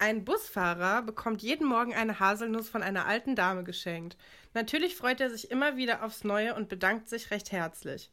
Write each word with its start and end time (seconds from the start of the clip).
Ein 0.00 0.24
Busfahrer 0.24 1.02
bekommt 1.02 1.42
jeden 1.42 1.66
Morgen 1.66 1.94
eine 1.94 2.20
Haselnuss 2.20 2.68
von 2.68 2.82
einer 2.82 3.06
alten 3.06 3.36
Dame 3.36 3.64
geschenkt. 3.64 4.16
Natürlich 4.54 4.96
freut 4.96 5.20
er 5.20 5.30
sich 5.30 5.50
immer 5.50 5.76
wieder 5.76 6.02
aufs 6.02 6.24
Neue 6.24 6.54
und 6.54 6.68
bedankt 6.68 7.08
sich 7.08 7.30
recht 7.30 7.52
herzlich. 7.52 8.10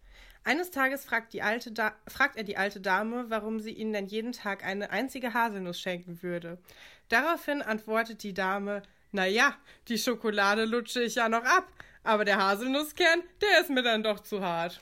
Eines 0.48 0.70
Tages 0.70 1.04
fragt, 1.04 1.34
die 1.34 1.42
alte 1.42 1.74
fragt 2.08 2.38
er 2.38 2.44
die 2.44 2.56
alte 2.56 2.80
Dame, 2.80 3.26
warum 3.30 3.60
sie 3.60 3.72
ihm 3.72 3.92
denn 3.92 4.06
jeden 4.06 4.32
Tag 4.32 4.64
eine 4.64 4.92
einzige 4.92 5.34
Haselnuss 5.34 5.80
schenken 5.80 6.22
würde. 6.22 6.60
Daraufhin 7.10 7.64
antwortet 7.64 8.22
die 8.22 8.36
Dame, 8.36 8.84
na 9.12 9.26
ja, 9.26 9.56
die 9.88 9.98
Schokolade 9.98 10.66
lutsche 10.66 11.02
ich 11.02 11.16
ja 11.16 11.30
noch 11.30 11.44
ab, 11.44 11.68
aber 12.04 12.26
der 12.26 12.38
Haselnusskern, 12.38 13.24
der 13.42 13.62
ist 13.62 13.72
mir 13.72 13.82
dann 13.82 14.04
doch 14.04 14.20
zu 14.20 14.44
hart. 14.44 14.80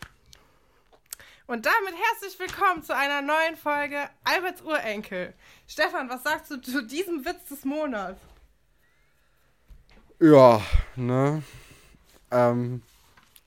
Und 1.48 1.66
damit 1.66 1.94
herzlich 2.09 2.38
willkommen 2.40 2.84
zu 2.84 2.94
einer 2.94 3.22
neuen 3.22 3.56
Folge 3.56 4.09
Alberts 4.26 4.62
Urenkel. 4.64 5.34
Stefan, 5.66 6.09
was 6.09 6.23
sagst 6.23 6.52
du 6.52 6.62
zu 6.62 6.86
diesem 6.86 7.23
Witz 7.23 7.45
des 7.45 7.64
Monats? 7.64 8.20
Ja, 10.20 10.62
ne? 10.98 11.42
Ähm, 12.32 12.82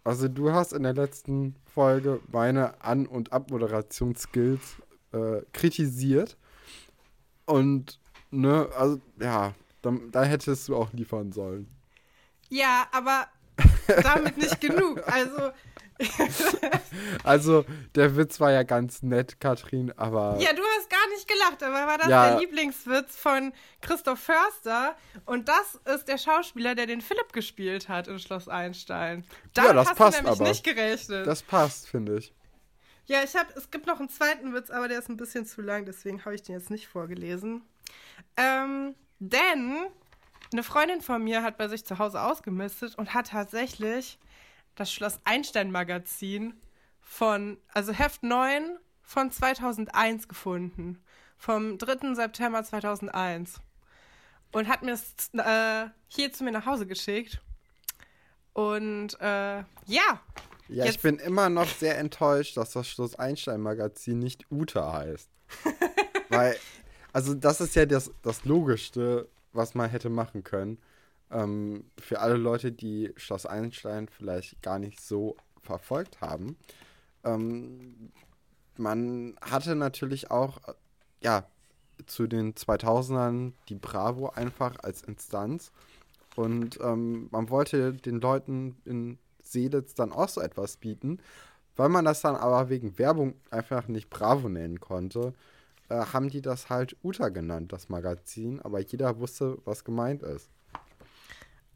also 0.02 0.28
du 0.28 0.50
hast 0.50 0.72
in 0.72 0.82
der 0.82 0.94
letzten 0.94 1.54
Folge 1.76 2.22
meine 2.32 2.82
An- 2.82 3.06
und 3.06 3.34
Abmoderationsskills 3.34 4.76
äh, 5.12 5.42
kritisiert. 5.52 6.38
Und, 7.44 8.00
ne, 8.30 8.66
also, 8.74 8.98
ja, 9.20 9.52
da, 9.82 9.92
da 10.10 10.24
hättest 10.24 10.68
du 10.68 10.76
auch 10.76 10.94
liefern 10.94 11.32
sollen. 11.32 11.68
Ja, 12.48 12.86
aber 12.92 13.26
damit 14.02 14.38
nicht 14.38 14.58
genug. 14.58 15.06
Also, 15.06 15.50
also, 17.24 17.64
der 17.94 18.16
Witz 18.16 18.40
war 18.40 18.52
ja 18.52 18.62
ganz 18.62 19.02
nett, 19.02 19.40
Katrin, 19.40 19.92
aber. 19.96 20.36
Ja, 20.38 20.52
du 20.52 20.62
hast 20.76 20.90
gar 20.90 21.08
nicht 21.14 21.28
gelacht, 21.28 21.62
aber 21.62 21.86
war 21.86 21.98
das 21.98 22.08
Ja. 22.08 22.30
der 22.30 22.40
Lieblingswitz 22.40 23.16
von 23.16 23.52
Christoph 23.80 24.20
Förster. 24.20 24.96
Und 25.24 25.48
das 25.48 25.80
ist 25.94 26.08
der 26.08 26.18
Schauspieler, 26.18 26.74
der 26.74 26.86
den 26.86 27.00
Philipp 27.00 27.32
gespielt 27.32 27.88
hat 27.88 28.08
in 28.08 28.18
Schloss 28.18 28.48
Einstein. 28.48 29.24
Damit 29.54 29.70
Ja, 29.70 29.74
das 29.74 29.88
hast 29.90 29.96
passt 29.98 30.18
du 30.18 30.22
nämlich 30.24 30.40
aber. 30.40 30.48
nicht 30.50 30.64
gerechnet. 30.64 31.26
Das 31.26 31.42
passt, 31.42 31.88
finde 31.88 32.18
ich. 32.18 32.32
ja, 33.06 33.22
ich 33.22 33.34
hab, 33.36 33.54
es 33.56 33.70
gibt 33.70 33.86
noch 33.86 33.98
einen 34.00 34.08
zweiten 34.08 34.52
Witz, 34.54 34.70
aber 34.70 34.88
der 34.88 34.98
ist 34.98 35.08
ein 35.08 35.16
bisschen 35.16 35.46
zu 35.46 35.62
lang, 35.62 35.84
deswegen 35.84 36.24
habe 36.24 36.34
ich 36.34 36.42
den 36.42 36.54
jetzt 36.56 36.70
nicht 36.70 36.88
vorgelesen. 36.88 37.62
Ähm, 38.36 38.94
denn 39.18 39.86
eine 40.52 40.62
Freundin 40.62 41.00
von 41.00 41.22
mir 41.22 41.42
hat 41.42 41.56
bei 41.58 41.68
sich 41.68 41.84
zu 41.84 41.98
Hause 41.98 42.20
ausgemistet 42.22 42.96
und 42.96 43.14
hat 43.14 43.28
tatsächlich 43.28 44.18
das 44.76 44.92
Schloss 44.92 45.18
Einstein 45.24 45.70
Magazin 45.70 46.54
von, 47.00 47.58
also 47.72 47.92
Heft 47.92 48.22
9 48.22 48.78
von 49.02 49.30
2001 49.30 50.28
gefunden. 50.28 51.02
Vom 51.38 51.76
3. 51.78 52.14
September 52.14 52.62
2001. 52.64 53.60
Und 54.52 54.68
hat 54.68 54.82
mir 54.82 54.92
es 54.92 55.14
äh, 55.34 55.88
hier 56.08 56.32
zu 56.32 56.44
mir 56.44 56.52
nach 56.52 56.64
Hause 56.66 56.86
geschickt. 56.86 57.42
Und 58.52 59.20
äh, 59.20 59.58
ja, 59.58 59.64
Ja, 59.86 60.14
ich 60.68 60.92
Jetzt- 60.92 61.02
bin 61.02 61.18
immer 61.18 61.48
noch 61.50 61.68
sehr 61.68 61.98
enttäuscht, 61.98 62.56
dass 62.56 62.72
das 62.72 62.88
Schloss 62.88 63.16
Einstein-Magazin 63.18 64.18
nicht 64.18 64.50
Ute 64.50 64.90
heißt. 64.92 65.28
Weil, 66.30 66.56
also 67.12 67.34
das 67.34 67.60
ist 67.60 67.76
ja 67.76 67.84
das, 67.86 68.10
das 68.22 68.44
Logischste, 68.44 69.28
was 69.52 69.74
man 69.74 69.90
hätte 69.90 70.08
machen 70.10 70.42
können. 70.42 70.78
Ähm, 71.30 71.84
für 71.98 72.20
alle 72.20 72.36
Leute, 72.36 72.72
die 72.72 73.12
Schloss 73.16 73.46
Einstein 73.46 74.08
vielleicht 74.08 74.62
gar 74.62 74.78
nicht 74.78 75.00
so 75.00 75.36
verfolgt 75.62 76.20
haben. 76.20 76.56
Ähm, 77.24 78.12
man 78.76 79.36
hatte 79.40 79.74
natürlich 79.74 80.30
auch, 80.30 80.58
äh, 80.68 80.74
ja, 81.22 81.44
zu 82.06 82.26
den 82.26 82.54
2000ern 82.54 83.52
die 83.68 83.74
Bravo 83.74 84.28
einfach 84.28 84.76
als 84.82 85.02
Instanz. 85.02 85.72
Und 86.36 86.78
ähm, 86.82 87.28
man 87.30 87.48
wollte 87.48 87.94
den 87.94 88.20
Leuten 88.20 88.76
in 88.84 89.18
Seelitz 89.42 89.94
dann 89.94 90.12
auch 90.12 90.28
so 90.28 90.40
etwas 90.40 90.76
bieten. 90.76 91.18
Weil 91.76 91.88
man 91.88 92.04
das 92.04 92.22
dann 92.22 92.36
aber 92.36 92.68
wegen 92.68 92.98
Werbung 92.98 93.34
einfach 93.50 93.86
nicht 93.88 94.08
Bravo 94.08 94.48
nennen 94.48 94.80
konnte, 94.80 95.34
äh, 95.88 96.06
haben 96.06 96.30
die 96.30 96.40
das 96.40 96.70
halt 96.70 96.96
Uta 97.02 97.28
genannt, 97.28 97.72
das 97.72 97.88
Magazin. 97.88 98.60
Aber 98.62 98.80
jeder 98.80 99.18
wusste, 99.18 99.58
was 99.64 99.84
gemeint 99.84 100.22
ist. 100.22 100.50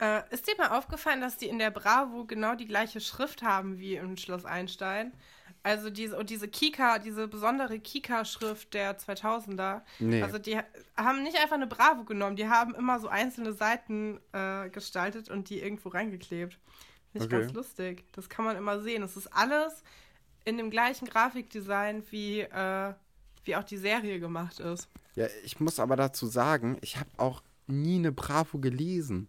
Äh, 0.00 0.22
ist 0.30 0.46
dir 0.48 0.54
mal 0.56 0.76
aufgefallen, 0.78 1.20
dass 1.20 1.36
die 1.36 1.46
in 1.48 1.58
der 1.58 1.70
Bravo 1.70 2.24
genau 2.24 2.54
die 2.54 2.66
gleiche 2.66 3.00
Schrift 3.00 3.42
haben 3.42 3.78
wie 3.78 3.96
im 3.96 4.16
Schloss 4.16 4.44
Einstein? 4.44 5.12
Also 5.62 5.90
diese, 5.90 6.16
und 6.16 6.30
diese 6.30 6.48
Kika, 6.48 6.98
diese 6.98 7.28
besondere 7.28 7.78
Kika-Schrift 7.78 8.72
der 8.72 8.98
2000er. 8.98 9.82
Nee. 9.98 10.22
Also 10.22 10.38
die 10.38 10.56
ha- 10.56 10.64
haben 10.96 11.22
nicht 11.22 11.36
einfach 11.38 11.56
eine 11.56 11.66
Bravo 11.66 12.04
genommen, 12.04 12.36
die 12.36 12.48
haben 12.48 12.74
immer 12.74 12.98
so 12.98 13.08
einzelne 13.08 13.52
Seiten 13.52 14.18
äh, 14.32 14.70
gestaltet 14.70 15.28
und 15.28 15.50
die 15.50 15.60
irgendwo 15.60 15.90
reingeklebt. 15.90 16.58
Finde 17.12 17.26
ich 17.26 17.32
Okay. 17.32 17.40
ganz 17.42 17.52
lustig. 17.52 18.04
Das 18.12 18.30
kann 18.30 18.46
man 18.46 18.56
immer 18.56 18.80
sehen. 18.80 19.02
Es 19.02 19.18
ist 19.18 19.26
alles 19.26 19.82
in 20.46 20.56
dem 20.56 20.70
gleichen 20.70 21.06
Grafikdesign, 21.06 22.04
wie, 22.10 22.40
äh, 22.40 22.94
wie 23.44 23.56
auch 23.56 23.64
die 23.64 23.76
Serie 23.76 24.18
gemacht 24.18 24.60
ist. 24.60 24.88
Ja, 25.14 25.26
ich 25.44 25.60
muss 25.60 25.78
aber 25.78 25.96
dazu 25.96 26.26
sagen, 26.26 26.78
ich 26.80 26.96
habe 26.96 27.10
auch 27.18 27.42
nie 27.66 27.96
eine 27.98 28.12
Bravo 28.12 28.58
gelesen. 28.58 29.28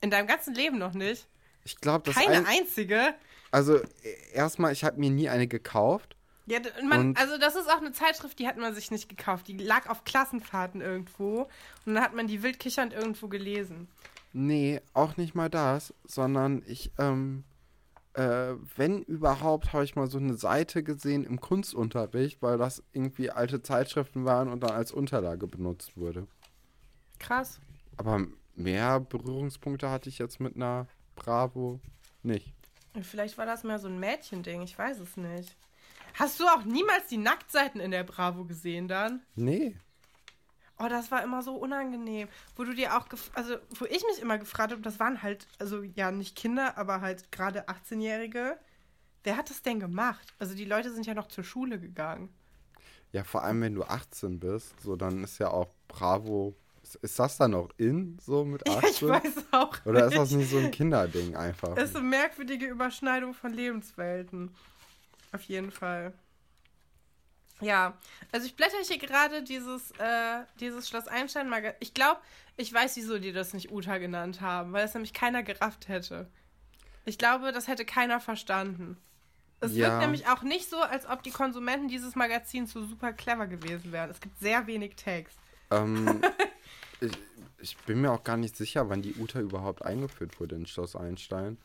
In 0.00 0.10
deinem 0.10 0.26
ganzen 0.26 0.54
Leben 0.54 0.78
noch 0.78 0.94
nicht. 0.94 1.26
Ich 1.64 1.76
glaube, 1.80 2.04
das 2.04 2.14
Keine 2.14 2.36
ein, 2.38 2.46
einzige. 2.46 3.14
Also, 3.50 3.76
e- 3.78 3.84
erstmal, 4.32 4.72
ich 4.72 4.84
habe 4.84 5.00
mir 5.00 5.10
nie 5.10 5.28
eine 5.28 5.46
gekauft. 5.48 6.16
Ja, 6.46 6.60
man, 6.88 7.08
Und- 7.08 7.18
also 7.18 7.38
das 7.38 7.56
ist 7.56 7.68
auch 7.68 7.78
eine 7.78 7.90
Zeitschrift, 7.92 8.38
die 8.38 8.46
hat 8.46 8.56
man 8.56 8.74
sich 8.74 8.90
nicht 8.92 9.08
gekauft. 9.08 9.48
Die 9.48 9.56
lag 9.56 9.88
auf 9.88 10.04
Klassenfahrten 10.04 10.80
irgendwo 10.80 11.48
und 11.84 11.94
dann 11.94 12.02
hat 12.02 12.14
man 12.14 12.28
die 12.28 12.42
wild 12.42 12.60
kichernd 12.60 12.92
irgendwo 12.92 13.26
gelesen. 13.28 13.88
Nee, 14.32 14.80
auch 14.92 15.16
nicht 15.16 15.34
mal 15.34 15.48
das, 15.50 15.92
sondern 16.06 16.62
ich, 16.66 16.92
ähm, 16.98 17.42
äh, 18.12 18.54
wenn 18.76 19.02
überhaupt, 19.02 19.72
habe 19.72 19.82
ich 19.84 19.96
mal 19.96 20.08
so 20.08 20.18
eine 20.18 20.34
Seite 20.34 20.84
gesehen 20.84 21.24
im 21.24 21.40
Kunstunterricht, 21.40 22.42
weil 22.42 22.58
das 22.58 22.82
irgendwie 22.92 23.30
alte 23.30 23.62
Zeitschriften 23.62 24.24
waren 24.24 24.48
und 24.48 24.60
dann 24.62 24.70
als 24.70 24.92
Unterlage 24.92 25.46
benutzt 25.48 25.96
wurde. 25.96 26.28
Krass. 27.18 27.60
Aber 27.96 28.24
mehr 28.56 29.00
Berührungspunkte 29.00 29.90
hatte 29.90 30.08
ich 30.08 30.18
jetzt 30.18 30.40
mit 30.40 30.56
einer 30.56 30.88
Bravo 31.14 31.80
nicht. 32.22 32.54
Vielleicht 33.02 33.38
war 33.38 33.46
das 33.46 33.62
mehr 33.62 33.78
so 33.78 33.88
ein 33.88 34.00
Mädchending, 34.00 34.62
ich 34.62 34.78
weiß 34.78 34.98
es 35.00 35.16
nicht. 35.16 35.56
Hast 36.14 36.40
du 36.40 36.44
auch 36.44 36.64
niemals 36.64 37.08
die 37.08 37.18
Nacktseiten 37.18 37.80
in 37.80 37.90
der 37.90 38.04
Bravo 38.04 38.44
gesehen 38.44 38.88
dann? 38.88 39.20
Nee. 39.34 39.76
Oh, 40.78 40.88
das 40.88 41.10
war 41.10 41.22
immer 41.22 41.42
so 41.42 41.54
unangenehm. 41.54 42.28
Wo 42.54 42.64
du 42.64 42.74
dir 42.74 42.96
auch, 42.96 43.06
also 43.34 43.56
wo 43.78 43.84
ich 43.86 44.02
mich 44.04 44.20
immer 44.20 44.38
gefragt 44.38 44.72
habe, 44.72 44.82
das 44.82 45.00
waren 45.00 45.22
halt, 45.22 45.46
also 45.58 45.82
ja, 45.82 46.10
nicht 46.10 46.36
Kinder, 46.36 46.76
aber 46.76 47.00
halt 47.00 47.32
gerade 47.32 47.68
18-Jährige. 47.68 48.58
Wer 49.24 49.36
hat 49.36 49.50
das 49.50 49.62
denn 49.62 49.80
gemacht? 49.80 50.34
Also 50.38 50.54
die 50.54 50.64
Leute 50.64 50.92
sind 50.92 51.06
ja 51.06 51.14
noch 51.14 51.28
zur 51.28 51.44
Schule 51.44 51.80
gegangen. 51.80 52.30
Ja, 53.12 53.24
vor 53.24 53.42
allem, 53.42 53.60
wenn 53.62 53.74
du 53.74 53.84
18 53.84 54.38
bist, 54.38 54.80
so 54.80 54.96
dann 54.96 55.24
ist 55.24 55.38
ja 55.38 55.50
auch 55.50 55.74
Bravo. 55.88 56.54
Ist, 56.94 57.18
das 57.18 57.36
dann 57.38 57.52
noch 57.52 57.70
in, 57.78 58.18
so 58.24 58.44
mit 58.44 58.68
18? 58.68 58.82
Ja, 58.82 58.88
ich 58.88 59.02
weiß 59.24 59.44
auch. 59.52 59.76
Oder 59.84 60.04
ist 60.04 60.10
nicht. 60.10 60.18
das 60.20 60.30
nicht 60.32 60.50
so 60.50 60.58
ein 60.58 60.70
Kinderding 60.70 61.34
einfach? 61.36 61.74
Das 61.74 61.90
ist 61.90 61.96
eine 61.96 62.06
merkwürdige 62.06 62.66
Überschneidung 62.66 63.34
von 63.34 63.52
Lebenswelten. 63.52 64.54
Auf 65.32 65.42
jeden 65.42 65.70
Fall. 65.72 66.12
Ja, 67.60 67.96
also 68.32 68.46
ich 68.46 68.54
blätter 68.54 68.76
hier 68.86 68.98
gerade 68.98 69.42
dieses, 69.42 69.90
äh, 69.92 70.44
dieses 70.60 70.88
Schloss 70.88 71.08
Einstein 71.08 71.48
Magazin. 71.48 71.76
Ich 71.80 71.94
glaube, 71.94 72.20
ich 72.56 72.72
weiß, 72.72 72.96
wieso 72.96 73.18
die 73.18 73.32
das 73.32 73.54
nicht 73.54 73.70
Uta 73.72 73.98
genannt 73.98 74.40
haben, 74.40 74.72
weil 74.72 74.84
es 74.84 74.94
nämlich 74.94 75.14
keiner 75.14 75.42
gerafft 75.42 75.88
hätte. 75.88 76.28
Ich 77.06 77.18
glaube, 77.18 77.52
das 77.52 77.66
hätte 77.68 77.84
keiner 77.84 78.20
verstanden. 78.20 78.98
Es 79.60 79.74
Ja. 79.74 79.86
wirkt 79.88 80.00
nämlich 80.00 80.28
auch 80.28 80.42
nicht 80.42 80.68
so, 80.68 80.78
als 80.80 81.06
ob 81.08 81.22
die 81.22 81.30
Konsumenten 81.30 81.88
dieses 81.88 82.14
Magazins 82.14 82.72
so 82.72 82.84
super 82.84 83.12
clever 83.12 83.46
gewesen 83.46 83.90
wären. 83.90 84.10
Es 84.10 84.20
gibt 84.20 84.38
sehr 84.38 84.66
wenig 84.66 84.96
Text. 84.96 85.38
Ähm, 85.70 86.20
ich, 87.00 87.12
ich 87.58 87.76
bin 87.78 88.00
mir 88.00 88.12
auch 88.12 88.24
gar 88.24 88.36
nicht 88.36 88.56
sicher, 88.56 88.88
wann 88.88 89.02
die 89.02 89.14
Uta 89.14 89.40
überhaupt 89.40 89.84
eingeführt 89.84 90.40
wurde 90.40 90.56
in 90.56 90.66
Schloss 90.66 90.96
Einstein. 90.96 91.58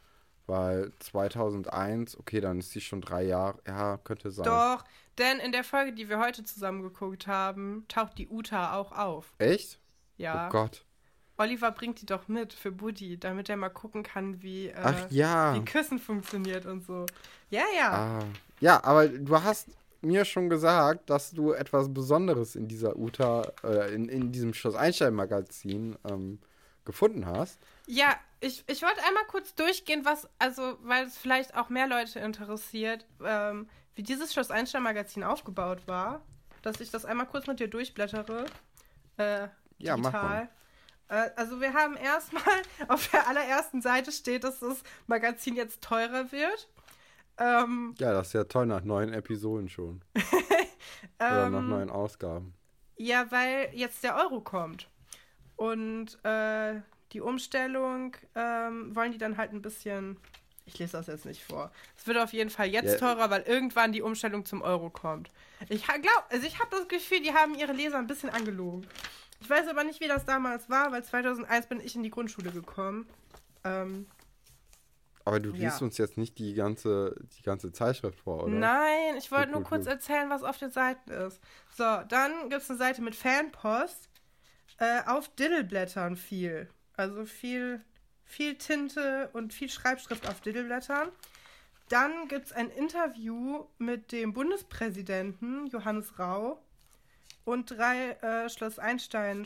Weil 0.47 0.91
2001, 0.99 2.17
okay, 2.19 2.41
dann 2.41 2.59
ist 2.59 2.71
sie 2.71 2.81
schon 2.81 2.99
drei 2.99 3.23
Jahre, 3.23 3.59
ja, 3.67 3.97
könnte 3.97 4.31
sein. 4.31 4.45
Doch, 4.45 4.83
denn 5.17 5.39
in 5.39 5.51
der 5.51 5.63
Folge, 5.63 5.93
die 5.93 6.09
wir 6.09 6.19
heute 6.19 6.43
zusammen 6.43 6.81
geguckt 6.81 7.27
haben, 7.27 7.85
taucht 7.87 8.17
die 8.17 8.27
Uta 8.27 8.75
auch 8.75 8.91
auf. 8.91 9.33
Echt? 9.37 9.79
Ja. 10.17 10.47
Oh 10.47 10.51
Gott. 10.51 10.83
Oliver 11.37 11.71
bringt 11.71 12.01
die 12.01 12.05
doch 12.05 12.27
mit 12.27 12.53
für 12.53 12.71
Buddy, 12.71 13.17
damit 13.17 13.49
er 13.49 13.57
mal 13.57 13.69
gucken 13.69 14.03
kann, 14.03 14.41
wie, 14.41 14.67
äh, 14.67 14.75
Ach 14.75 15.09
ja. 15.09 15.55
wie 15.55 15.65
Küssen 15.65 15.99
funktioniert 15.99 16.65
und 16.65 16.85
so. 16.85 17.05
Ja, 17.49 17.63
ja. 17.75 17.91
Ah. 17.91 18.23
Ja, 18.59 18.83
aber 18.83 19.07
du 19.07 19.41
hast 19.41 19.69
mir 20.01 20.25
schon 20.25 20.49
gesagt, 20.49 21.09
dass 21.09 21.31
du 21.31 21.51
etwas 21.51 21.93
Besonderes 21.93 22.55
in 22.55 22.67
dieser 22.67 22.97
Uta, 22.97 23.51
äh, 23.63 23.93
in, 23.93 24.09
in 24.09 24.31
diesem 24.31 24.53
Schloss 24.53 24.75
Einstein-Magazin 24.75 25.97
ähm, 26.09 26.39
gefunden 26.85 27.25
hast. 27.25 27.59
Ja, 27.87 28.15
ich, 28.39 28.63
ich 28.67 28.81
wollte 28.81 29.01
einmal 29.07 29.25
kurz 29.27 29.53
durchgehen, 29.55 30.03
was, 30.03 30.27
also, 30.39 30.77
weil 30.81 31.05
es 31.05 31.17
vielleicht 31.17 31.55
auch 31.55 31.69
mehr 31.69 31.87
Leute 31.87 32.19
interessiert, 32.19 33.05
ähm, 33.23 33.69
wie 33.95 34.03
dieses 34.03 34.33
Schloss 34.33 34.51
Einstein-Magazin 34.51 35.23
aufgebaut 35.23 35.87
war. 35.87 36.21
Dass 36.61 36.79
ich 36.79 36.91
das 36.91 37.05
einmal 37.05 37.25
kurz 37.25 37.47
mit 37.47 37.59
dir 37.59 37.67
durchblättere. 37.67 38.45
Äh, 39.17 39.47
Ja, 39.79 39.97
mach 39.97 40.13
mal. 40.13 40.49
Äh, 41.07 41.29
also 41.35 41.59
wir 41.59 41.73
haben 41.73 41.95
erstmal 41.97 42.43
auf 42.87 43.07
der 43.09 43.27
allerersten 43.27 43.81
Seite 43.81 44.11
steht, 44.11 44.43
dass 44.43 44.59
das 44.59 44.83
Magazin 45.07 45.55
jetzt 45.55 45.81
teurer 45.81 46.31
wird. 46.31 46.69
Ähm, 47.41 47.95
Ja, 47.97 48.13
das 48.13 48.27
ist 48.27 48.33
ja 48.33 48.43
toll 48.43 48.65
nach 48.67 48.83
neun 48.83 49.11
Episoden 49.13 49.67
schon. 49.69 50.01
Oder 51.19 51.49
nach 51.49 51.59
ähm, 51.59 51.69
neun 51.69 51.89
Ausgaben. 51.89 52.53
Ja, 52.97 53.31
weil 53.31 53.69
jetzt 53.73 54.03
der 54.03 54.15
Euro 54.15 54.41
kommt. 54.41 54.87
Und 55.55 56.23
äh, 56.23 56.81
die 57.13 57.21
Umstellung 57.21 58.15
ähm, 58.35 58.95
wollen 58.95 59.11
die 59.11 59.17
dann 59.17 59.37
halt 59.37 59.53
ein 59.53 59.61
bisschen. 59.61 60.17
Ich 60.65 60.77
lese 60.79 60.93
das 60.93 61.07
jetzt 61.07 61.25
nicht 61.25 61.43
vor. 61.43 61.71
Es 61.97 62.05
wird 62.07 62.17
auf 62.17 62.31
jeden 62.33 62.49
Fall 62.49 62.67
jetzt 62.67 62.93
Ja. 63.01 63.13
teurer, 63.13 63.29
weil 63.29 63.41
irgendwann 63.41 63.91
die 63.91 64.01
Umstellung 64.01 64.45
zum 64.45 64.61
Euro 64.61 64.89
kommt. 64.89 65.29
Ich 65.69 65.83
glaube, 65.85 66.07
also 66.29 66.45
ich 66.47 66.59
habe 66.59 66.69
das 66.71 66.87
Gefühl, 66.87 67.21
die 67.21 67.33
haben 67.33 67.55
ihre 67.55 67.73
Leser 67.73 67.97
ein 67.97 68.07
bisschen 68.07 68.29
angelogen. 68.29 68.87
Ich 69.41 69.49
weiß 69.49 69.67
aber 69.67 69.83
nicht, 69.83 69.99
wie 69.99 70.07
das 70.07 70.25
damals 70.25 70.69
war, 70.69 70.91
weil 70.91 71.03
2001 71.03 71.65
bin 71.67 71.79
ich 71.81 71.95
in 71.95 72.03
die 72.03 72.11
Grundschule 72.11 72.51
gekommen. 72.51 73.07
Ähm, 73.63 74.05
Aber 75.25 75.39
du 75.39 75.51
liest 75.51 75.79
ja. 75.79 75.85
uns 75.85 75.97
jetzt 75.97 76.17
nicht 76.17 76.37
die 76.39 76.53
ganze, 76.53 77.15
die 77.37 77.43
ganze 77.43 77.71
Zeitschrift 77.71 78.19
vor, 78.19 78.43
oder? 78.43 78.53
Nein, 78.53 79.17
ich 79.17 79.31
wollte 79.31 79.51
nur 79.51 79.63
kurz 79.63 79.85
erzählen, 79.85 80.29
was 80.29 80.43
auf 80.43 80.57
den 80.57 80.71
Seiten 80.71 81.11
ist. 81.11 81.39
So, 81.75 81.83
dann 82.07 82.49
gibt 82.49 82.61
es 82.61 82.69
eine 82.69 82.79
Seite 82.79 83.01
mit 83.01 83.15
Fanpost. 83.15 84.09
Äh, 84.77 85.03
auf 85.05 85.27
Diddleblättern 85.35 86.15
viel. 86.15 86.67
Also 86.97 87.25
viel, 87.25 87.81
viel 88.23 88.57
Tinte 88.57 89.29
und 89.33 89.53
viel 89.53 89.69
Schreibschrift 89.69 90.27
auf 90.27 90.41
Diddleblättern. 90.41 91.09
Dann 91.89 92.27
gibt 92.27 92.47
es 92.47 92.53
ein 92.53 92.69
Interview 92.69 93.65
mit 93.77 94.11
dem 94.11 94.33
Bundespräsidenten 94.33 95.67
Johannes 95.67 96.17
Rau 96.17 96.63
und 97.43 97.69
drei 97.69 98.11
äh, 98.21 98.49
Schloss 98.49 98.79
Einstein 98.79 99.45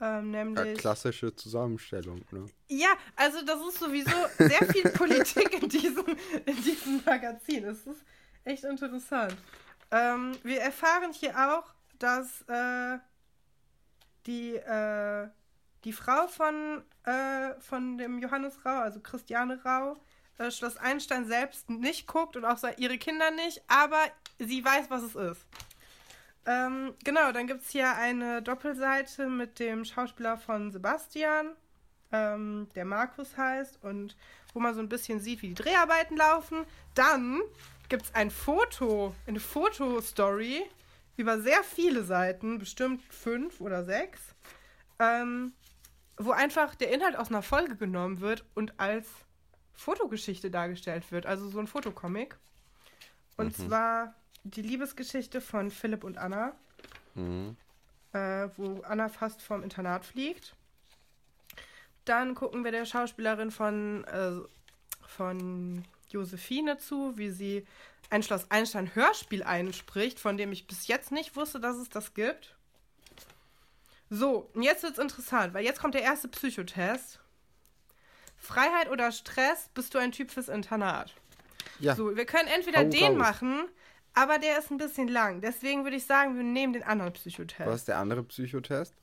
Ähm, 0.00 0.32
Ja, 0.34 0.44
nämlich. 0.44 0.78
klassische 0.78 1.34
Zusammenstellung, 1.34 2.20
ne? 2.32 2.46
Ja, 2.68 2.88
also 3.16 3.44
das 3.44 3.60
ist 3.68 3.78
sowieso 3.78 4.16
sehr 4.38 4.66
viel 4.72 4.82
Politik 4.90 5.62
in 5.62 5.68
diesem, 5.68 6.04
in 6.46 6.62
diesem 6.62 7.02
Magazin. 7.04 7.64
Es 7.64 7.86
ist 7.86 8.02
echt 8.44 8.64
interessant. 8.64 9.36
Ähm, 9.90 10.36
wir 10.42 10.60
erfahren 10.60 11.12
hier 11.12 11.32
auch, 11.36 11.72
dass 11.98 12.42
äh, 12.48 12.98
die, 14.26 14.56
äh, 14.56 15.28
die 15.84 15.92
Frau 15.92 16.26
von, 16.26 16.82
äh, 17.04 17.54
von 17.60 17.98
dem 17.98 18.18
Johannes 18.18 18.64
Rau, 18.64 18.80
also 18.80 19.00
Christiane 19.00 19.62
Rau, 19.64 19.96
äh, 20.38 20.50
Schloss 20.50 20.76
Einstein 20.76 21.26
selbst 21.26 21.70
nicht 21.70 22.06
guckt 22.06 22.36
und 22.36 22.44
auch 22.44 22.58
ihre 22.78 22.98
Kinder 22.98 23.30
nicht, 23.30 23.62
aber 23.68 24.00
sie 24.38 24.64
weiß, 24.64 24.90
was 24.90 25.02
es 25.02 25.14
ist. 25.14 25.46
Ähm, 26.46 26.94
genau, 27.04 27.32
dann 27.32 27.46
gibt 27.46 27.62
es 27.62 27.70
hier 27.70 27.94
eine 27.96 28.42
Doppelseite 28.42 29.28
mit 29.28 29.58
dem 29.58 29.84
Schauspieler 29.84 30.36
von 30.36 30.70
Sebastian, 30.72 31.52
ähm, 32.12 32.68
der 32.74 32.84
Markus 32.84 33.36
heißt, 33.36 33.82
und 33.82 34.16
wo 34.52 34.60
man 34.60 34.74
so 34.74 34.80
ein 34.80 34.88
bisschen 34.88 35.20
sieht, 35.20 35.42
wie 35.42 35.48
die 35.48 35.54
Dreharbeiten 35.62 36.16
laufen. 36.16 36.66
Dann 36.94 37.40
gibt 37.88 38.04
es 38.04 38.14
ein 38.14 38.30
Foto, 38.30 39.14
eine 39.26 39.40
Fotostory 39.40 40.62
über 41.16 41.40
sehr 41.40 41.62
viele 41.62 42.04
Seiten, 42.04 42.58
bestimmt 42.58 43.02
fünf 43.10 43.60
oder 43.60 43.84
sechs, 43.84 44.20
ähm, 44.98 45.52
wo 46.16 46.32
einfach 46.32 46.74
der 46.74 46.92
Inhalt 46.92 47.16
aus 47.16 47.28
einer 47.28 47.42
Folge 47.42 47.76
genommen 47.76 48.20
wird 48.20 48.44
und 48.54 48.78
als 48.78 49.08
Fotogeschichte 49.72 50.50
dargestellt 50.50 51.10
wird, 51.10 51.26
also 51.26 51.48
so 51.48 51.58
ein 51.58 51.66
Fotocomic. 51.66 52.36
Und 53.36 53.56
zwar 53.56 54.14
die 54.44 54.62
Liebesgeschichte 54.62 55.40
von 55.40 55.70
Philipp 55.70 56.04
und 56.04 56.18
Anna, 56.18 56.52
Mhm. 57.14 57.56
äh, 58.12 58.48
wo 58.56 58.80
Anna 58.82 59.08
fast 59.08 59.40
vom 59.42 59.62
Internat 59.62 60.04
fliegt. 60.04 60.54
Dann 62.04 62.34
gucken 62.34 62.64
wir 62.64 62.70
der 62.72 62.84
Schauspielerin 62.84 63.50
von, 63.50 64.04
äh, 64.04 64.32
von 65.06 65.84
Josephine 66.10 66.76
zu, 66.78 67.16
wie 67.16 67.30
sie 67.30 67.66
ein 68.10 68.22
Schloss 68.22 68.50
Einstein 68.50 68.94
Hörspiel 68.94 69.42
einspricht, 69.42 70.18
von 70.20 70.36
dem 70.36 70.52
ich 70.52 70.66
bis 70.66 70.86
jetzt 70.86 71.10
nicht 71.12 71.34
wusste, 71.36 71.60
dass 71.60 71.76
es 71.76 71.88
das 71.88 72.12
gibt. 72.14 72.54
So, 74.10 74.50
und 74.54 74.62
jetzt 74.62 74.82
wird's 74.82 74.98
interessant, 74.98 75.54
weil 75.54 75.64
jetzt 75.64 75.80
kommt 75.80 75.94
der 75.94 76.02
erste 76.02 76.28
Psychotest. 76.28 77.18
Freiheit 78.36 78.90
oder 78.90 79.10
Stress, 79.10 79.70
bist 79.72 79.94
du 79.94 79.98
ein 79.98 80.12
Typ 80.12 80.30
fürs 80.30 80.48
Internat? 80.48 81.14
Ja, 81.80 81.96
So, 81.96 82.14
wir 82.14 82.26
können 82.26 82.48
entweder 82.48 82.80
Hau 82.80 82.88
den 82.90 83.12
raus. 83.12 83.16
machen, 83.18 83.64
aber 84.14 84.38
der 84.38 84.58
ist 84.58 84.70
ein 84.70 84.78
bisschen 84.78 85.08
lang. 85.08 85.40
Deswegen 85.40 85.84
würde 85.84 85.96
ich 85.96 86.06
sagen, 86.06 86.36
wir 86.36 86.44
nehmen 86.44 86.72
den 86.72 86.84
anderen 86.84 87.12
Psychotest. 87.12 87.66
was 87.66 87.80
ist 87.80 87.88
der 87.88 87.98
andere 87.98 88.22
Psychotest? 88.22 88.94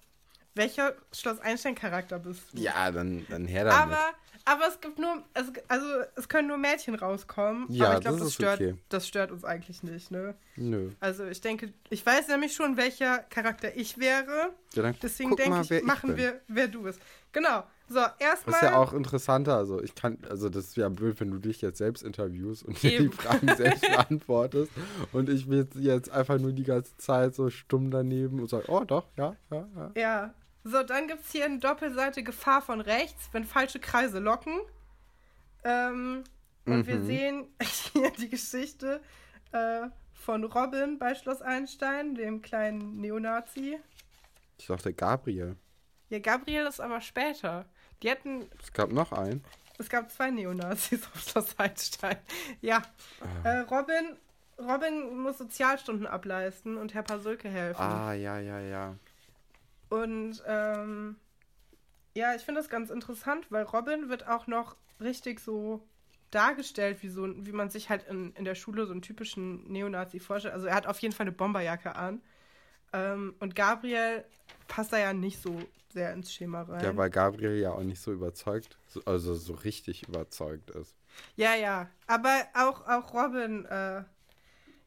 Welcher 0.53 0.95
Schloss 1.13 1.39
Einstein-Charakter 1.39 2.19
bist 2.19 2.43
du? 2.51 2.57
Ja, 2.59 2.91
dann, 2.91 3.25
dann 3.29 3.45
her 3.45 3.63
damit. 3.63 3.95
Aber, 3.95 4.13
aber 4.43 4.67
es 4.67 4.81
gibt 4.81 4.99
nur, 4.99 5.23
es, 5.33 5.45
also 5.69 5.85
es 6.15 6.27
können 6.27 6.49
nur 6.49 6.57
Mädchen 6.57 6.95
rauskommen. 6.95 7.67
Ja, 7.69 7.85
aber 7.85 7.95
ich 7.95 8.01
glaube, 8.01 8.17
das 8.17 8.27
das, 8.27 8.33
stört, 8.33 8.59
okay. 8.59 8.75
das 8.89 9.07
stört 9.07 9.31
uns 9.31 9.45
eigentlich 9.45 9.81
nicht, 9.83 10.11
ne? 10.11 10.35
Nö. 10.57 10.91
Also 10.99 11.25
ich 11.25 11.39
denke, 11.39 11.73
ich 11.89 12.05
weiß 12.05 12.27
nämlich 12.27 12.53
schon, 12.53 12.75
welcher 12.75 13.19
Charakter 13.19 13.75
ich 13.77 13.97
wäre. 13.97 14.53
Ja, 14.73 14.81
dann 14.83 14.95
Deswegen 15.01 15.37
denke 15.37 15.61
ich, 15.61 15.71
ich 15.71 15.83
machen 15.83 16.09
bin. 16.09 16.17
wir, 16.17 16.41
wer 16.49 16.67
du 16.67 16.83
bist. 16.83 16.99
Genau. 17.31 17.63
So, 17.91 17.99
erstmal. 18.19 18.53
Das 18.53 18.55
ist 18.55 18.61
ja 18.61 18.77
auch 18.77 18.93
interessanter. 18.93 19.57
Also 19.57 19.81
ich 19.83 19.95
kann, 19.95 20.17
also 20.29 20.47
das 20.47 20.65
ist 20.67 20.77
ja 20.77 20.87
blöd, 20.87 21.19
wenn 21.19 21.29
du 21.31 21.39
dich 21.39 21.61
jetzt 21.61 21.77
selbst 21.77 22.03
interviewst 22.03 22.63
und 22.63 22.81
dir 22.81 22.99
die. 23.01 23.09
Fragen 23.09 23.53
selbst 23.55 23.81
beantwortest. 23.89 24.71
Und 25.11 25.27
ich 25.27 25.49
will 25.49 25.67
jetzt 25.75 26.09
einfach 26.09 26.39
nur 26.39 26.53
die 26.53 26.63
ganze 26.63 26.95
Zeit 26.97 27.35
so 27.35 27.49
stumm 27.49 27.91
daneben 27.91 28.39
und 28.39 28.49
sagen, 28.49 28.65
oh 28.69 28.85
doch, 28.85 29.07
ja, 29.17 29.35
ja, 29.51 29.67
ja. 29.75 29.91
Ja. 29.95 30.33
So, 30.63 30.83
dann 30.83 31.07
gibt 31.07 31.21
es 31.25 31.31
hier 31.31 31.43
eine 31.45 31.57
Doppelseite 31.59 32.23
Gefahr 32.23 32.61
von 32.61 32.81
rechts, 32.81 33.29
wenn 33.33 33.43
falsche 33.45 33.79
Kreise 33.79 34.19
locken. 34.19 34.53
Ähm, 35.63 36.23
und 36.65 36.87
wir 36.87 36.97
Mhm. 36.97 37.05
sehen 37.05 37.47
hier 37.93 38.11
die 38.11 38.29
Geschichte 38.29 39.01
äh, 39.51 39.87
von 40.13 40.43
Robin 40.43 40.97
bei 40.99 41.15
Schloss 41.15 41.41
Einstein, 41.41 42.15
dem 42.15 42.41
kleinen 42.41 43.01
Neonazi. 43.01 43.79
Ich 44.57 44.67
dachte 44.67 44.93
Gabriel. 44.93 45.55
Ja, 46.09 46.19
Gabriel 46.19 46.67
ist 46.67 46.79
aber 46.79 47.01
später. 47.01 47.65
Die 48.03 48.09
hatten, 48.11 48.47
Es 48.61 48.73
gab 48.73 48.91
noch 48.91 49.11
einen. 49.11 49.43
es 49.77 49.89
gab 49.89 50.11
zwei 50.11 50.31
Neonazis 50.31 51.01
auf 51.13 51.21
Schloss 51.21 51.57
Einstein. 51.59 52.17
Ja. 52.61 52.81
Äh, 53.43 53.59
Robin, 53.59 54.17
Robin 54.59 55.17
muss 55.17 55.37
Sozialstunden 55.37 56.07
ableisten 56.07 56.77
und 56.77 56.93
Herr 56.93 57.03
Pasulke 57.03 57.49
helfen. 57.49 57.81
Ah, 57.81 58.13
ja, 58.13 58.39
ja, 58.39 58.59
ja. 58.59 58.95
Und 59.89 60.41
ähm, 60.47 61.15
ja, 62.15 62.35
ich 62.35 62.43
finde 62.43 62.61
das 62.61 62.69
ganz 62.69 62.89
interessant, 62.89 63.45
weil 63.49 63.63
Robin 63.63 64.09
wird 64.09 64.27
auch 64.27 64.47
noch 64.47 64.75
richtig 64.99 65.39
so 65.39 65.81
dargestellt, 66.31 67.03
wie, 67.03 67.09
so, 67.09 67.27
wie 67.45 67.51
man 67.51 67.69
sich 67.69 67.89
halt 67.89 68.07
in, 68.07 68.33
in 68.35 68.45
der 68.45 68.55
Schule 68.55 68.85
so 68.85 68.93
einen 68.93 69.01
typischen 69.01 69.69
Neonazi 69.69 70.19
vorstellt. 70.19 70.53
Also 70.53 70.67
er 70.67 70.75
hat 70.75 70.87
auf 70.87 70.99
jeden 70.99 71.13
Fall 71.13 71.25
eine 71.25 71.33
Bomberjacke 71.33 71.95
an. 71.95 72.21
Ähm, 72.93 73.35
und 73.39 73.55
Gabriel 73.55 74.25
passt 74.67 74.93
da 74.93 74.97
ja 74.99 75.13
nicht 75.13 75.41
so 75.41 75.61
sehr 75.93 76.13
ins 76.13 76.33
Schema 76.33 76.61
rein. 76.63 76.83
Ja, 76.83 76.95
weil 76.95 77.09
Gabriel 77.09 77.57
ja 77.59 77.71
auch 77.71 77.83
nicht 77.83 78.01
so 78.01 78.11
überzeugt, 78.13 78.77
so- 78.87 79.01
also 79.05 79.35
so 79.35 79.53
richtig 79.53 80.07
überzeugt 80.07 80.69
ist. 80.71 80.95
Ja, 81.35 81.55
ja. 81.55 81.89
Aber 82.07 82.33
auch, 82.53 82.87
auch 82.87 83.13
Robin, 83.13 83.65
äh, 83.65 84.03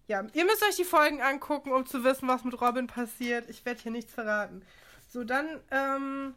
ja, 0.06 0.22
ihr 0.32 0.44
müsst 0.44 0.62
euch 0.66 0.76
die 0.76 0.84
Folgen 0.84 1.20
angucken, 1.20 1.72
um 1.72 1.84
zu 1.86 2.04
wissen, 2.04 2.28
was 2.28 2.44
mit 2.44 2.58
Robin 2.60 2.86
passiert. 2.86 3.48
Ich 3.50 3.64
werde 3.64 3.80
hier 3.82 3.92
nichts 3.92 4.12
verraten. 4.14 4.62
So, 5.08 5.24
dann 5.24 5.60
ähm, 5.70 6.34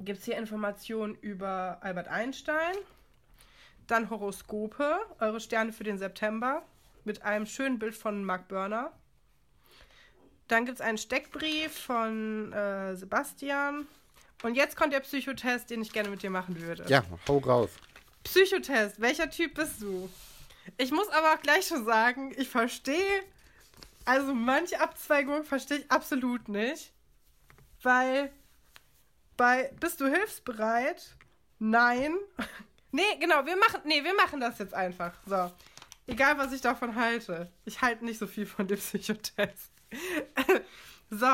gibt 0.00 0.18
es 0.20 0.24
hier 0.24 0.36
Informationen 0.36 1.14
über 1.14 1.78
Albert 1.80 2.08
Einstein. 2.08 2.74
Dann 3.86 4.10
Horoskope, 4.10 4.98
eure 5.20 5.40
Sterne 5.40 5.72
für 5.72 5.84
den 5.84 5.98
September. 5.98 6.62
Mit 7.04 7.22
einem 7.22 7.46
schönen 7.46 7.78
Bild 7.78 7.94
von 7.94 8.22
Mark 8.24 8.48
Börner. 8.48 8.92
Dann 10.48 10.64
gibt 10.64 10.80
es 10.80 10.80
einen 10.80 10.98
Steckbrief 10.98 11.72
von 11.78 12.52
äh, 12.52 12.96
Sebastian. 12.96 13.86
Und 14.42 14.54
jetzt 14.54 14.76
kommt 14.76 14.92
der 14.92 15.00
Psychotest, 15.00 15.70
den 15.70 15.82
ich 15.82 15.92
gerne 15.92 16.08
mit 16.08 16.22
dir 16.22 16.30
machen 16.30 16.60
würde. 16.60 16.84
Ja, 16.88 17.02
hau 17.26 17.38
raus. 17.38 17.70
Psychotest, 18.24 19.00
welcher 19.00 19.30
Typ 19.30 19.54
bist 19.54 19.82
du? 19.82 20.08
Ich 20.76 20.90
muss 20.90 21.08
aber 21.08 21.34
auch 21.34 21.40
gleich 21.40 21.66
schon 21.66 21.84
sagen, 21.84 22.32
ich 22.36 22.48
verstehe, 22.48 23.22
also 24.04 24.34
manche 24.34 24.80
Abzweigungen 24.80 25.44
verstehe 25.44 25.78
ich 25.78 25.90
absolut 25.90 26.48
nicht, 26.48 26.92
weil 27.82 28.30
bei 29.36 29.70
bist 29.80 30.00
du 30.00 30.06
hilfsbereit? 30.06 31.16
Nein. 31.58 32.14
nee, 32.92 33.16
genau, 33.18 33.44
wir 33.46 33.56
machen 33.56 33.80
nee, 33.84 34.04
wir 34.04 34.14
machen 34.14 34.40
das 34.40 34.58
jetzt 34.58 34.74
einfach. 34.74 35.12
So. 35.26 35.50
Egal, 36.06 36.38
was 36.38 36.52
ich 36.52 36.60
davon 36.60 36.94
halte. 36.94 37.50
Ich 37.64 37.82
halte 37.82 38.04
nicht 38.04 38.18
so 38.18 38.26
viel 38.26 38.46
von 38.46 38.66
dem 38.66 38.78
Psychotest. 38.78 39.70
so. 41.10 41.26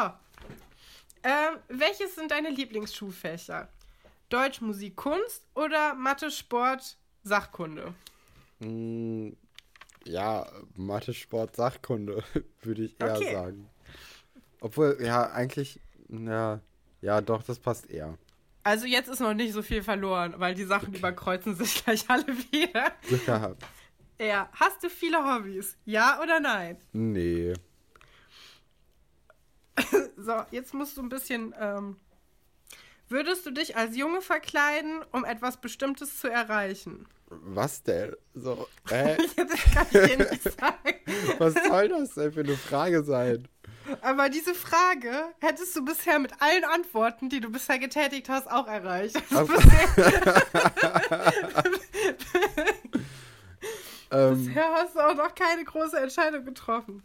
Ähm, 1.23 1.59
welches 1.69 2.15
sind 2.15 2.31
deine 2.31 2.51
Lieblingsschulfächer? 2.51 3.69
Deutsch, 4.29 4.61
Musik, 4.61 4.97
Kunst 4.97 5.47
oder 5.55 5.95
Mathe, 5.95 6.31
Sport, 6.31 6.97
Sachkunde? 7.23 7.95
Mm, 8.61 9.31
ja, 10.05 10.47
Mathe, 10.77 11.15
Sport, 11.15 11.57
Sachkunde, 11.57 12.23
würde 12.63 12.83
ich 12.85 13.01
eher 13.01 13.17
Okay. 13.17 13.33
sagen. 13.33 13.71
Obwohl, 14.61 14.99
ja, 15.01 15.31
eigentlich, 15.33 15.81
ja, 16.09 16.61
ja, 17.01 17.21
doch, 17.21 17.43
das 17.43 17.59
passt 17.59 17.91
eher. 17.91 18.17
Also 18.63 18.87
jetzt 18.87 19.09
ist 19.09 19.21
noch 19.21 19.35
nicht 19.35 19.53
so 19.53 19.63
viel 19.63 19.83
verloren, 19.83 20.35
weil 20.39 20.55
die 20.55 20.65
Sachen 20.65 20.95
überkreuzen 20.95 21.55
sich 21.55 21.75
gleich 21.85 22.09
alle 22.09 22.27
wieder. 22.51 22.93
Glück 23.03 23.27
gehabt. 23.27 23.63
Ja, 24.19 24.49
hast 24.55 24.83
du 24.83 24.89
viele 24.89 25.19
Hobbys? 25.19 25.77
Ja 25.85 26.21
oder 26.23 26.41
nein? 26.41 26.79
Nee. 26.93 27.53
So, 30.25 30.43
jetzt 30.51 30.73
musst 30.73 30.97
du 30.97 31.03
ein 31.03 31.09
bisschen. 31.11 31.55
Ähm, 31.61 31.97
würdest 33.09 33.45
du 33.45 33.51
dich 33.51 33.77
als 33.77 33.97
Junge 33.97 34.23
verkleiden, 34.23 35.03
um 35.13 35.25
etwas 35.25 35.59
Bestimmtes 35.59 36.19
zu 36.19 36.31
erreichen? 36.31 37.07
Was 37.29 37.83
denn? 37.83 38.15
So, 38.35 38.67
äh, 38.91 39.17
Jetzt 39.21 39.57
kann 39.75 39.87
ich 39.91 40.17
dir 40.17 40.19
nicht 40.31 40.43
sagen. 40.43 40.95
was 41.39 41.55
soll 41.67 41.89
das 41.89 42.15
denn 42.15 42.33
für 42.33 42.41
eine 42.41 42.57
Frage 42.57 43.05
sein? 43.05 43.47
Aber 44.01 44.31
diese 44.31 44.55
Frage 44.55 45.13
hättest 45.41 45.77
du 45.77 45.85
bisher 45.85 46.19
mit 46.19 46.33
allen 46.41 46.65
Antworten, 46.65 47.29
die 47.29 47.41
du 47.41 47.51
bisher 47.51 47.79
getätigt 47.79 48.31
hast, 48.31 48.51
auch 48.51 48.67
erreicht. 48.67 49.17
Also 49.31 49.53
bisher, 49.55 51.33
Ähm, 54.11 54.47
bisher 54.47 54.73
hast 54.73 54.95
du 54.95 55.01
auch 55.01 55.15
noch 55.15 55.35
keine 55.35 55.65
große 55.65 55.99
Entscheidung 55.99 56.45
getroffen. 56.45 57.03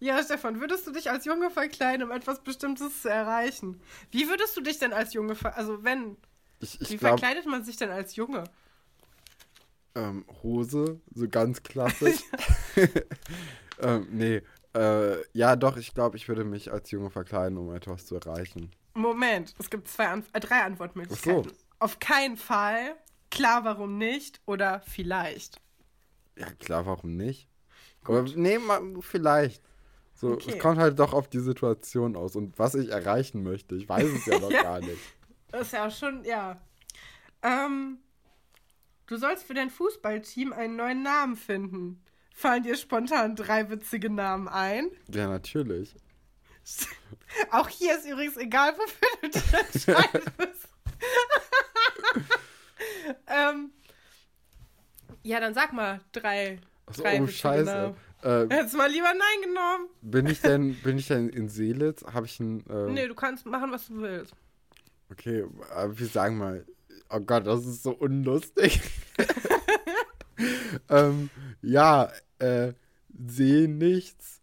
Ja, 0.00 0.22
Stefan, 0.22 0.60
würdest 0.60 0.86
du 0.86 0.92
dich 0.92 1.10
als 1.10 1.24
Junge 1.24 1.50
verkleiden, 1.50 2.06
um 2.06 2.10
etwas 2.10 2.42
Bestimmtes 2.42 3.02
zu 3.02 3.08
erreichen? 3.08 3.80
Wie 4.10 4.28
würdest 4.28 4.56
du 4.56 4.60
dich 4.60 4.78
denn 4.78 4.92
als 4.92 5.12
Junge 5.12 5.34
ver... 5.34 5.56
Also 5.56 5.84
wenn... 5.84 6.16
ich 6.60 6.80
Wie 6.80 6.94
ich 6.94 7.00
glaube, 7.00 7.18
verkleidet 7.18 7.46
man 7.46 7.64
sich 7.64 7.76
denn 7.76 7.90
als 7.90 8.16
Junge? 8.16 8.44
ähm, 9.94 10.24
Hose, 10.42 11.00
so 11.14 11.28
ganz 11.28 11.62
klassisch. 11.62 12.20
ähm, 13.80 14.08
nee, 14.10 14.42
äh, 14.74 15.22
ja, 15.32 15.56
doch, 15.56 15.76
ich 15.76 15.94
glaube, 15.94 16.16
ich 16.16 16.28
würde 16.28 16.44
mich 16.44 16.72
als 16.72 16.90
Junge 16.90 17.10
verkleiden, 17.10 17.58
um 17.58 17.74
etwas 17.74 18.06
zu 18.06 18.14
erreichen. 18.16 18.70
Moment, 18.94 19.54
es 19.58 19.70
gibt 19.70 19.88
zwei 19.88 20.08
An 20.08 20.24
äh, 20.32 20.40
drei 20.40 20.62
Antwortmöglichkeiten. 20.62 21.46
Ach 21.46 21.50
so. 21.50 21.66
Auf 21.78 21.98
keinen 21.98 22.36
Fall, 22.36 22.96
klar, 23.30 23.64
warum 23.64 23.98
nicht 23.98 24.40
oder 24.46 24.82
vielleicht. 24.86 25.60
Ja, 26.36 26.46
klar, 26.58 26.86
warum 26.86 27.16
nicht? 27.16 27.48
Aber 28.02 28.22
nee, 28.22 28.58
mal, 28.58 28.80
vielleicht. 29.00 29.62
So, 30.20 30.32
Okay. 30.32 30.50
es 30.50 30.58
kommt 30.58 30.78
halt 30.78 30.98
doch 30.98 31.14
auf 31.14 31.28
die 31.28 31.38
Situation 31.38 32.14
aus 32.14 32.36
und 32.36 32.58
was 32.58 32.74
ich 32.74 32.90
erreichen 32.90 33.42
möchte. 33.42 33.74
Ich 33.74 33.88
weiß 33.88 34.04
es 34.04 34.26
ja 34.26 34.38
noch 34.38 34.50
Ja. 34.52 34.62
gar 34.62 34.80
nicht. 34.80 35.00
Das 35.50 35.62
ist 35.62 35.72
ja 35.72 35.90
schon, 35.90 36.24
ja. 36.26 36.60
Ähm, 37.42 37.96
du 39.06 39.16
sollst 39.16 39.44
für 39.44 39.54
dein 39.54 39.70
Fußballteam 39.70 40.52
einen 40.52 40.76
neuen 40.76 41.02
Namen 41.02 41.36
finden. 41.36 42.04
Fallen 42.34 42.62
dir 42.62 42.76
spontan 42.76 43.34
drei 43.34 43.70
witzige 43.70 44.10
Namen 44.10 44.46
ein? 44.46 44.90
Ja, 45.08 45.26
natürlich. 45.26 45.94
Auch 47.50 47.68
hier 47.68 47.96
ist 47.96 48.06
übrigens 48.06 48.36
egal, 48.36 48.74
wofür 48.76 49.08
du 49.22 49.28
dich 49.30 49.54
entscheidest. 49.54 50.68
ähm, 53.26 53.70
ja, 55.22 55.40
dann 55.40 55.54
sag 55.54 55.72
mal 55.72 56.00
drei. 56.12 56.60
Achso, 56.84 57.02
drei 57.02 57.22
oh, 57.22 57.26
scheiße. 57.26 57.64
Namen. 57.64 57.96
Äh, 58.22 58.46
Hättest 58.50 58.76
mal 58.76 58.90
lieber 58.90 59.06
Nein 59.12 59.48
genommen. 59.48 59.88
bin 60.02 60.26
ich 60.26 60.40
denn, 60.40 60.74
bin 60.82 60.98
ich 60.98 61.08
denn 61.08 61.28
in 61.30 61.48
Seelitz? 61.48 62.04
Habe 62.04 62.26
ich 62.26 62.38
ein, 62.40 62.64
äh, 62.68 62.90
Nee, 62.90 63.08
du 63.08 63.14
kannst 63.14 63.46
machen, 63.46 63.70
was 63.72 63.86
du 63.88 64.00
willst. 64.00 64.34
okay, 65.10 65.44
äh, 65.76 65.88
wir 65.92 66.06
sagen 66.06 66.36
mal, 66.38 66.64
oh 67.10 67.20
Gott, 67.20 67.46
das 67.46 67.64
ist 67.66 67.82
so 67.82 67.92
unlustig. 67.92 68.80
ähm, 70.88 71.30
ja, 71.62 72.10
äh, 72.38 72.72
seh 73.26 73.66
nichts. 73.66 74.40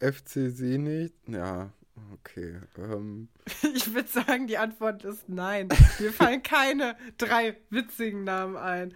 FC 0.00 0.50
seh 0.50 0.78
nichts. 0.78 1.16
Ja, 1.26 1.70
okay. 2.12 2.60
Ähm, 2.78 3.28
Ich 3.74 3.92
würde 3.94 4.08
sagen, 4.08 4.46
die 4.46 4.58
Antwort 4.58 5.04
ist 5.04 5.28
nein. 5.28 5.68
Mir 5.98 6.12
fallen 6.12 6.42
keine 6.42 6.96
drei 7.18 7.56
witzigen 7.70 8.24
Namen 8.24 8.56
ein. 8.56 8.94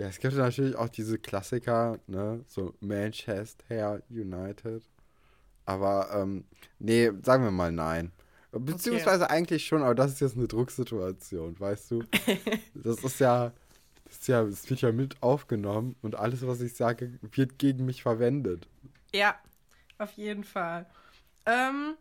Ja, 0.00 0.06
es 0.06 0.18
gibt 0.18 0.34
natürlich 0.34 0.76
auch 0.76 0.88
diese 0.88 1.18
Klassiker, 1.18 1.98
ne, 2.06 2.42
so 2.46 2.72
Manchester 2.80 4.00
United. 4.08 4.82
Aber, 5.66 6.08
ähm, 6.14 6.46
nee, 6.78 7.10
sagen 7.22 7.44
wir 7.44 7.50
mal 7.50 7.70
nein. 7.70 8.10
Beziehungsweise 8.50 9.28
eigentlich 9.28 9.66
schon, 9.66 9.82
aber 9.82 9.94
das 9.94 10.12
ist 10.12 10.20
jetzt 10.20 10.38
eine 10.38 10.48
Drucksituation, 10.48 11.60
weißt 11.60 11.90
du? 11.90 12.02
Das 12.74 13.04
ist 13.04 13.20
ja, 13.20 13.52
das 14.04 14.14
ist 14.14 14.28
ja, 14.28 14.40
es 14.40 14.70
wird 14.70 14.80
ja 14.80 14.90
mit 14.90 15.22
aufgenommen 15.22 15.96
und 16.00 16.14
alles, 16.14 16.46
was 16.46 16.62
ich 16.62 16.74
sage, 16.74 17.18
wird 17.20 17.58
gegen 17.58 17.84
mich 17.84 18.02
verwendet. 18.02 18.66
Ja, 19.12 19.38
auf 19.98 20.12
jeden 20.12 20.44
Fall. 20.44 20.86
Ähm, 21.44 21.94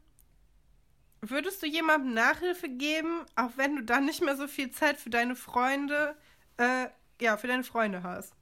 würdest 1.19 1.61
du 1.61 1.67
jemandem 1.67 2.13
Nachhilfe 2.13 2.69
geben, 2.69 3.25
auch 3.35 3.51
wenn 3.57 3.75
du 3.75 3.83
dann 3.83 4.05
nicht 4.05 4.23
mehr 4.23 4.37
so 4.37 4.47
viel 4.47 4.71
Zeit 4.71 4.95
für 4.95 5.09
deine 5.09 5.35
Freunde, 5.35 6.15
äh, 6.55 6.87
ja, 7.21 7.37
für 7.37 7.47
deine 7.47 7.63
Freunde 7.63 8.03
hast? 8.03 8.33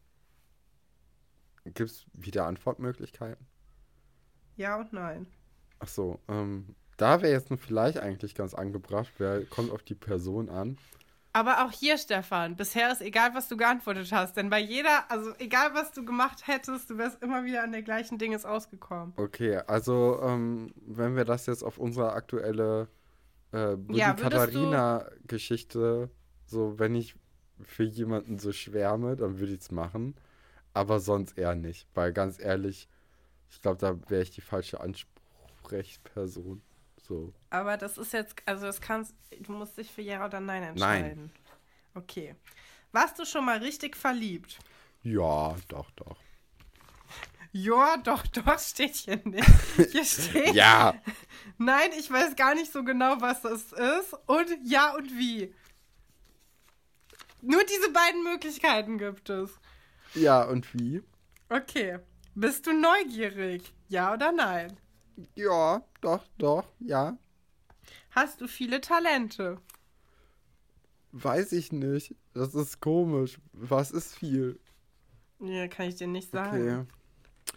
Gibt 1.65 1.91
es 1.91 2.05
wieder 2.13 2.45
Antwortmöglichkeiten? 2.45 3.45
Ja 4.55 4.77
und 4.79 4.93
nein. 4.93 5.27
Ach 5.79 5.87
so, 5.87 6.19
ähm, 6.27 6.75
da 6.97 7.21
wäre 7.21 7.31
jetzt 7.31 7.49
nur 7.49 7.59
vielleicht 7.59 7.99
eigentlich 7.99 8.33
ganz 8.35 8.53
angebracht, 8.53 9.11
wer 9.17 9.45
kommt 9.45 9.71
auf 9.71 9.83
die 9.83 9.95
Person 9.95 10.49
an. 10.49 10.77
Aber 11.33 11.63
auch 11.63 11.71
hier, 11.71 11.99
Stefan, 11.99 12.55
bisher 12.55 12.91
ist 12.91 13.01
egal, 13.01 13.35
was 13.35 13.47
du 13.47 13.57
geantwortet 13.57 14.11
hast. 14.11 14.35
Denn 14.37 14.49
bei 14.49 14.59
jeder, 14.59 15.11
also 15.11 15.33
egal, 15.37 15.75
was 15.75 15.91
du 15.91 16.03
gemacht 16.03 16.47
hättest, 16.47 16.89
du 16.89 16.97
wärst 16.97 17.21
immer 17.21 17.45
wieder 17.45 17.63
an 17.63 17.71
der 17.71 17.83
gleichen 17.83 18.17
Dinges 18.17 18.43
ausgekommen. 18.43 19.13
Okay, 19.17 19.57
also 19.67 20.19
ähm, 20.23 20.73
wenn 20.87 21.15
wir 21.15 21.25
das 21.25 21.45
jetzt 21.45 21.61
auf 21.63 21.77
unsere 21.77 22.13
aktuelle 22.13 22.87
äh, 23.53 23.75
Ja, 23.91 24.13
Katharina-Geschichte, 24.13 26.09
so 26.47 26.79
wenn 26.79 26.95
ich 26.95 27.13
für 27.63 27.83
jemanden 27.83 28.39
so 28.39 28.51
schwärme, 28.51 29.15
dann 29.15 29.39
würde 29.39 29.53
ich 29.53 29.61
es 29.61 29.71
machen. 29.71 30.15
Aber 30.73 30.99
sonst 30.99 31.37
eher 31.37 31.55
nicht. 31.55 31.87
Weil 31.93 32.13
ganz 32.13 32.39
ehrlich, 32.39 32.87
ich 33.49 33.61
glaube, 33.61 33.77
da 33.79 33.97
wäre 34.09 34.21
ich 34.21 34.31
die 34.31 34.41
falsche 34.41 34.79
Ansprechperson. 34.81 36.61
So. 37.01 37.33
Aber 37.49 37.77
das 37.77 37.97
ist 37.97 38.13
jetzt, 38.13 38.35
also 38.45 38.65
das 38.65 38.81
kannst, 38.81 39.15
du 39.39 39.51
musst 39.53 39.77
dich 39.77 39.91
für 39.91 40.01
Ja 40.01 40.25
oder 40.25 40.39
Nein 40.39 40.63
entscheiden. 40.63 41.31
Okay. 41.93 42.35
Warst 42.91 43.17
du 43.17 43.25
schon 43.25 43.45
mal 43.45 43.57
richtig 43.59 43.95
verliebt? 43.95 44.59
Ja, 45.03 45.55
doch, 45.67 45.89
doch. 45.91 46.17
Ja, 47.53 47.97
doch, 47.97 48.27
doch, 48.27 48.59
steht 48.59 48.95
hier 48.95 49.21
nicht. 49.23 49.47
Hier 49.91 50.05
steht, 50.05 50.53
Ja! 50.53 50.93
nein, 51.57 51.89
ich 51.97 52.11
weiß 52.11 52.35
gar 52.35 52.53
nicht 52.53 52.71
so 52.71 52.83
genau, 52.83 53.19
was 53.19 53.41
das 53.41 53.71
ist. 53.71 54.13
Und 54.27 54.47
ja 54.63 54.93
und 54.95 55.09
wie. 55.17 55.53
Nur 57.41 57.63
diese 57.63 57.91
beiden 57.91 58.23
Möglichkeiten 58.23 58.97
gibt 58.97 59.29
es. 59.29 59.59
Ja, 60.13 60.43
und 60.43 60.73
wie? 60.73 61.03
Okay. 61.49 61.99
Bist 62.35 62.67
du 62.67 62.73
neugierig? 62.73 63.73
Ja 63.87 64.13
oder 64.13 64.31
nein? 64.31 64.77
Ja, 65.35 65.83
doch, 66.01 66.25
doch, 66.37 66.65
ja. 66.79 67.17
Hast 68.11 68.41
du 68.41 68.47
viele 68.47 68.81
Talente? 68.81 69.59
Weiß 71.11 71.51
ich 71.53 71.71
nicht. 71.71 72.15
Das 72.33 72.53
ist 72.53 72.79
komisch. 72.79 73.39
Was 73.53 73.91
ist 73.91 74.15
viel? 74.15 74.59
Nee, 75.39 75.67
kann 75.69 75.87
ich 75.87 75.95
dir 75.95 76.07
nicht 76.07 76.31
sagen. 76.31 76.87
Okay. 76.89 77.53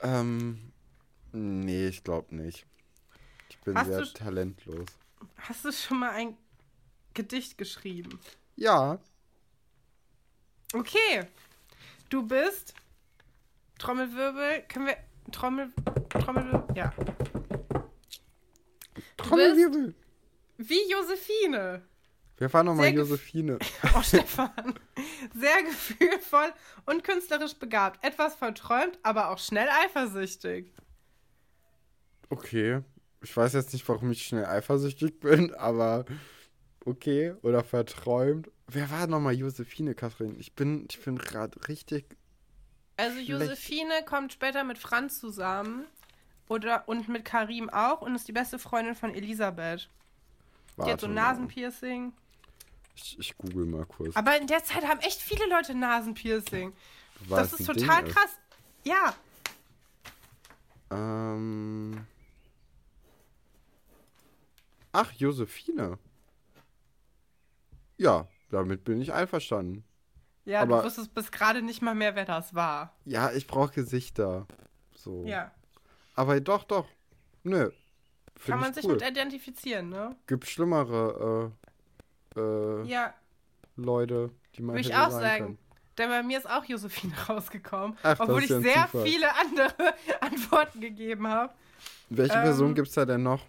Ähm, 0.00 0.72
nee, 1.32 1.88
ich 1.88 2.04
glaube 2.04 2.34
nicht. 2.34 2.66
Ich 3.48 3.58
bin 3.60 3.76
Hast 3.76 3.88
sehr 3.88 4.04
talentlos. 4.04 4.86
Hast 5.36 5.64
du 5.64 5.72
schon 5.72 6.00
mal 6.00 6.10
ein 6.10 6.36
Gedicht 7.14 7.58
geschrieben? 7.58 8.18
Ja, 8.56 8.98
Okay. 10.72 11.22
Du 12.08 12.26
bist 12.26 12.74
Trommelwirbel. 13.78 14.62
Können 14.68 14.86
wir 14.86 14.96
Trommel 15.32 15.72
Trommelwirbel? 16.08 16.76
Ja. 16.76 16.92
Trommelwirbel. 19.16 19.94
Wie 20.58 20.90
Josephine. 20.90 21.82
Wer 22.38 22.52
war 22.52 22.62
nochmal 22.62 22.92
Josephine? 22.92 23.58
Oh, 23.94 24.02
Stefan. 24.02 24.78
Sehr 25.34 25.62
gefühlvoll 25.62 26.52
und 26.84 27.02
künstlerisch 27.02 27.54
begabt. 27.54 28.04
Etwas 28.04 28.34
verträumt, 28.34 28.98
aber 29.02 29.30
auch 29.30 29.38
schnell 29.38 29.68
eifersüchtig. 29.84 30.72
Okay. 32.28 32.82
Ich 33.22 33.34
weiß 33.34 33.54
jetzt 33.54 33.72
nicht, 33.72 33.88
warum 33.88 34.10
ich 34.10 34.26
schnell 34.26 34.44
eifersüchtig 34.44 35.20
bin, 35.20 35.54
aber 35.54 36.04
okay. 36.86 37.34
Oder 37.42 37.64
verträumt. 37.64 38.50
Wer 38.68 38.90
war 38.90 39.06
nochmal 39.06 39.34
Josephine, 39.34 39.94
Kathrin? 39.94 40.36
Ich 40.38 40.54
bin, 40.54 40.86
ich 40.90 41.00
bin 41.00 41.18
gerade 41.18 41.68
richtig 41.68 42.06
Also 42.96 43.18
Josephine 43.18 44.04
kommt 44.04 44.32
später 44.32 44.64
mit 44.64 44.78
Franz 44.78 45.20
zusammen 45.20 45.84
oder 46.48 46.88
und 46.88 47.08
mit 47.08 47.24
Karim 47.24 47.70
auch 47.70 48.00
und 48.00 48.14
ist 48.14 48.28
die 48.28 48.32
beste 48.32 48.58
Freundin 48.58 48.94
von 48.94 49.14
Elisabeth. 49.14 49.88
die 50.78 50.90
hat 50.90 51.00
so 51.00 51.06
ein. 51.06 51.14
Nasenpiercing. 51.14 52.12
Ich, 52.94 53.18
ich 53.18 53.36
google 53.36 53.66
mal 53.66 53.84
kurz. 53.84 54.16
Aber 54.16 54.40
in 54.40 54.46
der 54.46 54.64
Zeit 54.64 54.84
haben 54.88 55.00
echt 55.00 55.20
viele 55.20 55.46
Leute 55.48 55.74
Nasenpiercing. 55.74 56.72
weil 57.28 57.38
das 57.38 57.52
ist 57.52 57.66
total 57.66 58.04
Ding 58.04 58.12
krass. 58.12 58.30
Ja, 58.84 59.14
Ähm. 60.90 62.06
Ach, 64.92 65.12
Josephine. 65.12 65.98
Ja, 67.98 68.26
damit 68.50 68.84
bin 68.84 69.00
ich 69.00 69.12
einverstanden. 69.12 69.84
ja, 70.44 70.60
Aber- 70.62 70.78
du 70.78 70.84
wusstest 70.84 71.14
bis 71.14 71.30
gerade 71.32 71.62
nicht 71.62 71.82
mal 71.82 71.94
mehr, 71.94 72.14
wer 72.14 72.24
das 72.24 72.54
war. 72.54 72.94
Ja, 73.04 73.32
ich 73.32 73.46
brauche 73.46 73.72
Gesichter. 73.72 74.46
So. 74.94 75.24
Ja, 75.26 75.50
Aber 76.14 76.40
doch, 76.40 76.64
doch. 76.64 76.86
Nö. 77.42 77.70
Find 78.36 78.46
kann 78.48 78.60
man 78.60 78.70
ich 78.70 78.76
sich 78.76 78.84
cool. 78.84 78.92
mit 78.94 79.02
identifizieren, 79.08 79.88
ne? 79.88 80.14
Gibt 80.26 80.46
schlimmere 80.46 81.52
äh, 82.36 82.40
äh, 82.40 82.82
Ja, 82.86 83.14
Leute, 83.76 84.30
die 84.56 84.62
man 84.62 84.74
würde 84.76 84.88
ich 84.88 84.94
auch 84.94 85.10
sagen. 85.10 85.44
können. 85.44 85.58
Denn 85.98 86.10
bei 86.10 86.22
mir 86.22 86.36
ist 86.38 86.48
auch 86.50 86.64
Josephine 86.64 87.14
rausgekommen, 87.28 87.96
Ach, 88.02 88.20
obwohl 88.20 88.42
ich 88.44 88.50
ja 88.50 88.60
sehr 88.60 88.86
Zufall. 88.86 89.06
viele 89.06 89.34
andere 89.36 89.94
Antworten 90.20 90.80
gegeben 90.80 91.26
habe. 91.28 91.54
Welche 92.10 92.34
Ähm, 92.34 92.42
Person 92.42 92.74
gibt's 92.74 92.92
da 92.92 93.04
denn 93.06 93.22
noch? 93.22 93.42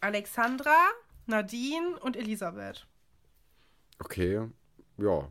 Alexandra, 0.00 0.76
Nadine 1.26 1.98
und 2.00 2.16
Elisabeth. 2.16 2.86
Okay. 4.00 4.48
Ja. 4.98 5.28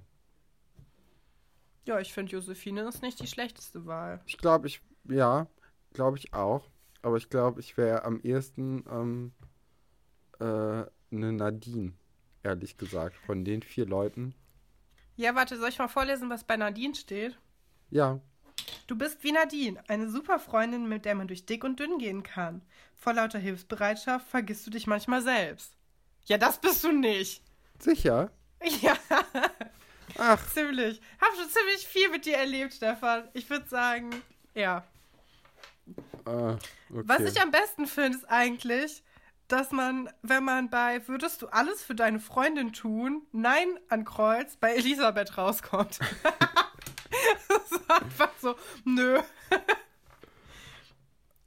Ja, 1.85 1.99
ich 1.99 2.13
finde 2.13 2.31
Josephine 2.31 2.87
ist 2.87 3.01
nicht 3.01 3.19
die 3.19 3.27
schlechteste 3.27 3.85
Wahl. 3.85 4.21
Ich 4.25 4.37
glaube, 4.37 4.67
ich. 4.67 4.81
Ja, 5.05 5.47
glaube 5.93 6.17
ich 6.17 6.33
auch. 6.33 6.69
Aber 7.01 7.17
ich 7.17 7.29
glaube, 7.29 7.61
ich 7.61 7.77
wäre 7.77 8.03
am 8.03 8.19
ehesten 8.21 8.83
ähm, 8.89 9.31
äh, 10.39 10.85
eine 11.11 11.33
Nadine, 11.33 11.93
ehrlich 12.43 12.77
gesagt. 12.77 13.15
Von 13.15 13.45
den 13.45 13.63
vier 13.63 13.85
Leuten. 13.85 14.35
Ja, 15.15 15.33
warte, 15.35 15.57
soll 15.57 15.69
ich 15.69 15.79
mal 15.79 15.87
vorlesen, 15.87 16.29
was 16.29 16.43
bei 16.43 16.57
Nadine 16.57 16.95
steht? 16.95 17.37
Ja. 17.89 18.19
Du 18.87 18.97
bist 18.97 19.23
wie 19.23 19.31
Nadine, 19.31 19.81
eine 19.87 20.09
super 20.09 20.39
Freundin, 20.39 20.87
mit 20.87 21.05
der 21.05 21.15
man 21.15 21.27
durch 21.27 21.45
dick 21.45 21.63
und 21.63 21.79
dünn 21.79 21.97
gehen 21.97 22.23
kann. 22.23 22.61
Vor 22.95 23.13
lauter 23.13 23.39
Hilfsbereitschaft 23.39 24.27
vergisst 24.27 24.65
du 24.67 24.71
dich 24.71 24.87
manchmal 24.87 25.21
selbst. 25.21 25.73
Ja, 26.25 26.37
das 26.37 26.59
bist 26.59 26.83
du 26.83 26.91
nicht. 26.91 27.43
Sicher? 27.79 28.31
Ja, 28.81 28.97
Ach, 30.17 30.53
ziemlich. 30.53 30.99
Hab 31.21 31.33
schon 31.35 31.49
ziemlich 31.49 31.87
viel 31.87 32.09
mit 32.09 32.25
dir 32.25 32.35
erlebt, 32.35 32.73
Stefan. 32.73 33.27
Ich 33.33 33.49
würde 33.49 33.67
sagen, 33.69 34.09
ja. 34.53 34.83
äh, 36.25 36.29
okay. 36.29 36.57
Was 36.89 37.21
ich 37.21 37.41
am 37.41 37.51
besten 37.51 37.87
finde, 37.87 38.17
ist 38.17 38.29
eigentlich, 38.29 39.03
dass 39.47 39.71
man, 39.71 40.09
wenn 40.21 40.43
man 40.43 40.69
bei 40.69 41.07
Würdest 41.07 41.41
du 41.41 41.47
alles 41.47 41.83
für 41.83 41.95
deine 41.95 42.19
Freundin 42.19 42.73
tun? 42.73 43.25
Nein 43.31 43.79
ankreuz, 43.87 44.57
bei 44.57 44.75
Elisabeth 44.75 45.37
rauskommt. 45.37 45.99
das 47.47 47.71
ist 47.71 47.89
einfach 47.89 48.31
so, 48.41 48.55
nö. 48.83 49.19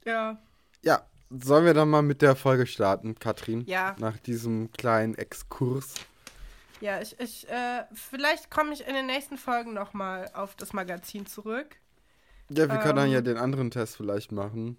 ja. 0.05 0.37
Ja, 0.81 1.05
sollen 1.29 1.65
wir 1.65 1.73
dann 1.73 1.89
mal 1.89 2.01
mit 2.01 2.21
der 2.21 2.35
Folge 2.35 2.65
starten, 2.65 3.19
Katrin? 3.19 3.65
Ja. 3.67 3.95
Nach 3.99 4.17
diesem 4.17 4.71
kleinen 4.71 5.15
Exkurs. 5.15 5.93
Ja, 6.83 6.99
ich, 7.01 7.17
ich, 7.17 7.47
äh, 7.49 7.85
vielleicht 7.93 8.51
komme 8.51 8.73
ich 8.73 8.85
in 8.85 8.93
den 8.93 9.05
nächsten 9.05 9.37
Folgen 9.37 9.73
nochmal 9.73 10.29
auf 10.33 10.53
das 10.55 10.73
Magazin 10.73 11.25
zurück. 11.25 11.77
Ja, 12.49 12.69
wir 12.69 12.77
können 12.79 12.97
dann 12.97 13.07
Ähm. 13.07 13.13
ja 13.13 13.21
den 13.21 13.37
anderen 13.37 13.71
Test 13.71 13.95
vielleicht 13.95 14.33
machen. 14.33 14.75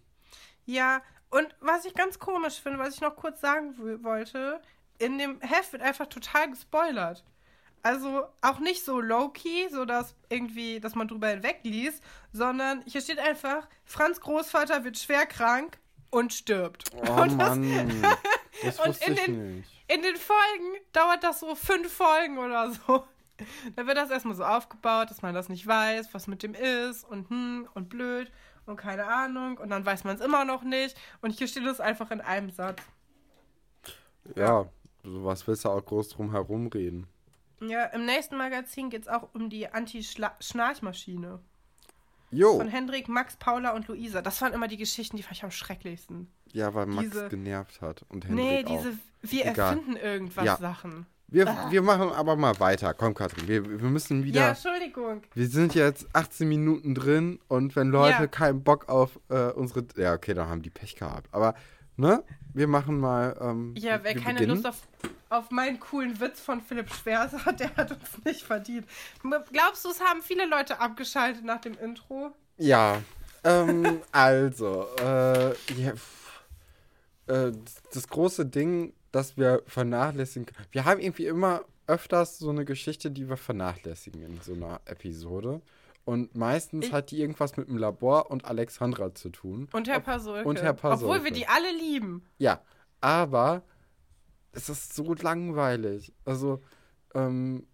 Ja, 0.67 1.01
und 1.31 1.49
was 1.61 1.87
ich 1.87 1.95
ganz 1.95 2.19
komisch 2.19 2.61
finde, 2.61 2.79
was 2.79 2.95
ich 2.97 3.01
noch 3.01 3.17
kurz 3.17 3.41
sagen 3.41 3.75
wollte, 4.05 4.61
in 4.99 5.17
dem 5.17 5.41
Heft 5.41 5.73
wird 5.73 5.81
einfach 5.83 6.07
total 6.07 6.51
gespoilert. 6.51 7.25
Also 7.83 8.25
auch 8.43 8.59
nicht 8.61 8.85
so 8.85 9.01
low-key, 9.01 9.69
so 9.71 9.87
dass 9.87 10.15
irgendwie, 10.29 10.81
dass 10.81 10.95
man 10.95 11.09
drüber 11.09 11.29
hinwegliest, 11.29 12.03
sondern 12.33 12.83
hier 12.87 13.01
steht 13.01 13.19
einfach, 13.19 13.67
Franz 13.87 14.21
Großvater 14.21 14.85
wird 14.85 14.99
schwer 14.99 15.25
krank 15.25 15.79
und 16.11 16.35
stirbt. 16.35 16.85
Oh 16.95 17.23
und 17.23 17.39
das, 17.39 17.57
Mann. 17.57 18.05
Das 18.63 18.79
und 18.79 18.97
in 19.07 19.13
ich 19.15 19.21
den- 19.25 19.57
nicht. 19.57 19.71
In 19.89 20.03
den 20.03 20.17
Folgen 20.17 20.75
dauert 20.93 21.23
das 21.25 21.41
so 21.41 21.55
fünf 21.55 21.93
Folgen 21.93 22.39
oder 22.39 22.71
so. 22.71 23.05
Da 23.75 23.87
wird 23.87 23.97
das 23.97 24.11
erstmal 24.11 24.37
so 24.37 24.45
aufgebaut, 24.45 25.11
dass 25.11 25.21
man 25.23 25.35
das 25.35 25.49
nicht 25.49 25.67
weiß, 25.67 26.15
was 26.15 26.27
mit 26.29 26.43
dem 26.45 26.55
ist 26.55 27.03
und 27.05 27.29
hm 27.31 27.69
und 27.75 27.89
blöd 27.89 28.31
und 28.67 28.77
keine 28.77 29.07
Ahnung. 29.07 29.59
Und 29.59 29.71
dann 29.71 29.85
weiß 29.85 30.05
man 30.05 30.15
es 30.15 30.21
immer 30.23 30.45
noch 30.45 30.63
nicht. 30.63 30.97
Und 31.21 31.31
hier 31.33 31.49
steht 31.49 31.67
es 31.67 31.81
einfach 31.81 32.11
in 32.13 32.21
einem 32.21 32.51
Satz. 32.51 32.81
Ja, 34.37 34.67
sowas 35.03 35.47
willst 35.47 35.65
du 35.65 35.69
auch 35.71 35.85
groß 35.85 36.11
drum 36.11 36.31
herum 36.31 36.69
reden. 36.69 37.07
Ja, 37.61 37.85
im 37.87 38.05
nächsten 38.05 38.37
Magazin 38.37 38.89
geht 38.91 39.03
es 39.03 39.09
auch 39.09 39.29
um 39.35 39.51
die 39.51 39.69
Anti-Schnarchmaschine 39.69 41.41
Jo. 42.31 42.57
von 42.59 42.69
Hendrik, 42.69 43.09
Max, 43.09 43.37
Paula 43.37 43.73
und 43.75 43.89
Luisa. 43.89 44.23
Das 44.23 44.41
waren 44.43 44.53
immer 44.53 44.69
die 44.69 44.77
Geschichten, 44.77 45.17
die 45.17 45.23
fand 45.23 45.37
ich 45.37 45.45
am 45.45 45.51
schrecklichsten. 45.51 46.31
Ja, 46.53 46.73
weil 46.75 46.87
Max 46.87 47.11
diese- 47.11 47.29
genervt 47.29 47.81
hat 47.81 48.05
und 48.09 48.29
nee, 48.31 48.59
Hendrik 48.59 48.79
auch. 48.79 48.85
Wir 49.31 49.47
Egal. 49.47 49.77
erfinden 49.77 49.97
irgendwas 49.97 50.45
Ja. 50.45 50.57
Sachen. 50.57 51.07
Wir, 51.29 51.47
wir 51.71 51.83
machen 51.83 52.11
aber 52.11 52.37
mal 52.37 52.61
weiter. 52.61 52.95
Komm, 52.95 53.15
Katrin, 53.15 53.49
wir, 53.49 53.65
wir 53.69 53.89
müssen 53.89 54.23
wieder. 54.25 54.41
Ja, 54.43 54.49
Entschuldigung. 54.51 55.23
wir 55.35 55.49
sind 55.49 55.75
jetzt 55.75 56.07
18 56.13 56.49
Minuten 56.49 56.95
drin 56.95 57.41
und 57.49 57.75
wenn 57.75 57.89
Leute 57.89 58.23
Ja. 58.23 58.27
keinen 58.29 58.63
Bock 58.63 58.89
auf 58.89 59.19
äh, 59.31 59.51
unsere. 59.51 59.85
Ja, 59.97 60.15
okay, 60.15 60.35
dann 60.35 60.49
haben 60.49 60.63
die 60.63 60.71
Pech 60.71 60.95
gehabt. 60.95 61.27
Aber, 61.33 61.55
ne? 61.97 62.23
Wir 62.53 62.69
machen 62.69 63.01
mal. 63.01 63.37
Ähm, 63.41 63.75
Ja, 63.77 63.99
wer 64.05 64.15
keine 64.15 64.39
beginnen. 64.39 64.63
Lust 64.63 64.67
auf, 64.67 64.83
auf 65.31 65.51
meinen 65.51 65.81
coolen 65.81 66.21
Witz 66.21 66.41
von 66.41 66.61
Philipp 66.61 66.93
Schwerser 66.93 67.45
hat, 67.45 67.59
der 67.61 67.75
hat 67.75 67.91
uns 67.91 68.25
nicht 68.25 68.43
verdient. 68.43 68.87
Glaubst 69.53 69.85
du, 69.85 69.89
es 69.89 70.01
haben 70.01 70.23
viele 70.23 70.47
Leute 70.47 70.79
abgeschaltet 70.79 71.45
nach 71.45 71.61
dem 71.61 71.75
Intro? 71.83 72.31
Ja, 72.59 72.99
ähm, 73.43 74.03
also, 74.13 74.87
äh, 75.01 75.49
ja, 75.75 75.93
äh, 77.27 77.53
das 77.93 78.09
große 78.09 78.47
Ding, 78.47 78.93
das 79.15 79.37
wir 79.37 79.63
vernachlässigen. 79.67 80.47
Wir 80.73 80.85
haben 80.85 81.01
irgendwie 81.01 81.27
immer 81.27 81.63
öfters 81.87 82.39
so 82.39 82.51
eine 82.51 82.65
Geschichte, 82.65 83.11
die 83.11 83.29
wir 83.29 83.37
vernachlässigen 83.37 84.23
in 84.23 84.41
so 84.41 84.55
einer 84.55 84.81
Episode. 84.87 85.61
Und 86.05 86.35
meistens 86.37 86.87
Ich- 86.87 86.93
hat 86.93 87.11
die 87.11 87.21
irgendwas 87.21 87.57
mit 87.57 87.69
dem 87.69 87.77
Labor 87.79 88.31
und 88.31 88.45
Alexandra 88.45 89.15
zu 89.15 89.31
tun. 89.31 89.69
Und 89.73 89.89
Herr 89.89 90.01
Pasulke. 90.01 90.49
Und 90.49 90.61
Herr 90.63 90.75
Pasulke. 90.75 91.05
Obwohl 91.15 91.25
wir 91.25 91.31
die 91.31 91.47
alle 91.47 91.73
lieben. 91.73 92.23
Ja, 92.39 92.61
aber 93.01 93.63
es 94.53 94.69
ist 94.69 94.95
so 94.95 95.15
langweilig. 95.15 96.13
Also, 96.25 96.63
ähm, 97.15 97.67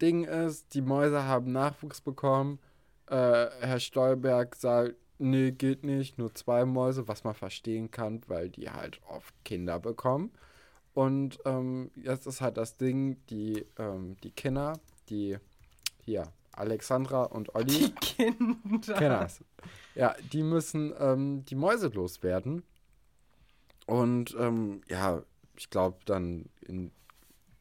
Ding 0.00 0.24
ist, 0.24 0.74
die 0.74 0.80
Mäuse 0.82 1.24
haben 1.24 1.52
Nachwuchs 1.52 2.00
bekommen. 2.00 2.58
Äh, 3.06 3.14
Herr 3.60 3.80
Stolberg 3.80 4.56
sagt, 4.56 4.94
nee, 5.18 5.50
geht 5.52 5.84
nicht, 5.84 6.18
nur 6.18 6.34
zwei 6.34 6.64
Mäuse, 6.64 7.06
was 7.06 7.22
man 7.24 7.34
verstehen 7.34 7.90
kann, 7.90 8.22
weil 8.26 8.48
die 8.48 8.70
halt 8.70 9.00
oft 9.08 9.34
Kinder 9.44 9.78
bekommen. 9.78 10.30
Und 10.94 11.38
ähm, 11.44 11.90
jetzt 11.94 12.26
ist 12.26 12.40
halt 12.40 12.56
das 12.56 12.76
Ding, 12.76 13.18
die, 13.28 13.64
ähm, 13.78 14.16
die 14.22 14.32
Kinder, 14.32 14.78
die 15.08 15.38
hier, 16.04 16.32
Alexandra 16.52 17.24
und 17.24 17.54
Olli. 17.54 17.66
Die 17.66 17.92
Kinder. 17.92 18.94
Kenners. 18.94 19.44
Ja, 19.94 20.14
die 20.32 20.42
müssen 20.42 20.92
ähm, 20.98 21.44
die 21.44 21.54
Mäuse 21.54 21.88
loswerden. 21.88 22.64
Und 23.86 24.36
ähm, 24.38 24.82
ja, 24.88 25.22
ich 25.56 25.70
glaube 25.70 25.98
dann 26.06 26.48
in 26.60 26.92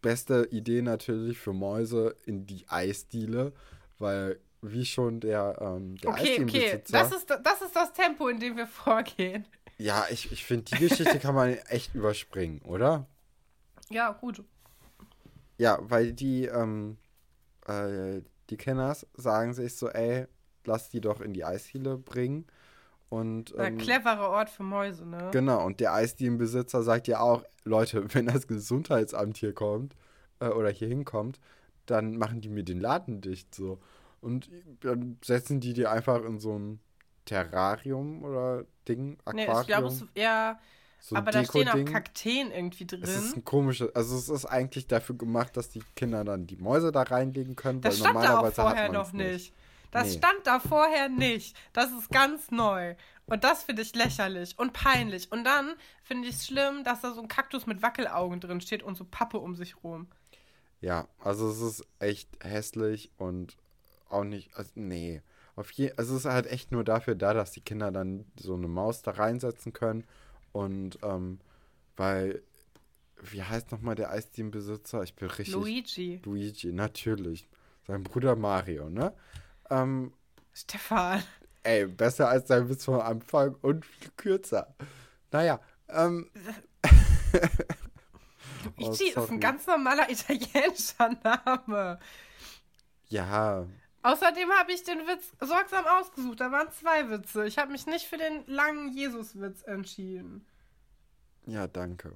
beste 0.01 0.47
Idee 0.51 0.81
natürlich 0.81 1.37
für 1.37 1.53
Mäuse 1.53 2.15
in 2.25 2.45
die 2.45 2.65
Eisdiele, 2.67 3.53
weil 3.97 4.39
wie 4.61 4.85
schon 4.85 5.19
der, 5.19 5.57
ähm, 5.61 5.97
der 5.97 6.11
Okay, 6.11 6.43
okay. 6.43 6.83
Das 6.89 7.11
ist, 7.11 7.29
das 7.29 7.61
ist 7.61 7.75
das 7.75 7.93
Tempo, 7.93 8.27
in 8.27 8.39
dem 8.39 8.57
wir 8.57 8.67
vorgehen. 8.67 9.47
ja, 9.77 10.05
ich, 10.09 10.31
ich 10.31 10.45
finde, 10.45 10.65
die 10.65 10.87
Geschichte 10.87 11.19
kann 11.19 11.35
man 11.35 11.53
echt 11.67 11.95
überspringen, 11.95 12.61
oder? 12.61 13.07
Ja, 13.91 14.11
gut. 14.11 14.43
Ja, 15.57 15.79
weil 15.81 16.13
die, 16.13 16.45
ähm, 16.45 16.97
äh, 17.67 18.21
die 18.49 18.57
Kenners 18.57 19.05
sagen 19.15 19.53
sich 19.53 19.75
so, 19.75 19.89
ey, 19.89 20.27
lass 20.65 20.89
die 20.89 21.01
doch 21.01 21.21
in 21.21 21.33
die 21.33 21.43
Eisdiele 21.43 21.97
bringen. 21.97 22.45
Und, 23.09 23.55
ähm, 23.57 23.77
cleverer 23.79 24.29
Ort 24.29 24.49
für 24.49 24.63
Mäuse, 24.63 25.05
ne? 25.05 25.29
Genau, 25.31 25.65
und 25.65 25.79
der 25.79 25.93
Eisdielenbesitzer 25.93 26.83
sagt 26.83 27.07
ja 27.07 27.19
auch, 27.19 27.43
Leute, 27.63 28.05
wenn 28.13 28.27
das 28.27 28.47
Gesundheitsamt 28.47 29.37
hier 29.37 29.53
kommt 29.53 29.95
äh, 30.39 30.49
oder 30.49 30.69
hier 30.69 30.87
hinkommt, 30.87 31.39
dann 31.87 32.17
machen 32.17 32.41
die 32.41 32.49
mir 32.49 32.63
den 32.63 32.79
Laden 32.79 33.21
dicht 33.21 33.53
so. 33.53 33.79
Und 34.21 34.49
dann 34.81 35.17
setzen 35.23 35.59
die 35.59 35.73
die 35.73 35.87
einfach 35.87 36.23
in 36.23 36.39
so 36.39 36.57
ein 36.57 36.79
Terrarium 37.25 38.23
oder 38.23 38.65
Ding, 38.87 39.17
Nee, 39.33 39.43
Aquarium. 39.43 39.61
ich 39.61 39.67
glaube, 39.67 39.87
es 39.87 40.05
ja, 40.15 40.59
so 40.99 41.15
aber 41.15 41.31
da 41.31 41.43
stehen 41.45 41.69
auch. 41.69 41.85
Kakteen 41.85 42.51
irgendwie 42.51 42.85
drin. 42.85 43.01
Es 43.03 43.15
ist 43.15 43.35
ein 43.35 43.45
komisches, 43.45 43.93
also 43.95 44.15
es 44.17 44.29
ist 44.29 44.45
eigentlich 44.45 44.87
dafür 44.87 45.15
gemacht, 45.15 45.55
dass 45.57 45.69
die 45.69 45.81
Kinder 45.95 46.23
dann 46.23 46.45
die 46.47 46.57
Mäuse 46.57 46.91
da 46.91 47.03
reinlegen 47.03 47.55
können, 47.55 47.81
Das 47.81 47.99
stand 47.99 48.15
da 48.23 48.39
auch 48.39 48.51
vorher 48.51 48.89
noch 48.91 49.13
man's 49.13 49.13
nicht. 49.13 49.53
Das 49.91 50.07
Nee. 50.07 50.17
stand 50.17 50.45
da 50.45 50.59
vorher 50.59 51.09
nicht. 51.09 51.55
Das 51.73 51.91
ist 51.91 52.09
ganz 52.11 52.51
neu. 52.51 52.95
Und 53.25 53.43
das 53.43 53.63
finde 53.63 53.81
ich 53.81 53.95
lächerlich 53.95 54.57
und 54.57 54.73
peinlich. 54.73 55.31
Und 55.31 55.43
dann 55.43 55.73
finde 56.03 56.27
ich 56.27 56.35
es 56.35 56.47
schlimm, 56.47 56.83
dass 56.83 57.01
da 57.01 57.13
so 57.13 57.21
ein 57.21 57.27
Kaktus 57.27 57.65
mit 57.65 57.81
Wackelaugen 57.81 58.39
drin 58.39 58.61
steht 58.61 58.83
und 58.83 58.95
so 58.97 59.05
Pappe 59.05 59.37
um 59.37 59.55
sich 59.55 59.83
rum. 59.83 60.07
Ja, 60.81 61.07
also 61.19 61.49
es 61.49 61.59
ist 61.61 61.85
echt 61.99 62.29
hässlich 62.43 63.11
und 63.17 63.57
auch 64.09 64.23
nicht, 64.23 64.55
also 64.55 64.71
nee. 64.75 65.21
Auf 65.55 65.71
je, 65.71 65.91
also 65.97 66.15
es 66.15 66.21
ist 66.25 66.31
halt 66.31 66.47
echt 66.47 66.71
nur 66.71 66.83
dafür 66.83 67.15
da, 67.15 67.33
dass 67.33 67.51
die 67.51 67.61
Kinder 67.61 67.91
dann 67.91 68.25
so 68.39 68.53
eine 68.55 68.67
Maus 68.67 69.01
da 69.01 69.11
reinsetzen 69.11 69.73
können. 69.73 70.05
Und 70.51 70.99
ähm, 71.03 71.39
weil, 71.95 72.41
wie 73.21 73.43
heißt 73.43 73.71
nochmal 73.71 73.95
der 73.95 74.11
Eisdielenbesitzer? 74.11 75.03
Ich 75.03 75.15
bin 75.15 75.29
richtig. 75.29 75.53
Luigi. 75.53 76.21
Luigi, 76.23 76.71
natürlich. 76.71 77.47
Sein 77.87 78.03
Bruder 78.03 78.35
Mario, 78.35 78.89
ne? 78.89 79.13
Ähm, 79.69 80.13
Stefan. 80.53 81.23
ey, 81.63 81.85
besser 81.87 82.29
als 82.29 82.45
dein 82.47 82.69
Witz 82.69 82.85
vom 82.85 82.99
Anfang 82.99 83.55
und 83.61 83.85
viel 83.85 84.11
kürzer. 84.17 84.75
Naja, 85.31 85.59
ähm. 85.89 86.29
Oh, 88.77 88.87
Luigi 88.87 89.07
ist 89.07 89.13
sorry. 89.13 89.33
ein 89.35 89.39
ganz 89.39 89.65
normaler 89.67 90.09
italienischer 90.09 91.09
Name. 91.23 91.99
Ja, 93.07 93.65
Außerdem 94.01 94.49
habe 94.51 94.71
ich 94.71 94.83
den 94.83 94.99
Witz 95.07 95.33
sorgsam 95.41 95.85
ausgesucht. 95.85 96.39
Da 96.39 96.51
waren 96.51 96.71
zwei 96.71 97.09
Witze. 97.09 97.45
Ich 97.45 97.57
habe 97.57 97.71
mich 97.71 97.85
nicht 97.85 98.05
für 98.07 98.17
den 98.17 98.45
langen 98.47 98.93
Jesus-Witz 98.93 99.63
entschieden. 99.63 100.45
ja, 101.45 101.67
danke. 101.67 102.13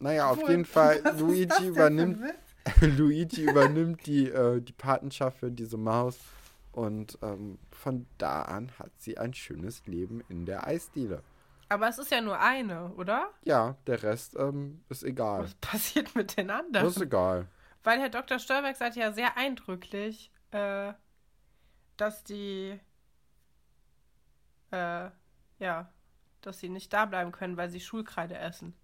Naja, 0.00 0.26
auf 0.30 0.38
Obwohl, 0.38 0.50
jeden 0.50 0.64
Fall, 0.64 1.02
das 1.04 1.18
Luigi 1.18 1.66
übernimmt? 1.66 2.20
Luigi 2.80 3.42
übernimmt 3.44 4.06
die, 4.06 4.28
äh, 4.28 4.60
die 4.60 4.72
Patenschaft 4.72 5.38
für 5.38 5.50
diese 5.50 5.76
Maus. 5.76 6.18
Und 6.72 7.18
ähm, 7.22 7.58
von 7.72 8.06
da 8.18 8.42
an 8.42 8.70
hat 8.78 8.92
sie 8.98 9.18
ein 9.18 9.34
schönes 9.34 9.84
Leben 9.86 10.22
in 10.28 10.46
der 10.46 10.66
Eisdiele. 10.68 11.22
Aber 11.70 11.88
es 11.88 11.98
ist 11.98 12.10
ja 12.12 12.20
nur 12.20 12.38
eine, 12.38 12.92
oder? 12.94 13.30
Ja, 13.42 13.76
der 13.86 14.02
Rest 14.04 14.36
ähm, 14.38 14.82
ist 14.88 15.02
egal. 15.02 15.44
Was 15.44 15.54
passiert 15.56 16.14
mit 16.14 16.36
den 16.36 16.48
Das 16.48 16.60
anderen? 16.60 16.86
ist 16.86 17.00
egal. 17.00 17.46
Weil 17.82 17.98
Herr 18.00 18.08
Dr. 18.10 18.38
Stolberg 18.38 18.76
sagt 18.76 18.94
ja 18.96 19.12
sehr 19.12 19.36
eindrücklich, 19.36 20.30
äh, 20.50 20.92
dass 21.96 22.24
die, 22.24 22.78
äh, 24.70 25.10
ja, 25.58 25.92
dass 26.40 26.60
sie 26.60 26.68
nicht 26.68 26.92
da 26.92 27.06
bleiben 27.06 27.32
können, 27.32 27.56
weil 27.56 27.70
sie 27.70 27.80
Schulkreide 27.80 28.36
essen. 28.36 28.74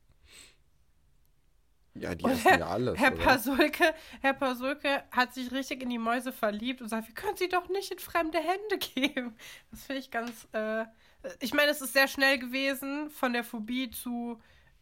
Ja, 1.95 2.15
die 2.15 2.25
Und 2.25 2.33
essen 2.33 2.59
ja 2.59 2.67
alles. 2.67 2.99
Herr? 2.99 3.13
Pasulke, 3.13 3.95
Herr 4.21 4.35
Pasulke 4.35 5.05
hat 5.13 5.33
sich 5.33 5.53
richtig 5.53 5.83
in 5.83 5.91
die 5.91 5.99
Mäuse 5.99 6.33
verliebt 6.33 6.83
und 6.83 6.89
sagt, 6.89 7.07
wir 7.07 7.15
können 7.15 7.37
sie 7.37 7.49
doch 7.49 7.69
nicht 7.69 7.93
in 7.93 7.99
fremde 7.99 8.39
Hände 8.39 8.79
geben. 8.79 9.37
Das 9.71 9.85
finde 9.85 10.01
ich 10.01 10.11
ganz, 10.11 10.49
äh, 10.53 10.87
ich 11.41 11.55
meine, 11.55 11.71
es 11.71 11.81
ist 11.81 11.93
sehr 11.93 12.09
schnell 12.09 12.39
gewesen 12.39 13.11
von 13.11 13.33
der 13.33 13.45
Phobie 13.45 13.91
zu, 13.91 14.41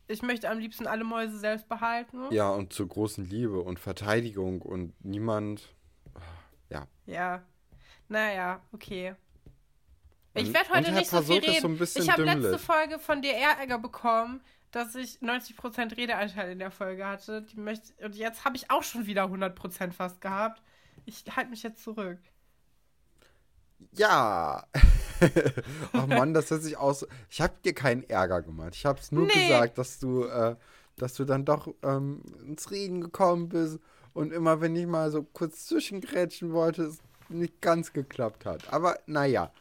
ich 0.09 0.23
möchte 0.23 0.49
am 0.49 0.59
liebsten 0.59 0.87
alle 0.87 1.05
Mäuse 1.05 1.38
selbst 1.38 1.68
behalten. 1.68 2.33
Ja, 2.33 2.51
und 2.51 2.73
zur 2.73 2.88
großen 2.88 3.25
Liebe 3.29 3.61
und 3.61 3.79
Verteidigung 3.79 4.62
und 4.62 4.95
niemand. 5.05 5.75
Ja. 6.73 6.87
Ja. 7.07 7.43
Naja, 8.09 8.61
okay. 8.73 9.15
Ich 10.35 10.53
werde 10.55 10.71
heute 10.71 10.93
nicht 10.93 11.11
so 11.11 11.21
viel 11.23 11.43
so 11.45 11.51
reden. 11.51 11.79
bisschen 11.79 12.03
ich 12.03 12.11
habe 12.11 12.25
letzte. 12.25 12.59
Folge 12.59 12.99
von 12.99 13.21
dir 13.21 13.35
Ärger 13.35 13.79
bekommen, 13.79 14.41
dass 14.71 14.95
ich 14.95 15.19
90% 15.19 15.97
Redeanteil 15.97 16.53
in 16.53 16.59
der 16.59 16.71
Folge 16.71 17.07
hatte. 17.07 17.43
Die 17.43 17.59
möchte, 17.61 17.93
und 18.05 18.17
jetzt 18.17 18.45
habe 18.47 18.57
ich 18.57 18.71
auch 18.71 18.83
schon 18.83 19.07
wieder 19.07 19.25
100% 19.25 19.93
fast 19.93 20.21
gehabt. 20.23 20.63
Ich 21.05 21.25
halte 21.37 21.51
mich 21.51 21.63
jetzt 21.63 21.83
zurück. 21.85 22.19
Ja. 23.93 24.65
Ach 25.93 26.07
Mann, 26.07 26.33
das 26.35 26.51
hört 26.51 26.63
sich 26.63 26.77
aus. 26.77 27.07
Ich 27.29 27.41
habe 27.41 27.55
dir 27.65 27.75
keinen 27.75 28.03
Ärger 28.05 28.43
gemacht. 28.43 28.75
Ich 28.75 28.87
habe 28.87 28.99
es 29.01 29.13
nur 29.13 29.27
Nee. 29.27 29.49
gesagt, 29.49 29.77
dass 29.79 29.99
du, 29.99 30.25
äh, 30.25 30.57
dass 30.97 31.15
du 31.15 31.25
dann 31.25 31.45
doch 31.45 31.69
ähm, 31.83 32.23
ins 32.47 32.71
Reden 32.71 33.01
gekommen 33.01 33.49
bist 33.49 33.79
und 34.14 34.33
immer, 34.33 34.61
wenn 34.61 34.77
ich 34.77 34.87
mal 34.87 35.11
so 35.11 35.22
kurz 35.22 35.66
zwischengrätschen 35.66 36.53
wollte, 36.53 36.85
es 36.85 36.98
nicht 37.29 37.61
ganz 37.61 37.92
geklappt 37.92 38.44
hat. 38.46 38.72
Aber 38.72 38.98
naja, 39.07 39.53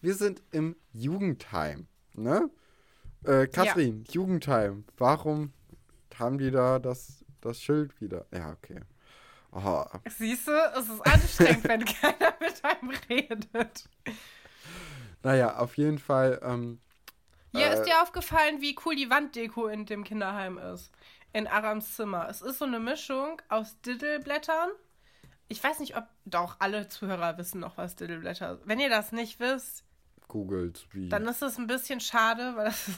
wir 0.00 0.14
sind 0.14 0.42
im 0.52 0.76
Jugendheim, 0.92 1.86
ne? 2.14 2.50
Äh, 3.24 3.46
Katrin, 3.48 4.04
Jugendheim. 4.10 4.84
Warum 4.98 5.52
haben 6.18 6.38
die 6.38 6.50
da 6.50 6.78
das, 6.78 7.24
das 7.40 7.60
Schild 7.62 8.00
wieder? 8.00 8.26
Ja, 8.32 8.52
okay. 8.52 8.80
Oh, 9.52 9.84
Siehst 10.08 10.48
du, 10.48 10.52
es 10.76 10.88
ist 10.88 11.00
anstrengend, 11.06 11.64
wenn 11.64 11.84
keiner 11.86 12.34
mit 12.40 12.64
einem 12.64 12.90
redet. 13.08 13.88
naja, 15.22 15.56
auf 15.58 15.76
jeden 15.76 15.98
Fall. 15.98 16.40
Ähm, 16.42 16.80
Hier 17.52 17.66
Äh, 17.70 17.74
ist 17.74 17.84
dir 17.84 18.02
aufgefallen, 18.02 18.60
wie 18.60 18.76
cool 18.84 18.96
die 18.96 19.10
Wanddeko 19.10 19.68
in 19.68 19.86
dem 19.86 20.04
Kinderheim 20.04 20.58
ist. 20.58 20.90
In 21.34 21.46
Arams 21.46 21.96
Zimmer. 21.96 22.28
Es 22.30 22.40
ist 22.40 22.58
so 22.58 22.64
eine 22.64 22.78
Mischung 22.80 23.42
aus 23.50 23.78
Diddleblättern. 23.82 24.70
Ich 25.48 25.62
weiß 25.62 25.80
nicht, 25.80 25.96
ob 25.96 26.04
doch 26.24 26.56
alle 26.60 26.88
Zuhörer 26.88 27.36
wissen 27.36 27.60
noch, 27.60 27.76
was 27.76 27.96
Diddleblätter 27.96 28.56
sind. 28.56 28.66
Wenn 28.68 28.80
ihr 28.80 28.88
das 28.88 29.12
nicht 29.12 29.40
wisst, 29.40 29.84
googelt, 30.28 30.86
wie. 30.92 31.08
dann 31.10 31.26
ist 31.28 31.42
es 31.42 31.58
ein 31.58 31.66
bisschen 31.66 32.00
schade, 32.00 32.54
weil 32.56 32.66
das. 32.66 32.88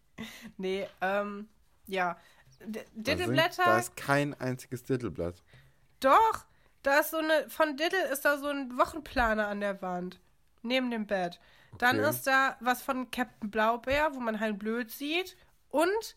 nee, 0.56 0.86
ähm, 1.00 1.48
ja. 1.86 2.16
D 2.60 2.72
Da, 2.72 2.80
sind, 2.80 3.06
Diddleblätter. 3.06 3.64
da 3.64 3.78
ist 3.78 3.96
kein 3.96 4.34
einziges 4.40 4.84
Diddleblatt. 4.84 5.42
Doch, 6.00 6.44
da 6.82 7.00
ist 7.00 7.10
so 7.10 7.18
eine, 7.18 7.50
von 7.50 7.76
Diddle 7.76 8.06
ist 8.12 8.24
da 8.24 8.38
so 8.38 8.46
ein 8.48 8.78
Wochenplaner 8.78 9.48
an 9.48 9.60
der 9.60 9.82
Wand. 9.82 10.20
Neben 10.62 10.90
dem 10.90 11.06
Bett. 11.06 11.40
Dann 11.78 11.98
Okay. 12.00 12.10
ist 12.10 12.26
da 12.26 12.56
was 12.60 12.82
von 12.82 13.10
Captain 13.10 13.50
Blaubeer, 13.50 14.14
wo 14.14 14.20
man 14.20 14.40
halt 14.40 14.58
blöd 14.58 14.90
sieht. 14.90 15.36
Und 15.70 16.14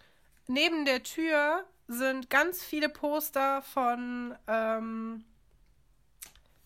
neben 0.54 0.86
der 0.86 1.04
Tür 1.04 1.66
sind 1.88 2.30
ganz 2.30 2.64
viele 2.64 2.90
Poster 2.90 3.62
von, 3.62 4.36
ähm, 4.48 5.26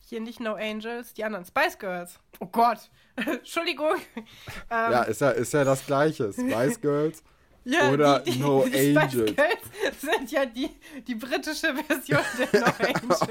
hier 0.06 0.21
nicht 0.21 0.39
No 0.39 0.54
Angels, 0.54 1.13
die 1.13 1.23
anderen 1.23 1.45
Spice 1.45 1.80
Girls. 1.80 2.19
Oh 2.39 2.45
Gott. 2.45 2.89
Entschuldigung. 3.15 3.95
ähm, 4.15 4.91
ja, 4.91 5.04
ist 5.04 5.21
ja, 5.21 5.32
ist 5.32 5.54
ja 5.54 5.63
das 5.63 5.86
Gleiche. 5.86 6.32
Spice 6.32 6.80
Girls. 6.80 7.23
ja, 7.65 7.89
oder 7.91 8.23
No 8.38 8.63
die 8.65 8.71
Spice 8.91 8.97
Angels. 8.97 9.36
Girls 9.36 10.00
sind 10.02 10.32
ja 10.32 10.45
die, 10.45 10.69
die 11.06 11.15
britische 11.15 11.73
Version 11.76 12.21
der 12.54 12.62
No 12.62 12.73
Angels. 12.80 13.21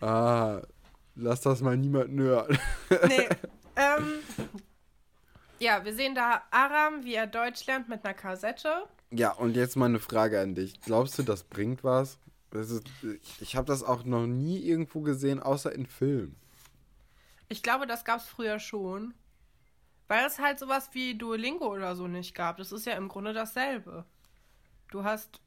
ah, 0.00 0.62
lass 1.16 1.40
das 1.40 1.60
mal 1.60 1.76
niemanden 1.76 2.20
hören. 2.20 2.58
Nee. 3.08 3.28
ähm, 3.76 4.20
ja, 5.62 5.84
wir 5.84 5.94
sehen 5.94 6.14
da 6.14 6.42
Aram, 6.50 7.04
wie 7.04 7.14
er 7.14 7.26
Deutsch 7.26 7.64
lernt 7.66 7.88
mit 7.88 8.04
einer 8.04 8.14
Kassette. 8.14 8.88
ja, 9.10 9.32
und 9.32 9.56
jetzt 9.56 9.76
mal 9.76 9.86
eine 9.86 10.00
Frage 10.00 10.40
an 10.40 10.54
dich. 10.54 10.80
Glaubst 10.80 11.18
du, 11.18 11.22
das 11.22 11.44
bringt 11.44 11.84
was? 11.84 12.18
Das 12.50 12.70
ist, 12.70 12.84
ich 13.40 13.56
habe 13.56 13.66
das 13.66 13.82
auch 13.82 14.04
noch 14.04 14.26
nie 14.26 14.58
irgendwo 14.58 15.00
gesehen, 15.00 15.40
außer 15.40 15.72
in 15.72 15.86
Filmen. 15.86 16.36
Ich 17.48 17.62
glaube, 17.62 17.86
das 17.86 18.04
gab 18.04 18.20
es 18.20 18.26
früher 18.26 18.58
schon. 18.58 19.14
Weil 20.08 20.26
es 20.26 20.38
halt 20.38 20.58
sowas 20.58 20.90
wie 20.92 21.16
Duolingo 21.16 21.72
oder 21.72 21.96
so 21.96 22.08
nicht 22.08 22.34
gab. 22.34 22.58
Das 22.58 22.72
ist 22.72 22.84
ja 22.84 22.94
im 22.94 23.08
Grunde 23.08 23.32
dasselbe. 23.32 24.04
Du 24.90 25.04
hast 25.04 25.40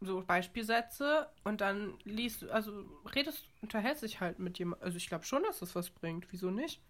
so 0.00 0.22
Beispielsätze 0.26 1.28
und 1.44 1.60
dann 1.60 1.98
liest 2.04 2.42
du, 2.42 2.50
also 2.50 2.84
redest, 3.14 3.44
unterhältst 3.60 4.02
dich 4.02 4.20
halt 4.20 4.38
mit 4.38 4.58
jemandem. 4.58 4.84
Also 4.84 4.96
ich 4.96 5.08
glaube 5.08 5.24
schon, 5.24 5.42
dass 5.42 5.58
das 5.58 5.74
was 5.74 5.90
bringt. 5.90 6.26
Wieso 6.30 6.50
nicht? 6.50 6.80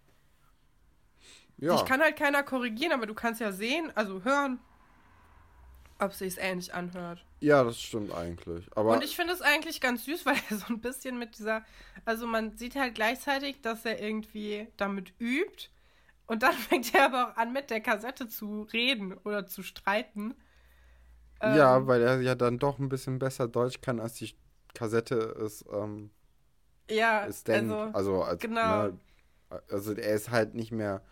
Ja, 1.60 1.72
Dich 1.72 1.84
kann 1.84 2.00
halt 2.02 2.16
keiner 2.16 2.42
korrigieren, 2.42 2.92
aber 2.92 3.06
du 3.06 3.14
kannst 3.14 3.40
ja 3.40 3.52
sehen, 3.52 3.92
also 3.96 4.24
hören, 4.24 4.60
ob 6.00 6.12
sich's 6.14 6.36
ähnlich 6.36 6.74
anhört. 6.74 7.24
ja, 7.40 7.64
das 7.64 7.80
stimmt 7.80 8.12
eigentlich. 8.12 8.66
Aber 8.76 8.96
Und 8.96 9.04
ich 9.04 9.16
finde 9.16 9.32
es 9.32 9.42
eigentlich 9.42 9.80
ganz 9.80 10.04
süß, 10.04 10.26
weil 10.26 10.36
er 10.50 10.56
so 10.56 10.66
ein 10.68 10.80
bisschen 10.80 11.18
mit 11.18 11.38
dieser, 11.38 11.64
also 12.04 12.26
man 12.26 12.56
sieht 12.56 12.76
halt 12.76 12.94
gleichzeitig, 12.94 13.60
dass 13.62 13.84
er 13.84 14.00
irgendwie 14.00 14.68
damit 14.76 15.12
übt 15.18 15.68
und 16.26 16.42
dann 16.42 16.54
fängt 16.70 16.94
er 16.94 17.06
aber 17.06 17.32
auch 17.32 17.36
an, 17.36 17.52
mit 17.52 17.70
der 17.70 17.80
Kassette 17.80 18.28
zu 18.28 18.62
reden 18.72 19.14
oder 19.24 19.46
zu 19.46 19.62
streiten. 19.62 20.34
ja, 21.42 21.86
Ähm, 21.86 21.86
weil 21.86 22.02
er 22.02 22.20
ja 22.20 22.34
dann 22.34 22.58
doch 22.58 22.78
ein 22.78 22.88
bisschen 22.88 23.18
besser 23.18 23.48
Deutsch 23.48 23.80
kann, 23.80 24.00
als 24.00 24.14
die 24.14 24.34
Kassette 24.74 25.16
es, 25.16 25.64
ähm, 25.72 26.10
ja, 26.88 27.26
es 27.28 27.44
denkt. 27.44 27.70
also, 27.70 27.94
Also, 27.94 28.22
als, 28.22 28.40
genau. 28.40 28.88
ne, 28.88 28.98
also 29.68 29.92
er 29.94 30.14
ist 30.14 30.30
halt 30.30 30.54
nicht 30.54 30.72
mehr 30.72 31.02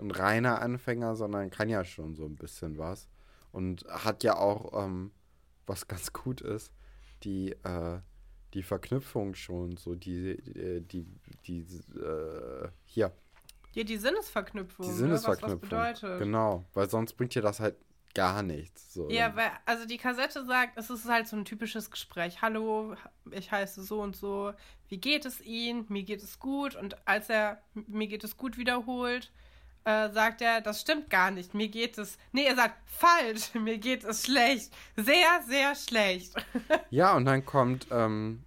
ein 0.00 0.10
reiner 0.10 0.60
Anfänger, 0.60 1.16
sondern 1.16 1.50
kann 1.50 1.68
ja 1.68 1.84
schon 1.84 2.14
so 2.14 2.24
ein 2.24 2.36
bisschen 2.36 2.78
was. 2.78 3.08
Und 3.52 3.84
hat 3.88 4.22
ja 4.22 4.36
auch, 4.36 4.84
ähm, 4.84 5.12
was 5.66 5.88
ganz 5.88 6.12
gut 6.12 6.40
ist, 6.40 6.72
die, 7.22 7.52
äh, 7.64 8.00
die 8.54 8.62
Verknüpfung 8.62 9.34
schon, 9.34 9.76
so 9.76 9.94
die, 9.94 10.40
die, 10.82 11.04
die, 11.04 11.06
die 11.46 11.60
äh, 11.98 12.68
hier, 12.84 13.12
ja, 13.72 13.84
die 13.84 13.96
Sinnesverknüpfung. 13.96 14.84
die 14.84 14.90
ne, 14.90 14.98
Sinnesverknüpfung. 14.98 15.70
Was, 15.70 15.70
was 15.70 16.00
bedeutet. 16.00 16.18
Genau, 16.18 16.64
weil 16.74 16.90
sonst 16.90 17.12
bringt 17.12 17.34
dir 17.34 17.42
das 17.42 17.60
halt 17.60 17.76
gar 18.14 18.42
nichts. 18.42 18.92
So. 18.92 19.08
Ja, 19.08 19.34
weil, 19.36 19.50
also 19.66 19.86
die 19.86 19.96
Kassette 19.96 20.44
sagt, 20.44 20.76
es 20.76 20.90
ist 20.90 21.08
halt 21.08 21.28
so 21.28 21.36
ein 21.36 21.44
typisches 21.44 21.90
Gespräch. 21.90 22.42
Hallo, 22.42 22.96
ich 23.30 23.52
heiße 23.52 23.82
so 23.82 24.02
und 24.02 24.16
so. 24.16 24.52
Wie 24.88 24.98
geht 24.98 25.24
es 25.24 25.40
Ihnen? 25.40 25.86
Mir 25.88 26.02
geht 26.02 26.22
es 26.22 26.38
gut. 26.38 26.74
Und 26.74 26.96
als 27.06 27.30
er 27.30 27.62
mir 27.74 28.08
geht 28.08 28.24
es 28.24 28.36
gut 28.36 28.58
wiederholt, 28.58 29.30
äh, 29.90 30.12
sagt 30.12 30.42
er, 30.42 30.60
das 30.60 30.80
stimmt 30.80 31.10
gar 31.10 31.30
nicht. 31.30 31.54
Mir 31.54 31.68
geht 31.68 31.98
es. 31.98 32.18
Nee, 32.32 32.44
er 32.44 32.56
sagt 32.56 32.76
falsch. 32.86 33.54
Mir 33.54 33.78
geht 33.78 34.04
es 34.04 34.24
schlecht. 34.24 34.72
Sehr, 34.96 35.42
sehr 35.46 35.74
schlecht. 35.74 36.34
ja, 36.90 37.16
und 37.16 37.24
dann 37.24 37.44
kommt 37.44 37.86
ähm, 37.90 38.44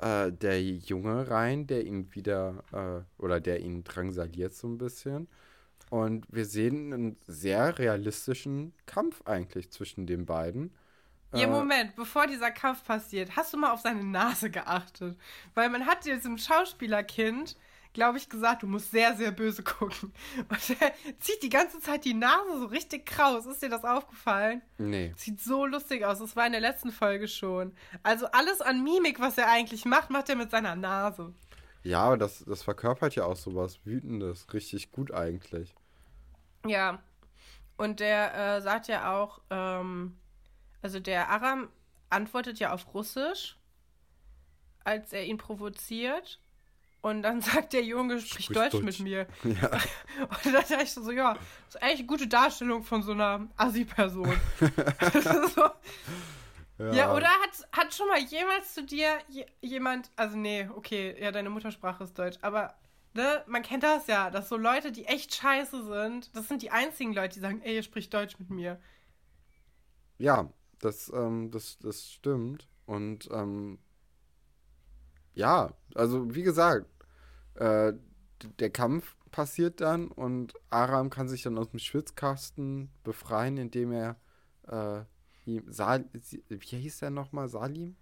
äh, 0.00 0.32
der 0.32 0.62
Junge 0.62 1.30
rein, 1.30 1.66
der 1.66 1.84
ihn 1.84 2.14
wieder, 2.14 2.64
äh, 2.72 3.22
oder 3.22 3.40
der 3.40 3.60
ihn 3.60 3.84
drangsaliert 3.84 4.54
so 4.54 4.68
ein 4.68 4.78
bisschen. 4.78 5.28
Und 5.90 6.24
wir 6.28 6.44
sehen 6.44 6.92
einen 6.92 7.16
sehr 7.26 7.78
realistischen 7.78 8.72
Kampf 8.86 9.22
eigentlich 9.26 9.70
zwischen 9.72 10.06
den 10.06 10.24
beiden. 10.24 10.72
Ja, 11.34 11.44
äh, 11.44 11.46
Moment, 11.46 11.96
bevor 11.96 12.26
dieser 12.26 12.50
Kampf 12.50 12.84
passiert, 12.84 13.36
hast 13.36 13.52
du 13.52 13.56
mal 13.58 13.72
auf 13.72 13.80
seine 13.80 14.04
Nase 14.04 14.50
geachtet? 14.50 15.18
Weil 15.54 15.68
man 15.68 15.86
hat 15.86 16.04
diesem 16.04 16.38
Schauspielerkind, 16.38 17.56
glaube 17.92 18.18
ich, 18.18 18.28
gesagt, 18.28 18.62
du 18.62 18.66
musst 18.66 18.90
sehr, 18.90 19.16
sehr 19.16 19.32
böse 19.32 19.62
gucken. 19.62 20.12
Und 20.48 20.80
er 20.80 20.92
zieht 21.18 21.42
die 21.42 21.48
ganze 21.48 21.80
Zeit 21.80 22.04
die 22.04 22.14
Nase 22.14 22.58
so 22.60 22.66
richtig 22.66 23.06
kraus. 23.06 23.46
Ist 23.46 23.62
dir 23.62 23.68
das 23.68 23.84
aufgefallen? 23.84 24.62
Nee. 24.78 25.12
Sieht 25.16 25.40
so 25.40 25.66
lustig 25.66 26.04
aus. 26.04 26.18
Das 26.18 26.36
war 26.36 26.46
in 26.46 26.52
der 26.52 26.60
letzten 26.60 26.92
Folge 26.92 27.28
schon. 27.28 27.74
Also 28.02 28.26
alles 28.26 28.60
an 28.60 28.82
Mimik, 28.84 29.20
was 29.20 29.38
er 29.38 29.48
eigentlich 29.50 29.84
macht, 29.84 30.10
macht 30.10 30.28
er 30.28 30.36
mit 30.36 30.50
seiner 30.50 30.76
Nase. 30.76 31.34
Ja, 31.82 32.02
aber 32.02 32.18
das, 32.18 32.44
das 32.46 32.62
verkörpert 32.62 33.14
ja 33.14 33.24
auch 33.24 33.36
sowas 33.36 33.80
Wütendes. 33.84 34.52
Richtig 34.52 34.92
gut 34.92 35.12
eigentlich. 35.12 35.74
Ja. 36.66 37.02
Und 37.76 38.00
der 38.00 38.34
äh, 38.34 38.60
sagt 38.60 38.88
ja 38.88 39.16
auch, 39.16 39.40
ähm, 39.48 40.18
also 40.82 41.00
der 41.00 41.30
Aram 41.30 41.68
antwortet 42.10 42.58
ja 42.58 42.72
auf 42.72 42.92
Russisch, 42.92 43.56
als 44.84 45.12
er 45.12 45.24
ihn 45.24 45.38
provoziert. 45.38 46.40
Und 47.02 47.22
dann 47.22 47.40
sagt 47.42 47.72
der 47.72 47.82
Junge, 47.82 48.20
sprich 48.20 48.48
Deutsch, 48.48 48.72
Deutsch, 48.72 48.82
mit 48.82 49.00
mir. 49.00 49.26
Ja. 49.44 49.70
Und 50.28 50.44
dann 50.44 50.52
dachte 50.52 50.78
ich 50.82 50.92
so, 50.92 51.10
ja, 51.10 51.34
das 51.34 51.74
ist 51.76 51.82
eigentlich 51.82 51.98
eine 52.00 52.06
gute 52.06 52.28
Darstellung 52.28 52.82
von 52.82 53.02
so 53.02 53.12
einer 53.12 53.48
Assi-Person. 53.56 54.32
so. 55.54 55.70
ja. 56.78 56.92
ja. 56.92 57.14
oder 57.14 57.26
hat, 57.26 57.68
hat 57.72 57.94
schon 57.94 58.08
mal 58.08 58.20
jemals 58.20 58.74
zu 58.74 58.84
dir 58.84 59.18
jemand, 59.60 60.10
also 60.16 60.36
nee, 60.36 60.68
okay, 60.74 61.16
ja, 61.20 61.32
deine 61.32 61.50
Muttersprache 61.50 62.04
ist 62.04 62.18
Deutsch, 62.18 62.38
aber 62.42 62.74
ne, 63.14 63.42
man 63.46 63.62
kennt 63.62 63.82
das 63.82 64.06
ja, 64.06 64.30
dass 64.30 64.48
so 64.48 64.56
Leute, 64.56 64.92
die 64.92 65.06
echt 65.06 65.34
scheiße 65.34 65.84
sind, 65.84 66.34
das 66.36 66.48
sind 66.48 66.62
die 66.62 66.70
einzigen 66.70 67.12
Leute, 67.12 67.34
die 67.34 67.40
sagen, 67.40 67.62
ey, 67.62 67.76
ihr 67.76 67.82
spricht 67.82 68.12
Deutsch 68.12 68.38
mit 68.38 68.50
mir. 68.50 68.80
Ja, 70.18 70.52
das, 70.80 71.10
ähm, 71.14 71.50
das, 71.50 71.78
das 71.78 72.10
stimmt. 72.10 72.68
Und 72.86 73.28
ähm, 73.32 73.78
ja, 75.40 75.72
also 75.94 76.34
wie 76.34 76.42
gesagt, 76.42 76.86
äh, 77.54 77.94
der 78.58 78.70
Kampf 78.70 79.16
passiert 79.30 79.80
dann 79.80 80.08
und 80.08 80.52
Aram 80.68 81.08
kann 81.08 81.28
sich 81.28 81.42
dann 81.42 81.56
aus 81.56 81.70
dem 81.70 81.78
Schwitzkasten 81.78 82.90
befreien, 83.04 83.56
indem 83.56 83.92
er 83.92 84.16
äh, 84.68 85.02
ihm, 85.46 85.64
Sal 85.72 86.04
wie 86.12 86.58
hieß 86.58 86.98
der 86.98 87.10
nochmal, 87.10 87.48
Salim? 87.48 87.96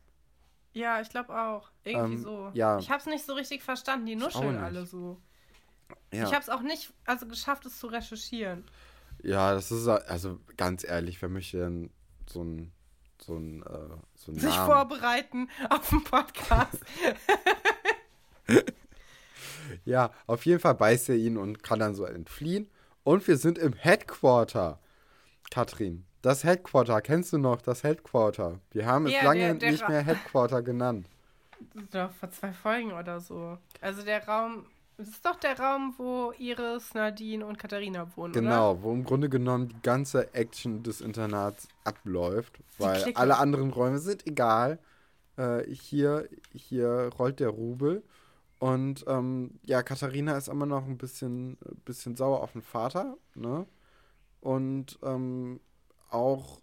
Ja, 0.73 1.01
ich 1.01 1.09
glaube 1.09 1.33
auch. 1.41 1.71
Irgendwie 1.85 2.15
ähm, 2.15 2.23
so. 2.23 2.51
Ja. 2.55 2.79
Ich 2.79 2.91
habe 2.91 3.01
es 3.01 3.07
nicht 3.07 3.25
so 3.25 3.35
richtig 3.35 3.63
verstanden. 3.63 4.07
Die 4.07 4.17
nuscheln 4.17 4.57
alle 4.57 4.85
so. 4.85 5.21
Ja. 6.13 6.25
Ich 6.25 6.33
habe 6.33 6.43
es 6.43 6.49
auch 6.49 6.63
nicht 6.63 6.93
also 7.05 7.27
geschafft, 7.27 7.67
es 7.67 7.79
zu 7.79 7.87
recherchieren. 7.87 8.65
Ja, 9.23 9.55
das 9.55 9.71
ist 9.71 9.89
also 9.89 10.39
ganz 10.57 10.85
ehrlich, 10.85 11.21
wer 11.23 11.29
möchte 11.29 11.59
denn 11.59 11.91
so 12.29 12.43
ein 12.43 12.73
so 13.23 13.37
ein, 13.37 13.63
äh, 13.63 13.97
so 14.15 14.33
ein 14.33 14.39
sich 14.39 14.55
Namen. 14.55 14.67
vorbereiten 14.67 15.49
auf 15.71 15.89
den 15.89 16.05
Podcast. 16.05 16.79
ja, 19.85 20.11
auf 20.27 20.45
jeden 20.47 20.61
Fall 20.61 20.75
beißt 20.75 21.11
er 21.11 21.17
ihn 21.17 21.37
und 21.37 21.63
kann 21.63 21.79
dann 21.79 21.95
so 21.95 22.05
entfliehen. 22.05 22.71
Und 23.05 23.27
wir 23.27 23.37
sind 23.37 23.59
im 23.59 23.73
Headquarter. 23.73 24.81
Katrin, 25.51 26.05
das 26.23 26.45
Headquarter, 26.45 27.01
kennst 27.01 27.33
du 27.33 27.39
noch 27.39 27.63
das 27.63 27.83
Headquarter? 27.83 28.61
Wir 28.71 28.87
haben 28.87 29.07
es 29.07 29.13
ja, 29.13 29.23
lange 29.23 29.41
der, 29.41 29.55
der 29.55 29.71
nicht 29.73 29.89
mehr 29.89 30.03
Headquarter 30.03 30.63
genannt. 30.63 31.09
Doch, 31.91 32.13
vor 32.13 32.31
zwei 32.31 32.53
Folgen 32.53 32.93
oder 32.93 33.21
so. 33.21 33.59
Also 33.81 34.03
der 34.03 34.27
Raum, 34.27 34.67
das 34.99 35.09
ist 35.09 35.25
doch 35.25 35.37
der 35.37 35.59
Raum, 35.59 35.95
wo 35.97 36.33
Iris, 36.39 36.93
Nadine 36.93 37.47
und 37.47 37.57
Katharina 37.57 38.09
wohnen, 38.17 38.33
Genau, 38.33 38.73
oder? 38.73 38.83
wo 38.83 38.93
im 38.93 39.05
Grunde 39.05 39.29
genommen 39.29 39.69
die 39.69 39.81
ganze 39.83 40.35
Action 40.35 40.83
des 40.83 41.01
Internats 41.01 41.69
abläuft. 41.85 42.59
Weil 42.79 43.15
alle 43.15 43.39
anderen 43.39 43.71
Räume 43.71 43.99
sind 43.99 44.27
egal. 44.27 44.81
Äh, 45.37 45.63
hier, 45.73 46.29
hier 46.53 47.11
rollt 47.17 47.39
der 47.39 47.51
Rubel. 47.51 48.03
Und 48.59 49.05
ähm, 49.07 49.61
ja, 49.63 49.85
Katharina 49.85 50.37
ist 50.37 50.49
immer 50.49 50.67
noch 50.67 50.85
ein 50.85 50.99
bisschen, 50.99 51.59
bisschen 51.85 52.17
sauer 52.17 52.43
auf 52.43 52.53
den 52.53 52.63
Vater, 52.63 53.17
ne? 53.37 53.67
Und 54.41 54.99
ähm, 55.05 55.61
auch 56.11 56.61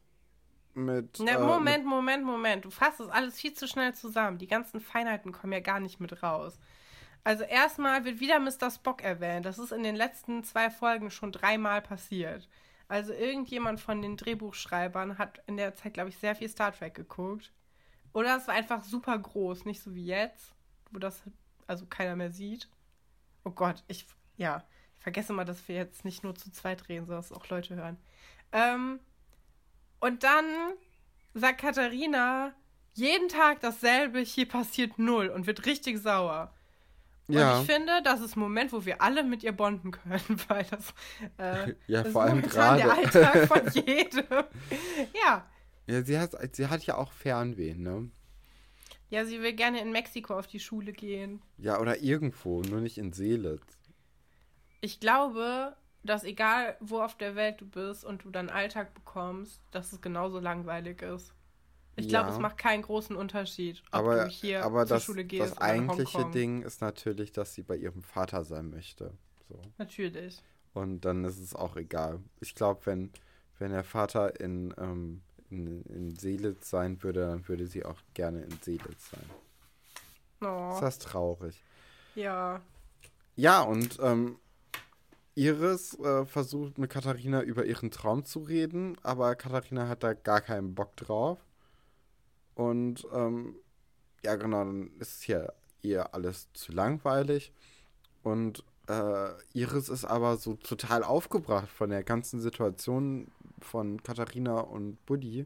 mit. 0.73 1.19
Na, 1.19 1.39
Moment, 1.39 1.67
äh, 1.67 1.77
mit 1.77 1.87
Moment, 1.87 2.25
Moment. 2.25 2.65
Du 2.65 2.69
fasst 2.69 2.99
das 2.99 3.07
alles 3.07 3.39
viel 3.39 3.53
zu 3.53 3.65
schnell 3.65 3.93
zusammen. 3.93 4.39
Die 4.39 4.47
ganzen 4.47 4.81
Feinheiten 4.81 5.31
kommen 5.31 5.53
ja 5.53 5.61
gar 5.61 5.79
nicht 5.79 6.01
mit 6.01 6.21
raus. 6.21 6.59
Also 7.25 7.43
erstmal 7.43 8.05
wird 8.05 8.19
wieder 8.19 8.39
Mr. 8.39 8.69
Spock 8.69 9.03
erwähnt. 9.03 9.47
Das 9.47 9.57
ist 9.57 9.71
in 9.71 9.81
den 9.81 9.95
letzten 9.95 10.43
zwei 10.43 10.69
Folgen 10.69 11.09
schon 11.09 11.31
dreimal 11.31 11.81
passiert. 11.81 12.47
Also 12.87 13.13
irgendjemand 13.13 13.81
von 13.81 14.03
den 14.03 14.15
Drehbuchschreibern 14.15 15.17
hat 15.17 15.41
in 15.47 15.57
der 15.57 15.73
Zeit, 15.73 15.95
glaube 15.95 16.09
ich, 16.09 16.19
sehr 16.19 16.35
viel 16.35 16.47
Star 16.47 16.71
Trek 16.71 16.93
geguckt. 16.93 17.51
Oder 18.13 18.37
es 18.37 18.47
war 18.47 18.53
einfach 18.53 18.83
super 18.83 19.17
groß, 19.17 19.65
nicht 19.65 19.81
so 19.81 19.95
wie 19.95 20.05
jetzt, 20.05 20.53
wo 20.91 20.99
das 20.99 21.23
also 21.65 21.87
keiner 21.87 22.15
mehr 22.15 22.29
sieht. 22.29 22.69
Oh 23.43 23.49
Gott, 23.49 23.83
ich, 23.87 24.05
ja, 24.37 24.63
ich 24.95 25.01
vergesse 25.01 25.33
mal, 25.33 25.45
dass 25.45 25.67
wir 25.67 25.75
jetzt 25.75 26.05
nicht 26.05 26.23
nur 26.23 26.35
zu 26.35 26.51
zweit 26.51 26.89
reden, 26.89 27.07
sondern 27.07 27.23
dass 27.23 27.31
auch 27.31 27.49
Leute 27.49 27.75
hören. 27.75 27.97
Ähm, 28.51 28.99
und 29.99 30.21
dann 30.21 30.45
sagt 31.33 31.61
Katharina 31.61 32.53
jeden 32.93 33.29
Tag 33.29 33.61
dasselbe, 33.61 34.19
hier 34.19 34.47
passiert 34.47 34.99
null 34.99 35.29
und 35.29 35.47
wird 35.47 35.65
richtig 35.65 35.97
sauer. 35.97 36.54
Ja. 37.27 37.55
Und 37.57 37.61
ich 37.61 37.71
finde, 37.71 38.01
das 38.03 38.21
ist 38.21 38.35
ein 38.35 38.39
Moment, 38.39 38.71
wo 38.71 38.85
wir 38.85 39.01
alle 39.01 39.23
mit 39.23 39.43
ihr 39.43 39.51
bonden 39.51 39.91
können, 39.91 40.21
weil 40.47 40.65
das, 40.65 40.93
äh, 41.37 41.73
ja, 41.87 42.03
das 42.03 42.11
vor 42.11 42.23
allem 42.23 42.41
gerade 42.41 42.81
der 42.83 42.93
Alltag 42.93 43.47
von 43.47 43.67
jedem. 43.85 44.25
ja. 45.25 45.45
Ja, 45.87 46.01
sie 46.03 46.17
hat, 46.17 46.35
sie 46.55 46.67
hat 46.67 46.83
ja 46.85 46.97
auch 46.97 47.11
Fernweh, 47.11 47.75
ne? 47.75 48.09
Ja, 49.09 49.23
sie 49.25 49.41
will 49.41 49.53
gerne 49.53 49.81
in 49.81 49.91
Mexiko 49.91 50.37
auf 50.37 50.47
die 50.47 50.59
Schule 50.59 50.93
gehen. 50.93 51.41
Ja, 51.57 51.79
oder 51.79 52.01
irgendwo, 52.01 52.61
nur 52.63 52.81
nicht 52.81 52.97
in 52.97 53.13
Seelitz. 53.13 53.77
Ich 54.81 54.99
glaube, 54.99 55.75
dass 56.03 56.23
egal 56.23 56.75
wo 56.79 57.01
auf 57.01 57.15
der 57.15 57.35
Welt 57.35 57.61
du 57.61 57.65
bist 57.65 58.03
und 58.03 58.23
du 58.23 58.29
deinen 58.29 58.49
Alltag 58.49 58.93
bekommst, 58.93 59.61
dass 59.71 59.93
es 59.93 60.01
genauso 60.01 60.39
langweilig 60.39 61.01
ist. 61.01 61.33
Ich 61.97 62.09
glaube, 62.09 62.29
ja. 62.29 62.35
es 62.35 62.41
macht 62.41 62.57
keinen 62.57 62.81
großen 62.81 63.15
Unterschied, 63.15 63.81
ob 63.87 63.93
aber, 63.93 64.25
du 64.25 64.29
hier 64.29 64.65
aber 64.65 64.85
zur 64.85 64.97
das, 64.97 65.03
Schule 65.05 65.23
gehst 65.23 65.51
das 65.51 65.57
eigentliche 65.57 66.29
Ding 66.31 66.61
ist 66.61 66.81
natürlich, 66.81 67.31
dass 67.31 67.53
sie 67.53 67.63
bei 67.63 67.77
ihrem 67.77 68.01
Vater 68.01 68.43
sein 68.43 68.69
möchte. 68.69 69.13
So. 69.47 69.61
Natürlich. 69.77 70.41
Und 70.73 71.05
dann 71.05 71.23
ist 71.23 71.39
es 71.39 71.55
auch 71.55 71.77
egal. 71.77 72.19
Ich 72.41 72.53
glaube, 72.53 72.85
wenn, 72.85 73.11
wenn 73.59 73.71
der 73.71 73.85
Vater 73.85 74.39
in, 74.41 74.73
ähm, 74.77 75.21
in, 75.49 75.83
in 75.83 76.15
Seelitz 76.15 76.69
sein 76.69 77.01
würde, 77.01 77.21
dann 77.21 77.47
würde 77.47 77.65
sie 77.67 77.85
auch 77.85 78.01
gerne 78.13 78.41
in 78.41 78.51
Seelitz 78.61 79.11
sein. 79.11 79.29
Oh. 80.41 80.73
Ist 80.73 80.81
das 80.81 80.99
traurig? 80.99 81.63
Ja. 82.15 82.61
Ja, 83.37 83.61
und 83.61 83.99
ähm, 84.01 84.37
Iris 85.35 85.97
äh, 85.99 86.25
versucht 86.25 86.77
mit 86.77 86.89
Katharina 86.89 87.41
über 87.41 87.65
ihren 87.65 87.91
Traum 87.91 88.25
zu 88.25 88.39
reden, 88.39 88.97
aber 89.03 89.35
Katharina 89.35 89.87
hat 89.87 90.03
da 90.03 90.13
gar 90.13 90.41
keinen 90.41 90.75
Bock 90.75 90.95
drauf. 90.95 91.39
Und 92.55 93.05
ähm, 93.13 93.55
ja, 94.23 94.35
genau, 94.35 94.63
dann 94.63 94.91
ist 94.99 95.23
hier 95.23 95.53
ihr 95.81 96.13
alles 96.13 96.51
zu 96.53 96.71
langweilig. 96.71 97.53
Und 98.23 98.63
äh, 98.87 99.29
Iris 99.53 99.89
ist 99.89 100.05
aber 100.05 100.37
so 100.37 100.55
total 100.55 101.03
aufgebracht 101.03 101.69
von 101.69 101.89
der 101.89 102.03
ganzen 102.03 102.39
Situation 102.39 103.31
von 103.59 104.01
Katharina 104.01 104.59
und 104.59 105.03
Buddy, 105.05 105.45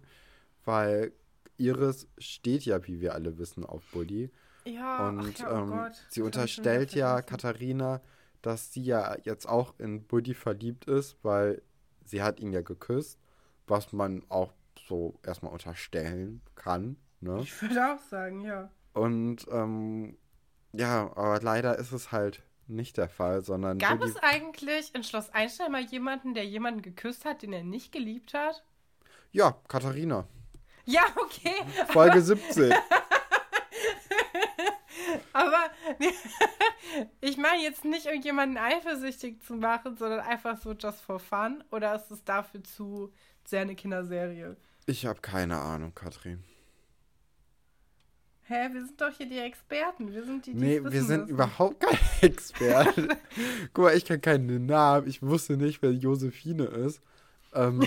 weil 0.65 1.12
Iris 1.58 2.08
steht 2.17 2.65
ja, 2.65 2.86
wie 2.88 3.02
wir 3.02 3.13
alle 3.13 3.38
wissen, 3.38 3.65
auf 3.65 3.84
Buddy. 3.91 4.30
Ja, 4.65 5.10
und 5.10 5.39
ja, 5.39 5.52
oh 5.52 5.86
ähm, 5.86 5.91
sie 6.10 6.22
unterstellt 6.22 6.93
ja 6.93 7.22
Katharina, 7.22 8.02
dass 8.41 8.72
sie 8.72 8.84
ja 8.84 9.17
jetzt 9.24 9.48
auch 9.48 9.74
in 9.78 10.04
Buddy 10.04 10.34
verliebt 10.34 10.86
ist, 10.86 11.17
weil 11.24 11.62
sie 12.06 12.22
hat 12.22 12.39
ihn 12.39 12.54
ja 12.54 12.62
geküsst, 12.62 13.19
was 13.67 13.93
man 13.93 14.24
auch 14.30 14.54
so 14.89 15.17
erstmal 15.25 15.54
unterstellen 15.54 16.41
kann. 16.56 16.97
Ne? 17.21 17.39
Ich 17.41 17.62
würde 17.62 17.93
auch 17.93 17.99
sagen, 18.10 18.41
ja. 18.41 18.69
Und 18.93 19.47
ähm, 19.52 20.17
ja, 20.73 21.12
aber 21.15 21.39
leider 21.41 21.78
ist 21.80 21.93
es 21.93 22.12
halt 22.12 22.43
nicht 22.67 22.97
der 22.97 23.08
Fall, 23.10 23.43
sondern. 23.43 23.78
Gab 23.78 24.02
es 24.02 24.17
eigentlich 24.17 24.93
in 24.93 25.04
Schloss 25.04 25.30
Einstein 25.30 25.71
mal 25.71 25.82
jemanden, 25.82 26.34
der 26.34 26.45
jemanden 26.45 26.82
geküsst 26.82 27.23
hat, 27.25 27.41
den 27.41 27.54
er 27.54 27.63
nicht 27.63 27.91
geliebt 27.91 28.34
hat? 28.34 28.63
Ja, 29.32 29.58
Katharina. 29.67 30.28
Ja, 30.86 31.04
okay. 31.15 31.54
Folge 31.88 32.21
17. 32.21 32.73
Aber 35.34 35.69
ich 37.21 37.38
meine 37.38 37.62
jetzt 37.62 37.86
nicht 37.86 38.06
irgendjemanden 38.06 38.58
eifersüchtig 38.58 39.41
zu 39.43 39.56
machen, 39.56 39.95
sondern 39.97 40.21
einfach 40.21 40.58
so 40.58 40.73
just 40.73 41.02
for 41.02 41.19
fun. 41.19 41.63
Oder 41.71 41.95
ist 41.95 42.12
es 42.12 42.23
dafür 42.23 42.63
zu 42.63 43.13
sehr 43.45 43.62
eine 43.62 43.75
Kinderserie? 43.75 44.58
Ich 44.89 45.06
habe 45.06 45.21
keine 45.21 45.58
Ahnung, 45.58 45.93
Katrin. 45.93 46.43
Hä, 48.41 48.69
wir 48.73 48.84
sind 48.84 48.99
doch 48.99 49.12
hier 49.15 49.28
die 49.30 49.38
Experten. 49.38 50.12
Wir 50.12 50.23
sind 50.25 50.47
die, 50.47 50.54
die 50.54 50.58
Nee, 50.60 50.84
wir 50.84 51.04
sind 51.04 51.21
müssen. 51.21 51.28
überhaupt 51.30 51.80
keine 51.86 51.99
Experten. 52.21 53.10
Guck 53.71 53.86
mal, 53.86 53.95
ich 53.95 54.06
kann 54.06 54.19
keinen 54.19 54.65
Namen. 54.65 55.08
Ich 55.08 55.21
wusste 55.21 55.58
nicht, 55.58 55.84
wer 55.84 55.91
Josephine 55.91 56.63
ist. 56.63 57.04
Ähm, 57.54 57.86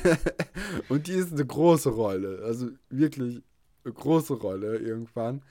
und 0.90 1.06
die 1.06 1.14
ist 1.14 1.32
eine 1.32 1.46
große 1.46 1.88
Rolle. 1.88 2.42
Also 2.44 2.68
wirklich 2.90 3.42
eine 3.84 3.94
große 3.94 4.34
Rolle 4.34 4.76
irgendwann. 4.76 5.42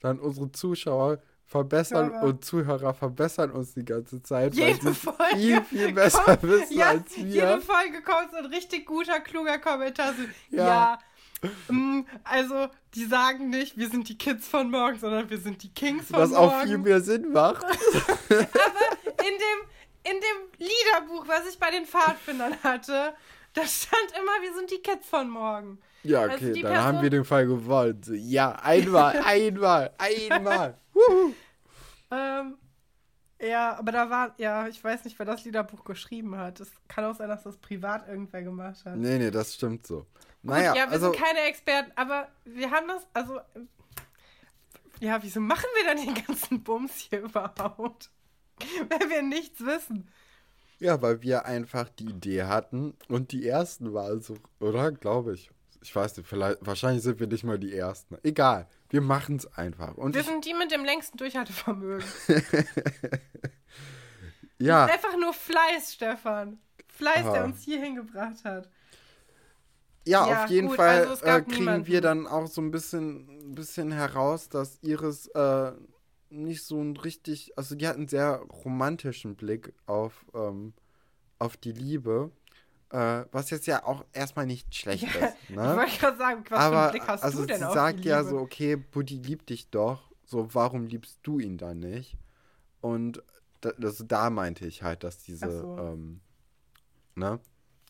Dann 0.00 0.18
unsere 0.18 0.50
Zuschauer 0.50 1.22
verbessern 1.50 2.12
Hörer. 2.12 2.22
und 2.22 2.44
Zuhörer 2.44 2.94
verbessern 2.94 3.50
uns 3.50 3.74
die 3.74 3.84
ganze 3.84 4.22
Zeit, 4.22 4.56
weil 4.56 4.68
Jede 4.68 4.80
sie 4.88 4.94
Folge 4.94 5.36
viel, 5.36 5.62
viel 5.64 5.92
besser 5.92 6.22
kommt- 6.24 6.42
wissen 6.44 6.78
ja, 6.78 6.86
als 6.90 7.16
wir. 7.16 7.24
Jede 7.24 7.60
Folge 7.60 8.02
kommt 8.02 8.30
so 8.30 8.36
ein 8.38 8.46
richtig 8.46 8.86
guter, 8.86 9.18
kluger 9.20 9.58
Kommentar. 9.58 10.14
So, 10.14 10.56
Ja. 10.56 10.98
ja. 11.42 11.48
mm, 11.74 12.06
also, 12.22 12.68
die 12.94 13.04
sagen 13.04 13.50
nicht, 13.50 13.76
wir 13.76 13.88
sind 13.90 14.08
die 14.08 14.16
Kids 14.16 14.46
von 14.46 14.70
morgen, 14.70 14.98
sondern 14.98 15.28
wir 15.28 15.38
sind 15.38 15.62
die 15.64 15.74
Kings 15.74 16.06
von 16.06 16.20
Was 16.20 16.30
morgen. 16.30 16.42
auch 16.54 16.62
viel 16.62 16.78
mehr 16.78 17.00
Sinn 17.00 17.32
macht. 17.32 17.64
in 18.30 18.36
dem, 18.38 19.58
in 20.04 20.20
dem 20.20 20.58
Liederbuch, 20.58 21.26
was 21.26 21.48
ich 21.50 21.58
bei 21.58 21.70
den 21.72 21.84
Pfadfindern 21.84 22.54
hatte, 22.62 23.12
da 23.54 23.62
stand 23.66 24.12
immer, 24.12 24.40
wir 24.42 24.54
sind 24.54 24.70
die 24.70 24.78
Kids 24.78 25.08
von 25.08 25.28
morgen. 25.28 25.78
Ja, 26.02 26.20
Also 26.22 26.36
okay, 26.36 26.52
die 26.52 26.62
dann 26.62 26.72
Person- 26.72 26.86
haben 26.86 27.02
wir 27.02 27.10
den 27.10 27.24
Fall 27.24 27.46
gewonnen. 27.46 28.00
So, 28.02 28.14
Ja, 28.14 28.52
einmal, 28.52 29.20
einmal, 29.26 29.90
einmal. 29.98 30.78
Ähm, 32.12 32.58
ja, 33.40 33.78
aber 33.78 33.92
da 33.92 34.10
war, 34.10 34.34
ja, 34.36 34.66
ich 34.66 34.82
weiß 34.82 35.04
nicht, 35.04 35.18
wer 35.18 35.26
das 35.26 35.44
Liederbuch 35.44 35.84
geschrieben 35.84 36.36
hat. 36.36 36.58
Es 36.58 36.72
kann 36.88 37.04
auch 37.04 37.14
sein, 37.14 37.28
dass 37.28 37.44
das 37.44 37.56
privat 37.56 38.08
irgendwer 38.08 38.42
gemacht 38.42 38.84
hat. 38.84 38.96
Nee, 38.96 39.18
nee, 39.18 39.30
das 39.30 39.54
stimmt 39.54 39.86
so. 39.86 39.98
Gut, 40.00 40.06
Naja, 40.42 40.74
ja, 40.74 40.86
wir 40.86 40.92
also, 40.94 41.12
sind 41.12 41.22
keine 41.22 41.40
Experten, 41.42 41.92
aber 41.94 42.28
wir 42.44 42.70
haben 42.70 42.88
das, 42.88 43.06
also, 43.14 43.38
ja, 44.98 45.22
wieso 45.22 45.40
machen 45.40 45.66
wir 45.76 45.84
dann 45.94 46.04
den 46.04 46.26
ganzen 46.26 46.62
Bums 46.64 46.96
hier 46.96 47.20
überhaupt? 47.24 48.10
Wenn 48.88 49.08
wir 49.08 49.22
nichts 49.22 49.60
wissen. 49.64 50.10
ja, 50.80 51.00
weil 51.00 51.22
wir 51.22 51.46
einfach 51.46 51.88
die 51.88 52.06
Idee 52.10 52.42
hatten 52.42 52.94
und 53.08 53.32
die 53.32 53.46
Ersten 53.46 53.94
waren 53.94 54.20
so, 54.20 54.34
oder? 54.58 54.90
Glaube 54.92 55.34
ich. 55.34 55.50
Ich 55.82 55.94
weiß 55.96 56.16
nicht, 56.18 56.28
vielleicht, 56.28 56.58
wahrscheinlich 56.60 57.02
sind 57.02 57.20
wir 57.20 57.26
nicht 57.26 57.42
mal 57.44 57.58
die 57.58 57.74
Ersten. 57.74 58.18
Egal, 58.22 58.68
wir 58.90 59.00
machen 59.00 59.36
es 59.36 59.46
einfach. 59.56 59.96
Und 59.96 60.14
Wir 60.14 60.22
sind 60.22 60.44
die 60.44 60.52
mit 60.54 60.70
dem 60.70 60.84
längsten 60.84 61.16
Durchhaltevermögen. 61.16 62.04
ja, 64.58 64.84
Einfach 64.86 65.16
nur 65.18 65.32
Fleiß, 65.32 65.94
Stefan. 65.94 66.58
Fleiß, 66.88 67.22
der 67.32 67.42
Ah. 67.42 67.44
uns 67.44 67.62
hier 67.62 67.80
hingebracht 67.80 68.44
hat. 68.44 68.68
ja, 70.06 70.28
ja, 70.28 70.44
auf 70.44 70.50
jeden 70.50 70.68
gut, 70.68 70.76
Fall 70.76 71.06
also 71.06 71.24
äh, 71.24 71.40
kriegen 71.42 71.60
niemanden. 71.60 71.86
wir 71.86 72.00
dann 72.00 72.26
auch 72.26 72.46
so 72.46 72.60
ein 72.60 72.70
bisschen, 72.70 73.54
bisschen 73.54 73.90
heraus, 73.92 74.48
dass 74.48 74.78
Iris 74.82 75.28
äh, 75.28 75.72
nicht 76.30 76.62
so 76.64 76.80
ein 76.82 76.96
richtig, 76.96 77.52
also 77.56 77.74
die 77.74 77.86
hat 77.88 77.96
einen 77.96 78.08
sehr 78.08 78.36
romantischen 78.64 79.34
Blick 79.36 79.72
auf, 79.86 80.26
ähm, 80.34 80.74
auf 81.38 81.56
die 81.56 81.72
Liebe. 81.72 82.30
Äh, 82.90 83.24
was 83.30 83.50
jetzt 83.50 83.66
ja 83.66 83.84
auch 83.84 84.04
erstmal 84.12 84.46
nicht 84.46 84.74
schlecht 84.74 85.04
Ja, 85.04 85.26
ist. 85.26 85.36
Ich 85.44 85.50
Ne? 85.50 85.76
wollte 85.76 85.98
gerade 85.98 86.18
sagen, 86.18 86.44
was 86.48 86.58
für 86.58 86.64
Aber 86.64 86.82
einen 86.82 86.90
Blick 86.90 87.08
hast 87.08 87.22
also 87.22 87.42
du 87.42 87.46
denn 87.46 87.58
sie 87.58 87.66
auf 87.66 87.74
sagt 87.74 88.04
ja 88.04 88.24
so, 88.24 88.38
okay, 88.38 88.76
Buddy 88.76 89.18
liebt 89.18 89.48
dich 89.50 89.70
doch. 89.70 90.10
So, 90.24 90.52
warum 90.54 90.86
liebst 90.86 91.18
du 91.22 91.38
ihn 91.38 91.56
dann 91.58 91.78
nicht? 91.80 92.16
Und 92.80 93.22
da, 93.60 93.70
also 93.82 94.04
da 94.04 94.30
meinte 94.30 94.66
ich 94.66 94.82
halt, 94.82 95.04
dass 95.04 95.18
diese, 95.18 95.60
so. 95.60 95.76
ähm, 95.78 96.20
ne? 97.14 97.40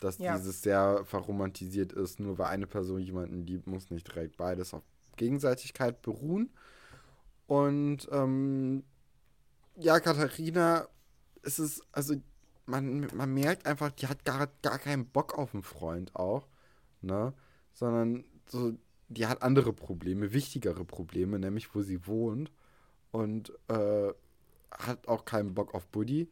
Dass 0.00 0.18
Ja. 0.18 0.36
dieses 0.36 0.62
sehr 0.62 1.02
verromantisiert 1.04 1.92
ist, 1.92 2.20
nur 2.20 2.38
weil 2.38 2.46
eine 2.46 2.66
Person 2.66 3.00
jemanden 3.00 3.46
liebt, 3.46 3.66
muss 3.66 3.90
nicht 3.90 4.08
direkt 4.08 4.36
beides 4.36 4.72
auf 4.74 4.82
Gegenseitigkeit 5.16 6.00
beruhen. 6.02 6.50
Und 7.46 8.08
ähm, 8.12 8.84
ja, 9.76 10.00
Katharina, 10.00 10.88
es 11.42 11.58
ist, 11.58 11.82
also 11.92 12.14
man, 12.70 13.08
man 13.14 13.32
merkt 13.34 13.66
einfach, 13.66 13.90
die 13.92 14.06
hat 14.08 14.24
gar, 14.24 14.48
gar 14.62 14.78
keinen 14.78 15.06
Bock 15.06 15.38
auf 15.38 15.54
einen 15.54 15.62
Freund 15.62 16.14
auch, 16.16 16.48
ne? 17.02 17.34
Sondern 17.74 18.24
so, 18.46 18.74
die 19.08 19.26
hat 19.26 19.42
andere 19.42 19.72
Probleme, 19.72 20.32
wichtigere 20.32 20.84
Probleme, 20.84 21.38
nämlich 21.38 21.74
wo 21.74 21.82
sie 21.82 22.06
wohnt 22.06 22.52
und 23.12 23.52
äh, 23.68 24.12
hat 24.72 25.08
auch 25.08 25.24
keinen 25.24 25.54
Bock 25.54 25.74
auf 25.74 25.88
Buddy. 25.88 26.30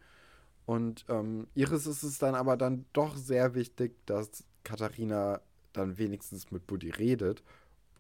Und 0.67 1.05
ähm, 1.09 1.49
Iris 1.55 1.87
ist 1.87 2.03
es 2.03 2.19
dann 2.19 2.35
aber 2.35 2.57
dann 2.57 2.87
doch 2.93 3.17
sehr 3.17 3.55
wichtig, 3.55 3.97
dass 4.07 4.45
Katharina 4.65 5.41
dann 5.73 5.99
wenigstens 5.99 6.51
mit 6.51 6.67
Buddy 6.67 6.91
redet 6.91 7.43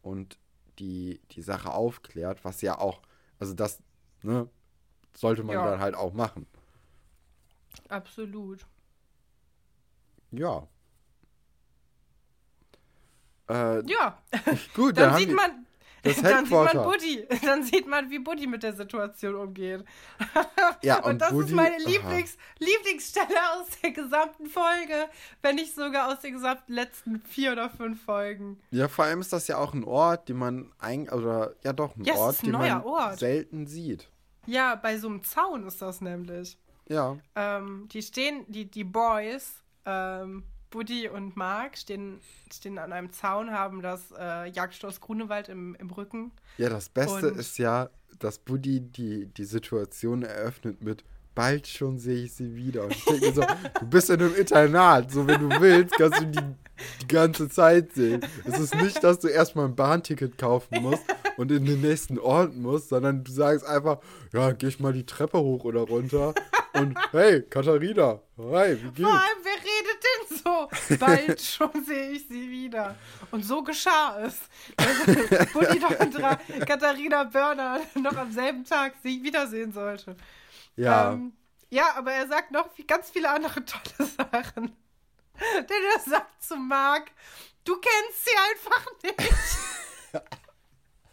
und 0.02 0.38
die, 0.78 1.20
die 1.32 1.42
Sache 1.42 1.72
aufklärt, 1.72 2.44
was 2.44 2.62
ja 2.62 2.78
auch, 2.78 3.02
also 3.38 3.54
das, 3.54 3.80
ne, 4.22 4.48
sollte 5.16 5.44
man 5.44 5.54
Ja. 5.56 5.62
dann 5.62 5.80
halt 5.80 5.94
auch 5.96 6.14
machen. 6.14 6.46
Absolut. 7.88 8.66
Ja. 10.30 10.66
Äh, 13.48 13.82
Ja, 13.86 14.18
gut, 14.74 14.96
dann, 14.98 15.10
dann 15.12 15.18
sieht 15.18 15.32
man, 15.34 15.66
das 16.02 16.22
dann 16.22 16.44
sieht 16.44 16.50
man. 16.54 16.76
Buddy. 16.84 17.26
Dann 17.44 17.62
sieht 17.64 17.86
man, 17.88 18.10
wie 18.10 18.18
Buddy 18.18 18.46
mit 18.46 18.62
der 18.62 18.72
Situation 18.74 19.34
umgeht. 19.34 19.84
Ja, 20.82 20.98
und, 20.98 21.12
und 21.12 21.18
das 21.18 21.30
Buddy- 21.32 21.46
ist 21.48 21.54
meine. 21.54 21.76
Lieblings 21.78 22.36
Lieblingsstelle 22.58 23.52
aus 23.54 23.66
der 23.82 23.90
gesamten 23.90 24.46
Folge, 24.46 25.08
wenn 25.42 25.56
nicht 25.56 25.74
sogar 25.74 26.12
aus 26.12 26.20
den 26.20 26.34
gesamten 26.34 26.72
letzten 26.72 27.20
vier 27.22 27.52
oder 27.52 27.68
fünf 27.70 28.02
Folgen. 28.04 28.60
Ja, 28.70 28.88
vor 28.88 29.06
allem 29.06 29.20
ist 29.20 29.32
das 29.32 29.48
ja 29.48 29.56
auch 29.58 29.74
ein 29.74 29.84
Ort, 29.84 30.28
den 30.28 30.36
man 30.36 30.72
ein 30.78 31.08
oder 31.08 31.54
ja 31.64 31.72
doch 31.72 31.96
ein 31.96 32.04
Ja, 32.04 32.14
es 32.14 32.20
Ort, 32.20 32.38
ein 32.42 32.46
den 32.46 32.52
neuer 32.52 32.76
man 32.76 32.84
Ort. 32.84 33.18
selten 33.18 33.66
sieht. 33.66 34.08
Ja, 34.46 34.76
bei 34.76 34.98
so 34.98 35.08
einem 35.08 35.24
Zaun 35.24 35.66
ist 35.66 35.82
das 35.82 36.00
nämlich. 36.00 36.56
Ja, 36.88 37.18
Ähm, 37.34 37.88
die 37.92 38.02
stehen, 38.02 38.44
die, 38.48 38.64
die 38.70 38.84
Boys, 38.84 39.62
ähm, 39.84 40.44
Buddy 40.70 41.08
und 41.08 41.36
Mark, 41.36 41.78
stehen, 41.78 42.20
stehen 42.52 42.78
an 42.78 42.92
einem 42.92 43.12
Zaun, 43.12 43.50
haben 43.52 43.80
das 43.82 44.12
äh, 44.18 44.48
Jagdschloss 44.50 45.00
Grunewald 45.00 45.48
im, 45.48 45.74
im 45.76 45.90
Rücken. 45.90 46.32
ja, 46.58 46.68
das 46.68 46.88
Beste 46.88 47.30
Und- 47.32 47.38
ist 47.38 47.58
ja, 47.58 47.88
dass 48.18 48.38
Buddy 48.38 48.80
die, 48.80 49.26
die 49.26 49.44
Situation 49.44 50.22
eröffnet 50.22 50.82
mit 50.82 51.04
bald 51.38 51.68
schon 51.68 51.98
sehe 51.98 52.24
ich 52.24 52.32
sie 52.34 52.56
wieder. 52.56 52.84
Und 52.84 52.96
ich 52.96 53.04
denke 53.04 53.32
so, 53.32 53.42
du 53.42 53.86
bist 53.86 54.10
in 54.10 54.20
einem 54.20 54.34
Internat, 54.34 55.12
so 55.12 55.24
wenn 55.24 55.48
du 55.48 55.60
willst, 55.60 55.94
kannst 55.94 56.20
du 56.20 56.26
die 56.26 56.40
die 57.02 57.08
ganze 57.08 57.48
Zeit 57.48 57.92
sehen. 57.92 58.24
Es 58.44 58.58
ist 58.58 58.74
nicht, 58.76 59.02
dass 59.02 59.18
du 59.18 59.28
erstmal 59.28 59.66
ein 59.66 59.74
Bahnticket 59.74 60.38
kaufen 60.38 60.80
musst 60.82 61.02
und 61.36 61.50
in 61.50 61.64
den 61.64 61.80
nächsten 61.80 62.18
Ort 62.18 62.54
musst, 62.54 62.90
sondern 62.90 63.24
du 63.24 63.32
sagst 63.32 63.66
einfach, 63.66 63.98
ja, 64.32 64.52
geh 64.52 64.68
ich 64.68 64.78
mal 64.78 64.92
die 64.92 65.06
Treppe 65.06 65.38
hoch 65.40 65.64
oder 65.64 65.80
runter 65.80 66.34
und 66.74 66.96
hey, 67.12 67.42
Katharina, 67.42 68.20
hi, 68.38 68.76
wie 68.76 68.84
Vor 68.84 68.92
geht's? 68.92 69.08
allem, 69.08 69.38
wer 69.42 69.56
redet 69.56 70.04
denn 70.04 70.38
so? 70.38 70.96
Bald 71.04 71.40
schon 71.40 71.84
sehe 71.84 72.10
ich 72.10 72.28
sie 72.28 72.48
wieder. 72.48 72.94
Und 73.30 73.44
so 73.44 73.62
geschah 73.62 74.20
es. 74.24 74.36
Buddy 75.52 75.80
doch 75.80 76.66
Katharina 76.66 77.24
Börner 77.24 77.80
noch 78.00 78.16
am 78.16 78.30
selben 78.30 78.64
Tag 78.64 78.94
sie 79.02 79.22
wiedersehen 79.22 79.72
sollte. 79.72 80.16
Ja, 80.78 81.12
Ähm, 81.12 81.36
ja, 81.70 81.94
aber 81.96 82.12
er 82.12 82.26
sagt 82.28 82.50
noch 82.50 82.68
ganz 82.86 83.10
viele 83.10 83.30
andere 83.30 83.64
tolle 83.64 84.08
Sachen. 84.08 84.76
Denn 85.40 85.82
er 85.94 86.00
sagt 86.00 86.42
zu 86.42 86.56
Marc, 86.56 87.10
du 87.64 87.76
kennst 87.80 88.24
sie 88.24 88.36
einfach 88.50 88.86
nicht. 89.02 89.32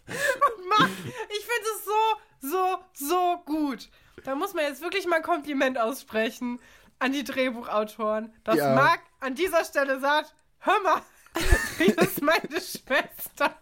Und 0.08 0.68
Marc, 0.70 0.90
ich 1.30 1.46
finde 1.46 1.70
es 1.76 1.86
so, 1.86 2.50
so, 2.50 2.78
so 2.94 3.38
gut. 3.46 3.90
Da 4.24 4.36
muss 4.36 4.54
man 4.54 4.64
jetzt 4.66 4.82
wirklich 4.82 5.06
mal 5.08 5.18
ein 5.18 5.24
Kompliment 5.24 5.78
aussprechen 5.78 6.60
an 7.00 7.12
die 7.12 7.24
Drehbuchautoren, 7.24 8.34
dass 8.44 8.56
Ja. 8.58 8.74
Marc 8.76 9.02
an 9.20 9.36
dieser 9.36 9.66
Stelle 9.66 10.00
sagt, 10.00 10.34
hör 10.60 10.80
mal, 10.82 11.02
die 11.80 11.92
ist 11.92 12.22
meine 12.22 12.62
Schwester. 12.62 13.56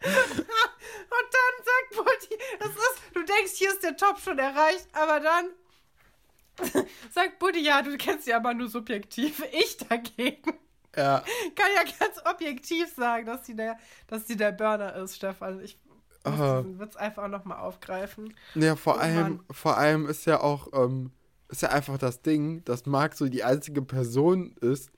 Und 0.04 1.28
dann 1.34 1.54
sagt 1.64 1.96
Buddy, 1.96 2.42
das 2.58 2.70
ist, 2.70 3.02
du 3.14 3.22
denkst, 3.22 3.52
hier 3.54 3.70
ist 3.70 3.82
der 3.82 3.96
Top 3.96 4.20
schon 4.20 4.38
erreicht, 4.38 4.86
aber 4.92 5.20
dann 5.20 5.46
sagt 7.12 7.38
Buddy, 7.38 7.60
ja, 7.60 7.82
du 7.82 7.96
kennst 7.96 8.24
sie 8.24 8.34
aber 8.34 8.54
nur 8.54 8.68
subjektiv. 8.68 9.42
Ich 9.52 9.76
dagegen 9.76 10.58
ja. 10.96 11.22
kann 11.54 11.68
ja 11.76 11.82
ganz 11.98 12.20
objektiv 12.24 12.92
sagen, 12.94 13.26
dass 13.26 13.46
sie 13.46 13.54
der, 13.54 13.76
dass 14.06 14.26
sie 14.26 14.36
der 14.36 14.52
Burner 14.52 14.94
ist, 14.96 15.16
Stefan. 15.16 15.60
Ich, 15.62 15.78
muss 16.24 16.34
diesen 16.34 16.78
Witz 16.78 16.96
einfach 16.96 17.24
auch 17.24 17.28
nochmal 17.28 17.58
aufgreifen. 17.58 18.34
Ja, 18.54 18.76
vor 18.76 18.96
oh, 18.96 18.98
allem, 18.98 19.44
vor 19.50 19.78
allem 19.78 20.06
ist 20.06 20.26
ja 20.26 20.40
auch, 20.40 20.68
ähm, 20.74 21.12
ist 21.48 21.62
ja 21.62 21.70
einfach 21.70 21.96
das 21.96 22.20
Ding, 22.20 22.64
dass 22.64 22.84
Marc 22.84 23.14
so 23.14 23.28
die 23.28 23.44
einzige 23.44 23.80
Person 23.80 24.54
ist, 24.60 24.90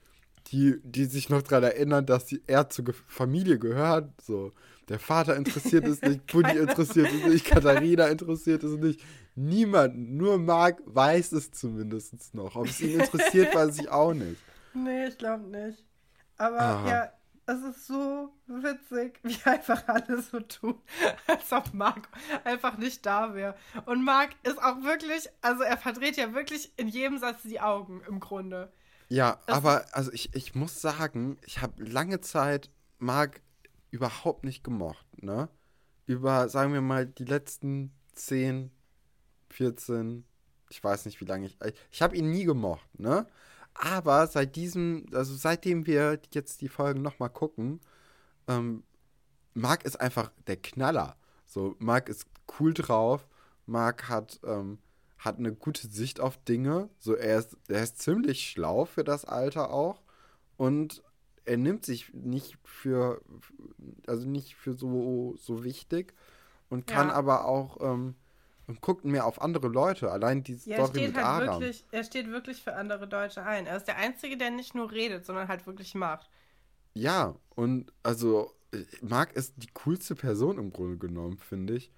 die, 0.48 0.80
die 0.82 1.04
sich 1.04 1.28
noch 1.28 1.42
daran 1.42 1.64
erinnern, 1.64 2.06
dass 2.06 2.26
die, 2.26 2.42
er 2.46 2.68
zur 2.68 2.84
Familie 3.06 3.58
gehört. 3.58 4.10
So. 4.22 4.52
Der 4.88 4.98
Vater 4.98 5.36
interessiert 5.36 5.86
es 5.86 6.02
nicht, 6.02 6.26
Buddy 6.26 6.58
interessiert 6.58 7.08
es 7.12 7.26
nicht, 7.26 7.46
Katharina 7.46 8.08
interessiert 8.08 8.64
es 8.64 8.72
nicht. 8.72 9.00
Niemand, 9.36 9.96
nur 9.96 10.38
Marc 10.38 10.80
weiß 10.84 11.32
es 11.32 11.52
zumindest 11.52 12.34
noch. 12.34 12.56
Ob 12.56 12.66
es 12.66 12.80
ihn 12.80 12.98
interessiert, 12.98 13.54
weiß 13.54 13.78
ich 13.78 13.88
auch 13.88 14.12
nicht. 14.12 14.40
Nee, 14.74 15.06
ich 15.06 15.18
glaube 15.18 15.44
nicht. 15.44 15.84
Aber 16.36 16.60
Aha. 16.60 16.88
ja, 16.88 17.12
es 17.46 17.62
ist 17.62 17.86
so 17.86 18.32
witzig, 18.46 19.20
wie 19.22 19.38
einfach 19.44 19.86
alle 19.88 20.22
so 20.22 20.40
tun, 20.40 20.80
als 21.26 21.52
ob 21.52 21.72
Marc 21.72 22.08
einfach 22.44 22.76
nicht 22.78 23.04
da 23.06 23.34
wäre. 23.34 23.54
Und 23.86 24.04
Marc 24.04 24.30
ist 24.42 24.62
auch 24.62 24.82
wirklich, 24.82 25.28
also 25.40 25.62
er 25.62 25.76
verdreht 25.76 26.16
ja 26.16 26.32
wirklich 26.34 26.72
in 26.76 26.88
jedem 26.88 27.18
Satz 27.18 27.42
die 27.42 27.60
Augen 27.60 28.02
im 28.08 28.20
Grunde. 28.20 28.72
Ja, 29.10 29.40
das 29.46 29.56
aber 29.56 29.84
also 29.92 30.12
ich, 30.12 30.34
ich 30.34 30.54
muss 30.54 30.80
sagen, 30.80 31.36
ich 31.44 31.60
habe 31.60 31.82
lange 31.82 32.20
Zeit 32.20 32.70
Marc 32.98 33.40
überhaupt 33.90 34.44
nicht 34.44 34.62
gemocht, 34.64 35.04
ne? 35.22 35.48
Über, 36.06 36.48
sagen 36.48 36.72
wir 36.72 36.80
mal, 36.80 37.06
die 37.06 37.24
letzten 37.24 37.92
10, 38.14 38.70
14, 39.50 40.24
ich 40.70 40.82
weiß 40.82 41.06
nicht, 41.06 41.20
wie 41.20 41.24
lange 41.24 41.46
ich. 41.46 41.58
Ich 41.90 42.02
habe 42.02 42.16
ihn 42.16 42.30
nie 42.30 42.44
gemocht, 42.44 42.86
ne? 42.98 43.26
Aber 43.74 44.26
seit 44.28 44.56
diesem, 44.56 45.06
also 45.12 45.34
seitdem 45.34 45.86
wir 45.86 46.20
jetzt 46.32 46.60
die 46.60 46.68
Folgen 46.68 47.02
nochmal 47.02 47.30
gucken, 47.30 47.80
ähm, 48.48 48.84
Marc 49.54 49.84
ist 49.84 50.00
einfach 50.00 50.30
der 50.46 50.56
Knaller. 50.56 51.16
So, 51.46 51.74
Marc 51.78 52.08
ist 52.08 52.26
cool 52.58 52.74
drauf. 52.74 53.26
Marc 53.66 54.08
hat, 54.08 54.40
ähm, 54.44 54.78
hat 55.20 55.38
eine 55.38 55.52
gute 55.52 55.86
Sicht 55.86 56.18
auf 56.18 56.36
Dinge. 56.44 56.88
So, 56.98 57.14
er 57.14 57.38
ist, 57.38 57.56
er 57.68 57.82
ist 57.82 58.00
ziemlich 58.00 58.50
schlau 58.50 58.86
für 58.86 59.04
das 59.04 59.24
Alter 59.24 59.70
auch. 59.70 60.02
Und 60.56 61.02
er 61.44 61.56
nimmt 61.56 61.84
sich 61.84 62.12
nicht 62.12 62.58
für, 62.64 63.20
also 64.06 64.26
nicht 64.26 64.56
für 64.56 64.72
so, 64.72 65.36
so 65.36 65.62
wichtig 65.62 66.14
und 66.70 66.86
kann 66.86 67.08
ja. 67.08 67.14
aber 67.14 67.44
auch 67.44 67.78
ähm, 67.80 68.14
und 68.66 68.80
guckt 68.80 69.04
mehr 69.04 69.26
auf 69.26 69.42
andere 69.42 69.68
Leute. 69.68 70.10
Allein 70.10 70.42
die 70.42 70.58
ja, 70.64 70.76
Story 70.86 71.08
mit 71.08 71.16
halt 71.16 71.26
Aram. 71.26 71.60
Wirklich, 71.60 71.84
er 71.90 72.04
steht 72.04 72.28
wirklich 72.28 72.62
für 72.62 72.74
andere 72.76 73.08
Deutsche 73.08 73.42
ein. 73.42 73.66
Er 73.66 73.76
ist 73.76 73.88
der 73.88 73.96
Einzige, 73.96 74.36
der 74.36 74.50
nicht 74.50 74.74
nur 74.74 74.90
redet, 74.90 75.26
sondern 75.26 75.48
halt 75.48 75.66
wirklich 75.66 75.94
macht. 75.94 76.30
Ja, 76.94 77.34
und 77.50 77.92
also 78.02 78.54
Marc 79.02 79.32
ist 79.32 79.54
die 79.56 79.70
coolste 79.74 80.14
Person 80.14 80.58
im 80.58 80.72
Grunde 80.72 80.98
genommen, 80.98 81.38
finde 81.38 81.74
ich. 81.74 81.90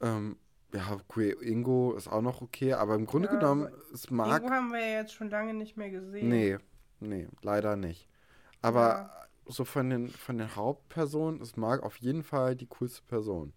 Ähm, 0.00 0.36
ja, 0.72 0.98
Ingo 1.40 1.94
ist 1.94 2.08
auch 2.08 2.22
noch 2.22 2.42
okay, 2.42 2.74
aber 2.74 2.94
im 2.94 3.06
Grunde 3.06 3.28
ja, 3.28 3.34
genommen 3.34 3.68
ist 3.92 4.10
Marc. 4.10 4.42
Ingo 4.42 4.52
haben 4.52 4.72
wir 4.72 4.80
ja 4.80 5.00
jetzt 5.00 5.14
schon 5.14 5.30
lange 5.30 5.54
nicht 5.54 5.76
mehr 5.76 5.90
gesehen. 5.90 6.28
Nee, 6.28 6.58
nee, 7.00 7.28
leider 7.42 7.76
nicht. 7.76 8.08
Aber 8.62 8.80
ja. 8.80 9.26
so 9.46 9.64
von 9.64 9.90
den, 9.90 10.08
von 10.08 10.38
den 10.38 10.54
Hauptpersonen 10.54 11.40
ist 11.40 11.56
Marc 11.56 11.82
auf 11.82 11.96
jeden 11.96 12.22
Fall 12.22 12.56
die 12.56 12.66
coolste 12.66 13.02
Person. 13.02 13.52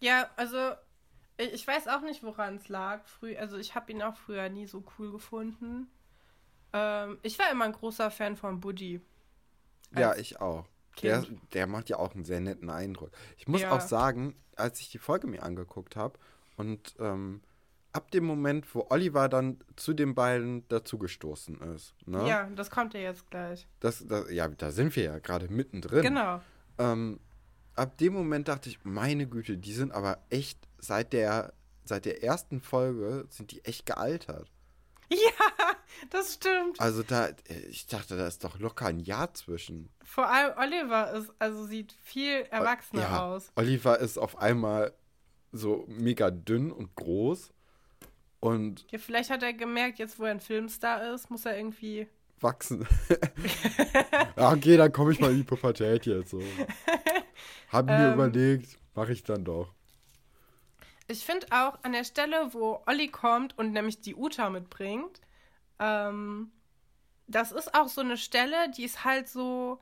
Ja, 0.00 0.28
also 0.36 0.72
ich 1.36 1.66
weiß 1.66 1.88
auch 1.88 2.02
nicht, 2.02 2.22
woran 2.22 2.56
es 2.56 2.68
lag. 2.68 3.04
Früh, 3.06 3.36
also 3.36 3.56
ich 3.56 3.74
habe 3.74 3.90
ihn 3.90 4.02
auch 4.02 4.16
früher 4.16 4.48
nie 4.48 4.66
so 4.66 4.84
cool 4.98 5.10
gefunden. 5.10 5.88
Ähm, 6.72 7.18
ich 7.22 7.38
war 7.38 7.50
immer 7.50 7.64
ein 7.64 7.72
großer 7.72 8.10
Fan 8.10 8.36
von 8.36 8.60
Buddy. 8.60 9.00
Ja, 9.96 10.14
ich 10.16 10.40
auch. 10.40 10.66
Der, 11.02 11.24
der 11.52 11.66
macht 11.66 11.88
ja 11.88 11.98
auch 11.98 12.14
einen 12.14 12.24
sehr 12.24 12.40
netten 12.40 12.70
Eindruck. 12.70 13.10
Ich 13.36 13.48
muss 13.48 13.62
ja. 13.62 13.72
auch 13.72 13.80
sagen, 13.80 14.36
als 14.56 14.80
ich 14.80 14.90
die 14.90 14.98
Folge 14.98 15.26
mir 15.26 15.42
angeguckt 15.42 15.96
habe 15.96 16.18
und 16.56 16.94
ähm, 16.98 17.40
ab 17.94 18.10
dem 18.10 18.24
Moment, 18.24 18.74
wo 18.74 18.86
Oliver 18.90 19.28
dann 19.28 19.58
zu 19.76 19.94
den 19.94 20.14
beiden 20.14 20.66
dazugestoßen 20.68 21.60
ist. 21.74 21.94
Ne? 22.06 22.28
Ja, 22.28 22.48
das 22.54 22.70
kommt 22.70 22.92
ja 22.94 23.00
jetzt 23.00 23.30
gleich. 23.30 23.66
Das, 23.80 24.04
das, 24.06 24.30
ja, 24.30 24.48
da 24.48 24.70
sind 24.70 24.94
wir 24.96 25.04
ja 25.04 25.18
gerade 25.20 25.48
mittendrin. 25.48 26.02
Genau. 26.02 26.40
Ähm, 26.78 27.20
ab 27.74 27.96
dem 27.98 28.12
Moment 28.12 28.48
dachte 28.48 28.68
ich, 28.68 28.84
meine 28.84 29.26
Güte, 29.28 29.56
die 29.56 29.72
sind 29.72 29.92
aber 29.92 30.18
echt 30.28 30.58
seit 30.78 31.12
der, 31.12 31.54
seit 31.84 32.04
der 32.04 32.22
ersten 32.22 32.60
Folge 32.60 33.26
sind 33.30 33.52
die 33.52 33.64
echt 33.64 33.86
gealtert. 33.86 34.50
Ja, 35.10 35.73
das 36.10 36.34
stimmt. 36.34 36.80
Also 36.80 37.02
da, 37.02 37.30
ich 37.68 37.86
dachte, 37.86 38.16
da 38.16 38.26
ist 38.26 38.44
doch 38.44 38.58
locker 38.58 38.86
ein 38.86 39.00
Jahr 39.00 39.32
zwischen. 39.34 39.90
Vor 40.02 40.28
allem 40.28 40.56
Oliver 40.58 41.12
ist, 41.12 41.32
also 41.38 41.64
sieht 41.64 41.92
viel 42.02 42.46
erwachsener 42.50 43.02
ja, 43.02 43.24
aus. 43.24 43.50
Oliver 43.56 43.98
ist 43.98 44.18
auf 44.18 44.38
einmal 44.38 44.92
so 45.52 45.84
mega 45.88 46.30
dünn 46.30 46.72
und 46.72 46.94
groß. 46.96 47.52
Und. 48.40 48.86
Ja, 48.90 48.98
vielleicht 48.98 49.30
hat 49.30 49.42
er 49.42 49.52
gemerkt, 49.52 49.98
jetzt 49.98 50.18
wo 50.18 50.24
er 50.24 50.32
ein 50.32 50.40
Filmstar 50.40 51.14
ist, 51.14 51.30
muss 51.30 51.46
er 51.46 51.56
irgendwie 51.56 52.08
wachsen. 52.40 52.86
ja, 54.36 54.52
okay, 54.52 54.76
dann 54.76 54.92
komme 54.92 55.12
ich 55.12 55.20
mal 55.20 55.30
in 55.30 55.38
die 55.38 55.42
Pubertät 55.44 56.06
jetzt. 56.06 56.30
So. 56.30 56.42
Hab 57.70 57.86
mir 57.86 58.08
ähm, 58.08 58.14
überlegt, 58.14 58.78
mache 58.94 59.12
ich 59.12 59.24
dann 59.24 59.44
doch. 59.44 59.72
Ich 61.06 61.24
finde 61.24 61.46
auch 61.50 61.78
an 61.82 61.92
der 61.92 62.04
Stelle, 62.04 62.48
wo 62.52 62.82
Olli 62.86 63.08
kommt 63.08 63.58
und 63.58 63.72
nämlich 63.72 64.00
die 64.00 64.14
Uta 64.14 64.48
mitbringt, 64.48 65.20
ähm, 65.78 66.50
das 67.26 67.52
ist 67.52 67.74
auch 67.74 67.88
so 67.88 68.00
eine 68.00 68.16
Stelle, 68.16 68.70
die 68.70 68.84
ist 68.84 69.04
halt 69.04 69.28
so. 69.28 69.80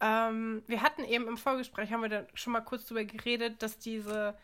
Ähm, 0.00 0.62
wir 0.68 0.82
hatten 0.82 1.02
eben 1.02 1.26
im 1.26 1.36
Vorgespräch, 1.36 1.92
haben 1.92 2.02
wir 2.02 2.08
da 2.08 2.24
schon 2.34 2.52
mal 2.52 2.60
kurz 2.60 2.86
drüber 2.86 3.04
geredet, 3.04 3.62
dass 3.62 3.78
diese 3.78 4.36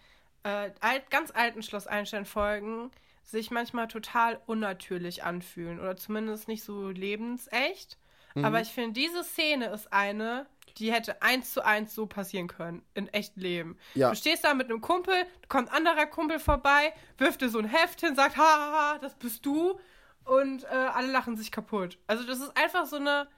äh, 0.43 0.71
alt, 0.81 1.11
ganz 1.11 1.31
alten 1.31 1.63
Schloss 1.63 1.87
Einstein-Folgen 1.87 2.91
sich 3.23 3.51
manchmal 3.51 3.87
total 3.87 4.41
unnatürlich 4.47 5.23
anfühlen 5.23 5.79
oder 5.81 5.97
zumindest 5.97 6.49
nicht 6.49 6.65
so 6.65 6.89
lebensecht. 6.89 7.99
Mhm. 8.35 8.45
Aber 8.45 8.61
ich 8.61 8.69
finde, 8.69 9.01
diese 9.01 9.23
Szene 9.23 9.67
ist 9.67 9.93
eine, 9.93 10.47
die 10.79 10.93
hätte 10.93 11.23
eins 11.23 11.53
zu 11.53 11.65
eins 11.65 11.95
so 11.95 12.07
passieren 12.07 12.49
können 12.49 12.83
in 12.95 13.09
echt 13.09 13.37
Leben. 13.37 13.79
Ja. 13.95 14.11
Du 14.11 14.17
stehst 14.17 14.45
da 14.45 14.55
mit 14.55 14.69
einem 14.69 14.81
Kumpel, 14.81 15.15
kommt 15.49 15.69
ein 15.69 15.87
anderer 15.87 16.07
Kumpel 16.07 16.41
vorbei, 16.41 16.93
wirft 17.17 17.43
dir 17.43 17.49
so 17.49 17.59
ein 17.59 17.69
Heft 17.69 18.01
hin, 18.01 18.17
sagt, 18.17 18.37
haha, 18.37 18.99
das 18.99 19.15
bist 19.15 19.47
du 19.47 19.79
und 20.25 20.65
äh, 20.65 20.69
alle 20.69 21.11
lachen 21.11 21.37
sich 21.37 21.51
kaputt. 21.51 21.99
Also 22.07 22.25
das 22.25 22.41
ist 22.41 22.57
einfach 22.57 22.87
so 22.87 22.97
eine, 22.97 23.29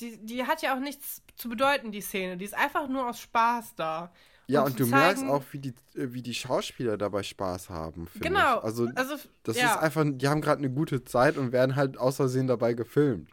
die, 0.00 0.18
die 0.24 0.44
hat 0.44 0.62
ja 0.62 0.74
auch 0.74 0.80
nichts 0.80 1.22
zu 1.36 1.48
bedeuten, 1.48 1.92
die 1.92 2.00
Szene. 2.00 2.36
Die 2.36 2.44
ist 2.44 2.54
einfach 2.54 2.88
nur 2.88 3.08
aus 3.08 3.20
Spaß 3.20 3.74
da. 3.76 4.12
Ja, 4.46 4.62
und, 4.62 4.70
und 4.70 4.80
du 4.80 4.86
merkst 4.86 5.24
auch, 5.24 5.44
wie 5.52 5.58
die, 5.58 5.74
äh, 5.94 6.12
wie 6.12 6.22
die 6.22 6.34
Schauspieler 6.34 6.96
dabei 6.96 7.22
Spaß 7.22 7.68
haben. 7.68 8.08
Genau. 8.14 8.58
Ich. 8.58 8.64
Also, 8.64 8.88
also, 8.94 9.16
das 9.42 9.58
ja. 9.58 9.74
ist 9.74 9.78
einfach, 9.78 10.04
die 10.06 10.26
haben 10.26 10.40
gerade 10.40 10.58
eine 10.58 10.70
gute 10.70 11.04
Zeit 11.04 11.36
und 11.36 11.52
werden 11.52 11.76
halt 11.76 11.98
aus 11.98 12.16
Versehen 12.16 12.46
dabei 12.46 12.72
gefilmt. 12.72 13.30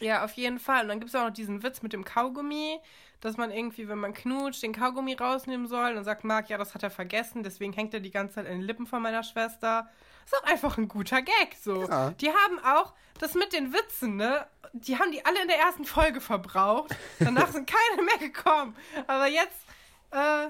Ja, 0.00 0.24
auf 0.24 0.32
jeden 0.32 0.58
Fall. 0.58 0.82
Und 0.82 0.88
dann 0.88 1.00
gibt 1.00 1.10
es 1.10 1.14
auch 1.14 1.24
noch 1.24 1.32
diesen 1.32 1.62
Witz 1.62 1.82
mit 1.82 1.92
dem 1.92 2.04
Kaugummi, 2.04 2.78
dass 3.20 3.36
man 3.36 3.50
irgendwie, 3.50 3.88
wenn 3.88 3.98
man 3.98 4.14
knutscht, 4.14 4.62
den 4.62 4.72
Kaugummi 4.72 5.14
rausnehmen 5.14 5.66
soll 5.66 5.96
und 5.96 6.04
sagt, 6.04 6.24
Marc, 6.24 6.48
ja, 6.48 6.58
das 6.58 6.74
hat 6.74 6.82
er 6.82 6.90
vergessen, 6.90 7.42
deswegen 7.42 7.72
hängt 7.72 7.92
er 7.92 8.00
die 8.00 8.10
ganze 8.10 8.36
Zeit 8.36 8.46
in 8.46 8.52
den 8.52 8.62
Lippen 8.62 8.86
von 8.86 9.02
meiner 9.02 9.22
Schwester. 9.22 9.88
Ist 10.30 10.36
auch 10.36 10.44
einfach 10.44 10.78
ein 10.78 10.86
guter 10.86 11.22
Gag, 11.22 11.56
so. 11.60 11.88
Ja. 11.88 12.10
Die 12.12 12.28
haben 12.28 12.58
auch 12.64 12.94
das 13.18 13.34
mit 13.34 13.52
den 13.52 13.72
Witzen, 13.72 14.16
ne? 14.16 14.46
Die 14.72 14.96
haben 14.96 15.10
die 15.10 15.24
alle 15.24 15.42
in 15.42 15.48
der 15.48 15.58
ersten 15.58 15.84
Folge 15.84 16.20
verbraucht. 16.20 16.94
Danach 17.18 17.50
sind 17.50 17.68
keine 17.68 18.02
mehr 18.02 18.18
gekommen. 18.18 18.76
Aber 19.08 19.26
jetzt 19.26 19.66
äh, 20.12 20.48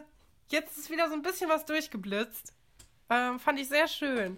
jetzt 0.48 0.78
ist 0.78 0.90
wieder 0.90 1.08
so 1.08 1.14
ein 1.14 1.22
bisschen 1.22 1.48
was 1.48 1.64
durchgeblitzt. 1.64 2.52
Ähm, 3.08 3.38
fand 3.38 3.58
ich 3.58 3.68
sehr 3.68 3.88
schön. 3.88 4.36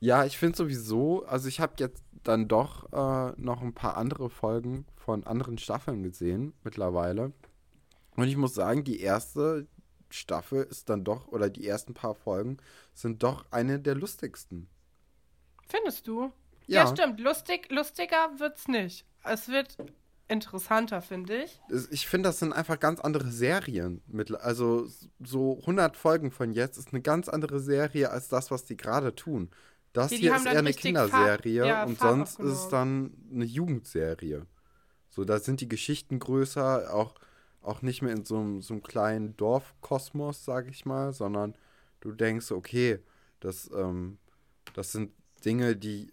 Ja, 0.00 0.24
ich 0.24 0.36
finde 0.36 0.56
sowieso, 0.56 1.24
also 1.26 1.48
ich 1.48 1.60
habe 1.60 1.74
jetzt 1.78 2.02
dann 2.24 2.48
doch 2.48 2.92
äh, 2.92 3.32
noch 3.40 3.62
ein 3.62 3.74
paar 3.74 3.96
andere 3.96 4.30
Folgen 4.30 4.86
von 4.96 5.24
anderen 5.24 5.58
Staffeln 5.58 6.02
gesehen 6.02 6.52
mittlerweile. 6.64 7.32
Und 8.16 8.28
ich 8.28 8.36
muss 8.36 8.54
sagen, 8.54 8.84
die 8.84 9.00
erste 9.00 9.66
Staffel 10.10 10.64
ist 10.64 10.88
dann 10.90 11.04
doch, 11.04 11.28
oder 11.28 11.48
die 11.48 11.66
ersten 11.66 11.94
paar 11.94 12.14
Folgen 12.14 12.58
sind 12.94 13.22
doch 13.22 13.46
eine 13.50 13.80
der 13.80 13.94
lustigsten. 13.94 14.68
Findest 15.68 16.06
du? 16.06 16.32
Ja, 16.66 16.84
ja 16.84 16.86
stimmt. 16.86 17.20
Lustig, 17.20 17.70
lustiger 17.70 18.38
wird's 18.38 18.68
nicht. 18.68 19.04
Es 19.24 19.48
wird 19.48 19.76
interessanter, 20.28 21.02
finde 21.02 21.44
ich. 21.44 21.60
Ich 21.90 22.06
finde, 22.06 22.28
das 22.28 22.38
sind 22.38 22.52
einfach 22.52 22.80
ganz 22.80 23.00
andere 23.00 23.30
Serien. 23.30 24.02
Mit, 24.06 24.32
also 24.32 24.88
so 25.20 25.58
100 25.60 25.96
Folgen 25.96 26.30
von 26.30 26.52
jetzt 26.52 26.78
ist 26.78 26.92
eine 26.92 27.02
ganz 27.02 27.28
andere 27.28 27.60
Serie 27.60 28.10
als 28.10 28.28
das, 28.28 28.50
was 28.50 28.64
die 28.64 28.76
gerade 28.76 29.14
tun. 29.14 29.50
Das 29.92 30.08
die, 30.08 30.16
die 30.16 30.22
hier 30.22 30.36
ist 30.36 30.46
eher 30.46 30.58
eine 30.58 30.72
Kinderserie 30.72 31.66
ja, 31.66 31.84
und 31.84 31.98
sonst 31.98 32.40
ist 32.40 32.52
es 32.52 32.68
dann 32.68 33.12
eine 33.30 33.44
Jugendserie. 33.44 34.46
So, 35.10 35.24
da 35.24 35.38
sind 35.38 35.60
die 35.60 35.68
Geschichten 35.68 36.18
größer, 36.18 36.94
auch, 36.94 37.14
auch 37.60 37.82
nicht 37.82 38.00
mehr 38.00 38.14
in 38.14 38.24
so 38.24 38.38
einem, 38.38 38.62
so 38.62 38.72
einem 38.72 38.82
kleinen 38.82 39.36
Dorfkosmos, 39.36 40.44
sage 40.46 40.70
ich 40.70 40.86
mal, 40.86 41.12
sondern 41.12 41.54
du 42.00 42.12
denkst, 42.12 42.50
okay, 42.52 43.00
das, 43.40 43.70
ähm, 43.76 44.18
das 44.72 44.92
sind 44.92 45.12
Dinge, 45.44 45.76
die 45.76 46.12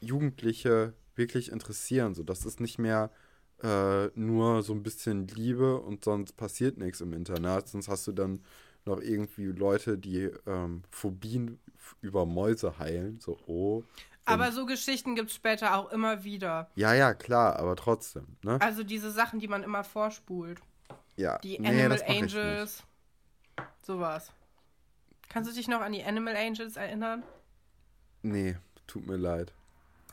Jugendliche 0.00 0.94
wirklich 1.14 1.52
interessieren. 1.52 2.14
So, 2.14 2.22
das 2.22 2.44
ist 2.46 2.60
nicht 2.60 2.78
mehr 2.78 3.10
äh, 3.62 4.06
nur 4.14 4.62
so 4.62 4.72
ein 4.72 4.82
bisschen 4.82 5.28
Liebe 5.28 5.78
und 5.78 6.04
sonst 6.04 6.36
passiert 6.36 6.78
nichts 6.78 7.00
im 7.00 7.12
Internat. 7.12 7.68
Sonst 7.68 7.88
hast 7.88 8.06
du 8.06 8.12
dann 8.12 8.42
noch 8.86 9.00
irgendwie 9.00 9.46
Leute, 9.46 9.98
die 9.98 10.30
ähm, 10.46 10.82
Phobien 10.90 11.58
über 12.00 12.24
Mäuse 12.24 12.78
heilen. 12.78 13.20
So, 13.20 13.38
oh. 13.46 13.84
Aber 14.24 14.52
so 14.52 14.64
Geschichten 14.64 15.14
gibt 15.14 15.30
es 15.30 15.36
später 15.36 15.76
auch 15.76 15.90
immer 15.90 16.24
wieder. 16.24 16.70
Ja, 16.76 16.94
ja, 16.94 17.14
klar, 17.14 17.58
aber 17.58 17.74
trotzdem, 17.76 18.36
ne? 18.42 18.60
Also 18.60 18.84
diese 18.84 19.10
Sachen, 19.10 19.40
die 19.40 19.48
man 19.48 19.62
immer 19.62 19.82
vorspult. 19.82 20.60
Ja. 21.16 21.38
Die 21.38 21.58
nee, 21.58 21.68
Animal. 21.68 22.02
Angels. 22.06 22.84
Sowas. 23.82 24.30
Kannst 25.28 25.50
du 25.50 25.54
dich 25.54 25.68
noch 25.68 25.80
an 25.80 25.92
die 25.92 26.02
Animal 26.02 26.36
Angels 26.36 26.76
erinnern? 26.76 27.22
Nee, 28.22 28.56
tut 28.86 29.06
mir 29.06 29.16
leid. 29.16 29.52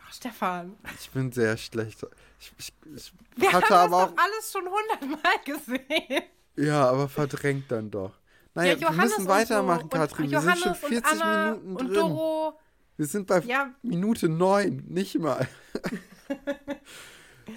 Ach, 0.07 0.13
Stefan. 0.13 0.75
Ich 0.99 1.09
bin 1.11 1.31
sehr 1.31 1.57
schlecht. 1.57 2.05
Ich, 2.39 2.53
ich, 2.57 2.73
ich 2.95 3.13
Wir 3.35 3.51
hatte 3.51 3.69
haben 3.75 3.93
aber 3.93 4.01
das 4.03 4.09
auch. 4.09 4.15
doch 4.15 4.23
alles 4.23 4.51
schon 4.51 4.63
hundertmal 4.65 5.33
gesehen. 5.45 6.23
Ja, 6.55 6.89
aber 6.89 7.09
verdrängt 7.09 7.71
dann 7.71 7.91
doch. 7.91 8.13
Naja, 8.53 8.79
wir 8.79 8.87
Johannes 8.87 9.09
müssen 9.11 9.21
und 9.21 9.27
weitermachen, 9.27 9.81
so. 9.83 9.87
Katrin. 9.89 10.25
Und 10.25 10.31
Wir 10.31 10.41
sind 10.41 10.57
schon 10.57 10.63
Johannes 10.63 10.83
und 10.83 10.89
40 10.89 11.21
Anna 11.21 11.51
Minuten 11.55 11.75
und 11.75 11.87
drin. 11.87 11.93
Doro. 11.93 12.59
Wir 12.95 13.05
sind 13.05 13.27
bei 13.27 13.39
Ja, 13.41 13.73
Minute 13.83 14.29
9, 14.29 14.83
nicht 14.87 15.19
mal. 15.19 15.47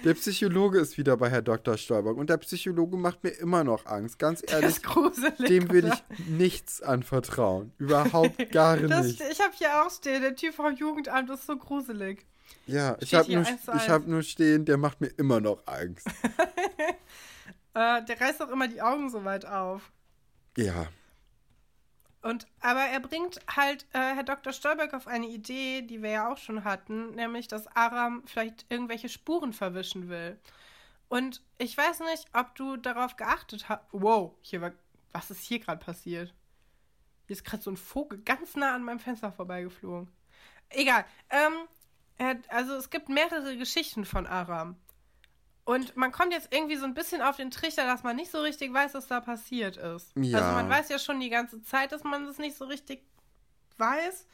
der 0.03 0.13
Psychologe 0.13 0.79
ist 0.79 0.97
wieder 0.97 1.17
bei 1.17 1.29
Herr 1.29 1.41
Dr. 1.41 1.77
Stolberg 1.77 2.17
und 2.17 2.29
der 2.29 2.37
Psychologe 2.37 2.97
macht 2.97 3.23
mir 3.23 3.31
immer 3.31 3.63
noch 3.63 3.85
Angst. 3.85 4.19
Ganz 4.19 4.43
ehrlich, 4.45 4.79
dem 5.47 5.69
will 5.69 5.85
oder? 5.85 6.01
ich 6.17 6.27
nichts 6.27 6.81
anvertrauen. 6.81 7.73
Überhaupt 7.77 8.51
gar 8.51 8.77
Das, 8.81 9.05
nicht. 9.05 9.21
ich 9.31 9.39
habe 9.39 9.53
hier 9.53 9.81
auch 9.81 9.91
stehen, 9.91 10.21
der 10.21 10.35
Typ 10.35 10.53
vom 10.53 10.75
Jugendamt 10.75 11.29
ist 11.29 11.45
so 11.45 11.55
gruselig. 11.57 12.25
Ja, 12.67 12.97
ich 12.99 13.09
steht 13.09 13.19
habe 13.19 13.27
hier 13.27 13.39
nur, 13.39 13.75
ich 13.75 13.89
hab 13.89 14.07
nur 14.07 14.23
stehen, 14.23 14.65
der 14.65 14.77
macht 14.77 15.01
mir 15.01 15.07
immer 15.17 15.39
noch 15.39 15.65
Angst. 15.65 16.07
Äh, 17.73 18.03
der 18.03 18.19
reißt 18.19 18.41
auch 18.41 18.49
immer 18.49 18.67
die 18.67 18.81
Augen 18.81 19.09
so 19.09 19.23
weit 19.23 19.45
auf. 19.45 19.93
Ja, 20.57 20.89
Und, 22.21 22.45
aber 22.59 22.81
er 22.81 22.99
bringt 22.99 23.39
halt 23.55 23.85
äh, 23.93 24.13
Herr 24.13 24.23
Dr. 24.23 24.53
Stolberg 24.53 24.93
auf 24.93 25.07
eine 25.07 25.27
Idee, 25.27 25.81
die 25.81 26.03
wir 26.03 26.11
ja 26.11 26.31
auch 26.31 26.37
schon 26.37 26.63
hatten, 26.63 27.15
nämlich, 27.15 27.47
dass 27.47 27.67
Aram 27.75 28.23
vielleicht 28.27 28.65
irgendwelche 28.69 29.09
Spuren 29.09 29.53
verwischen 29.53 30.07
will. 30.07 30.39
Und 31.09 31.41
ich 31.57 31.75
weiß 31.75 32.01
nicht, 32.01 32.25
ob 32.33 32.55
du 32.55 32.77
darauf 32.77 33.17
geachtet 33.17 33.67
hast. 33.69 33.83
Wow, 33.91 34.33
hier 34.41 34.61
war. 34.61 34.71
Was 35.13 35.29
ist 35.29 35.43
hier 35.43 35.59
gerade 35.59 35.83
passiert? 35.83 36.33
Hier 37.27 37.33
ist 37.33 37.43
gerade 37.43 37.61
so 37.61 37.69
ein 37.69 37.75
Vogel 37.75 38.19
ganz 38.19 38.55
nah 38.55 38.73
an 38.73 38.83
meinem 38.83 38.99
Fenster 38.99 39.31
vorbeigeflogen. 39.31 40.09
Egal. 40.69 41.03
Ähm, 41.29 42.37
also 42.47 42.75
es 42.75 42.89
gibt 42.89 43.09
mehrere 43.09 43.57
Geschichten 43.57 44.05
von 44.05 44.25
Aram. 44.25 44.77
Und 45.63 45.95
man 45.95 46.11
kommt 46.11 46.33
jetzt 46.33 46.53
irgendwie 46.53 46.75
so 46.75 46.85
ein 46.85 46.93
bisschen 46.93 47.21
auf 47.21 47.37
den 47.37 47.51
Trichter, 47.51 47.85
dass 47.85 48.03
man 48.03 48.15
nicht 48.15 48.31
so 48.31 48.41
richtig 48.41 48.73
weiß, 48.73 48.93
was 48.93 49.07
da 49.07 49.21
passiert 49.21 49.77
ist. 49.77 50.11
Ja. 50.15 50.39
Also 50.39 50.51
man 50.51 50.69
weiß 50.69 50.89
ja 50.89 50.97
schon 50.97 51.19
die 51.19 51.29
ganze 51.29 51.61
Zeit, 51.61 51.91
dass 51.91 52.03
man 52.03 52.25
das 52.25 52.39
nicht 52.39 52.57
so 52.57 52.65
richtig 52.65 53.03
weiß. 53.77 54.27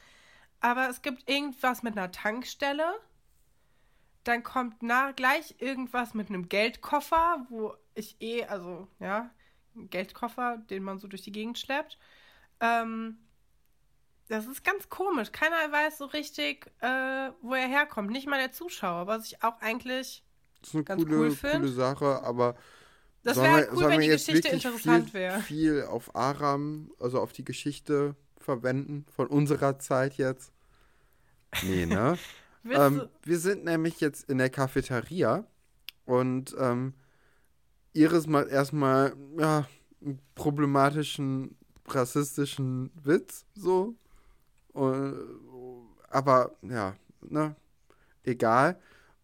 Aber 0.60 0.88
es 0.88 1.02
gibt 1.02 1.28
irgendwas 1.28 1.82
mit 1.82 1.96
einer 1.96 2.10
Tankstelle. 2.10 2.94
Dann 4.24 4.42
kommt 4.42 4.82
nach 4.82 5.14
gleich 5.14 5.56
irgendwas 5.58 6.14
mit 6.14 6.28
einem 6.28 6.48
Geldkoffer, 6.48 7.46
wo 7.48 7.74
ich 7.94 8.16
eh, 8.20 8.44
also 8.44 8.88
ja, 8.98 9.30
ein 9.76 9.90
Geldkoffer, 9.90 10.58
den 10.58 10.82
man 10.82 10.98
so 10.98 11.08
durch 11.08 11.22
die 11.22 11.32
Gegend 11.32 11.58
schleppt. 11.58 11.98
Ähm, 12.60 13.18
das 14.28 14.46
ist 14.46 14.64
ganz 14.64 14.88
komisch. 14.88 15.32
Keiner 15.32 15.72
weiß 15.72 15.98
so 15.98 16.06
richtig, 16.06 16.66
äh, 16.80 17.30
wo 17.40 17.54
er 17.54 17.68
herkommt. 17.68 18.10
Nicht 18.10 18.26
mal 18.26 18.38
der 18.38 18.52
Zuschauer, 18.52 19.06
was 19.06 19.26
ich 19.26 19.42
auch 19.42 19.60
eigentlich. 19.60 20.22
Das 20.60 20.70
ist 20.70 20.74
eine 20.74 20.84
Ganz 20.84 21.04
coole, 21.04 21.16
cool 21.16 21.36
coole 21.36 21.68
Sache, 21.68 22.22
aber 22.22 22.54
Das 23.22 23.36
wäre 23.36 23.56
wir- 23.58 23.72
cool, 23.72 23.88
wenn 23.88 24.00
die 24.00 24.08
Geschichte 24.08 24.48
interessant 24.48 25.10
viel, 25.10 25.14
wäre. 25.20 25.40
viel 25.40 25.82
auf 25.84 26.14
Aram, 26.16 26.90
also 26.98 27.20
auf 27.20 27.32
die 27.32 27.44
Geschichte 27.44 28.14
verwenden, 28.38 29.04
von 29.14 29.26
unserer 29.28 29.78
Zeit 29.78 30.14
jetzt? 30.18 30.52
Nee, 31.62 31.86
ne? 31.86 32.18
Ähm, 32.70 33.08
wir 33.22 33.38
sind 33.38 33.64
nämlich 33.64 33.98
jetzt 34.00 34.28
in 34.28 34.36
der 34.36 34.50
Cafeteria 34.50 35.46
und 36.04 36.54
ähm, 36.58 36.92
Iris 37.94 38.26
macht 38.26 38.48
erstmal 38.48 39.14
ja, 39.38 39.66
einen 40.02 40.18
problematischen, 40.34 41.56
rassistischen 41.86 42.90
Witz, 43.02 43.46
so. 43.54 43.94
Und, 44.72 45.16
aber 46.10 46.56
ja, 46.62 46.94
ne, 47.22 47.56
egal. 48.24 48.78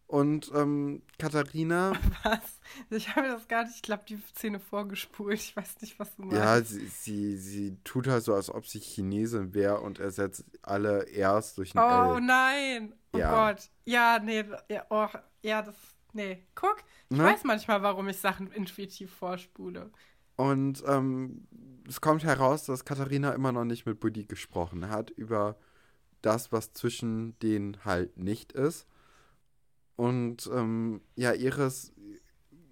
Und 0.07 0.53
ähm, 0.55 1.03
Katharina, 1.19 1.93
was? 2.23 2.61
Ich 2.91 3.17
habe 3.17 3.29
das 3.29 3.49
gar 3.49 3.65
nicht, 3.65 3.77
ich 3.77 3.83
glaube, 3.83 4.05
die 4.09 4.19
Szene 4.37 4.61
vorgespult. 4.61 5.35
Ich 5.41 5.57
weiß 5.57 5.81
nicht, 5.81 5.99
was 5.99 6.15
du 6.17 6.23
meinst. 6.23 6.37
ja, 6.37 6.61
sie, 6.63 6.87
sie, 6.87 7.37
sie 7.39 7.77
tut 7.85 8.07
halt 8.07 8.23
so, 8.23 8.35
als 8.35 8.51
ob 8.51 8.67
sie 8.67 8.81
Chinesin 8.81 9.55
wäre 9.55 9.81
und 9.81 9.99
ersetzt 9.99 10.45
alle 10.63 11.05
erst 11.09 11.59
durch 11.59 11.75
ein 11.75 11.79
Oh 11.79 12.15
L. 12.17 12.21
nein. 12.21 12.95
Oh 13.13 13.19
Ja. 13.19 13.51
Gott. 13.53 13.71
Ja, 13.87 14.19
nee. 14.23 14.45
Ja, 14.71 14.85
oh, 14.91 15.09
ja, 15.43 15.63
das. 15.63 15.75
Nee. 16.13 16.47
Guck, 16.55 16.77
ich 17.11 17.17
Ne? 17.17 17.25
weiß 17.25 17.43
manchmal, 17.45 17.83
warum 17.83 18.09
ich 18.09 18.19
Sachen 18.19 18.53
intuitiv 18.53 19.13
vorspule. 19.13 19.91
Und 20.37 20.83
ähm, 20.87 21.47
es 21.89 22.01
kommt 22.01 22.25
heraus, 22.25 22.65
dass 22.67 22.85
Katharina 22.85 23.33
immer 23.33 23.53
noch 23.53 23.65
nicht 23.65 23.85
mit 23.87 24.01
Buddy 24.01 24.25
gesprochen 24.27 24.91
hat 24.91 25.11
über 25.11 25.57
das, 26.23 26.53
was 26.53 26.73
zwischen 26.73 27.39
denen 27.41 27.85
halt 27.85 28.17
nicht 28.17 28.53
ist. 28.53 28.87
Und 29.97 30.49
ähm, 30.53 31.01
ja, 31.17 31.33
Iris, 31.33 31.93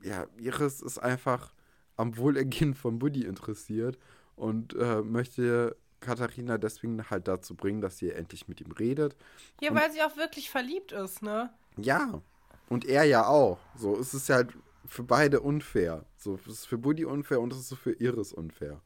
ja, 0.02 0.26
Iris 0.38 0.82
ist 0.82 0.98
einfach 0.98 1.54
am 1.96 2.16
Wohlergehen 2.16 2.74
von 2.74 2.98
Buddy 2.98 3.24
interessiert 3.24 3.98
und 4.36 4.74
äh, 4.74 5.02
möchte 5.02 5.76
Katharina 6.00 6.58
deswegen 6.58 7.08
halt 7.10 7.28
dazu 7.28 7.54
bringen, 7.54 7.80
dass 7.80 7.98
sie 7.98 8.10
endlich 8.10 8.48
mit 8.48 8.60
ihm 8.60 8.72
redet. 8.72 9.16
Ja, 9.60 9.70
Und- 9.70 9.76
weil 9.76 9.92
sie 9.92 10.02
auch 10.02 10.16
wirklich 10.16 10.50
verliebt 10.50 10.90
ist, 10.92 11.22
ne? 11.22 11.50
Ja. 11.76 12.20
Und 12.68 12.84
er 12.86 13.04
ja 13.04 13.26
auch. 13.26 13.58
So, 13.76 13.96
es 13.98 14.12
ist 14.14 14.28
ja 14.28 14.36
halt 14.36 14.52
für 14.86 15.04
beide 15.04 15.40
unfair. 15.40 16.04
So, 16.16 16.34
es 16.34 16.46
ist 16.46 16.66
für 16.66 16.78
Buddy 16.78 17.04
unfair 17.04 17.40
und 17.40 17.52
es 17.52 17.58
ist 17.70 17.74
für 17.78 17.92
Iris 17.92 18.32
unfair. 18.32 18.80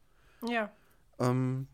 Ja. 0.47 0.71
Ähm, 1.19 1.69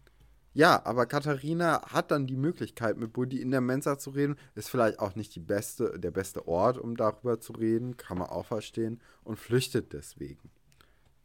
ja, 0.54 0.84
aber 0.84 1.06
Katharina 1.06 1.82
hat 1.90 2.10
dann 2.10 2.26
die 2.26 2.36
Möglichkeit, 2.36 2.98
mit 2.98 3.12
Buddy 3.12 3.40
in 3.40 3.50
der 3.50 3.62
Mensa 3.62 3.98
zu 3.98 4.10
reden. 4.10 4.36
Ist 4.54 4.68
vielleicht 4.68 4.98
auch 4.98 5.14
nicht 5.14 5.34
die 5.34 5.40
beste, 5.40 5.98
der 5.98 6.10
beste 6.10 6.46
Ort, 6.46 6.76
um 6.76 6.96
darüber 6.96 7.40
zu 7.40 7.52
reden, 7.54 7.96
kann 7.96 8.18
man 8.18 8.28
auch 8.28 8.46
verstehen. 8.46 9.00
Und 9.24 9.38
flüchtet 9.38 9.92
deswegen. 9.92 10.50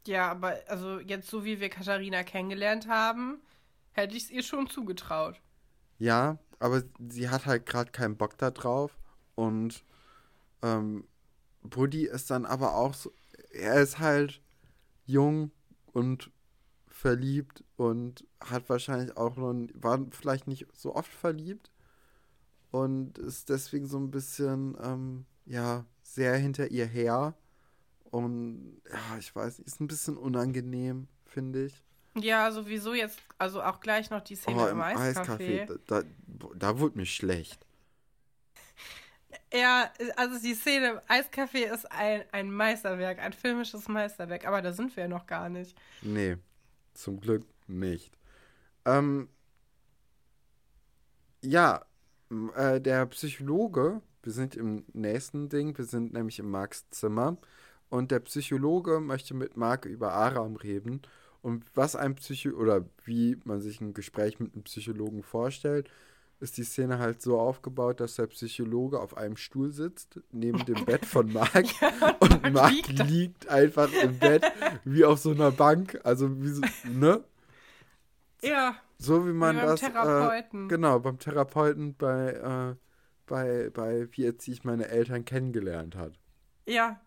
Ja, 0.05 0.31
aber 0.31 0.55
also 0.67 0.99
jetzt 0.99 1.29
so 1.29 1.43
wie 1.43 1.59
wir 1.59 1.69
Katharina 1.69 2.23
kennengelernt 2.23 2.87
haben, 2.87 3.41
hätte 3.91 4.15
ich 4.15 4.23
es 4.23 4.31
ihr 4.31 4.43
schon 4.43 4.69
zugetraut. 4.69 5.41
Ja, 5.99 6.37
aber 6.59 6.83
sie 7.09 7.29
hat 7.29 7.45
halt 7.45 7.65
gerade 7.65 7.91
keinen 7.91 8.15
Bock 8.15 8.37
da 8.37 8.51
drauf. 8.51 8.97
Und 9.35 9.83
ähm, 10.61 11.05
Buddy 11.63 12.05
ist 12.05 12.29
dann 12.31 12.45
aber 12.45 12.75
auch 12.75 12.93
so, 12.93 13.11
er 13.51 13.81
ist 13.81 13.99
halt 13.99 14.41
jung 15.05 15.51
und 15.91 16.31
verliebt 16.97 17.63
und 17.75 18.25
hat 18.41 18.69
wahrscheinlich 18.69 19.15
auch 19.17 19.35
noch, 19.35 19.53
war 19.75 20.03
vielleicht 20.11 20.47
nicht 20.47 20.65
so 20.73 20.95
oft 20.95 21.11
verliebt 21.13 21.69
und 22.71 23.19
ist 23.19 23.49
deswegen 23.49 23.85
so 23.87 23.99
ein 23.99 24.09
bisschen, 24.09 24.75
ähm, 24.81 25.25
ja, 25.45 25.85
sehr 26.01 26.35
hinter 26.37 26.71
ihr 26.71 26.87
her. 26.87 27.35
Und 28.09 28.81
ja, 28.91 29.17
ich 29.19 29.35
weiß 29.35 29.59
ist 29.59 29.79
ein 29.79 29.87
bisschen 29.87 30.17
unangenehm, 30.17 31.07
finde 31.25 31.65
ich. 31.65 31.83
Ja, 32.15 32.51
sowieso 32.51 32.95
jetzt, 32.95 33.19
also 33.37 33.61
auch 33.61 33.79
gleich 33.79 34.09
noch 34.09 34.21
die 34.21 34.35
Szene 34.35 34.63
Oh, 34.63 34.67
im, 34.67 34.81
Eiskaffee. 34.81 35.67
da, 35.85 36.01
da, 36.01 36.07
da 36.55 36.79
wurde 36.79 36.97
mir 36.97 37.05
schlecht. 37.05 37.63
Ja, 39.53 39.91
also 40.15 40.39
die 40.41 40.55
Szene 40.55 40.93
im 40.93 40.99
Eiskaffee 41.07 41.65
ist 41.65 41.89
ein, 41.91 42.23
ein 42.31 42.51
Meisterwerk, 42.51 43.19
ein 43.19 43.33
filmisches 43.33 43.87
Meisterwerk, 43.87 44.47
aber 44.47 44.61
da 44.63 44.73
sind 44.73 44.95
wir 44.95 45.03
ja 45.03 45.09
noch 45.09 45.27
gar 45.27 45.47
nicht. 45.47 45.77
Nee, 46.01 46.37
zum 46.97 47.19
Glück 47.19 47.45
nicht. 47.67 48.17
Ähm, 48.85 49.29
ja, 51.41 51.85
äh, 52.55 52.81
der 52.81 53.05
Psychologe, 53.07 54.01
wir 54.23 54.31
sind 54.31 54.55
im 54.55 54.85
nächsten 54.93 55.49
Ding, 55.49 55.77
wir 55.77 55.85
sind 55.85 56.13
nämlich 56.13 56.39
im 56.39 56.49
Marks 56.49 56.89
Zimmer 56.89 57.37
und 57.89 58.11
der 58.11 58.19
Psychologe 58.21 58.99
möchte 58.99 59.33
mit 59.33 59.55
Mark 59.57 59.85
über 59.85 60.13
Aram 60.13 60.55
reden 60.55 61.01
und 61.41 61.65
was 61.75 61.95
ein 61.95 62.15
Psycho 62.15 62.49
oder 62.49 62.85
wie 63.05 63.37
man 63.45 63.61
sich 63.61 63.79
ein 63.79 63.93
Gespräch 63.93 64.39
mit 64.39 64.53
einem 64.53 64.63
Psychologen 64.63 65.23
vorstellt, 65.23 65.89
ist 66.39 66.57
die 66.57 66.63
Szene 66.63 66.99
halt 66.99 67.21
so 67.21 67.39
aufgebaut, 67.39 67.99
dass 67.99 68.15
der 68.15 68.27
Psychologe 68.27 68.99
auf 68.99 69.17
einem 69.17 69.37
Stuhl 69.37 69.71
sitzt, 69.71 70.19
neben 70.31 70.63
dem 70.65 70.85
Bett 70.85 71.05
von 71.05 71.31
Mark 71.33 71.65
und 72.19 72.43
Mark 72.43 72.53
Mark 72.53 72.73
liegt 72.73 72.99
liegt 73.09 73.47
einfach 73.49 73.91
im 73.91 74.19
Bett 74.19 74.43
wie 74.83 75.05
auf 75.05 75.19
so 75.19 75.31
einer 75.31 75.51
Bank, 75.51 75.99
also 76.03 76.41
wie 76.41 76.49
so, 76.49 76.61
ne? 76.83 77.23
Ja, 78.41 78.75
So 78.99 79.25
wie 79.27 79.33
man 79.33 79.55
wie 79.55 79.61
beim 79.61 79.67
das 79.67 79.79
Therapeuten. 79.79 80.65
Äh, 80.65 80.69
genau 80.69 80.99
beim 80.99 81.19
Therapeuten 81.19 81.95
bei 81.95 82.31
äh, 82.33 82.75
bei 83.25 83.69
bei 83.71 84.07
wie 84.11 84.25
erziehe 84.25 84.53
ich 84.55 84.63
meine 84.63 84.87
Eltern 84.87 85.25
kennengelernt 85.25 85.95
hat. 85.95 86.19
ja. 86.67 87.01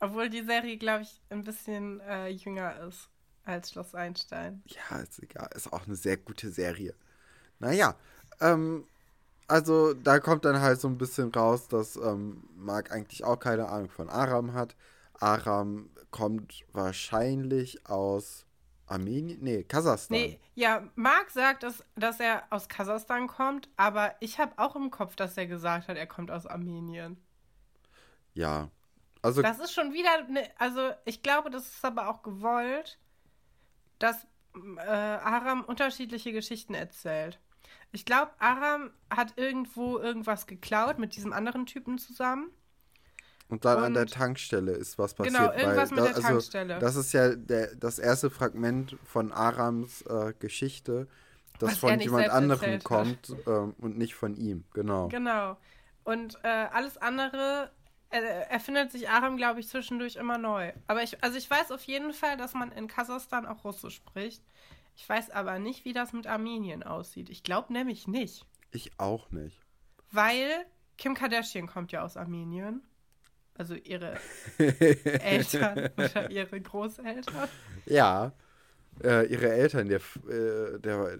Obwohl 0.00 0.28
die 0.30 0.42
Serie, 0.42 0.78
glaube 0.78 1.02
ich, 1.04 1.20
ein 1.30 1.44
bisschen 1.44 2.00
äh, 2.00 2.28
jünger 2.28 2.80
ist 2.88 3.08
als 3.44 3.70
Schloss 3.70 3.94
Einstein. 3.94 4.62
Ja, 4.66 4.98
ist 4.98 5.22
egal. 5.22 5.48
Ist 5.54 5.72
auch 5.72 5.86
eine 5.86 5.94
sehr 5.96 6.16
gute 6.16 6.50
Serie. 6.50 6.94
Naja, 7.60 7.96
ähm, 8.42 8.84
also 9.48 9.94
da 9.94 10.18
kommt 10.18 10.44
dann 10.44 10.60
halt 10.60 10.80
so 10.80 10.88
ein 10.88 10.98
bisschen 10.98 11.32
raus, 11.32 11.68
dass 11.68 11.96
ähm, 11.96 12.42
Mark 12.56 12.90
eigentlich 12.90 13.24
auch 13.24 13.38
keine 13.38 13.68
Ahnung 13.68 13.90
von 13.90 14.08
Aram 14.08 14.54
hat. 14.54 14.76
Aram 15.20 15.90
kommt 16.10 16.64
wahrscheinlich 16.72 17.86
aus 17.86 18.46
Armenien, 18.86 19.38
nee, 19.40 19.62
Kasachstan. 19.62 20.18
Nee, 20.18 20.40
ja, 20.54 20.82
Mark 20.94 21.30
sagt, 21.30 21.62
dass, 21.62 21.84
dass 21.96 22.20
er 22.20 22.44
aus 22.50 22.68
Kasachstan 22.68 23.26
kommt, 23.26 23.68
aber 23.76 24.14
ich 24.20 24.38
habe 24.38 24.52
auch 24.56 24.76
im 24.76 24.90
Kopf, 24.90 25.16
dass 25.16 25.36
er 25.36 25.46
gesagt 25.46 25.88
hat, 25.88 25.96
er 25.96 26.06
kommt 26.06 26.30
aus 26.30 26.46
Armenien. 26.46 27.16
Ja. 28.34 28.70
Also 29.22 29.40
das 29.40 29.60
ist 29.60 29.72
schon 29.72 29.92
wieder, 29.92 30.24
ne, 30.28 30.48
also 30.58 30.90
ich 31.04 31.22
glaube, 31.22 31.50
das 31.50 31.66
ist 31.66 31.84
aber 31.84 32.08
auch 32.08 32.22
gewollt, 32.22 32.98
dass 33.98 34.26
äh, 34.76 34.80
Aram 34.80 35.62
unterschiedliche 35.62 36.32
Geschichten 36.32 36.74
erzählt. 36.74 37.38
Ich 37.92 38.06
glaube, 38.06 38.32
Aram 38.38 38.90
hat 39.10 39.34
irgendwo 39.36 39.98
irgendwas 39.98 40.46
geklaut 40.46 40.98
mit 40.98 41.14
diesem 41.14 41.32
anderen 41.32 41.66
Typen 41.66 41.98
zusammen. 41.98 42.50
Und 43.48 43.66
dann 43.66 43.78
und 43.78 43.84
an 43.84 43.94
der 43.94 44.06
Tankstelle 44.06 44.72
ist 44.72 44.98
was 44.98 45.12
passiert. 45.12 45.36
Genau, 45.36 45.52
irgendwas 45.52 45.90
weil, 45.90 45.96
mit 45.96 46.06
der 46.06 46.16
also, 46.16 46.28
Tankstelle. 46.28 46.78
Das 46.78 46.96
ist 46.96 47.12
ja 47.12 47.34
der, 47.34 47.74
das 47.76 47.98
erste 47.98 48.30
Fragment 48.30 48.96
von 49.04 49.30
Arams 49.30 50.00
äh, 50.02 50.32
Geschichte, 50.38 51.06
das 51.58 51.72
was 51.72 51.78
von 51.78 52.00
jemand 52.00 52.30
anderem 52.30 52.82
kommt 52.82 53.28
äh, 53.46 53.50
und 53.50 53.98
nicht 53.98 54.14
von 54.14 54.34
ihm. 54.36 54.64
Genau. 54.72 55.08
Genau. 55.08 55.58
Und 56.02 56.38
äh, 56.42 56.48
alles 56.48 56.96
andere 56.96 57.70
erfindet 58.10 58.92
sich 58.92 59.08
Aram, 59.08 59.36
glaube 59.36 59.60
ich, 59.60 59.68
zwischendurch 59.68 60.16
immer 60.16 60.36
neu. 60.36 60.72
Aber 60.86 61.02
ich, 61.02 61.22
also 61.24 61.38
ich 61.38 61.48
weiß 61.48 61.72
auf 61.72 61.82
jeden 61.84 62.12
Fall, 62.12 62.36
dass 62.36 62.52
man 62.52 62.70
in 62.72 62.86
Kasachstan 62.86 63.46
auch 63.46 63.64
Russisch 63.64 63.96
spricht. 63.96 64.42
Ich 64.94 65.08
weiß 65.08 65.30
aber 65.30 65.58
nicht, 65.58 65.84
wie 65.84 65.92
das 65.92 66.12
mit 66.12 66.26
Armenien 66.26 66.82
aussieht. 66.82 67.30
Ich 67.30 67.42
glaube 67.42 67.72
nämlich 67.72 68.06
nicht. 68.06 68.44
Ich 68.70 68.98
auch 68.98 69.30
nicht. 69.30 69.60
Weil 70.10 70.66
Kim 70.98 71.14
Kardashian 71.14 71.66
kommt 71.66 71.92
ja 71.92 72.02
aus 72.02 72.16
Armenien. 72.16 72.82
Also 73.54 73.74
ihre 73.74 74.18
Eltern 74.58 75.90
oder 75.96 76.30
ihre 76.30 76.60
Großeltern. 76.60 77.48
Ja, 77.86 78.32
äh, 79.02 79.26
ihre 79.26 79.52
Eltern, 79.52 79.88
der, 79.88 80.00
äh, 80.28 80.78
der, 80.78 81.18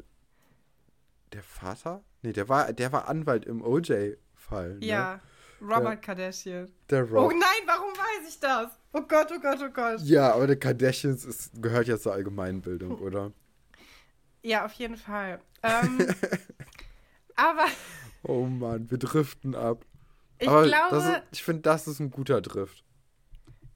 der 1.32 1.42
Vater? 1.42 2.02
Nee, 2.22 2.32
der 2.32 2.48
war, 2.48 2.72
der 2.72 2.92
war 2.92 3.08
Anwalt 3.08 3.44
im 3.44 3.62
OJ-Fall. 3.62 4.78
Ne? 4.78 4.86
Ja, 4.86 5.20
Robert 5.60 5.84
der, 5.84 5.96
Kardashian. 5.96 6.72
Der 6.88 7.02
Rob. 7.02 7.30
Oh 7.30 7.30
nein, 7.30 7.66
warum 7.66 7.90
weiß 7.90 8.28
ich 8.28 8.40
das? 8.40 8.68
Oh 8.92 9.02
Gott, 9.02 9.28
oh 9.34 9.40
Gott, 9.40 9.58
oh 9.62 9.70
Gott. 9.70 10.00
Ja, 10.00 10.32
aber 10.34 10.46
der 10.46 10.58
Kardashians 10.58 11.24
ist, 11.24 11.62
gehört 11.62 11.86
ja 11.86 11.98
zur 11.98 12.12
Allgemeinbildung, 12.12 12.98
oder? 12.98 13.32
Ja, 14.42 14.64
auf 14.64 14.72
jeden 14.74 14.96
Fall. 14.96 15.40
Ähm, 15.64 16.12
aber. 17.36 17.66
Oh 18.24 18.46
Mann, 18.46 18.90
wir 18.90 18.98
driften 18.98 19.54
ab. 19.54 19.86
Ich 20.40 20.48
Aber 20.48 20.64
glaube. 20.64 20.96
Ist, 20.96 21.22
ich 21.30 21.44
finde, 21.44 21.62
das 21.62 21.86
ist 21.86 22.00
ein 22.00 22.10
guter 22.10 22.40
Drift. 22.40 22.82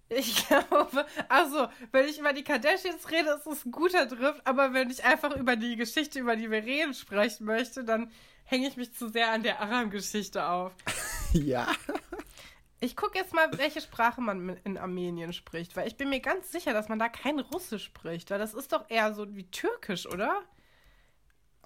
Ich 0.09 0.47
glaube, 0.49 1.07
also, 1.29 1.69
wenn 1.93 2.07
ich 2.09 2.19
über 2.19 2.33
die 2.33 2.45
Kardashians 2.45 3.11
rede, 3.11 3.31
ist 3.31 3.47
es 3.47 3.65
ein 3.65 3.73
guter 3.73 4.07
Drift, 4.07 4.41
aber 4.45 4.73
wenn 4.73 4.91
ich 4.91 5.05
einfach 5.05 5.35
über 5.37 5.57
die 5.57 5.77
Geschichte, 5.77 6.19
über 6.19 6.37
die 6.37 6.51
wir 6.51 6.65
reden, 6.65 6.95
sprechen 6.95 7.47
möchte, 7.47 7.85
dann 7.85 8.11
hänge 8.45 8.69
ich 8.69 8.77
mich 8.77 8.93
zu 8.95 9.09
sehr 9.09 9.31
an 9.33 9.43
der 9.43 9.61
Aram-Geschichte 9.61 10.47
auf. 10.47 10.73
ja. 11.33 11.69
Ich 12.79 12.95
gucke 12.95 13.19
jetzt 13.19 13.35
mal, 13.35 13.49
welche 13.59 13.81
Sprache 13.81 14.21
man 14.21 14.57
in 14.65 14.77
Armenien 14.77 15.33
spricht, 15.33 15.77
weil 15.77 15.89
ich 15.89 15.97
bin 15.97 16.11
mir 16.11 16.21
ganz 16.21 16.53
sicher, 16.53 16.73
dass 16.73 16.89
man 16.89 16.99
da 16.99 17.09
kein 17.09 17.41
Russisch 17.41 17.85
spricht, 17.85 18.31
weil 18.31 18.39
das 18.39 18.55
ist 18.55 18.73
doch 18.73 18.89
eher 18.91 19.15
so 19.15 19.35
wie 19.35 19.51
Türkisch, 19.51 20.07
oder? 20.07 20.43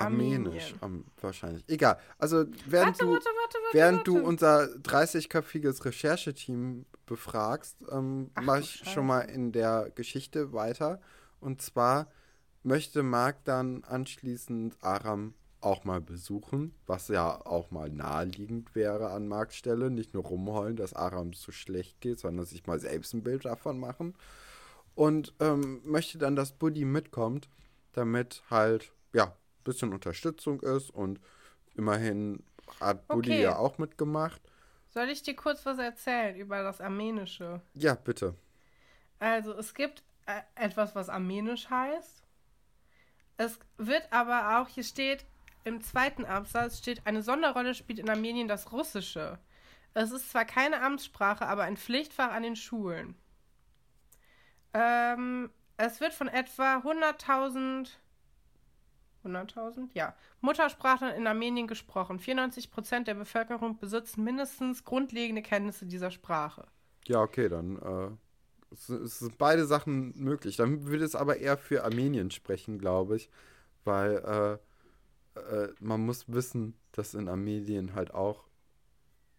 Armenisch, 0.00 0.74
am, 0.80 1.04
wahrscheinlich. 1.20 1.64
Egal. 1.68 1.98
Also, 2.18 2.44
während, 2.66 2.98
warte, 2.98 3.04
du, 3.04 3.12
warte, 3.12 3.24
warte, 3.24 3.58
während 3.72 4.06
du 4.06 4.18
unser 4.18 4.64
30-köpfiges 4.64 5.84
Rechercheteam 5.84 6.86
befragst, 7.06 7.76
ähm, 7.90 8.30
mache 8.40 8.60
ich 8.60 8.82
schon 8.88 9.06
mal 9.06 9.20
in 9.20 9.52
der 9.52 9.90
Geschichte 9.94 10.52
weiter. 10.52 11.00
Und 11.40 11.62
zwar 11.62 12.08
möchte 12.62 13.02
Marc 13.02 13.44
dann 13.44 13.84
anschließend 13.84 14.76
Aram 14.82 15.34
auch 15.60 15.84
mal 15.84 16.00
besuchen, 16.00 16.74
was 16.86 17.08
ja 17.08 17.44
auch 17.44 17.70
mal 17.70 17.90
naheliegend 17.90 18.74
wäre 18.74 19.10
an 19.10 19.28
Marks 19.28 19.56
Stelle. 19.56 19.90
Nicht 19.90 20.14
nur 20.14 20.24
rumheulen, 20.24 20.76
dass 20.76 20.94
Aram 20.94 21.32
so 21.32 21.52
schlecht 21.52 22.00
geht, 22.00 22.18
sondern 22.18 22.46
sich 22.46 22.66
mal 22.66 22.80
selbst 22.80 23.12
ein 23.14 23.22
Bild 23.22 23.44
davon 23.44 23.78
machen. 23.78 24.14
Und 24.94 25.34
ähm, 25.40 25.80
möchte 25.84 26.18
dann, 26.18 26.36
dass 26.36 26.52
Buddy 26.52 26.84
mitkommt, 26.84 27.48
damit 27.92 28.42
halt, 28.50 28.92
ja, 29.12 29.34
bisschen 29.64 29.92
Unterstützung 29.92 30.60
ist 30.60 30.90
und 30.90 31.20
immerhin 31.74 32.42
hat 32.80 33.06
Buddy 33.08 33.30
okay. 33.30 33.42
ja 33.42 33.56
auch 33.56 33.78
mitgemacht. 33.78 34.40
Soll 34.88 35.08
ich 35.08 35.22
dir 35.22 35.36
kurz 35.36 35.64
was 35.66 35.78
erzählen 35.78 36.36
über 36.36 36.62
das 36.62 36.80
Armenische? 36.80 37.60
Ja, 37.74 37.94
bitte. 37.94 38.34
Also, 39.18 39.52
es 39.52 39.74
gibt 39.74 40.02
äh, 40.26 40.40
etwas, 40.54 40.94
was 40.94 41.08
Armenisch 41.08 41.70
heißt. 41.70 42.22
Es 43.36 43.58
wird 43.78 44.12
aber 44.12 44.58
auch, 44.58 44.68
hier 44.68 44.84
steht 44.84 45.24
im 45.64 45.80
zweiten 45.82 46.24
Absatz, 46.24 46.78
steht, 46.78 47.06
eine 47.06 47.22
Sonderrolle 47.22 47.74
spielt 47.74 47.98
in 47.98 48.10
Armenien 48.10 48.48
das 48.48 48.72
Russische. 48.72 49.38
Es 49.94 50.10
ist 50.10 50.30
zwar 50.30 50.44
keine 50.44 50.82
Amtssprache, 50.82 51.46
aber 51.46 51.64
ein 51.64 51.76
Pflichtfach 51.76 52.32
an 52.32 52.42
den 52.42 52.56
Schulen. 52.56 53.14
Ähm, 54.72 55.50
es 55.76 56.00
wird 56.00 56.12
von 56.12 56.28
etwa 56.28 56.76
100.000 56.78 57.88
100.000? 59.24 59.88
Ja. 59.94 60.14
Muttersprachlern 60.40 61.14
in 61.14 61.26
Armenien 61.26 61.66
gesprochen. 61.66 62.18
94 62.18 62.70
Prozent 62.70 63.08
der 63.08 63.14
Bevölkerung 63.14 63.78
besitzen 63.78 64.24
mindestens 64.24 64.84
grundlegende 64.84 65.42
Kenntnisse 65.42 65.86
dieser 65.86 66.10
Sprache. 66.10 66.66
Ja, 67.06 67.20
okay, 67.20 67.48
dann 67.48 67.76
äh, 67.76 68.10
es, 68.72 68.88
es 68.88 69.18
sind 69.20 69.38
beide 69.38 69.66
Sachen 69.66 70.12
möglich. 70.16 70.56
Dann 70.56 70.86
würde 70.86 71.04
es 71.04 71.14
aber 71.14 71.38
eher 71.38 71.56
für 71.56 71.84
Armenien 71.84 72.30
sprechen, 72.30 72.78
glaube 72.78 73.16
ich, 73.16 73.30
weil 73.84 74.58
äh, 75.36 75.40
äh, 75.40 75.72
man 75.80 76.04
muss 76.04 76.24
wissen, 76.28 76.74
dass 76.92 77.14
in 77.14 77.28
Armenien 77.28 77.94
halt 77.94 78.12
auch, 78.14 78.46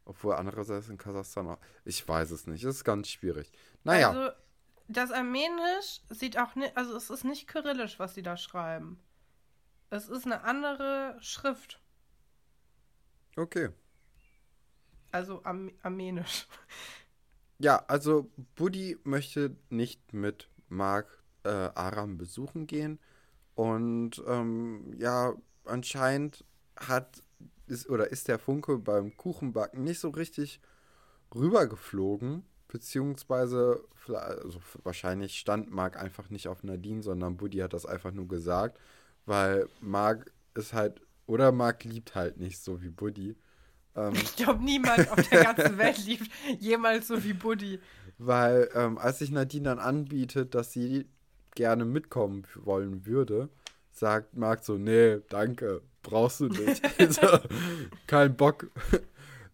obwohl 0.06 0.36
andererseits 0.36 0.90
in 0.90 0.98
Kasachstan 0.98 1.48
auch, 1.48 1.60
ich 1.86 2.08
weiß 2.08 2.32
es 2.32 2.48
nicht, 2.48 2.64
es 2.64 2.78
ist 2.78 2.84
ganz 2.84 3.10
schwierig. 3.10 3.52
Naja. 3.84 4.10
Also, 4.10 4.32
das 4.88 5.12
Armenisch 5.12 6.02
sieht 6.10 6.38
auch 6.38 6.56
nicht, 6.56 6.76
also 6.76 6.96
es 6.96 7.10
ist 7.10 7.24
nicht 7.24 7.48
kyrillisch, 7.48 7.98
was 8.00 8.14
sie 8.14 8.24
da 8.24 8.36
schreiben. 8.36 9.00
Es 9.92 10.08
ist 10.08 10.26
eine 10.26 10.44
andere 10.44 11.18
Schrift. 11.20 11.82
Okay. 13.36 13.70
Also 15.12 15.44
Arm 15.44 15.72
armenisch. 15.84 16.48
Ja, 17.60 17.84
also 17.88 18.32
Buddy 18.56 18.98
möchte 19.04 19.56
nicht 19.70 20.14
mit 20.14 20.50
Mark 20.68 21.22
äh, 21.44 21.50
Aram 21.50 22.18
besuchen 22.18 22.66
gehen. 22.66 22.98
Und 23.54 24.24
ähm, 24.26 24.96
ja, 24.98 25.36
anscheinend 25.66 26.44
hat 26.76 27.22
ist 27.68 27.88
oder 27.88 28.10
ist 28.10 28.30
der 28.30 28.40
Funke 28.40 28.80
beim 28.80 29.16
Kuchenbacken 29.16 29.84
nicht 29.84 30.00
so 30.00 30.10
richtig 30.10 30.60
rübergeflogen. 31.36 32.44
Beziehungsweise, 32.68 33.84
also 34.08 34.60
wahrscheinlich 34.82 35.38
stand 35.38 35.70
Mark 35.70 35.98
einfach 36.02 36.32
nicht 36.32 36.48
auf 36.48 36.64
Nadine, 36.64 37.04
sondern 37.04 37.38
Buddy 37.38 37.60
hat 37.60 37.74
das 37.74 37.86
einfach 37.86 38.12
nur 38.12 38.28
gesagt. 38.28 38.80
Weil 39.26 39.68
Mark 39.80 40.32
ist 40.56 40.74
halt, 40.74 41.02
oder 41.26 41.52
Mark 41.52 41.84
liebt 41.84 42.16
halt 42.16 42.38
nicht 42.38 42.60
so 42.60 42.82
wie 42.82 42.90
Buddy. 42.90 43.36
Ähm, 43.96 44.14
ich 44.14 44.36
glaube, 44.36 44.64
niemand 44.64 45.10
auf 45.12 45.28
der 45.30 45.44
ganzen 45.44 45.78
Welt 45.78 45.98
liebt 46.06 46.30
jemals 46.60 47.08
so 47.08 47.24
wie 47.24 47.34
Buddy. 47.34 47.80
Weil, 48.18 48.70
ähm, 48.76 48.98
als 48.98 49.20
sich 49.20 49.32
Nadine 49.32 49.66
dann 49.66 49.80
anbietet, 49.80 50.56
dass 50.56 50.72
sie 50.72 51.08
gerne 51.56 51.86
mitkommen 51.86 52.44
wollen 52.56 53.06
würde, 53.06 53.50
sagt 53.92 54.36
Mark 54.36 54.64
so: 54.64 54.78
Nee, 54.78 55.20
danke, 55.30 55.82
brauchst 56.04 56.40
du 56.42 56.48
nicht. 56.48 56.82
also, 57.00 57.40
kein 58.08 58.36
Bock. 58.36 58.70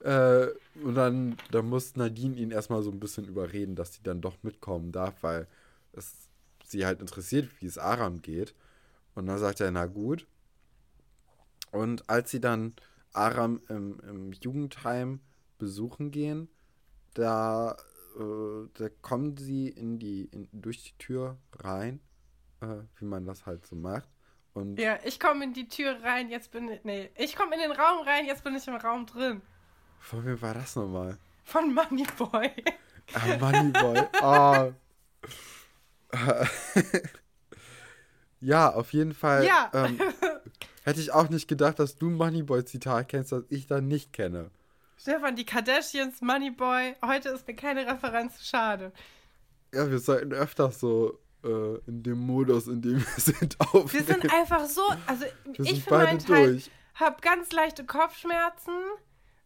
äh, 0.01 0.47
und 0.84 0.95
dann, 0.95 1.38
dann 1.51 1.68
muss 1.70 1.95
Nadine 1.95 2.36
ihn 2.36 2.51
erstmal 2.51 2.84
so 2.84 2.91
ein 2.91 2.99
bisschen 2.99 3.26
überreden, 3.26 3.76
dass 3.76 3.93
sie 3.93 4.03
dann 4.03 4.22
doch 4.22 4.38
mitkommen 4.43 4.91
darf, 4.91 5.24
weil 5.24 5.47
es 5.93 6.13
sie 6.63 6.86
halt 6.86 7.01
interessiert, 7.01 7.49
wie 7.59 7.65
es 7.65 7.78
Aram 7.78 8.22
geht. 8.22 8.53
Und 9.18 9.26
dann 9.26 9.39
sagt 9.39 9.61
er, 9.61 9.72
na 9.72 9.88
gut. 9.88 10.28
Und 11.72 12.07
als 12.07 12.30
sie 12.30 12.39
dann 12.39 12.76
Aram 13.13 13.61
im, 13.68 13.99
im 14.07 14.32
Jugendheim 14.32 15.22
besuchen 15.57 16.11
gehen, 16.11 16.49
da, 17.15 17.76
äh, 18.15 18.68
da 18.76 18.89
kommen 19.01 19.36
sie 19.36 19.70
in 19.70 19.97
die, 19.97 20.26
in, 20.26 20.47
durch 20.51 20.84
die 20.84 20.95
Tür 20.99 21.36
rein, 21.53 21.99
äh, 22.61 22.84
wie 22.97 23.05
man 23.05 23.26
das 23.26 23.47
halt 23.47 23.65
so 23.65 23.76
macht. 23.76 24.07
Und 24.53 24.80
ja, 24.80 24.99
ich 25.03 25.20
komme 25.20 25.45
in 25.45 25.53
die 25.53 25.68
Tür 25.68 25.97
rein, 26.03 26.30
jetzt 26.30 26.51
bin 26.51 26.70
ich. 26.70 26.84
Nee, 26.84 27.09
ich 27.15 27.36
komme 27.36 27.55
in 27.55 27.61
den 27.61 27.72
Raum 27.72 28.05
rein, 28.05 28.28
jetzt 28.28 28.43
bin 28.43 28.55
ich 28.55 28.68
im 28.68 28.76
Raum 28.76 29.07
drin. 29.07 29.41
Von 29.97 30.24
wem 30.26 30.39
war 30.43 30.53
das 30.53 30.76
nochmal? 30.76 31.18
Von 31.43 31.74
Moneyboy. 31.74 32.51
Ah, 33.15 33.38
Moneyboy. 33.39 33.99
Oh. 34.22 34.74
ja, 38.41 38.73
auf 38.73 38.93
jeden 38.93 39.13
Fall. 39.13 39.45
Ja. 39.45 39.69
Ähm, 39.73 39.99
hätte 40.83 40.99
ich 40.99 41.11
auch 41.11 41.29
nicht 41.29 41.47
gedacht, 41.47 41.79
dass 41.79 41.95
du 41.95 42.09
Moneyboy-Zitat 42.09 43.09
kennst, 43.09 43.31
das 43.31 43.43
ich 43.49 43.67
dann 43.67 43.88
nicht 43.88 44.13
kenne. 44.13 44.49
Stefan, 44.99 45.35
die 45.35 45.45
Kardashians, 45.45 46.21
Moneyboy. 46.21 46.95
Heute 47.05 47.29
ist 47.29 47.47
mir 47.47 47.55
keine 47.55 47.85
Referenz 47.88 48.43
schade. 48.45 48.91
Ja, 49.73 49.89
wir 49.89 49.99
sollten 49.99 50.33
öfter 50.33 50.71
so 50.71 51.19
äh, 51.43 51.77
in 51.88 52.03
dem 52.03 52.19
Modus, 52.19 52.67
in 52.67 52.81
dem 52.81 52.97
wir 52.99 53.05
sind, 53.17 53.59
aufnehmen. 53.59 53.91
Wir 53.93 54.03
sind 54.15 54.33
einfach 54.33 54.65
so, 54.65 54.81
also 55.05 55.25
Wir 55.45 55.65
ich 55.65 55.83
für 55.83 55.91
meinen 55.93 56.19
Teil 56.19 56.61
habe 56.95 57.17
ganz 57.21 57.51
leichte 57.51 57.85
Kopfschmerzen. 57.85 58.73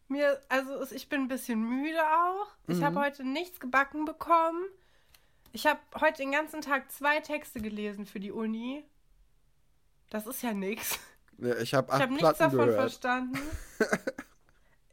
Mir, 0.07 0.39
also 0.49 0.83
ich 0.93 1.09
bin 1.09 1.21
ein 1.21 1.27
bisschen 1.27 1.61
müde 1.61 1.99
auch. 2.01 2.47
Ich 2.67 2.77
Mhm. 2.79 2.83
habe 2.85 2.99
heute 3.01 3.23
nichts 3.27 3.59
gebacken 3.59 4.05
bekommen. 4.05 4.63
Ich 5.53 5.67
habe 5.67 5.79
heute 5.99 6.17
den 6.21 6.31
ganzen 6.31 6.61
Tag 6.61 6.91
zwei 6.91 7.19
Texte 7.19 7.61
gelesen 7.61 8.05
für 8.05 8.19
die 8.19 8.31
Uni. 8.31 8.85
Das 10.09 10.27
ist 10.27 10.41
ja 10.43 10.53
nix. 10.53 10.99
Ja, 11.37 11.57
ich 11.57 11.73
habe 11.73 11.91
habe 11.91 12.13
nichts 12.13 12.37
davon 12.37 12.67
gehört. 12.67 12.75
verstanden. 12.75 13.39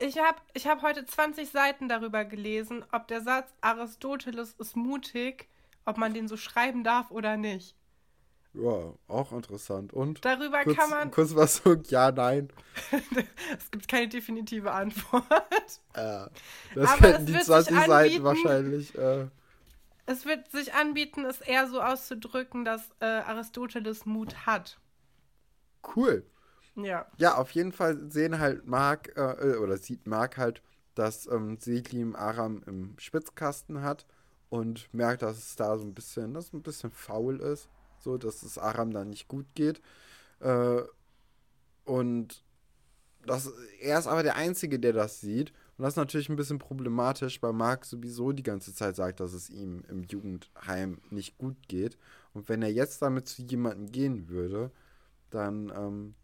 Ich 0.00 0.16
habe 0.16 0.38
ich 0.54 0.68
hab 0.68 0.82
heute 0.82 1.04
20 1.04 1.50
Seiten 1.50 1.88
darüber 1.88 2.24
gelesen, 2.24 2.84
ob 2.92 3.09
der 3.09 3.20
Satz 3.20 3.52
Aristoteles 3.61 4.52
ist 4.52 4.76
mutig, 4.76 5.48
ob 5.84 5.98
man 5.98 6.14
den 6.14 6.28
so 6.28 6.36
schreiben 6.36 6.84
darf 6.84 7.11
oder 7.11 7.36
nicht. 7.36 7.74
Ja, 8.54 8.94
auch 9.09 9.32
interessant. 9.32 9.92
Und? 9.92 10.24
Darüber 10.24 10.62
Kurz, 10.62 10.76
kann 10.76 10.90
man. 10.90 11.11
kurz 11.11 11.34
was 11.34 11.56
so, 11.56 11.74
ja, 11.88 12.12
nein. 12.12 12.48
es 13.59 13.70
gibt 13.70 13.88
keine 13.88 14.09
definitive 14.09 14.70
Antwort. 14.70 15.24
Äh, 15.94 16.26
das 16.74 16.90
Aber 16.90 17.09
hätten 17.09 17.22
es 17.22 17.24
die 17.26 17.32
wird 17.32 17.44
sich 17.44 17.46
20 17.46 17.86
Seiten 17.86 18.24
wahrscheinlich. 18.24 18.94
Äh, 18.96 19.26
Es 20.09 20.24
wird 20.24 20.50
sich 20.50 20.72
anbieten, 20.72 21.26
es 21.26 21.42
eher 21.42 21.68
so 21.68 21.82
auszudrücken, 21.82 22.64
dass 22.64 22.80
äh, 23.00 23.04
Aristoteles 23.04 24.06
Mut 24.06 24.46
hat. 24.46 24.80
cool. 25.96 26.24
Ja. 26.76 27.06
Ja, 27.18 27.34
auf 27.36 27.50
jeden 27.50 27.72
Fall 27.72 28.11
sehen 28.11 28.38
halt 28.38 28.66
Mark, 28.66 29.12
äh, 29.16 29.56
oder 29.56 29.76
sieht 29.76 30.06
Mark 30.06 30.38
halt, 30.38 30.62
dass 30.94 31.26
ähm, 31.26 31.59
Selim 31.61 32.16
Aram 32.16 32.62
im 32.66 32.94
Spitzkasten 32.98 33.82
hat 33.82 34.06
und 34.48 34.92
merkt, 34.94 35.22
dass 35.22 35.36
es 35.36 35.56
da 35.56 35.76
so 35.76 35.84
ein 35.84 35.94
bisschen, 35.94 36.32
dass 36.34 36.46
es 36.46 36.52
ein 36.54 36.62
bisschen 36.62 36.90
faul 36.90 37.40
ist. 37.40 37.68
So, 37.98 38.16
dass 38.16 38.42
es 38.42 38.56
Aram 38.56 38.92
da 38.92 39.04
nicht 39.04 39.28
gut 39.28 39.46
geht. 39.54 39.82
Äh, 40.40 40.82
und 41.84 42.44
das, 43.26 43.52
er 43.80 43.98
ist 43.98 44.06
aber 44.06 44.22
der 44.22 44.36
Einzige, 44.36 44.78
der 44.78 44.94
das 44.94 45.20
sieht. 45.20 45.52
Und 45.79 45.85
das 45.85 45.93
ist 45.93 45.99
natürlich 45.99 46.29
ein 46.29 46.35
bisschen 46.35 46.59
problematisch, 46.59 47.41
weil 47.41 47.53
Mark 47.53 47.85
sowieso 47.85 48.33
die 48.33 48.43
ganze 48.43 48.74
Zeit 48.74 48.97
sagt, 48.97 49.20
dass 49.20 49.33
es 49.33 49.49
ihm 49.49 49.85
im 49.89 50.03
Jugendheim 50.03 51.01
nicht 51.11 51.39
gut 51.39 51.57
geht. 51.68 51.97
Und 52.35 52.49
wenn 52.49 52.62
er 52.62 52.72
jetzt 52.72 53.01
damit 53.01 53.29
zu 53.29 53.43
jemandem 53.43 53.87
gehen 53.87 54.29
würde, 54.29 54.72
dann, 55.31 55.72
ähm, 55.74 56.14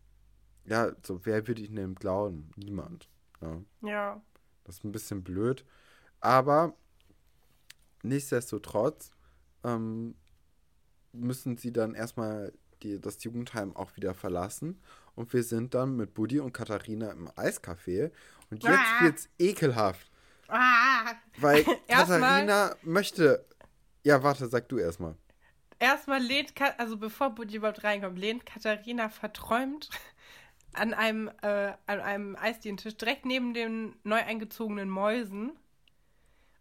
ja, 0.64 0.90
so, 1.02 1.24
wer 1.24 1.46
würde 1.46 1.62
ihn 1.62 1.76
denn 1.76 1.94
glauben? 1.94 2.50
Niemand. 2.56 3.08
Ja. 3.40 3.60
Ja. 3.82 4.22
Das 4.64 4.78
ist 4.78 4.84
ein 4.84 4.92
bisschen 4.92 5.22
blöd. 5.22 5.64
Aber 6.18 6.74
nichtsdestotrotz 8.02 9.12
ähm, 9.62 10.16
müssen 11.12 11.58
sie 11.58 11.72
dann 11.72 11.94
erstmal 11.94 12.52
die, 12.82 13.00
das 13.00 13.22
Jugendheim 13.22 13.76
auch 13.76 13.96
wieder 13.96 14.14
verlassen. 14.14 14.80
Und 15.14 15.32
wir 15.32 15.44
sind 15.44 15.74
dann 15.74 15.96
mit 15.96 16.14
Buddy 16.14 16.40
und 16.40 16.52
Katharina 16.52 17.10
im 17.12 17.28
Eiscafé. 17.30 18.10
Und 18.54 18.62
jetzt 18.64 18.78
Ah. 19.00 19.04
wird's 19.04 19.28
ekelhaft. 19.38 20.10
Ah. 20.48 21.12
Weil 21.38 21.64
Erstmal- 21.88 22.20
Katharina 22.20 22.76
möchte. 22.82 23.44
Ja, 24.02 24.22
warte, 24.22 24.46
sag 24.48 24.68
du 24.68 24.78
erstmal. 24.78 25.14
Erstmal 25.78 26.20
lehnt, 26.22 26.54
Ka 26.54 26.72
also 26.78 26.96
bevor 26.96 27.30
Buddy 27.30 27.56
überhaupt 27.56 27.82
reinkommt, 27.84 28.18
lehnt 28.18 28.46
Katharina 28.46 29.08
verträumt 29.08 29.90
an 30.72 30.92
einem, 30.94 31.28
äh, 31.42 31.72
an 31.86 32.00
einem 32.00 32.36
Eisdielentisch 32.36 32.96
direkt 32.96 33.24
neben 33.26 33.54
den 33.54 33.96
neu 34.04 34.16
eingezogenen 34.22 34.88
Mäusen 34.88 35.52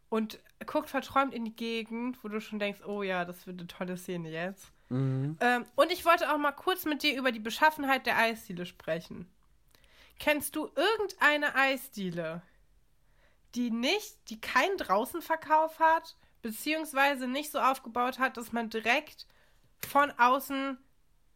und 0.09 0.39
guckt 0.65 0.89
verträumt 0.89 1.33
in 1.33 1.45
die 1.45 1.55
Gegend, 1.55 2.23
wo 2.23 2.27
du 2.27 2.39
schon 2.39 2.59
denkst, 2.59 2.81
oh 2.85 3.03
ja, 3.03 3.25
das 3.25 3.45
wird 3.47 3.59
eine 3.59 3.67
tolle 3.67 3.97
Szene 3.97 4.29
jetzt. 4.29 4.71
Mhm. 4.89 5.37
Ähm, 5.41 5.65
und 5.75 5.91
ich 5.91 6.05
wollte 6.05 6.31
auch 6.33 6.37
mal 6.37 6.51
kurz 6.51 6.85
mit 6.85 7.03
dir 7.03 7.17
über 7.17 7.31
die 7.31 7.39
Beschaffenheit 7.39 8.05
der 8.05 8.17
Eisdiele 8.17 8.65
sprechen. 8.65 9.27
Kennst 10.19 10.55
du 10.55 10.71
irgendeine 10.75 11.53
Eisdiele, 11.55 12.41
die 13.55 13.71
nicht, 13.71 14.29
die 14.29 14.39
keinen 14.41 14.77
Draußenverkauf 14.77 15.79
hat, 15.79 16.15
beziehungsweise 16.41 17.27
nicht 17.27 17.51
so 17.51 17.59
aufgebaut 17.59 18.19
hat, 18.19 18.37
dass 18.37 18.51
man 18.51 18.69
direkt 18.69 19.27
von 19.87 20.11
außen 20.11 20.77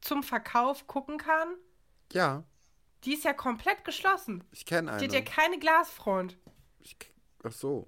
zum 0.02 0.24
Verkauf 0.24 0.88
gucken 0.88 1.18
kann? 1.18 1.50
Ja, 2.14 2.44
Die 3.06 3.14
ist 3.16 3.24
ja 3.24 3.34
komplett 3.34 3.84
geschlossen. 3.86 4.44
ich 4.52 4.66
kenne 4.66 4.92
Die 5.00 5.06
eine. 5.06 5.08
hat 5.08 5.14
ja 5.14 5.22
keine 5.22 5.60
Glasfront. 5.60 6.38
Ich, 6.80 6.98
ach 7.44 7.52
so. 7.52 7.88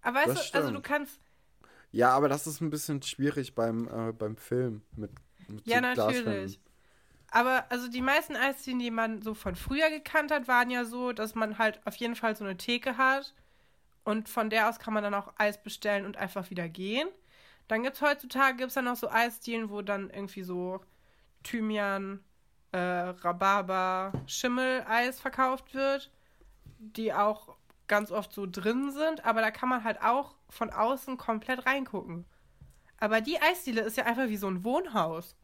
Aber 0.00 0.20
weißt 0.20 0.34
Das 0.34 0.40
du, 0.50 0.54
also 0.54 0.70
du 0.70 0.80
stimmt. 0.80 0.82
kannst, 0.82 1.20
Ja, 1.92 2.10
aber 2.10 2.28
das 2.28 2.46
ist 2.46 2.60
ein 2.60 2.70
bisschen 2.70 3.02
schwierig 3.02 3.54
beim, 3.54 3.88
äh, 3.88 4.12
beim 4.12 4.36
Film 4.36 4.82
mit, 4.92 5.10
mit 5.48 5.64
Ja, 5.64 5.80
so 5.80 5.80
natürlich. 5.80 6.60
Aber 7.36 7.66
also 7.68 7.86
die 7.88 8.00
meisten 8.00 8.34
Eisdielen, 8.34 8.78
die 8.78 8.90
man 8.90 9.20
so 9.20 9.34
von 9.34 9.56
früher 9.56 9.90
gekannt 9.90 10.30
hat, 10.30 10.48
waren 10.48 10.70
ja 10.70 10.86
so, 10.86 11.12
dass 11.12 11.34
man 11.34 11.58
halt 11.58 11.86
auf 11.86 11.94
jeden 11.96 12.16
Fall 12.16 12.34
so 12.34 12.44
eine 12.44 12.56
Theke 12.56 12.96
hat 12.96 13.34
und 14.04 14.30
von 14.30 14.48
der 14.48 14.70
aus 14.70 14.78
kann 14.78 14.94
man 14.94 15.02
dann 15.02 15.12
auch 15.12 15.34
Eis 15.36 15.62
bestellen 15.62 16.06
und 16.06 16.16
einfach 16.16 16.48
wieder 16.48 16.66
gehen. 16.66 17.06
Dann 17.68 17.82
gibt 17.82 17.96
es 17.96 18.00
heutzutage 18.00 18.56
gibt's 18.56 18.72
dann 18.72 18.86
noch 18.86 18.96
so 18.96 19.10
Eisdielen, 19.10 19.68
wo 19.68 19.82
dann 19.82 20.08
irgendwie 20.08 20.44
so 20.44 20.80
Thymian, 21.42 22.24
äh, 22.72 22.78
Rhabarber, 22.78 24.12
Schimmel-Eis 24.26 25.20
verkauft 25.20 25.74
wird, 25.74 26.10
die 26.78 27.12
auch 27.12 27.54
ganz 27.86 28.12
oft 28.12 28.32
so 28.32 28.46
drin 28.50 28.92
sind, 28.92 29.26
aber 29.26 29.42
da 29.42 29.50
kann 29.50 29.68
man 29.68 29.84
halt 29.84 30.00
auch 30.00 30.36
von 30.48 30.70
außen 30.70 31.18
komplett 31.18 31.66
reingucken. 31.66 32.24
Aber 32.98 33.20
die 33.20 33.38
Eisdiele 33.38 33.82
ist 33.82 33.98
ja 33.98 34.04
einfach 34.04 34.28
wie 34.28 34.38
so 34.38 34.48
ein 34.48 34.64
Wohnhaus. 34.64 35.36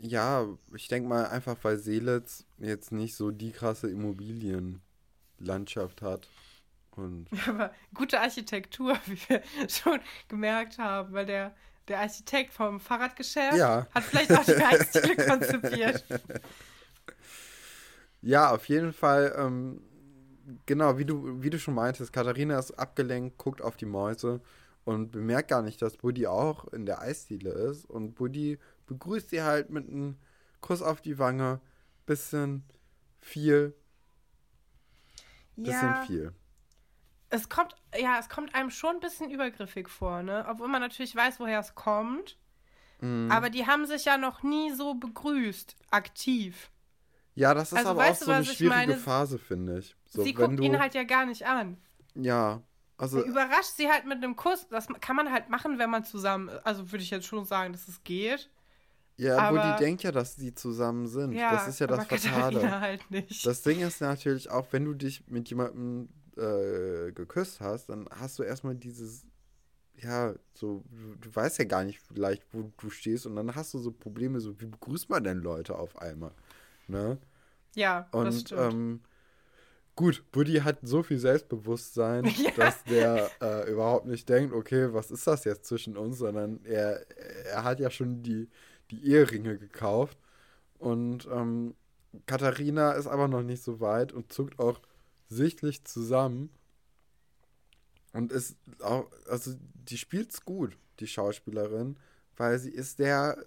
Ja, 0.00 0.46
ich 0.74 0.88
denke 0.88 1.08
mal 1.08 1.26
einfach, 1.26 1.56
weil 1.62 1.78
Seelitz 1.78 2.44
jetzt 2.58 2.92
nicht 2.92 3.14
so 3.16 3.30
die 3.30 3.52
krasse 3.52 3.90
Immobilienlandschaft 3.90 6.02
hat. 6.02 6.28
Und 6.92 7.26
Aber 7.48 7.72
gute 7.94 8.20
Architektur, 8.20 8.96
wie 9.06 9.18
wir 9.28 9.42
schon 9.68 10.00
gemerkt 10.28 10.78
haben, 10.78 11.12
weil 11.12 11.26
der, 11.26 11.54
der 11.88 12.00
Architekt 12.00 12.52
vom 12.52 12.80
Fahrradgeschäft 12.80 13.56
Ja. 13.56 13.86
hat 13.94 14.04
vielleicht 14.04 14.32
auch 14.32 14.44
die 14.44 14.56
Eisdiele 14.56 15.16
konzipiert. 15.26 16.04
ja, 18.22 18.50
auf 18.50 18.68
jeden 18.68 18.92
Fall, 18.92 19.34
ähm, 19.38 19.82
genau, 20.66 20.98
wie 20.98 21.04
du, 21.04 21.42
wie 21.42 21.50
du 21.50 21.58
schon 21.58 21.74
meintest, 21.74 22.12
Katharina 22.12 22.58
ist 22.58 22.72
abgelenkt, 22.72 23.38
guckt 23.38 23.62
auf 23.62 23.76
die 23.76 23.86
Mäuse 23.86 24.40
und 24.84 25.12
bemerkt 25.12 25.48
gar 25.48 25.62
nicht, 25.62 25.80
dass 25.80 25.96
Buddy 25.96 26.26
auch 26.26 26.66
in 26.72 26.86
der 26.86 27.00
Eisdiele 27.00 27.50
ist. 27.50 27.88
Und 27.88 28.14
Buddy 28.14 28.58
begrüßt 28.92 29.30
sie 29.30 29.42
halt 29.42 29.70
mit 29.70 29.88
einem 29.88 30.18
Kuss 30.60 30.82
auf 30.82 31.00
die 31.02 31.18
Wange. 31.18 31.60
Bisschen 32.06 32.64
viel, 33.20 33.74
bisschen 35.62 35.94
Ja, 35.94 35.94
viel. 35.94 36.32
es 37.30 37.48
kommt, 37.48 37.74
ja, 37.98 38.18
es 38.18 38.28
kommt 38.28 38.54
einem 38.54 38.70
schon 38.70 38.96
ein 38.96 39.00
bisschen 39.00 39.30
übergriffig 39.30 39.88
vor, 39.88 40.22
ne? 40.22 40.46
Obwohl 40.48 40.68
man 40.68 40.80
natürlich 40.80 41.14
weiß, 41.16 41.40
woher 41.40 41.60
es 41.60 41.74
kommt. 41.74 42.38
Mhm. 43.00 43.30
Aber 43.30 43.50
die 43.50 43.66
haben 43.66 43.86
sich 43.86 44.04
ja 44.04 44.16
noch 44.18 44.42
nie 44.42 44.72
so 44.72 44.94
begrüßt, 44.94 45.76
aktiv. 45.90 46.70
Ja, 47.34 47.54
das 47.54 47.72
ist 47.72 47.78
Also, 47.78 47.90
aber 47.90 48.06
auch 48.08 48.14
so 48.14 48.30
eine 48.30 48.44
schwierige 48.44 48.68
meine? 48.68 48.96
Phase, 48.96 49.38
finde 49.38 49.78
ich. 49.78 49.96
So, 50.06 50.22
sie 50.22 50.34
guckt 50.34 50.58
du, 50.58 50.64
ihn 50.64 50.78
halt 50.78 50.94
ja 50.94 51.04
gar 51.04 51.24
nicht 51.26 51.46
an. 51.46 51.78
ja, 52.14 52.62
also, 52.98 53.18
Er 53.18 53.24
überrascht 53.24 53.72
sie 53.76 53.90
halt 53.90 54.04
mit 54.06 54.18
einem 54.18 54.36
Kuss. 54.36 54.68
Das 54.68 54.86
kann 55.00 55.16
man 55.16 55.32
halt 55.32 55.48
machen, 55.48 55.78
wenn 55.78 55.90
man 55.90 56.04
zusammen, 56.04 56.50
also 56.64 56.92
würde 56.92 57.02
ich 57.04 57.10
jetzt 57.10 57.26
schon 57.26 57.44
sagen, 57.44 57.72
dass 57.72 57.88
es 57.88 58.04
geht. 58.04 58.50
Ja, 59.22 59.38
aber- 59.38 59.60
Buddy 59.60 59.84
denkt 59.84 60.02
ja, 60.02 60.12
dass 60.12 60.36
sie 60.36 60.54
zusammen 60.54 61.06
sind. 61.06 61.32
Ja, 61.32 61.52
das 61.52 61.68
ist 61.68 61.78
ja 61.80 61.86
das 61.86 62.04
Fatale. 62.06 62.62
halt. 62.80 63.00
Das 63.44 63.62
Ding 63.62 63.80
ist 63.80 64.00
natürlich 64.00 64.50
auch, 64.50 64.66
wenn 64.72 64.84
du 64.84 64.94
dich 64.94 65.24
mit 65.28 65.48
jemandem 65.48 66.08
äh, 66.36 67.12
geküsst 67.12 67.60
hast, 67.60 67.88
dann 67.88 68.08
hast 68.10 68.38
du 68.38 68.42
erstmal 68.42 68.74
dieses, 68.74 69.24
ja, 69.96 70.34
so, 70.54 70.82
du, 70.90 71.14
du 71.28 71.34
weißt 71.36 71.58
ja 71.58 71.64
gar 71.66 71.84
nicht 71.84 72.00
vielleicht, 72.00 72.42
wo 72.52 72.72
du 72.78 72.90
stehst 72.90 73.26
und 73.26 73.36
dann 73.36 73.54
hast 73.54 73.74
du 73.74 73.78
so 73.78 73.92
Probleme, 73.92 74.40
so, 74.40 74.58
wie 74.60 74.66
begrüßt 74.66 75.10
man 75.10 75.22
denn 75.24 75.38
Leute 75.38 75.76
auf 75.78 75.96
einmal? 76.00 76.32
Ne? 76.88 77.18
ja, 77.74 78.08
das 78.12 78.20
Und 78.34 78.40
stimmt. 78.40 78.72
ähm, 78.74 79.00
gut, 79.94 80.24
Buddy 80.32 80.54
hat 80.60 80.78
so 80.82 81.02
viel 81.02 81.18
Selbstbewusstsein, 81.18 82.24
Ja. 82.36 82.50
dass 82.56 82.82
der 82.84 83.30
äh, 83.40 83.70
überhaupt 83.70 84.06
nicht 84.06 84.28
denkt, 84.28 84.52
okay, 84.54 84.92
was 84.92 85.10
ist 85.10 85.26
das 85.26 85.44
jetzt 85.44 85.66
zwischen 85.66 85.96
uns, 85.96 86.18
sondern 86.18 86.64
er, 86.64 87.06
er 87.46 87.64
hat 87.64 87.78
ja 87.80 87.90
schon 87.90 88.22
die, 88.22 88.48
die 88.92 89.06
Eheringe 89.10 89.58
gekauft. 89.58 90.18
Und 90.78 91.26
ähm, 91.32 91.74
Katharina 92.26 92.92
ist 92.92 93.06
aber 93.08 93.28
noch 93.28 93.42
nicht 93.42 93.62
so 93.64 93.80
weit 93.80 94.12
und 94.12 94.32
zuckt 94.32 94.58
auch 94.58 94.80
sichtlich 95.28 95.84
zusammen. 95.84 96.50
Und 98.12 98.30
ist 98.32 98.56
auch, 98.82 99.10
also 99.28 99.52
die 99.74 99.96
spielt's 99.96 100.44
gut, 100.44 100.76
die 101.00 101.06
Schauspielerin, 101.06 101.96
weil 102.36 102.58
sie 102.58 102.70
ist 102.70 102.98
sehr, 102.98 103.42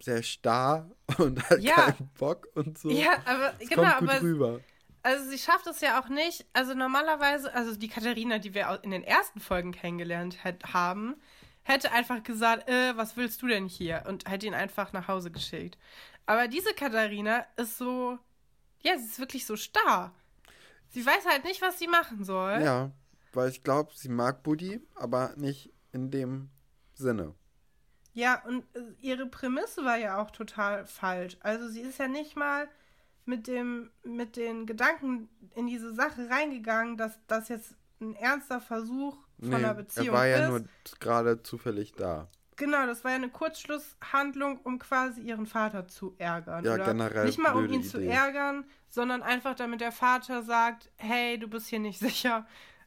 sehr 0.00 0.22
starr 0.22 0.90
und 1.18 1.42
hat 1.50 1.60
Ja. 1.62 1.74
keinen 1.74 2.08
Bock 2.18 2.48
und 2.54 2.78
so. 2.78 2.90
Ja, 2.90 3.18
aber 3.26 3.54
Es 3.60 3.68
genau, 3.68 3.82
kommt 3.82 3.98
gut 3.98 4.08
aber 4.10 4.22
rüber. 4.22 4.60
also 5.02 5.28
sie 5.30 5.38
schafft 5.38 5.66
es 5.66 5.80
ja 5.82 6.00
auch 6.00 6.08
nicht. 6.08 6.46
Also 6.54 6.74
normalerweise, 6.74 7.52
also 7.54 7.76
die 7.76 7.88
Katharina, 7.88 8.38
die 8.38 8.54
wir 8.54 8.80
in 8.82 8.90
den 8.90 9.04
ersten 9.04 9.40
Folgen 9.40 9.72
kennengelernt 9.72 10.38
haben, 10.72 11.16
hätte 11.66 11.90
einfach 11.92 12.22
gesagt, 12.22 12.68
äh, 12.68 12.96
was 12.96 13.16
willst 13.16 13.42
du 13.42 13.48
denn 13.48 13.66
hier? 13.66 14.04
Und 14.06 14.28
hätte 14.28 14.46
ihn 14.46 14.54
einfach 14.54 14.92
nach 14.92 15.08
Hause 15.08 15.30
geschickt. 15.30 15.76
Aber 16.24 16.48
diese 16.48 16.72
Katharina 16.74 17.44
ist 17.56 17.76
so, 17.76 18.18
ja, 18.80 18.96
sie 18.96 19.04
ist 19.04 19.18
wirklich 19.18 19.46
so 19.46 19.56
starr. 19.56 20.14
Sie 20.90 21.04
weiß 21.04 21.26
halt 21.26 21.44
nicht, 21.44 21.60
was 21.62 21.78
sie 21.78 21.88
machen 21.88 22.24
soll. 22.24 22.60
Ja, 22.62 22.92
weil 23.32 23.50
ich 23.50 23.64
glaube, 23.64 23.92
sie 23.94 24.08
mag 24.08 24.42
Buddy, 24.44 24.80
aber 24.94 25.34
nicht 25.36 25.72
in 25.92 26.10
dem 26.10 26.50
Sinne. 26.94 27.34
Ja, 28.14 28.42
und 28.46 28.64
äh, 28.74 28.82
ihre 29.00 29.26
Prämisse 29.26 29.84
war 29.84 29.96
ja 29.96 30.22
auch 30.22 30.30
total 30.30 30.86
falsch. 30.86 31.36
Also 31.40 31.68
sie 31.68 31.80
ist 31.80 31.98
ja 31.98 32.08
nicht 32.08 32.36
mal 32.36 32.68
mit 33.24 33.48
dem, 33.48 33.90
mit 34.04 34.36
den 34.36 34.66
Gedanken 34.66 35.28
in 35.56 35.66
diese 35.66 35.92
Sache 35.92 36.30
reingegangen, 36.30 36.96
dass 36.96 37.18
das 37.26 37.48
jetzt 37.48 37.74
ein 38.00 38.14
ernster 38.14 38.60
Versuch 38.60 39.18
von 39.40 39.54
einer 39.54 39.74
Beziehung 39.74 40.06
er 40.08 40.12
war 40.12 40.26
ja 40.26 40.44
ist. 40.44 40.48
nur 40.48 40.64
gerade 41.00 41.42
zufällig 41.42 41.92
da. 41.94 42.28
Genau, 42.56 42.86
das 42.86 43.04
war 43.04 43.10
ja 43.10 43.16
eine 43.16 43.28
Kurzschlusshandlung, 43.28 44.58
um 44.64 44.78
quasi 44.78 45.20
ihren 45.20 45.46
Vater 45.46 45.88
zu 45.88 46.14
ärgern. 46.16 46.64
Ja, 46.64 46.74
Oder 46.74 46.86
generell 46.86 47.26
Nicht 47.26 47.38
mal 47.38 47.54
um 47.54 47.70
ihn 47.70 47.82
zu 47.82 47.98
Idee. 47.98 48.08
ärgern, 48.08 48.64
sondern 48.88 49.22
einfach 49.22 49.54
damit 49.54 49.82
der 49.82 49.92
Vater 49.92 50.42
sagt, 50.42 50.90
hey, 50.96 51.38
du 51.38 51.48
bist 51.48 51.68
hier 51.68 51.80
nicht 51.80 51.98
sicher. 52.00 52.46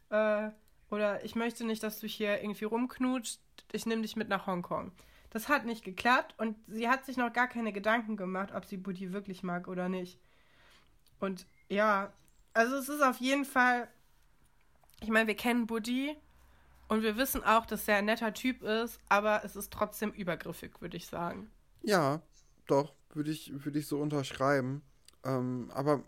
Äh, 0.09 0.49
oder 0.89 1.23
ich 1.23 1.35
möchte 1.35 1.65
nicht, 1.65 1.83
dass 1.83 1.99
du 1.99 2.07
hier 2.07 2.41
irgendwie 2.41 2.65
rumknutscht. 2.65 3.39
Ich 3.71 3.85
nehme 3.85 4.01
dich 4.01 4.15
mit 4.15 4.27
nach 4.27 4.47
Hongkong. 4.47 4.91
Das 5.29 5.47
hat 5.49 5.65
nicht 5.65 5.83
geklappt 5.83 6.33
und 6.39 6.55
sie 6.67 6.89
hat 6.89 7.05
sich 7.05 7.15
noch 7.15 7.31
gar 7.31 7.47
keine 7.47 7.71
Gedanken 7.71 8.17
gemacht, 8.17 8.51
ob 8.55 8.65
sie 8.65 8.77
Buddy 8.77 9.13
wirklich 9.13 9.43
mag 9.43 9.67
oder 9.67 9.87
nicht. 9.87 10.19
Und 11.19 11.45
ja, 11.67 12.11
also 12.55 12.75
es 12.77 12.89
ist 12.89 13.03
auf 13.03 13.17
jeden 13.17 13.45
Fall, 13.45 13.87
ich 15.01 15.09
meine, 15.09 15.27
wir 15.27 15.35
kennen 15.35 15.67
Buddy 15.67 16.17
und 16.89 17.01
wir 17.01 17.15
wissen 17.17 17.43
auch, 17.43 17.65
dass 17.65 17.87
er 17.87 17.95
ein 17.97 18.05
netter 18.05 18.33
Typ 18.33 18.61
ist, 18.63 18.99
aber 19.07 19.43
es 19.45 19.55
ist 19.55 19.71
trotzdem 19.71 20.11
übergriffig, 20.11 20.81
würde 20.81 20.97
ich 20.97 21.07
sagen. 21.07 21.49
Ja, 21.81 22.21
doch, 22.67 22.93
würde 23.13 23.31
ich, 23.31 23.51
würde 23.63 23.79
ich 23.79 23.87
so 23.87 23.99
unterschreiben. 23.99 24.81
Ähm, 25.23 25.71
aber 25.73 26.03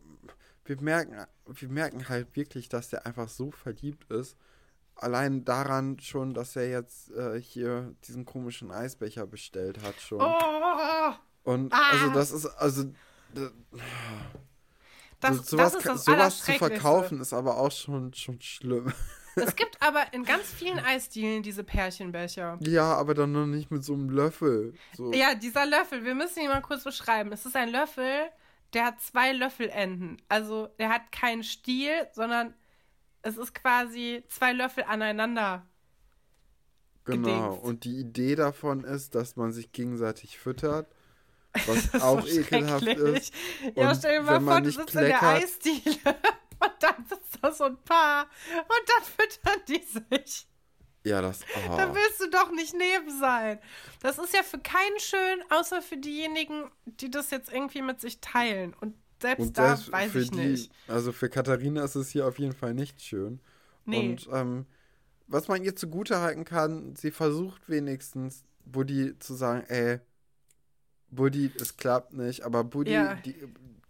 wir 0.65 0.79
merken, 0.82 1.25
wir 1.47 1.69
merken 1.69 2.09
halt 2.09 2.36
wirklich, 2.36 2.67
dass 2.69 2.89
der 2.89 3.05
einfach 3.05 3.29
so 3.29 3.51
verliebt 3.51 4.11
ist. 4.11 4.36
Allein 4.95 5.43
daran 5.45 5.99
schon, 5.99 6.34
dass 6.34 6.55
er 6.55 6.69
jetzt 6.69 7.09
äh, 7.11 7.41
hier 7.41 7.95
diesen 8.07 8.25
komischen 8.25 8.71
Eisbecher 8.71 9.25
bestellt 9.25 9.82
hat 9.82 9.99
schon. 9.99 10.21
Oh, 10.21 11.13
Und 11.43 11.73
Ah. 11.73 11.89
also 11.91 12.09
das 12.13 12.32
ist, 12.32 12.45
also 12.45 12.91
das, 15.19 15.38
so- 15.38 15.57
sowas, 15.57 15.71
das 15.73 15.75
ist 15.75 15.86
das 15.88 16.05
sowas 16.05 16.39
zu 16.43 16.51
verkaufen 16.53 17.21
ist 17.21 17.34
aber 17.34 17.57
auch 17.57 17.71
schon, 17.71 18.13
schon 18.13 18.39
schlimm. 18.41 18.93
Es 19.36 19.55
gibt 19.55 19.82
aber 19.82 20.13
in 20.13 20.23
ganz 20.23 20.43
vielen 20.51 20.79
Eisdielen 20.79 21.43
diese 21.43 21.63
Pärchenbecher. 21.63 22.57
ja, 22.61 22.93
aber 22.95 23.13
dann 23.13 23.32
noch 23.32 23.45
nicht 23.45 23.71
mit 23.71 23.84
so 23.84 23.93
einem 23.93 24.09
Löffel. 24.09 24.73
So. 24.95 25.11
Ja, 25.13 25.36
dieser 25.36 25.65
Löffel, 25.65 26.03
wir 26.03 26.15
müssen 26.15 26.41
ihn 26.41 26.49
mal 26.49 26.61
kurz 26.61 26.84
beschreiben. 26.84 27.32
Es 27.32 27.45
ist 27.45 27.55
ein 27.55 27.69
Löffel, 27.69 28.29
der 28.73 28.86
hat 28.86 29.01
zwei 29.01 29.32
Löffelenden. 29.34 30.21
Also 30.29 30.67
der 30.79 30.89
hat 30.89 31.11
keinen 31.11 31.43
Stiel, 31.43 31.91
sondern 32.13 32.53
es 33.21 33.38
ist 33.38 33.53
quasi 33.53 34.23
zwei 34.27 34.51
Löffel 34.53 34.84
aneinander. 34.84 35.65
Genau, 37.05 37.49
gedingst. 37.49 37.63
und 37.63 37.84
die 37.86 37.97
Idee 37.99 38.36
davon 38.36 38.84
ist, 38.84 39.15
dass 39.15 39.36
man 39.36 39.51
sich 39.51 39.71
gegenseitig 39.71 40.38
füttert, 40.38 40.88
was 41.67 42.01
auch 42.01 42.21
so 42.21 42.27
ekelhaft 42.39 42.86
ist. 42.86 43.34
Ja, 43.75 43.89
Und 43.89 43.95
stell 43.97 44.19
dir 44.19 44.23
mal 44.23 44.39
vor, 44.41 44.61
du 44.61 44.71
sitzt 44.71 44.93
in 44.95 45.01
der 45.01 45.17
kleckert- 45.17 45.43
Eisdiele 45.43 45.97
und 46.62 46.72
dann 46.80 47.05
sitzt 47.07 47.38
da 47.41 47.51
so 47.51 47.66
ein 47.66 47.78
Paar 47.84 48.24
und 48.53 48.89
dann 48.89 49.03
füttern 49.03 49.62
die 49.68 49.84
sich. 49.84 50.47
Ja, 51.03 51.22
das. 51.22 51.39
Da 51.76 51.89
Oh. 51.89 51.95
willst 51.95 52.22
du 52.22 52.30
doch 52.30 52.51
nicht 52.51 52.76
neben 52.76 53.20
sein. 53.20 53.59
Das 54.01 54.20
ist 54.20 54.34
ja 54.36 54.43
für 54.43 54.59
keinen 54.59 54.99
schön, 54.99 55.43
außer 55.49 55.82
für 55.82 55.97
diejenigen, 55.97 56.70
die 56.86 57.09
das 57.09 57.32
jetzt 57.32 57.51
irgendwie 57.51 57.82
mit 57.82 57.99
sich 57.99 58.22
teilen. 58.22 58.76
Und 58.80 58.95
selbst 59.20 59.41
Und 59.47 59.57
da 59.57 59.80
weiß 59.91 60.14
ich 60.16 60.30
die, 60.32 60.38
nicht. 60.38 60.72
also 60.88 61.12
für 61.12 61.30
Katharina 61.30 61.84
ist 61.84 61.95
es 61.95 62.09
hier 62.09 62.28
auf 62.28 62.38
jeden 62.38 62.53
Fall 62.53 62.74
nicht 62.76 63.01
schön. 63.01 63.39
Nee. 63.86 64.09
Und 64.12 64.30
ähm, 64.32 64.66
was 65.28 65.47
man 65.47 65.64
ihr 65.64 65.76
zugute 65.76 66.20
halten 66.20 66.45
kann, 66.45 66.95
sie 66.95 67.09
versucht 67.09 67.68
wenigstens 67.68 68.43
Buddy 68.66 69.18
zu 69.18 69.34
sagen, 69.34 69.64
ey, 69.70 69.99
Buddy, 71.09 71.51
es 71.59 71.78
klappt 71.78 72.14
nicht, 72.14 72.43
aber 72.43 72.64
Buddy, 72.64 72.91
Ja. 72.91 73.16
die, 73.16 73.36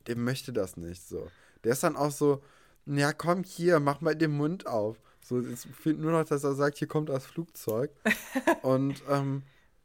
der 0.08 0.16
möchte 0.18 0.54
das 0.54 0.78
nicht 0.78 1.08
so. 1.08 1.30
Der 1.64 1.74
ist 1.74 1.84
dann 1.84 1.96
auch 1.96 2.12
so, 2.12 2.42
ja, 2.86 3.14
komm 3.14 3.44
hier, 3.44 3.80
mach 3.80 4.02
mal 4.02 4.16
den 4.16 4.32
Mund 4.32 4.68
auf. 4.68 4.98
So, 5.24 5.38
es 5.40 5.68
fehlt 5.82 6.00
nur 6.00 6.12
noch, 6.12 6.26
dass 6.26 6.44
er 6.44 6.56
sagt, 6.56 6.78
hier 6.78 6.88
kommt 6.88 7.10
das 7.10 7.26
Flugzeug. 7.26 7.92
Und 8.64 9.02
ähm, 9.10 9.44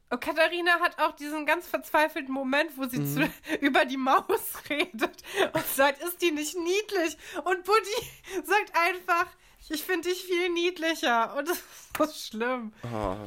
Und 0.09 0.21
Katharina 0.21 0.79
hat 0.79 0.99
auch 0.99 1.15
diesen 1.15 1.45
ganz 1.45 1.67
verzweifelten 1.67 2.33
Moment, 2.33 2.71
wo 2.77 2.85
sie 2.85 2.99
Mhm. 2.99 3.05
zu, 3.07 3.29
über 3.61 3.85
die 3.85 3.97
Maus 3.97 4.53
redet 4.69 5.17
und 5.53 5.67
sagt, 5.75 6.01
ist 6.03 6.21
die 6.21 6.31
nicht 6.31 6.55
niedlich? 6.57 7.17
Und 7.45 7.63
Buddy 7.63 8.43
sagt 8.45 8.71
einfach, 8.75 9.27
ich 9.69 9.83
finde 9.83 10.09
dich 10.09 10.23
viel 10.23 10.49
niedlicher. 10.49 11.35
Und 11.37 11.47
das 11.49 11.57
ist 11.57 11.97
so 11.97 12.37
schlimm. 12.37 12.73
oh, 12.83 13.17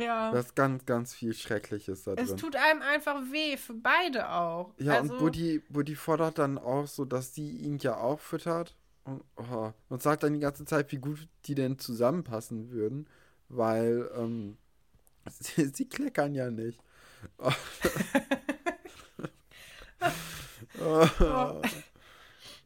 Ja. 0.00 0.30
da 0.30 0.38
ist 0.38 0.54
ganz, 0.54 0.86
ganz 0.86 1.12
viel 1.14 1.34
Schreckliches 1.34 2.04
da 2.04 2.14
es 2.14 2.28
drin. 2.28 2.36
tut 2.36 2.56
einem 2.56 2.82
einfach 2.82 3.20
weh, 3.32 3.56
für 3.56 3.74
beide 3.74 4.30
auch. 4.30 4.72
Ja, 4.78 4.94
also, 4.94 5.14
und 5.14 5.18
Buddy, 5.18 5.58
Buddy 5.68 5.96
fordert 5.96 6.38
dann 6.38 6.56
auch 6.56 6.86
so, 6.86 7.04
dass 7.04 7.34
sie 7.34 7.50
ihn 7.50 7.78
ja 7.78 7.96
auch 7.96 8.20
füttert. 8.20 8.76
Und, 9.04 9.24
oh, 9.36 9.72
und 9.88 10.02
sagt 10.02 10.22
dann 10.22 10.34
die 10.34 10.40
ganze 10.40 10.64
Zeit, 10.64 10.92
wie 10.92 10.98
gut 10.98 11.26
die 11.46 11.54
denn 11.54 11.78
zusammenpassen 11.78 12.70
würden. 12.70 13.08
Weil 13.48 14.08
ähm, 14.16 14.56
sie, 15.30 15.66
sie 15.66 15.88
kleckern 15.88 16.34
ja 16.34 16.50
nicht. 16.50 16.80
Oh. 17.38 17.52
oh. 21.20 21.62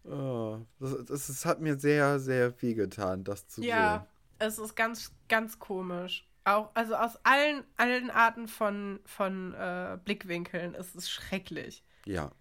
Oh. 0.04 0.58
Das, 0.80 1.04
das, 1.06 1.26
das 1.28 1.44
hat 1.44 1.60
mir 1.60 1.78
sehr, 1.78 2.18
sehr 2.18 2.60
wehgetan, 2.60 3.22
das 3.22 3.46
zu 3.46 3.62
Ja, 3.62 4.08
es 4.40 4.58
ist 4.58 4.74
ganz, 4.74 5.12
ganz 5.28 5.60
komisch. 5.60 6.26
Auch, 6.44 6.70
also 6.74 6.96
aus 6.96 7.18
allen, 7.24 7.62
allen 7.76 8.10
Arten 8.10 8.48
von, 8.48 9.00
von 9.06 9.54
äh, 9.54 9.98
Blickwinkeln 10.04 10.74
ist 10.74 10.94
es 10.96 11.08
schrecklich. 11.08 11.84
Ja. 12.04 12.32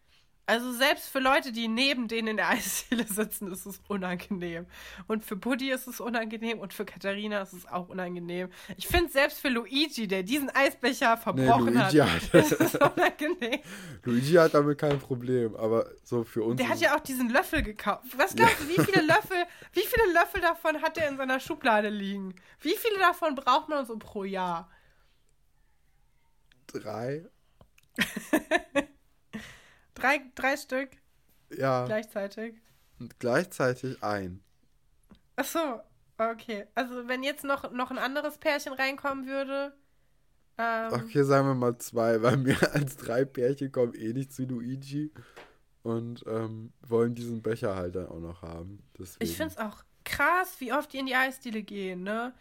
Also 0.47 0.73
selbst 0.73 1.07
für 1.07 1.19
Leute, 1.19 1.51
die 1.53 1.67
neben 1.69 2.07
denen 2.09 2.27
in 2.29 2.37
der 2.37 2.49
Eisdiele 2.49 3.05
sitzen, 3.05 3.49
ist 3.51 3.65
es 3.65 3.79
unangenehm. 3.87 4.65
Und 5.07 5.23
für 5.23 5.35
Buddy 5.37 5.71
ist 5.71 5.87
es 5.87 5.99
unangenehm 6.01 6.59
und 6.59 6.73
für 6.73 6.83
Katharina 6.83 7.41
ist 7.41 7.53
es 7.53 7.65
auch 7.67 7.87
unangenehm. 7.89 8.49
Ich 8.75 8.87
finde 8.87 9.09
selbst 9.11 9.39
für 9.39 9.47
Luigi, 9.49 10.07
der 10.07 10.23
diesen 10.23 10.49
Eisbecher 10.49 11.15
verbrochen 11.17 11.73
Luigi 11.75 11.97
hat, 11.97 12.33
hat- 12.33 12.33
ist 12.33 12.51
es 12.59 12.75
unangenehm. 12.75 13.59
Luigi 14.03 14.33
hat 14.33 14.53
damit 14.53 14.77
kein 14.77 14.99
Problem, 14.99 15.55
aber 15.55 15.89
so 16.03 16.23
für 16.23 16.43
uns. 16.43 16.57
Der 16.57 16.67
hat 16.69 16.79
ja 16.81 16.95
auch 16.97 17.01
diesen 17.01 17.29
Löffel 17.29 17.61
gekauft. 17.61 18.03
Was 18.17 18.35
glaubst 18.35 18.59
du, 18.61 18.67
wie 18.67 18.81
viele 18.83 19.01
Löffel, 19.05 19.37
wie 19.73 19.85
viele 19.85 20.11
Löffel 20.13 20.41
davon 20.41 20.81
hat 20.81 20.97
er 20.97 21.07
in 21.07 21.17
seiner 21.17 21.39
Schublade 21.39 21.89
liegen? 21.89 22.35
Wie 22.59 22.75
viele 22.75 22.97
davon 22.99 23.35
braucht 23.35 23.69
man 23.69 23.85
so 23.85 23.97
pro 23.97 24.23
Jahr? 24.25 24.69
drei. 26.67 27.25
Drei, 30.01 30.21
drei 30.35 30.57
Stück 30.57 30.89
Ja. 31.49 31.85
gleichzeitig. 31.85 32.55
Und 32.99 33.19
gleichzeitig 33.19 34.03
ein. 34.03 34.43
Ach 35.35 35.45
so, 35.45 35.81
okay. 36.17 36.67
Also 36.75 37.07
wenn 37.07 37.23
jetzt 37.23 37.43
noch, 37.43 37.71
noch 37.71 37.91
ein 37.91 37.97
anderes 37.97 38.37
Pärchen 38.37 38.73
reinkommen 38.73 39.25
würde. 39.25 39.73
Ähm, 40.57 40.89
Okay, 40.93 41.23
sagen 41.23 41.47
wir 41.47 41.55
mal 41.55 41.77
zwei, 41.77 42.21
weil 42.21 42.37
mehr 42.37 42.57
als 42.73 42.97
drei 42.97 43.25
Pärchen 43.25 43.71
kommen 43.71 43.93
eh 43.95 44.13
nicht 44.13 44.33
zu 44.33 44.43
Luigi 44.45 45.11
und 45.83 46.23
ähm, 46.27 46.73
wollen 46.87 47.15
diesen 47.15 47.41
Becher 47.41 47.75
halt 47.75 47.95
dann 47.95 48.07
auch 48.07 48.19
noch 48.19 48.41
haben. 48.41 48.83
Deswegen. 48.99 49.23
Ich 49.23 49.35
finde 49.35 49.53
es 49.53 49.57
auch 49.57 49.83
krass, 50.03 50.55
wie 50.59 50.73
oft 50.73 50.93
die 50.93 50.99
in 50.99 51.05
die 51.07 51.15
Eisdiele 51.15 51.63
gehen, 51.63 52.03
ne? 52.03 52.33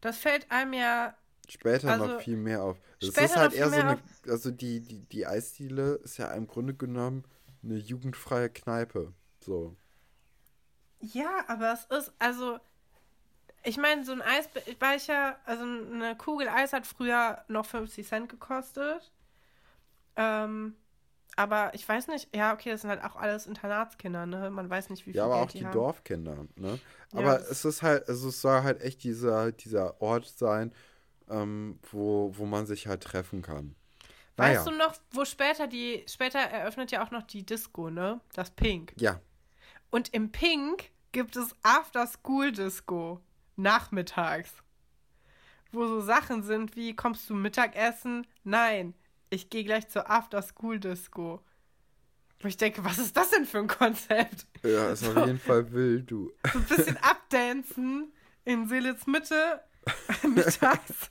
Das 0.00 0.16
fällt 0.16 0.50
einem 0.50 0.72
ja. 0.72 1.14
Später 1.50 1.90
also, 1.90 2.06
noch 2.06 2.20
viel 2.20 2.36
mehr 2.36 2.62
auf. 2.62 2.78
Das 3.00 3.08
ist 3.10 3.36
halt 3.36 3.52
eher 3.54 3.70
so 3.70 3.80
eine, 3.80 3.98
also 4.28 4.50
die, 4.50 4.80
die, 4.80 5.00
die 5.00 5.26
Eisdiele 5.26 5.94
ist 6.04 6.18
ja 6.18 6.30
im 6.32 6.46
Grunde 6.46 6.74
genommen 6.74 7.24
eine 7.62 7.76
jugendfreie 7.76 8.48
Kneipe. 8.50 9.12
So. 9.40 9.74
Ja, 11.00 11.44
aber 11.48 11.72
es 11.72 11.84
ist, 11.86 12.12
also. 12.18 12.58
Ich 13.62 13.76
meine, 13.78 14.04
so 14.04 14.12
ein 14.12 14.20
Eisbecher, 14.22 15.38
also 15.46 15.62
eine 15.64 16.16
Kugel 16.16 16.48
Eis 16.48 16.72
hat 16.72 16.86
früher 16.86 17.42
noch 17.48 17.64
50 17.66 18.06
Cent 18.06 18.28
gekostet. 18.28 19.10
Ähm, 20.16 20.76
Aber 21.36 21.74
ich 21.74 21.88
weiß 21.88 22.08
nicht, 22.08 22.34
ja, 22.36 22.52
okay, 22.54 22.70
das 22.70 22.82
sind 22.82 22.90
halt 22.90 23.04
auch 23.04 23.16
alles 23.16 23.46
Internatskinder, 23.46 24.26
ne? 24.26 24.50
Man 24.50 24.68
weiß 24.70 24.90
nicht, 24.90 25.06
wie 25.06 25.12
viel 25.12 25.16
Ja, 25.16 25.24
aber 25.26 25.36
Geld 25.36 25.48
auch 25.48 25.52
die 25.52 25.64
haben. 25.64 25.72
Dorfkinder, 25.72 26.46
ne? 26.56 26.78
Ja, 27.12 27.18
Aber 27.20 27.38
das- 27.38 27.50
es 27.50 27.64
ist 27.64 27.82
halt, 27.82 28.08
also 28.08 28.28
es 28.28 28.40
soll 28.42 28.62
halt 28.62 28.82
echt 28.82 29.02
dieser, 29.04 29.52
dieser 29.52 30.00
Ort 30.02 30.26
sein, 30.26 30.72
ähm, 31.30 31.78
wo, 31.90 32.32
wo 32.36 32.46
man 32.46 32.66
sich 32.66 32.86
halt 32.86 33.02
treffen 33.02 33.42
kann. 33.42 33.74
Weißt 34.36 34.66
du 34.66 34.70
noch, 34.70 34.94
wo 35.10 35.24
später 35.24 35.66
die, 35.66 36.04
später 36.08 36.38
eröffnet 36.38 36.90
ja 36.90 37.04
auch 37.04 37.10
noch 37.10 37.24
die 37.24 37.44
Disco, 37.44 37.90
ne? 37.90 38.20
Das 38.32 38.50
Pink. 38.50 38.94
Ja, 38.96 39.20
Und 39.90 40.14
im 40.14 40.32
Pink 40.32 40.90
gibt 41.12 41.36
es 41.36 41.54
After 41.62 42.06
School 42.06 42.52
Disco. 42.52 43.20
Nachmittags. 43.56 44.50
Wo 45.72 45.86
so 45.86 46.00
Sachen 46.00 46.42
sind 46.42 46.74
wie, 46.74 46.96
kommst 46.96 47.28
du 47.28 47.34
Mittagessen? 47.34 48.26
Nein, 48.42 48.94
ich 49.28 49.50
gehe 49.50 49.64
gleich 49.64 49.88
zur 49.88 50.10
After 50.10 50.40
School 50.42 50.80
Disco. 50.80 51.42
Wo 52.40 52.48
ich 52.48 52.56
denke, 52.56 52.82
was 52.82 52.98
ist 52.98 53.14
das 53.16 53.30
denn 53.30 53.44
für 53.44 53.58
ein 53.58 53.68
Konzept? 53.68 54.46
ja, 54.62 54.90
ist 54.90 55.06
auf 55.06 55.26
jeden 55.26 55.38
Fall 55.38 55.70
wild, 55.72 56.10
du. 56.10 56.32
So 56.50 56.58
ein 56.58 56.64
bisschen 56.64 56.96
abdancen 57.02 58.10
in 58.44 58.66
Seelitz 58.66 59.06
Mitte 59.06 59.60
mittags 60.28 61.08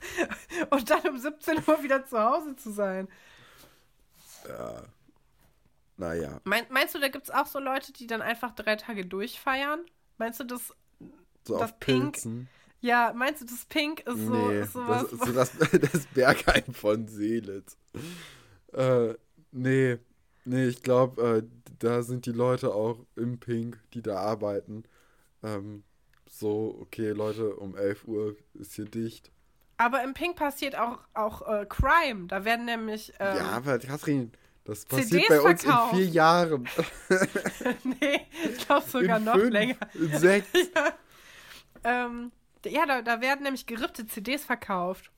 und 0.70 0.90
dann 0.90 1.06
um 1.08 1.18
17 1.18 1.58
Uhr 1.66 1.82
wieder 1.82 2.06
zu 2.06 2.18
Hause 2.18 2.56
zu 2.56 2.70
sein. 2.72 3.08
Ja. 4.48 4.82
Naja, 5.96 6.40
Mein, 6.44 6.64
meinst 6.70 6.94
du, 6.94 6.98
da 7.00 7.08
gibt 7.08 7.24
es 7.24 7.30
auch 7.30 7.46
so 7.46 7.58
Leute, 7.58 7.92
die 7.92 8.06
dann 8.06 8.22
einfach 8.22 8.52
drei 8.54 8.76
Tage 8.76 9.04
durchfeiern? 9.06 9.80
Meinst 10.18 10.40
du, 10.40 10.44
das, 10.44 10.74
so 11.46 11.58
Das 11.58 11.62
auf 11.62 11.78
Pink 11.80 12.22
Pilzen. 12.22 12.48
ja, 12.80 13.12
meinst 13.14 13.42
du, 13.42 13.46
das 13.46 13.66
Pink 13.66 14.00
ist 14.00 14.26
so, 14.26 14.52
nee, 14.52 14.60
ist 14.60 14.72
sowas? 14.72 15.06
das 15.10 15.12
ist 15.12 15.24
so 15.24 15.32
das, 15.32 15.52
das 15.92 16.06
Bergheim 16.08 16.72
von 16.74 17.08
Seelitz. 17.08 17.76
Äh, 18.72 19.14
nee, 19.52 19.98
nee, 20.44 20.66
ich 20.66 20.82
glaube, 20.82 21.38
äh, 21.38 21.42
da 21.78 22.02
sind 22.02 22.26
die 22.26 22.32
Leute 22.32 22.74
auch 22.74 23.04
im 23.16 23.38
Pink, 23.40 23.80
die 23.94 24.02
da 24.02 24.16
arbeiten. 24.18 24.84
Ähm, 25.42 25.84
so, 26.30 26.78
okay, 26.80 27.10
Leute, 27.10 27.56
um 27.56 27.76
11 27.76 28.04
Uhr 28.06 28.36
ist 28.54 28.74
hier 28.74 28.84
dicht. 28.86 29.30
Aber 29.76 30.02
im 30.04 30.14
Pink 30.14 30.36
passiert 30.36 30.76
auch, 30.76 30.98
auch 31.14 31.46
äh, 31.48 31.66
Crime. 31.66 32.26
Da 32.28 32.44
werden 32.44 32.66
nämlich. 32.66 33.12
Ähm, 33.18 33.36
ja, 33.36 33.50
aber 33.50 33.78
Katrin, 33.78 34.30
das 34.64 34.84
passiert 34.84 35.08
CDs 35.08 35.28
bei 35.28 35.40
uns 35.40 35.62
verkauft. 35.62 35.92
in 35.94 35.98
vier 35.98 36.08
Jahren. 36.08 36.68
nee, 38.00 38.26
ich 38.44 38.66
glaube 38.66 38.86
sogar 38.86 39.18
in 39.18 39.24
noch 39.24 39.34
fünf, 39.34 39.50
länger. 39.50 39.76
In 39.94 40.18
sechs. 40.18 40.48
Ähm, 41.82 42.30
ja, 42.66 42.84
da, 42.84 43.00
da 43.00 43.22
werden 43.22 43.44
nämlich 43.44 43.66
gerippte 43.66 44.06
CDs 44.06 44.44
verkauft. 44.44 45.10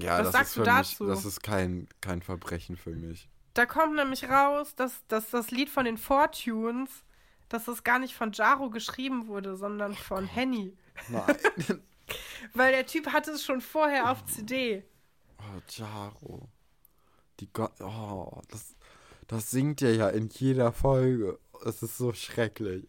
Ja, 0.00 0.18
Was 0.18 0.26
das 0.26 0.32
sagst 0.32 0.50
ist 0.50 0.56
du 0.58 0.62
dazu? 0.62 1.04
mich, 1.04 1.14
das 1.14 1.24
ist 1.24 1.42
kein, 1.42 1.88
kein 2.00 2.22
Verbrechen 2.22 2.76
für 2.76 2.90
mich. 2.90 3.28
Da 3.54 3.66
kommt 3.66 3.96
nämlich 3.96 4.28
raus, 4.28 4.76
dass, 4.76 5.04
dass 5.08 5.30
das 5.30 5.50
Lied 5.50 5.68
von 5.68 5.84
den 5.84 5.98
Fortunes, 5.98 7.04
dass 7.50 7.66
das 7.66 7.84
gar 7.84 7.98
nicht 7.98 8.14
von 8.14 8.32
Jaro 8.32 8.70
geschrieben 8.70 9.26
wurde, 9.26 9.56
sondern 9.56 9.94
von 9.94 10.26
Henny. 10.26 10.74
Nein. 11.08 11.36
Weil 12.54 12.72
der 12.72 12.86
Typ 12.86 13.12
hatte 13.12 13.32
es 13.32 13.44
schon 13.44 13.60
vorher 13.60 14.10
auf 14.10 14.24
CD. 14.24 14.84
Oh, 15.38 15.60
Jaro. 15.68 16.48
Die 17.40 17.52
Go 17.52 17.68
oh, 17.80 18.40
das, 18.50 18.74
das 19.26 19.50
singt 19.50 19.80
ihr 19.82 19.94
ja 19.94 20.08
in 20.08 20.28
jeder 20.28 20.72
Folge. 20.72 21.38
Es 21.64 21.82
ist 21.82 21.98
so 21.98 22.12
schrecklich. 22.12 22.88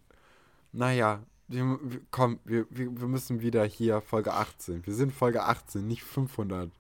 Naja, 0.72 1.24
wir, 1.48 1.80
wir, 1.82 2.02
komm, 2.12 2.40
wir, 2.46 2.66
wir, 2.70 3.00
wir 3.00 3.08
müssen 3.08 3.42
wieder 3.42 3.64
hier 3.66 4.02
Folge 4.02 4.34
18. 4.34 4.86
Wir 4.86 4.94
sind 4.94 5.14
Folge 5.14 5.44
18, 5.44 5.86
nicht 5.86 6.04
500. 6.04 6.72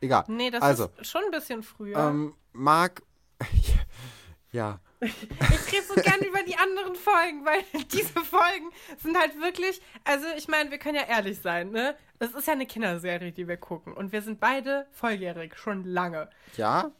Egal. 0.00 0.24
Nee, 0.28 0.50
das 0.50 0.62
also, 0.62 0.90
ist 1.00 1.10
schon 1.10 1.22
ein 1.24 1.30
bisschen 1.30 1.62
früher. 1.62 1.98
ähm, 1.98 2.34
Marc. 2.52 3.02
ja. 4.52 4.80
Ich 5.00 5.72
rede 5.72 5.86
so 5.86 5.94
gern 5.94 6.20
über 6.20 6.42
die 6.42 6.56
anderen 6.56 6.94
Folgen, 6.96 7.44
weil 7.44 7.62
diese 7.92 8.20
Folgen 8.20 8.70
sind 8.98 9.16
halt 9.18 9.40
wirklich, 9.40 9.80
also 10.04 10.26
ich 10.36 10.48
meine, 10.48 10.70
wir 10.70 10.78
können 10.78 10.96
ja 10.96 11.06
ehrlich 11.08 11.40
sein, 11.40 11.70
ne? 11.70 11.96
Es 12.18 12.34
ist 12.34 12.46
ja 12.48 12.54
eine 12.54 12.66
Kinderserie, 12.66 13.30
die 13.30 13.46
wir 13.46 13.56
gucken 13.56 13.92
und 13.92 14.10
wir 14.10 14.22
sind 14.22 14.40
beide 14.40 14.88
volljährig, 14.90 15.56
schon 15.56 15.84
lange. 15.84 16.28
Ja? 16.56 16.90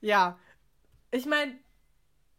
Ja, 0.00 0.38
ich 1.12 1.26
meine, 1.26 1.56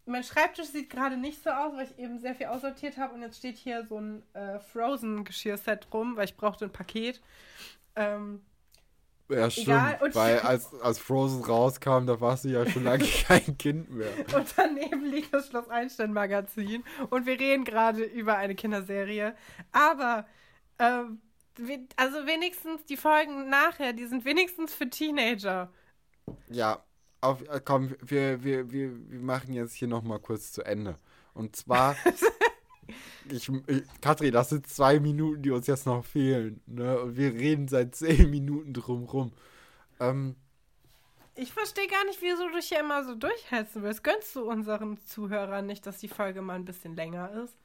mein 0.05 0.23
Schreibtisch 0.23 0.67
sieht 0.67 0.89
gerade 0.89 1.15
nicht 1.15 1.41
so 1.41 1.51
aus, 1.51 1.73
weil 1.75 1.85
ich 1.85 1.97
eben 1.97 2.19
sehr 2.19 2.35
viel 2.35 2.47
aussortiert 2.47 2.97
habe 2.97 3.13
und 3.13 3.21
jetzt 3.21 3.37
steht 3.37 3.57
hier 3.57 3.85
so 3.85 3.97
ein 3.97 4.23
äh, 4.33 4.59
Frozen-Geschirrset 4.59 5.87
rum, 5.93 6.17
weil 6.17 6.25
ich 6.25 6.35
brauchte 6.35 6.65
ein 6.65 6.71
Paket. 6.71 7.21
Ähm, 7.95 8.43
Ja, 9.31 9.49
stimmt. 9.49 9.67
Egal, 9.67 9.99
und- 10.01 10.15
Weil 10.15 10.39
als, 10.41 10.73
als 10.81 10.99
Frozen 10.99 11.43
rauskam, 11.43 12.05
da 12.05 12.19
warst 12.19 12.45
du 12.45 12.49
ja 12.49 12.65
schon 12.69 12.83
lange 12.83 13.05
kein 13.27 13.57
Kind 13.57 13.89
mehr. 13.91 14.11
Und 14.35 14.53
daneben 14.55 15.05
liegt 15.05 15.33
das 15.33 15.47
Schloss 15.47 15.69
Einstein 15.69 16.13
Magazin. 16.13 16.83
Und 17.09 17.25
wir 17.25 17.39
reden 17.39 17.63
gerade 17.63 18.03
über 18.03 18.37
eine 18.37 18.55
Kinderserie. 18.55 19.35
Aber, 19.71 20.25
ähm, 20.79 21.21
also 21.97 22.25
wenigstens 22.25 22.85
die 22.85 22.97
Folgen 22.97 23.49
nachher, 23.49 23.93
die 23.93 24.05
sind 24.05 24.25
wenigstens 24.25 24.73
für 24.73 24.89
Teenager. 24.89 25.71
Ja, 26.49 26.83
auf, 27.21 27.41
äh, 27.49 27.59
komm, 27.63 27.95
wir, 28.01 28.43
wir, 28.43 28.71
wir, 28.71 28.91
wir 29.09 29.19
machen 29.19 29.53
jetzt 29.53 29.73
hier 29.75 29.87
nochmal 29.87 30.19
kurz 30.19 30.51
zu 30.51 30.63
Ende. 30.63 30.97
Und 31.33 31.55
zwar, 31.55 31.95
ich, 33.29 33.49
ich, 33.67 33.83
Katrin, 34.01 34.31
das 34.31 34.49
sind 34.49 34.67
zwei 34.67 34.99
Minuten, 34.99 35.41
die 35.41 35.51
uns 35.51 35.67
jetzt 35.67 35.85
noch 35.85 36.03
fehlen. 36.05 36.61
Ne? 36.67 36.99
Und 36.99 37.17
wir 37.17 37.33
reden 37.33 37.67
seit 37.67 37.95
zehn 37.95 38.29
Minuten 38.29 38.73
drum 38.73 39.03
rum. 39.05 39.31
Ähm, 39.99 40.35
Ich 41.35 41.53
verstehe 41.53 41.87
gar 41.87 42.03
nicht, 42.05 42.21
wieso 42.21 42.47
du 42.49 42.55
dich 42.55 42.67
hier 42.69 42.79
immer 42.79 43.03
so 43.03 43.15
durchhetzen 43.15 43.83
willst. 43.83 44.03
Gönnst 44.03 44.35
du 44.35 44.43
unseren 44.49 44.97
Zuhörern 45.05 45.65
nicht, 45.65 45.85
dass 45.85 45.97
die 45.99 46.07
Folge 46.09 46.41
mal 46.41 46.55
ein 46.55 46.65
bisschen 46.65 46.95
länger 46.95 47.31
ist? 47.43 47.55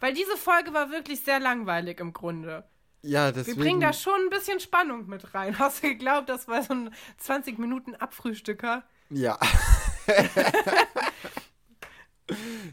Weil 0.00 0.12
diese 0.14 0.36
Folge 0.36 0.72
war 0.74 0.90
wirklich 0.90 1.20
sehr 1.20 1.40
langweilig 1.40 2.00
im 2.00 2.12
Grunde. 2.12 2.64
ja, 3.02 3.26
Wir 3.26 3.32
deswegen. 3.32 3.60
bringen 3.60 3.80
da 3.80 3.92
schon 3.92 4.14
ein 4.20 4.30
bisschen 4.30 4.60
Spannung 4.60 5.06
mit 5.08 5.34
rein. 5.34 5.58
Hast 5.58 5.82
du 5.82 5.88
geglaubt, 5.88 6.28
das 6.28 6.48
war 6.48 6.62
so 6.62 6.74
ein 6.74 6.94
20 7.18 7.58
Minuten 7.58 7.94
Abfrühstücker? 7.94 8.82
Ja. 9.10 9.38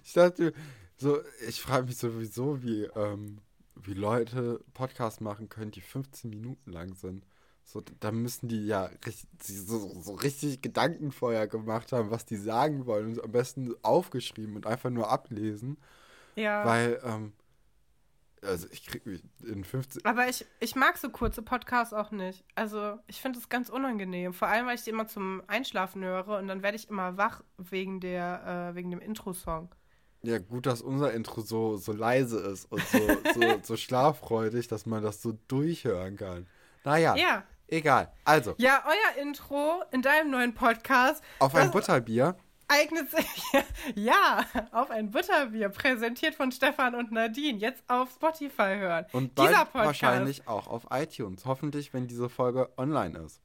ich 0.04 0.14
dachte, 0.14 0.54
so, 1.02 1.20
ich 1.48 1.62
frage 1.62 1.88
mich 1.88 1.98
sowieso, 1.98 2.62
wie, 2.64 2.84
ähm, 2.96 3.40
wie 3.76 3.94
Leute 3.94 4.64
Podcasts 4.74 5.20
machen 5.20 5.50
können, 5.50 5.72
die 5.72 5.82
15 5.82 6.30
Minuten 6.30 6.72
lang 6.72 6.94
sind. 6.96 7.26
So, 7.64 7.82
da 8.00 8.12
müssen 8.12 8.48
die 8.50 8.66
ja 8.66 8.86
richtig, 9.06 9.28
so, 9.40 10.02
so 10.02 10.14
richtig 10.14 10.62
Gedanken 10.62 11.12
vorher 11.12 11.48
gemacht 11.48 11.92
haben, 11.92 12.12
was 12.12 12.26
die 12.26 12.36
sagen 12.38 12.86
wollen 12.86 13.14
und 13.14 13.24
am 13.24 13.32
besten 13.32 13.74
aufgeschrieben 13.84 14.56
und 14.56 14.66
einfach 14.68 14.90
nur 14.90 15.10
ablesen, 15.10 15.78
Ja. 16.36 16.66
weil, 16.66 17.00
ähm, 17.04 17.34
also 18.44 18.68
ich 18.72 18.86
krieg 18.88 19.06
mich 19.06 19.24
in 19.44 19.64
15, 19.64 20.04
Aber 20.04 20.28
ich, 20.28 20.46
ich 20.60 20.76
mag 20.76 20.98
so 20.98 21.10
kurze 21.12 21.44
Podcasts 21.44 21.94
auch 21.94 22.10
nicht. 22.12 22.44
Also 22.56 22.98
ich 23.08 23.22
finde 23.22 23.38
es 23.40 23.50
ganz 23.50 23.70
unangenehm. 23.70 24.34
Vor 24.34 24.48
allem, 24.48 24.66
weil 24.66 24.76
ich 24.76 24.84
die 24.84 24.90
immer 24.90 25.08
zum 25.08 25.44
Einschlafen 25.48 26.04
höre 26.04 26.40
und 26.40 26.48
dann 26.48 26.64
werde 26.64 26.76
ich 26.76 26.90
immer 26.90 27.18
wach 27.18 27.44
wegen 27.58 28.00
der, 28.00 28.72
äh, 28.72 28.76
wegen 28.76 28.90
dem 28.90 29.00
Intro-Song. 29.00 29.70
Ja 30.24 30.38
gut, 30.40 30.66
dass 30.66 30.82
unser 30.82 31.14
Intro 31.14 31.42
so, 31.42 31.78
so 31.78 31.92
leise 31.94 32.40
ist 32.40 32.72
und 32.72 32.82
so, 32.88 33.00
so, 33.34 33.42
so 33.64 33.78
schlaffreudig, 33.78 34.68
dass 34.68 34.86
man 34.86 35.04
das 35.04 35.22
so 35.22 35.38
durchhören 35.48 36.16
kann. 36.18 36.48
Naja, 36.84 37.16
Ja. 37.16 37.44
egal. 37.68 38.12
Also, 38.26 38.54
Ja, 38.58 38.84
euer 38.86 39.22
Intro 39.22 39.84
in 39.92 40.02
deinem 40.02 40.30
neuen 40.32 40.54
Podcast 40.54 41.24
auf 41.40 41.56
ein 41.56 41.72
Butterbier. 41.72 42.36
eignet 42.68 43.10
sich 43.12 43.44
ja 43.96 44.46
auf 44.72 44.90
ein 44.92 45.12
Butterbier, 45.12 45.70
präsentiert 45.70 46.36
von 46.36 46.52
Stefan 46.52 46.96
und 46.96 47.12
Nadine. 47.12 47.58
Jetzt 47.60 47.84
auf 47.88 48.12
Spotify 48.12 48.76
hören. 48.78 49.06
Und 49.12 49.38
Dieser 49.38 49.50
bald 49.52 49.72
Podcast. 49.72 49.86
wahrscheinlich 49.88 50.48
auch 50.48 50.68
auf 50.68 50.88
iTunes. 50.92 51.46
Hoffentlich, 51.46 51.94
wenn 51.94 52.08
diese 52.08 52.30
Folge 52.30 52.70
online 52.78 53.18
ist. 53.20 53.42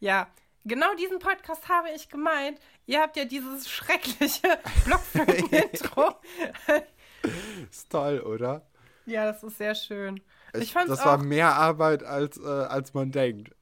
Ja, 0.00 0.26
genau 0.66 0.94
diesen 0.94 1.18
Podcast 1.18 1.68
habe 1.68 1.88
ich 1.94 2.08
gemeint. 2.08 2.58
Ihr 2.86 3.00
habt 3.00 3.16
ja 3.16 3.24
dieses 3.24 3.68
schreckliche 3.70 4.58
Blockflöten-Intro. 4.84 6.14
Ist 7.70 7.90
toll, 7.90 8.20
oder? 8.20 8.66
ja, 9.06 9.24
das 9.24 9.42
ist 9.42 9.58
sehr 9.58 9.74
schön. 9.74 10.20
Ich, 10.54 10.62
Ich, 10.62 10.72
fand's 10.72 10.88
das 10.88 11.00
auch 11.00 11.06
war 11.06 11.18
mehr 11.18 11.54
Arbeit, 11.54 12.02
als, 12.02 12.38
äh, 12.38 12.46
als 12.46 12.94
man 12.94 13.12
denkt. 13.12 13.54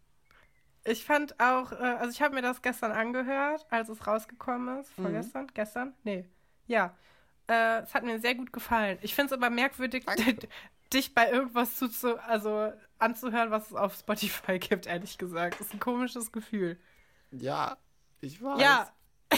Ich 0.84 1.04
fand 1.04 1.40
auch, 1.40 1.72
äh, 1.72 1.76
also 1.76 2.10
ich 2.10 2.20
habe 2.22 2.34
mir 2.34 2.42
das 2.42 2.60
gestern 2.62 2.92
angehört, 2.92 3.66
als 3.70 3.88
es 3.88 4.06
rausgekommen 4.06 4.80
ist. 4.80 4.96
Mhm. 4.98 5.02
Vorgestern? 5.02 5.46
Gestern? 5.54 5.94
Nee. 6.04 6.28
Ja. 6.66 6.96
Äh, 7.46 7.82
es 7.82 7.94
hat 7.94 8.04
mir 8.04 8.18
sehr 8.20 8.34
gut 8.34 8.52
gefallen. 8.52 8.98
Ich 9.02 9.14
finde 9.14 9.34
es 9.34 9.38
aber 9.40 9.50
merkwürdig, 9.50 10.04
dich 10.92 11.14
bei 11.14 11.30
irgendwas 11.30 11.76
zuzu 11.76 12.18
also 12.18 12.72
anzuhören, 12.98 13.50
was 13.50 13.68
es 13.68 13.74
auf 13.74 13.94
Spotify 13.94 14.58
gibt, 14.58 14.86
ehrlich 14.86 15.18
gesagt. 15.18 15.60
Das 15.60 15.68
ist 15.68 15.74
ein 15.74 15.80
komisches 15.80 16.32
Gefühl. 16.32 16.78
Ja, 17.40 17.76
ich 18.20 18.42
weiß. 18.42 18.60
Ja. 18.60 18.92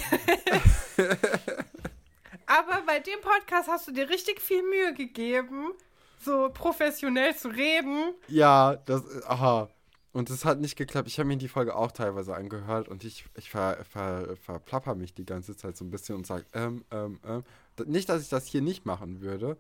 aber 2.47 2.83
bei 2.87 3.01
dem 3.01 3.21
Podcast 3.21 3.69
hast 3.69 3.89
du 3.89 3.93
dir 3.93 4.09
richtig 4.09 4.41
viel 4.41 4.63
Mühe 4.63 4.95
gegeben, 4.95 5.73
so 6.21 6.51
professionell 6.53 7.37
zu 7.37 7.49
reden. 7.49 8.15
Ja, 8.29 8.77
das, 8.77 9.03
aha. 9.27 9.69
Und 10.13 10.31
es 10.31 10.45
hat 10.47 10.61
nicht 10.61 10.77
geklappt. 10.77 11.09
Ich 11.09 11.19
habe 11.19 11.27
mir 11.27 11.37
die 11.37 11.49
Folge 11.49 11.77
auch 11.77 11.93
teilweise 11.93 12.35
angehört 12.35 12.89
und 12.89 13.05
ich, 13.05 13.27
ich 13.37 13.51
ver, 13.51 13.85
ver, 13.85 14.37
verplapper 14.37 14.95
mich 14.95 15.13
die 15.13 15.27
ganze 15.27 15.57
Zeit 15.57 15.77
so 15.77 15.85
ein 15.85 15.91
bisschen 15.91 16.15
und 16.15 16.27
sage, 16.27 16.47
ähm, 16.55 16.85
ähm, 16.91 17.21
ähm. 17.27 17.45
Nicht, 17.85 18.09
dass 18.09 18.23
ich 18.23 18.31
das 18.31 18.47
hier 18.47 18.63
nicht 18.63 18.87
machen 18.87 19.21
würde, 19.21 19.59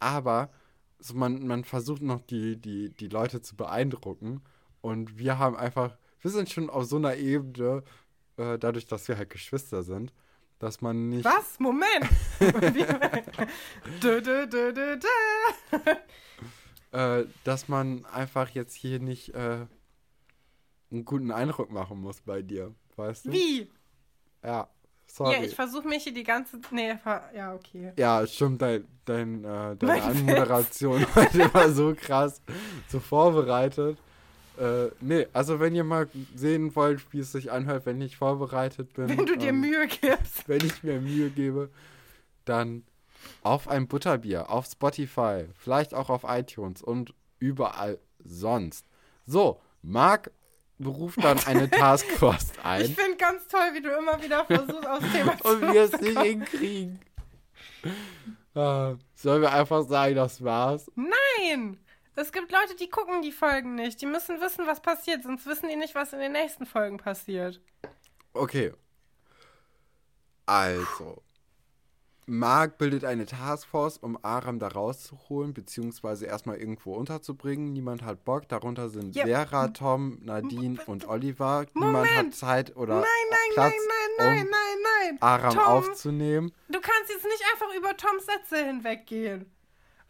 aber 0.00 0.48
so 0.98 1.14
man, 1.14 1.46
man 1.46 1.64
versucht 1.64 2.00
noch 2.00 2.20
die, 2.20 2.56
die, 2.56 2.88
die 2.90 3.08
Leute 3.08 3.42
zu 3.42 3.56
beeindrucken. 3.56 4.40
Und 4.80 5.18
wir 5.18 5.38
haben 5.38 5.56
einfach, 5.56 5.98
wir 6.22 6.30
sind 6.30 6.48
schon 6.48 6.70
auf 6.70 6.84
so 6.84 6.96
einer 6.96 7.16
Ebene, 7.16 7.82
äh, 8.36 8.58
dadurch, 8.58 8.86
dass 8.86 9.06
wir 9.08 9.18
halt 9.18 9.30
Geschwister 9.30 9.82
sind, 9.82 10.12
dass 10.58 10.80
man 10.80 11.08
nicht. 11.08 11.24
Was? 11.24 11.58
Moment! 11.58 12.08
dö, 14.00 14.20
dö, 14.20 14.46
dö, 14.46 14.72
dö, 14.72 14.96
dö. 14.96 15.90
äh, 16.92 17.26
dass 17.44 17.68
man 17.68 18.04
einfach 18.06 18.48
jetzt 18.50 18.74
hier 18.74 19.00
nicht 19.00 19.34
äh, 19.34 19.66
einen 20.90 21.04
guten 21.04 21.32
Eindruck 21.32 21.70
machen 21.70 22.00
muss 22.00 22.20
bei 22.20 22.42
dir, 22.42 22.72
weißt 22.96 23.26
du? 23.26 23.32
Wie? 23.32 23.70
Ja, 24.44 24.68
sorry. 25.06 25.34
Ja, 25.34 25.42
ich 25.42 25.54
versuche 25.54 25.88
mich 25.88 26.04
hier 26.04 26.14
die 26.14 26.22
ganze. 26.22 26.60
Nee, 26.70 26.96
ja, 27.34 27.54
okay. 27.54 27.92
Ja, 27.96 28.24
stimmt, 28.26 28.62
dein, 28.62 28.86
dein, 29.04 29.44
äh, 29.44 29.76
deine 29.76 29.76
mein 29.80 30.02
Anmoderation 30.02 31.04
heute 31.16 31.52
war 31.52 31.70
so 31.70 31.94
krass, 31.96 32.40
so 32.88 33.00
vorbereitet. 33.00 33.98
Äh, 34.62 34.92
nee, 35.00 35.26
also 35.32 35.58
wenn 35.58 35.74
ihr 35.74 35.82
mal 35.82 36.08
sehen 36.36 36.76
wollt, 36.76 37.12
wie 37.12 37.18
es 37.18 37.32
sich 37.32 37.50
anhört, 37.50 37.84
wenn 37.84 38.00
ich 38.00 38.16
vorbereitet 38.16 38.92
bin. 38.92 39.08
Wenn 39.08 39.26
du 39.26 39.36
dir 39.36 39.48
ähm, 39.48 39.60
Mühe 39.60 39.88
gibst. 39.88 40.46
Wenn 40.48 40.64
ich 40.64 40.84
mir 40.84 41.00
Mühe 41.00 41.30
gebe, 41.30 41.68
dann 42.44 42.84
auf 43.42 43.66
ein 43.66 43.88
Butterbier, 43.88 44.50
auf 44.50 44.66
Spotify, 44.66 45.46
vielleicht 45.56 45.94
auch 45.94 46.10
auf 46.10 46.22
iTunes 46.24 46.80
und 46.80 47.12
überall 47.40 47.98
sonst. 48.22 48.86
So, 49.26 49.60
Marc 49.82 50.30
beruft 50.78 51.24
dann 51.24 51.40
eine 51.40 51.68
Taskforce 51.70 52.52
ein. 52.62 52.82
Ich 52.82 52.94
finde 52.94 53.16
ganz 53.16 53.48
toll, 53.48 53.70
wie 53.74 53.82
du 53.82 53.90
immer 53.90 54.22
wieder 54.22 54.44
versuchst, 54.44 54.86
aus 54.86 55.02
Thema 55.12 55.38
zu 55.38 55.48
Und 55.48 55.62
wir 55.72 55.82
es 55.82 56.00
nicht 56.00 56.20
hinkriegen. 56.20 57.00
Uh, 58.54 58.96
sollen 59.16 59.42
wir 59.42 59.52
einfach 59.52 59.82
sagen, 59.88 60.14
das 60.14 60.44
war's? 60.44 60.88
Nein! 60.94 61.78
Es 62.14 62.30
gibt 62.32 62.52
Leute, 62.52 62.76
die 62.76 62.90
gucken 62.90 63.22
die 63.22 63.32
Folgen 63.32 63.74
nicht. 63.74 64.00
Die 64.00 64.06
müssen 64.06 64.40
wissen, 64.40 64.66
was 64.66 64.80
passiert, 64.80 65.22
sonst 65.22 65.46
wissen 65.46 65.68
die 65.68 65.76
nicht, 65.76 65.94
was 65.94 66.12
in 66.12 66.18
den 66.18 66.32
nächsten 66.32 66.66
Folgen 66.66 66.98
passiert. 66.98 67.60
Okay. 68.34 68.72
Also. 70.46 71.22
Mark 72.26 72.78
bildet 72.78 73.04
eine 73.04 73.26
Taskforce, 73.26 73.98
um 73.98 74.16
Aram 74.22 74.58
da 74.58 74.68
rauszuholen, 74.68 75.54
beziehungsweise 75.54 76.26
erstmal 76.26 76.56
irgendwo 76.56 76.94
unterzubringen. 76.94 77.72
Niemand 77.72 78.02
hat 78.02 78.24
Bock. 78.24 78.48
Darunter 78.48 78.88
sind 78.90 79.16
ja. 79.16 79.24
Vera, 79.24 79.68
Tom, 79.68 80.18
Nadine 80.22 80.78
und 80.86 81.08
Oliver. 81.08 81.66
Moment. 81.72 82.04
Niemand 82.04 82.16
hat 82.16 82.34
Zeit 82.34 82.76
oder 82.76 83.00
nein, 83.00 83.08
nein, 83.30 83.38
Platz, 83.54 83.72
nein, 83.72 84.10
nein, 84.18 84.44
um 84.44 84.50
nein, 84.50 84.76
nein, 84.82 85.22
Aram 85.22 85.54
Tom, 85.54 85.64
aufzunehmen. 85.64 86.52
Du 86.68 86.80
kannst 86.80 87.10
jetzt 87.10 87.24
nicht 87.24 87.42
einfach 87.52 87.74
über 87.76 87.96
Toms 87.96 88.24
Sätze 88.26 88.64
hinweggehen. 88.64 89.50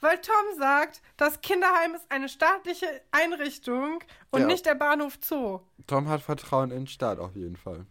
Weil 0.03 0.21
Tom 0.21 0.59
sagt, 0.59 1.01
das 1.17 1.41
Kinderheim 1.43 1.95
ist 1.95 2.11
eine 2.11 2.29
staatliche 2.29 2.87
Einrichtung 3.13 4.03
und 4.33 4.41
ja. 4.41 4.47
nicht 4.49 4.67
der 4.67 4.75
Bahnhof 4.75 5.17
Zoo. 5.23 5.61
Tom 5.87 6.09
hat 6.09 6.23
Vertrauen 6.23 6.73
in 6.73 6.79
den 6.81 6.87
Staat 6.89 7.21
auf 7.21 7.37
jeden 7.37 7.57
Fall. 7.57 7.87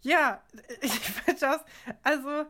Ja, 0.00 0.42
ich 0.80 0.98
finde 0.98 1.38
das, 1.38 1.60
also 2.02 2.46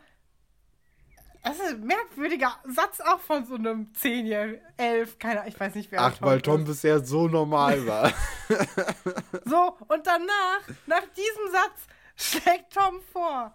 das 1.43 1.59
ist 1.59 1.75
ein 1.75 1.85
merkwürdiger 1.85 2.57
Satz 2.65 3.01
auch 3.01 3.19
von 3.19 3.45
so 3.45 3.57
einem 3.57 3.91
10-Jährigen, 4.01 4.61
11, 4.77 5.19
keine 5.19 5.49
ich 5.49 5.59
weiß 5.59 5.75
nicht, 5.75 5.91
wer 5.91 6.03
Ach, 6.03 6.17
Tom 6.17 6.29
weil 6.29 6.41
Tom 6.41 6.61
ist. 6.61 6.69
bisher 6.69 7.05
so 7.05 7.27
normal 7.27 7.85
war. 7.85 8.09
so, 9.45 9.77
und 9.89 10.07
danach, 10.07 10.61
nach 10.87 11.03
diesem 11.17 11.51
Satz, 11.51 11.89
schlägt 12.15 12.73
Tom 12.73 13.01
vor. 13.13 13.53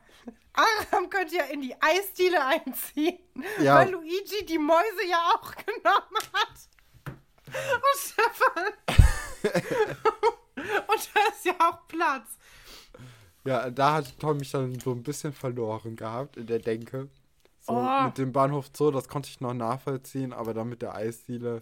Aram 0.54 1.10
könnte 1.10 1.36
ja 1.36 1.44
in 1.46 1.62
die 1.62 1.76
Eisdiele 1.80 2.44
einziehen, 2.46 3.20
ja. 3.62 3.76
weil 3.76 3.92
Luigi 3.92 4.46
die 4.46 4.58
Mäuse 4.58 5.06
ja 5.10 5.34
auch 5.36 5.54
genommen 5.56 6.22
hat. 6.34 6.70
Und 7.48 8.00
Stefan. 8.00 8.74
und 10.88 11.10
da 11.14 11.20
ist 11.32 11.46
ja 11.46 11.54
auch 11.60 11.88
Platz. 11.88 12.38
Ja, 13.46 13.70
da 13.70 13.94
hat 13.94 14.20
Tom 14.20 14.38
mich 14.38 14.52
dann 14.52 14.78
so 14.80 14.92
ein 14.92 15.04
bisschen 15.04 15.32
verloren 15.32 15.96
gehabt 15.96 16.36
in 16.38 16.48
der 16.48 16.60
Denke. 16.60 17.10
So 17.62 17.74
oh. 17.74 18.04
mit 18.06 18.18
dem 18.18 18.32
Bahnhof 18.32 18.70
Zoo, 18.74 18.92
das 18.92 19.08
konnte 19.08 19.30
ich 19.30 19.40
noch 19.40 19.54
nachvollziehen, 19.54 20.34
aber 20.34 20.54
dann 20.54 20.70
mit 20.70 20.82
der 20.82 20.96
Eisdiele, 20.96 21.62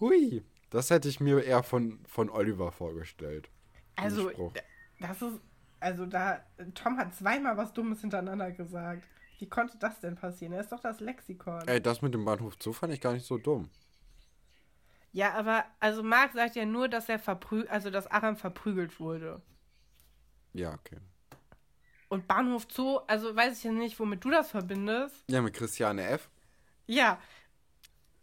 hui, 0.00 0.44
das 0.70 0.90
hätte 0.90 1.08
ich 1.08 1.20
mir 1.20 1.42
eher 1.42 1.62
von, 1.62 2.00
von 2.06 2.30
Oliver 2.30 2.72
vorgestellt. 2.72 3.50
Also, 3.96 4.30
das 5.00 5.22
ist, 5.22 5.40
also 5.80 6.06
da, 6.06 6.42
Tom 6.74 6.98
hat 6.98 7.14
zweimal 7.14 7.56
was 7.56 7.72
Dummes 7.72 8.00
hintereinander 8.00 8.52
gesagt. 8.52 9.08
Wie 9.38 9.48
konnte 9.48 9.78
das 9.78 10.00
denn 10.00 10.16
passieren? 10.16 10.52
Er 10.52 10.60
ist 10.60 10.72
doch 10.72 10.80
das 10.80 11.00
Lexikon. 11.00 11.66
Ey, 11.66 11.80
das 11.80 12.02
mit 12.02 12.12
dem 12.14 12.24
Bahnhof 12.24 12.56
Zoo 12.60 12.72
fand 12.72 12.92
ich 12.92 13.00
gar 13.00 13.12
nicht 13.12 13.26
so 13.26 13.38
dumm. 13.38 13.70
Ja, 15.12 15.34
aber, 15.34 15.64
also 15.80 16.02
Marc 16.02 16.32
sagt 16.32 16.56
ja 16.56 16.66
nur, 16.66 16.88
dass 16.88 17.08
er 17.08 17.18
verprü 17.18 17.64
also 17.68 17.90
dass 17.90 18.06
Aram 18.08 18.36
verprügelt 18.36 19.00
wurde. 19.00 19.40
Ja, 20.52 20.74
okay. 20.74 20.98
Und 22.08 22.26
Bahnhof 22.26 22.66
Zoo, 22.70 22.98
also 23.06 23.34
weiß 23.34 23.58
ich 23.58 23.64
ja 23.64 23.72
nicht, 23.72 23.98
womit 24.00 24.24
du 24.24 24.30
das 24.30 24.50
verbindest. 24.50 25.24
Ja, 25.30 25.42
mit 25.42 25.54
Christiane 25.54 26.06
F. 26.06 26.30
Ja. 26.86 27.18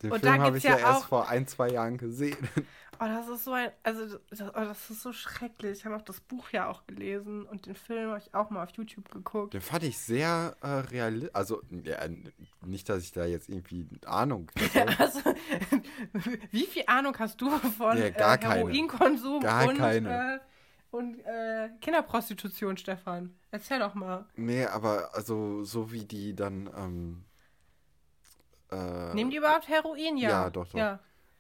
Den 0.02 0.12
und 0.12 0.20
Film 0.20 0.42
habe 0.42 0.58
ich 0.58 0.64
ja, 0.64 0.78
ja 0.78 0.94
erst 0.94 1.06
vor 1.06 1.30
ein, 1.30 1.48
zwei 1.48 1.70
Jahren 1.70 1.98
gesehen. 1.98 2.38
Oh, 3.00 3.06
das 3.06 3.28
ist 3.28 3.44
so 3.44 3.52
ein, 3.52 3.72
also 3.84 4.18
das, 4.30 4.42
oh, 4.42 4.52
das 4.54 4.90
ist 4.90 5.02
so 5.02 5.12
schrecklich. 5.12 5.80
Ich 5.80 5.86
habe 5.86 5.96
auch 5.96 6.02
das 6.02 6.22
Buch 6.22 6.50
ja 6.52 6.70
auch 6.70 6.86
gelesen 6.86 7.44
und 7.44 7.66
den 7.66 7.76
Film 7.76 8.10
habe 8.10 8.20
ich 8.20 8.34
auch 8.34 8.50
mal 8.50 8.64
auf 8.64 8.72
YouTube 8.72 9.10
geguckt. 9.12 9.54
Den 9.54 9.62
fand 9.62 9.84
ich 9.84 9.98
sehr 9.98 10.56
äh, 10.62 10.68
realistisch. 10.68 11.36
Also, 11.36 11.62
ja, 11.84 11.98
nicht, 12.66 12.88
dass 12.88 13.04
ich 13.04 13.12
da 13.12 13.26
jetzt 13.26 13.50
irgendwie 13.50 13.88
Ahnung 14.06 14.50
hätte. 14.56 14.88
also, 15.00 15.20
wie 16.52 16.66
viel 16.66 16.84
Ahnung 16.88 17.18
hast 17.20 17.42
du 17.42 17.50
von 17.50 17.98
ja, 17.98 18.10
gar 18.12 18.42
äh, 18.42 18.46
Heroinkonsum 18.46 19.42
gar 19.42 19.68
und, 19.68 19.78
keine. 19.78 20.36
Äh, 20.36 20.40
und 20.92 21.20
äh, 21.26 21.70
Kinderprostitution, 21.82 22.78
Stefan? 22.78 23.36
Erzähl 23.52 23.80
doch 23.80 23.94
mal. 23.94 24.26
Nee, 24.36 24.66
aber 24.66 25.14
also 25.14 25.64
so 25.64 25.92
wie 25.92 26.06
die 26.06 26.36
dann. 26.36 26.70
Ähm, 26.78 27.26
äh, 28.72 29.14
Nehmen 29.14 29.32
die 29.32 29.38
überhaupt 29.38 29.68
Heroin? 29.68 30.18
Ja. 30.18 30.30
Ja, 30.30 30.50
doch, 30.50 30.68
doch. 30.68 30.78
Ja. 30.78 31.00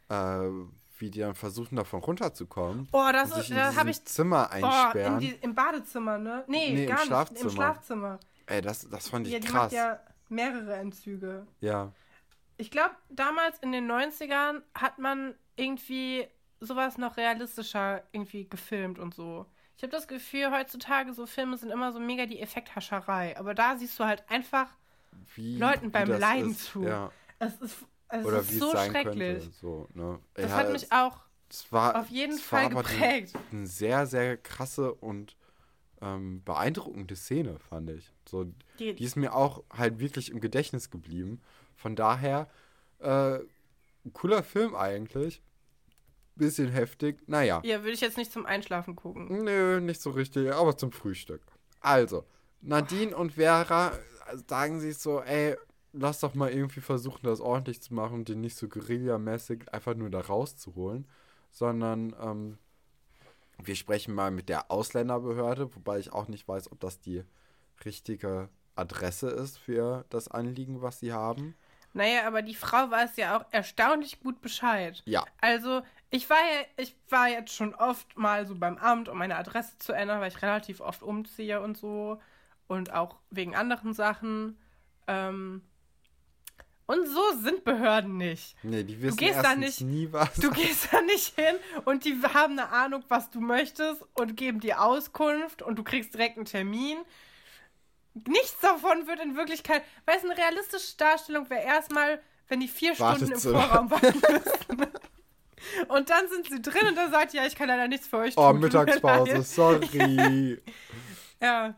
Äh, 0.09 0.49
wie 0.97 1.11
die 1.11 1.19
dann 1.19 1.35
versuchen, 1.35 1.75
davon 1.75 2.01
runterzukommen. 2.01 2.87
Oh, 2.91 3.09
das 3.11 3.35
ist, 3.37 3.51
da 3.51 3.75
habe 3.75 3.89
ich. 3.89 4.03
Zimmer 4.05 4.49
einsperren. 4.49 5.15
Oh, 5.15 5.19
die, 5.19 5.31
Im 5.41 5.53
Badezimmer, 5.53 6.17
ne? 6.17 6.43
Nee, 6.47 6.71
nee 6.73 6.85
gar 6.85 7.01
im 7.01 7.07
Schlafzimmer. 7.07 7.33
nicht. 7.33 7.43
Im 7.43 7.49
Schlafzimmer. 7.51 8.19
Ey, 8.45 8.61
das, 8.61 8.89
das 8.89 9.09
fand 9.09 9.27
ich 9.27 9.33
ja, 9.33 9.39
die 9.39 9.47
krass. 9.47 9.63
Macht 9.63 9.73
ja 9.73 9.99
mehrere 10.29 10.75
Entzüge. 10.75 11.45
Ja. 11.59 11.91
Ich 12.57 12.71
glaube, 12.71 12.95
damals 13.09 13.59
in 13.59 13.71
den 13.71 13.91
90ern 13.91 14.61
hat 14.73 14.99
man 14.99 15.35
irgendwie 15.55 16.27
sowas 16.61 16.97
noch 16.97 17.17
realistischer 17.17 18.03
irgendwie 18.11 18.47
gefilmt 18.47 18.97
und 18.99 19.13
so. 19.13 19.45
Ich 19.77 19.83
habe 19.83 19.91
das 19.91 20.07
Gefühl, 20.07 20.51
heutzutage 20.51 21.13
so 21.13 21.25
Filme 21.25 21.57
sind 21.57 21.69
immer 21.69 21.91
so 21.91 21.99
mega 21.99 22.25
die 22.25 22.39
Effekthascherei. 22.39 23.37
Aber 23.37 23.53
da 23.53 23.75
siehst 23.75 23.99
du 23.99 24.05
halt 24.05 24.23
einfach 24.29 24.69
wie, 25.35 25.57
Leuten 25.57 25.91
beim 25.91 26.07
Leiden 26.07 26.51
ist, 26.51 26.65
zu. 26.65 26.83
Ja. 26.83 27.11
Es 27.39 27.55
ist, 27.57 27.77
es 28.09 28.25
Oder 28.25 28.39
ist 28.39 28.51
wie 28.51 28.57
so 28.57 28.67
es 28.67 28.71
sein 28.73 28.91
schrecklich. 28.91 29.39
Könnte, 29.39 29.51
so, 29.51 29.87
ne? 29.93 30.19
Das 30.33 30.51
ja, 30.51 30.57
hat 30.57 30.71
mich 30.71 30.91
auch 30.91 31.19
war, 31.69 31.99
auf 31.99 32.09
jeden 32.09 32.37
Fall 32.37 32.69
geprägt. 32.69 33.33
Eine 33.51 33.67
sehr, 33.67 34.05
sehr 34.07 34.37
krasse 34.37 34.93
und 34.93 35.35
ähm, 36.01 36.43
beeindruckende 36.43 37.15
Szene, 37.15 37.59
fand 37.59 37.89
ich. 37.91 38.11
So, 38.27 38.45
die, 38.79 38.93
die, 38.93 39.03
ist 39.03 39.15
mir 39.15 39.33
auch 39.33 39.63
halt 39.71 39.99
wirklich 39.99 40.31
im 40.31 40.39
Gedächtnis 40.39 40.89
geblieben. 40.89 41.41
Von 41.75 41.95
daher, 41.95 42.49
äh, 42.99 43.39
cooler 44.13 44.43
Film 44.43 44.75
eigentlich 44.75 45.41
bisschen 46.35 46.69
heftig. 46.69 47.23
Naja. 47.27 47.61
Ja, 47.63 47.79
würde 47.79 47.93
ich 47.93 48.01
jetzt 48.01 48.17
nicht 48.17 48.31
zum 48.31 48.45
Einschlafen 48.45 48.95
gucken. 48.95 49.43
Nö, 49.43 49.79
nicht 49.79 50.01
so 50.01 50.11
richtig, 50.11 50.51
aber 50.53 50.77
zum 50.77 50.91
Frühstück. 50.91 51.41
Also, 51.79 52.25
Nadine 52.61 53.15
oh. 53.15 53.21
und 53.21 53.33
Vera 53.33 53.97
sagen 54.47 54.79
sich 54.79 54.97
so, 54.97 55.21
ey, 55.21 55.55
lass 55.93 56.19
doch 56.19 56.33
mal 56.33 56.51
irgendwie 56.51 56.81
versuchen, 56.81 57.23
das 57.23 57.39
ordentlich 57.39 57.81
zu 57.81 57.93
machen 57.93 58.15
und 58.15 58.29
den 58.29 58.41
nicht 58.41 58.57
so 58.57 58.67
guerillamäßig 58.67 59.73
einfach 59.73 59.95
nur 59.95 60.09
da 60.09 60.19
rauszuholen, 60.19 61.07
sondern 61.51 62.15
ähm, 62.21 62.57
wir 63.63 63.75
sprechen 63.75 64.13
mal 64.13 64.31
mit 64.31 64.49
der 64.49 64.71
Ausländerbehörde, 64.71 65.73
wobei 65.75 65.99
ich 65.99 66.11
auch 66.11 66.27
nicht 66.27 66.47
weiß, 66.47 66.71
ob 66.71 66.79
das 66.79 66.99
die 66.99 67.23
richtige 67.83 68.49
Adresse 68.75 69.29
ist 69.29 69.57
für 69.57 70.05
das 70.09 70.27
Anliegen, 70.27 70.81
was 70.81 70.99
sie 70.99 71.13
haben. 71.13 71.55
Naja, 71.93 72.27
aber 72.27 72.41
die 72.41 72.55
Frau 72.55 72.91
weiß 72.91 73.15
ja 73.15 73.37
auch 73.37 73.45
erstaunlich 73.51 74.19
gut 74.19 74.41
Bescheid. 74.41 75.01
Ja. 75.05 75.23
Also, 75.39 75.81
ich 76.09 76.29
war 76.29 76.37
ja, 76.37 76.65
ich 76.75 76.93
war 77.09 77.29
jetzt 77.29 77.53
schon 77.53 77.73
oft 77.73 78.17
mal 78.17 78.45
so 78.45 78.55
beim 78.55 78.77
Amt, 78.77 79.07
um 79.07 79.17
meine 79.17 79.37
Adresse 79.37 79.77
zu 79.79 79.93
ändern, 79.93 80.19
weil 80.19 80.27
ich 80.27 80.41
relativ 80.41 80.81
oft 80.81 81.03
umziehe 81.03 81.61
und 81.61 81.77
so. 81.77 82.19
Und 82.67 82.93
auch 82.93 83.17
wegen 83.29 83.55
anderen 83.55 83.93
Sachen. 83.93 84.57
Ähm, 85.07 85.61
Und 86.87 87.07
so 87.07 87.21
sind 87.41 87.63
Behörden 87.63 88.17
nicht. 88.17 88.55
Nee, 88.63 88.83
die 88.83 89.01
wissen 89.01 89.17
gehst 89.17 89.43
da 89.43 89.55
nicht- 89.55 89.81
nie 89.81 90.07
was. 90.11 90.33
Du 90.35 90.51
gehst 90.51 90.89
da 90.91 91.01
nicht 91.01 91.33
hin 91.35 91.55
und 91.85 92.05
die 92.05 92.15
haben 92.33 92.53
eine 92.59 92.69
Ahnung, 92.71 93.03
was 93.07 93.29
du 93.31 93.39
möchtest 93.41 94.03
und 94.13 94.35
geben 94.37 94.59
dir 94.59 94.81
Auskunft 94.81 95.61
und 95.63 95.77
du 95.77 95.83
kriegst 95.83 96.13
direkt 96.13 96.37
einen 96.37 96.45
Termin. 96.45 96.97
Nichts 98.27 98.59
davon 98.61 99.07
wird 99.07 99.19
in 99.19 99.35
Wirklichkeit, 99.35 99.83
weil 100.05 100.17
es 100.17 100.23
eine 100.23 100.37
realistische 100.37 100.95
Darstellung 100.97 101.49
wäre 101.49 101.63
erstmal, 101.63 102.21
wenn 102.47 102.59
die 102.59 102.67
vier 102.67 102.93
Stunden 102.95 103.31
im. 103.31 103.39
Vorraum 103.39 103.89
warten 103.91 104.21
müssen. 104.21 104.87
Und 105.87 106.09
dann 106.11 106.29
sind 106.29 106.47
sie 106.47 106.61
drin 106.61 106.87
und 106.87 106.95
dann 106.95 107.09
sagt, 107.11 107.33
ja, 107.33 107.45
ich 107.45 107.55
kann 107.55 107.67
leider 107.67 107.87
nichts 107.87 108.07
für 108.07 108.17
euch 108.17 108.35
tun. 108.35 108.43
oh, 108.43 108.51
tut 108.51 108.61
mir 108.61 108.67
Mittagspause, 108.67 109.41
sorry. 109.43 110.61
Ja, 111.41 111.75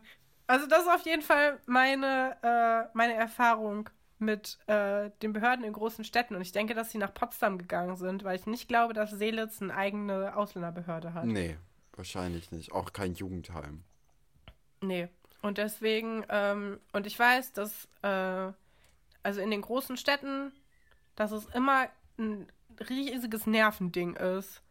also 0.48 0.66
das 0.66 0.82
ist 0.82 0.88
auf 0.88 1.04
jeden 1.04 1.22
Fall 1.22 1.60
meine, 1.66 2.36
äh, 2.42 2.90
meine 2.96 3.14
Erfahrung 3.14 3.88
mit 4.18 4.58
äh, 4.66 5.10
den 5.22 5.32
Behörden 5.32 5.64
in 5.64 5.72
großen 5.72 6.04
Städten. 6.04 6.34
Und 6.34 6.42
ich 6.42 6.52
denke, 6.52 6.74
dass 6.74 6.90
sie 6.90 6.98
nach 6.98 7.14
Potsdam 7.14 7.58
gegangen 7.58 7.96
sind, 7.96 8.24
weil 8.24 8.36
ich 8.36 8.46
nicht 8.46 8.66
glaube, 8.66 8.94
dass 8.94 9.10
Seelitz 9.10 9.62
eine 9.62 9.74
eigene 9.74 10.34
Ausländerbehörde 10.36 11.14
hat. 11.14 11.24
nee, 11.26 11.56
wahrscheinlich 11.92 12.50
nicht. 12.50 12.72
Auch 12.72 12.92
kein 12.92 13.14
Jugendheim. 13.14 13.84
Nee. 14.80 15.08
Und 15.40 15.58
deswegen, 15.58 16.24
ähm, 16.30 16.80
und 16.92 17.06
ich 17.06 17.16
weiß, 17.16 17.52
dass, 17.52 17.86
äh, 18.02 18.52
also 19.22 19.40
in 19.40 19.50
den 19.50 19.62
großen 19.62 19.96
Städten, 19.96 20.52
dass 21.14 21.30
es 21.30 21.46
immer 21.46 21.88
ein 22.18 22.50
riesiges 22.88 23.46
Nervending 23.46 24.16
ist, 24.16 24.62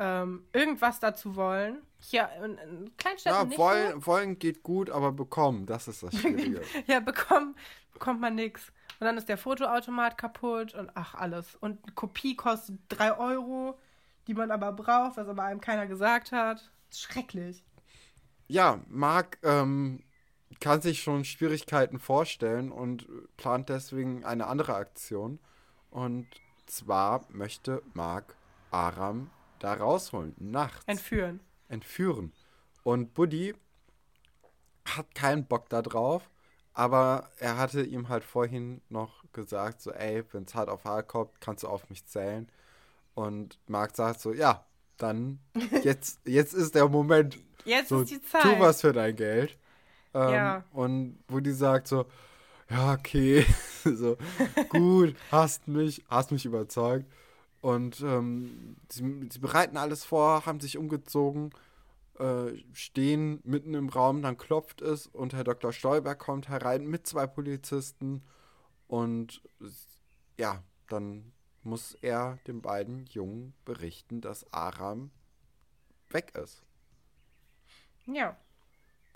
ähm, 0.00 0.44
irgendwas 0.54 0.98
dazu 0.98 1.36
wollen. 1.36 1.82
Hier 1.98 2.30
in, 2.42 2.56
in 2.56 2.96
Kleinstädten 2.96 3.38
Ja, 3.38 3.44
nicht 3.44 3.58
wollen, 3.58 4.06
wollen 4.06 4.38
geht 4.38 4.62
gut, 4.62 4.88
aber 4.88 5.12
bekommen, 5.12 5.66
das 5.66 5.86
ist 5.86 6.02
das 6.02 6.16
Schwierige. 6.18 6.62
Ja, 6.86 7.00
bekommt, 7.00 7.56
bekommt 7.92 8.20
man 8.20 8.34
nichts. 8.34 8.72
Und 8.98 9.06
dann 9.06 9.18
ist 9.18 9.28
der 9.28 9.36
Fotoautomat 9.36 10.16
kaputt 10.16 10.74
und 10.74 10.90
ach, 10.94 11.14
alles. 11.14 11.54
Und 11.56 11.84
eine 11.84 11.92
Kopie 11.94 12.34
kostet 12.34 12.78
3 12.88 13.18
Euro, 13.18 13.78
die 14.26 14.34
man 14.34 14.50
aber 14.50 14.72
braucht, 14.72 15.18
was 15.18 15.28
aber 15.28 15.44
einem 15.44 15.60
keiner 15.60 15.86
gesagt 15.86 16.32
hat. 16.32 16.70
Schrecklich. 16.92 17.62
ja, 18.48 18.80
Marc 18.88 19.38
ähm, 19.42 20.02
kann 20.60 20.80
sich 20.80 21.02
schon 21.02 21.24
Schwierigkeiten 21.24 21.98
vorstellen 21.98 22.72
und 22.72 23.06
plant 23.36 23.68
deswegen 23.68 24.24
eine 24.24 24.46
andere 24.46 24.74
Aktion. 24.74 25.38
Und 25.90 26.26
zwar 26.66 27.26
möchte 27.30 27.82
Marc 27.92 28.34
Aram 28.70 29.30
da 29.60 29.74
rausholen, 29.74 30.34
nachts. 30.38 30.82
Entführen. 30.86 31.40
entführen. 31.68 32.32
Und 32.82 33.14
Buddy 33.14 33.54
hat 34.84 35.14
keinen 35.14 35.46
Bock 35.46 35.68
da 35.68 35.82
drauf, 35.82 36.28
aber 36.72 37.28
er 37.38 37.56
hatte 37.58 37.82
ihm 37.82 38.08
halt 38.08 38.24
vorhin 38.24 38.80
noch 38.88 39.22
gesagt, 39.32 39.80
so, 39.80 39.92
ey, 39.92 40.24
wenn 40.32 40.44
es 40.44 40.54
hart 40.54 40.68
auf 40.68 40.84
hart 40.84 41.06
kommt, 41.08 41.40
kannst 41.40 41.62
du 41.62 41.68
auf 41.68 41.88
mich 41.90 42.04
zählen. 42.06 42.48
Und 43.14 43.58
Marc 43.68 43.94
sagt 43.94 44.20
so, 44.20 44.32
ja, 44.32 44.64
dann, 44.96 45.38
jetzt, 45.84 46.20
jetzt 46.24 46.54
ist 46.54 46.74
der 46.74 46.88
Moment. 46.88 47.38
Jetzt 47.64 47.90
So, 47.90 48.00
ist 48.00 48.10
die 48.10 48.22
Zeit. 48.22 48.42
tu 48.42 48.58
was 48.58 48.80
für 48.80 48.92
dein 48.92 49.14
Geld. 49.14 49.56
Ähm, 50.14 50.30
Ja. 50.30 50.64
Und 50.72 51.18
Buddy 51.26 51.52
sagt 51.52 51.86
so, 51.88 52.06
ja, 52.70 52.94
okay, 52.94 53.44
so, 53.84 54.16
gut, 54.70 55.14
hast 55.30 55.68
mich, 55.68 56.02
hast 56.08 56.32
mich 56.32 56.46
überzeugt. 56.46 57.04
Und 57.60 58.00
ähm, 58.00 58.76
sie, 58.90 59.28
sie 59.30 59.38
bereiten 59.38 59.76
alles 59.76 60.04
vor, 60.04 60.46
haben 60.46 60.60
sich 60.60 60.78
umgezogen, 60.78 61.50
äh, 62.18 62.52
stehen 62.72 63.40
mitten 63.44 63.74
im 63.74 63.88
Raum, 63.88 64.22
dann 64.22 64.38
klopft 64.38 64.80
es 64.80 65.06
und 65.06 65.34
Herr 65.34 65.44
Dr. 65.44 65.72
Stolberg 65.72 66.18
kommt 66.18 66.48
herein 66.48 66.86
mit 66.86 67.06
zwei 67.06 67.26
Polizisten 67.26 68.22
und 68.88 69.42
ja, 70.38 70.62
dann 70.88 71.32
muss 71.62 71.94
er 72.00 72.38
den 72.46 72.62
beiden 72.62 73.06
Jungen 73.06 73.54
berichten, 73.64 74.20
dass 74.20 74.50
Aram 74.52 75.10
weg 76.08 76.34
ist. 76.34 76.62
Ja. 78.06 78.36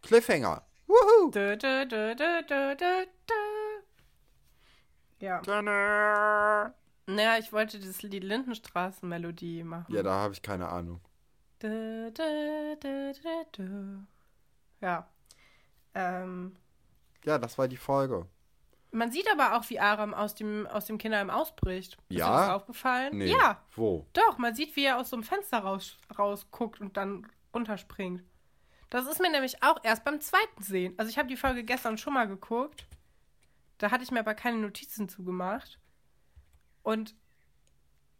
Cliffhanger. 0.02 0.62
Woohoo! 0.86 1.30
Dö, 1.30 1.56
dö, 1.56 1.86
dö, 1.86 2.14
dö, 2.14 2.42
dö, 2.42 2.74
dö, 2.76 3.06
dö. 3.28 3.34
Ja. 5.20 5.40
Ja, 5.46 6.74
Naja, 7.06 7.38
ich 7.38 7.52
wollte 7.52 7.78
das 7.78 8.02
Lied 8.02 8.24
Lindenstraßen-Melodie 8.24 9.62
machen. 9.64 9.92
da 10.02 10.12
habe 10.14 10.32
ich 10.34 10.42
keine 10.42 10.68
Ahnung. 10.68 11.00
Dö, 11.62 12.10
dö, 12.10 12.76
dö. 13.56 13.98
Ja. 14.80 15.08
Ähm, 15.94 16.56
Ja, 17.24 17.38
das 17.38 17.56
war 17.58 17.68
die 17.68 17.76
Folge. 17.76 18.26
man 18.90 19.10
sieht 19.12 19.30
aber 19.32 19.56
auch, 19.56 19.68
wie 19.70 19.80
Aram 19.80 20.14
aus 20.14 20.34
dem, 20.34 20.66
aus 20.66 20.86
dem 20.86 20.98
Kinderheim 20.98 21.30
ausbricht. 21.30 21.94
Ist 22.08 22.18
Ja? 22.18 22.26
dir 22.26 22.36
das 22.46 22.50
aufgefallen? 22.50 23.16
Nee. 23.18 23.32
Ja, 23.32 23.60
Wo? 23.74 24.06
doch. 24.12 24.38
Man 24.38 24.54
sieht, 24.54 24.74
wie 24.76 24.84
er 24.84 24.98
aus 24.98 25.10
so 25.10 25.16
einem 25.16 25.24
Fenster 25.24 25.58
raus, 25.58 25.96
rausguckt 26.18 26.80
und 26.80 26.96
dann 26.96 27.26
runterspringt. 27.54 28.22
Das 28.90 29.06
ist 29.06 29.20
mir 29.20 29.30
nämlich 29.30 29.62
auch 29.62 29.78
erst 29.82 30.04
beim 30.04 30.20
zweiten 30.20 30.62
Sehen. 30.62 30.94
Also 30.96 31.10
ich 31.10 31.18
habe 31.18 31.28
die 31.28 31.36
Folge 31.36 31.64
gestern 31.64 31.98
schon 31.98 32.14
mal 32.14 32.28
geguckt. 32.28 32.86
Da 33.78 33.90
hatte 33.90 34.04
ich 34.04 34.10
mir 34.12 34.20
aber 34.20 34.34
keine 34.34 34.58
Notizen 34.58 35.08
zugemacht. 35.08 35.80
Und 36.84 37.16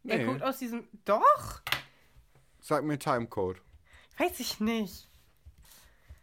er 0.03 0.19
Nee. 0.19 0.25
guckt 0.25 0.43
aus 0.43 0.59
diesem. 0.59 0.89
Doch? 1.05 1.63
Sag 2.61 2.85
mir 2.85 2.99
Timecode. 2.99 3.61
Weiß 4.19 4.41
ich 4.41 4.59
nicht. 4.59 5.09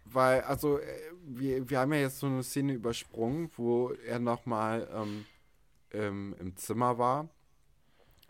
Weil, 0.06 0.42
also, 0.42 0.80
äh, 0.80 1.12
wir, 1.24 1.70
wir 1.70 1.80
haben 1.80 1.94
ja 1.94 2.00
jetzt 2.02 2.20
so 2.20 2.28
eine 2.28 2.44
Szene 2.44 2.74
übersprungen, 2.74 3.50
wo 3.56 3.92
er 3.92 4.20
nochmal 4.20 4.90
ähm, 4.94 5.26
im, 5.92 6.36
im 6.40 6.58
Zimmer 6.58 6.98
war. 6.98 7.30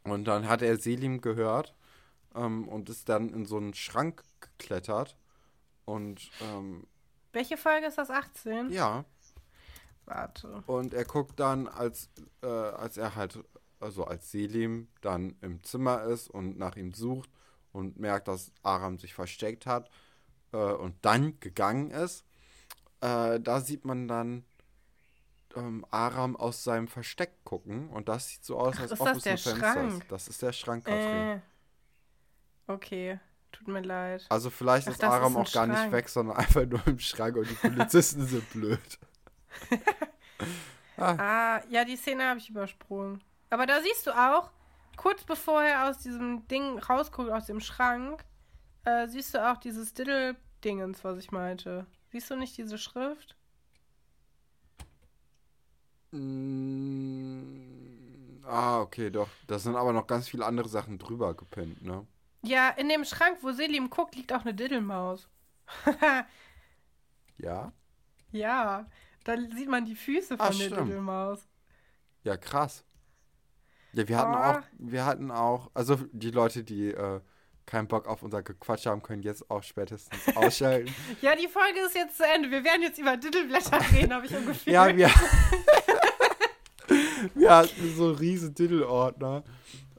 Und 0.03 0.25
dann 0.25 0.47
hat 0.47 0.61
er 0.61 0.77
Selim 0.77 1.21
gehört 1.21 1.73
ähm, 2.35 2.67
und 2.67 2.89
ist 2.89 3.09
dann 3.09 3.29
in 3.29 3.45
so 3.45 3.57
einen 3.57 3.73
Schrank 3.73 4.23
geklettert. 4.39 5.15
Und 5.85 6.29
ähm, 6.41 6.85
Welche 7.33 7.57
Folge 7.57 7.87
ist 7.87 7.97
das? 7.97 8.09
18? 8.09 8.71
ja, 8.71 9.05
Warte. 10.05 10.63
und 10.67 10.93
er 10.93 11.05
guckt 11.05 11.39
dann, 11.39 11.67
als, 11.67 12.09
äh, 12.41 12.47
als 12.47 12.97
er 12.97 13.15
halt, 13.15 13.39
also 13.81 14.05
als 14.05 14.31
Selim 14.31 14.87
dann 15.01 15.35
im 15.41 15.63
Zimmer 15.63 16.03
ist 16.03 16.29
und 16.29 16.57
nach 16.57 16.75
ihm 16.75 16.93
sucht 16.93 17.29
und 17.71 17.99
merkt, 17.99 18.27
dass 18.27 18.51
Aram 18.63 18.97
sich 18.97 19.13
versteckt 19.13 19.65
hat 19.65 19.89
äh, 20.51 20.57
und 20.57 20.95
dann 21.01 21.39
gegangen 21.39 21.91
ist, 21.91 22.25
äh, 23.01 23.39
da 23.39 23.61
sieht 23.61 23.85
man 23.85 24.07
dann 24.07 24.45
ähm, 25.55 25.85
Aram 25.91 26.35
aus 26.35 26.63
seinem 26.63 26.87
Versteck 26.87 27.43
gucken 27.43 27.89
und 27.89 28.07
das 28.09 28.29
sieht 28.29 28.45
so 28.45 28.57
aus, 28.57 28.75
Ach, 28.77 28.81
als 28.81 28.99
ob 28.99 29.07
das 29.07 29.17
es 29.17 29.23
der 29.23 29.31
ein 29.33 29.37
Fenster 29.37 29.73
Schrank? 29.73 30.01
ist. 30.03 30.11
Das 30.11 30.27
ist 30.27 30.41
der 30.41 30.53
Schrank, 30.53 30.85
Katrin. 30.85 31.27
Äh. 31.27 31.39
Okay. 32.67 33.19
Tut 33.51 33.67
mir 33.67 33.81
leid. 33.81 34.25
Also 34.29 34.49
vielleicht 34.49 34.87
Ach, 34.87 34.93
ist 34.93 35.03
Aram 35.03 35.33
ist 35.33 35.37
auch 35.37 35.51
gar 35.51 35.67
nicht 35.67 35.77
Schrank. 35.77 35.91
weg, 35.91 36.09
sondern 36.09 36.37
einfach 36.37 36.65
nur 36.65 36.85
im 36.87 36.99
Schrank 36.99 37.35
und 37.35 37.49
die 37.49 37.55
Polizisten 37.55 38.25
sind 38.27 38.49
blöd. 38.51 38.99
Ah, 40.97 41.61
ja, 41.69 41.83
die 41.83 41.95
Szene 41.95 42.25
habe 42.25 42.39
ich 42.39 42.49
übersprungen. 42.49 43.23
Aber 43.51 43.67
da 43.67 43.81
siehst 43.81 44.07
du 44.07 44.11
auch, 44.17 44.49
kurz 44.97 45.23
bevor 45.23 45.61
er 45.63 45.87
aus 45.89 45.99
diesem 45.99 46.47
Ding 46.47 46.79
rausguckt, 46.79 47.29
aus 47.29 47.45
dem 47.45 47.59
Schrank, 47.59 48.23
äh, 48.85 49.07
siehst 49.07 49.35
du 49.35 49.51
auch 49.51 49.57
dieses 49.57 49.93
Diddle-Dingens, 49.93 51.03
was 51.03 51.19
ich 51.19 51.31
meinte. 51.31 51.85
Siehst 52.11 52.31
du 52.31 52.35
nicht 52.37 52.57
diese 52.57 52.77
Schrift? 52.79 53.35
Mm, 56.13 58.43
ah, 58.45 58.81
okay, 58.81 59.09
doch. 59.09 59.27
Da 59.47 59.59
sind 59.59 59.75
aber 59.75 59.93
noch 59.93 60.07
ganz 60.07 60.27
viele 60.29 60.45
andere 60.45 60.69
Sachen 60.69 60.97
drüber 60.97 61.33
gepinnt, 61.33 61.81
ne? 61.83 62.05
Ja, 62.43 62.69
in 62.69 62.89
dem 62.89 63.05
Schrank, 63.05 63.37
wo 63.41 63.51
Selim 63.51 63.89
guckt, 63.89 64.15
liegt 64.15 64.33
auch 64.33 64.41
eine 64.41 64.53
Diddlemaus. 64.53 65.27
Ja? 67.37 67.71
ja, 68.31 68.85
da 69.23 69.35
sieht 69.37 69.69
man 69.69 69.85
die 69.85 69.95
Füße 69.95 70.37
von 70.37 70.47
Ah, 70.47 70.57
der 70.57 70.67
stimmt. 70.67 70.71
Diddlemaus. 70.71 71.47
Ja, 72.23 72.37
krass. 72.37 72.83
Ja, 73.93 74.07
wir 74.07 74.17
hatten 74.17 74.33
Ah. 74.35 74.51
auch, 74.51 74.61
wir 74.77 75.05
hatten 75.05 75.31
auch, 75.31 75.69
also 75.73 75.97
die 76.11 76.31
Leute, 76.31 76.63
die 76.63 76.89
äh, 76.91 77.19
keinen 77.65 77.87
Bock 77.87 78.07
auf 78.07 78.23
unser 78.23 78.41
Gequatsch 78.41 78.85
haben, 78.85 79.01
können 79.01 79.21
jetzt 79.23 79.49
auch 79.51 79.63
spätestens 79.63 80.19
ausschalten. 80.35 80.93
Ja, 81.21 81.35
die 81.35 81.47
Folge 81.47 81.79
ist 81.85 81.95
jetzt 81.95 82.17
zu 82.17 82.23
Ende. 82.25 82.49
Wir 82.51 82.63
werden 82.63 82.81
jetzt 82.81 82.99
über 82.99 83.17
Diddleblätter 83.17 83.79
reden, 83.93 84.13
habe 84.13 84.25
ich 84.25 84.35
ungefähr. 84.35 84.73
ja, 84.73 84.95
wir, 84.95 85.09
wir 87.35 87.55
hatten 87.55 87.95
so 87.95 88.11
riesen 88.11 88.55
Titelordner 88.55 89.43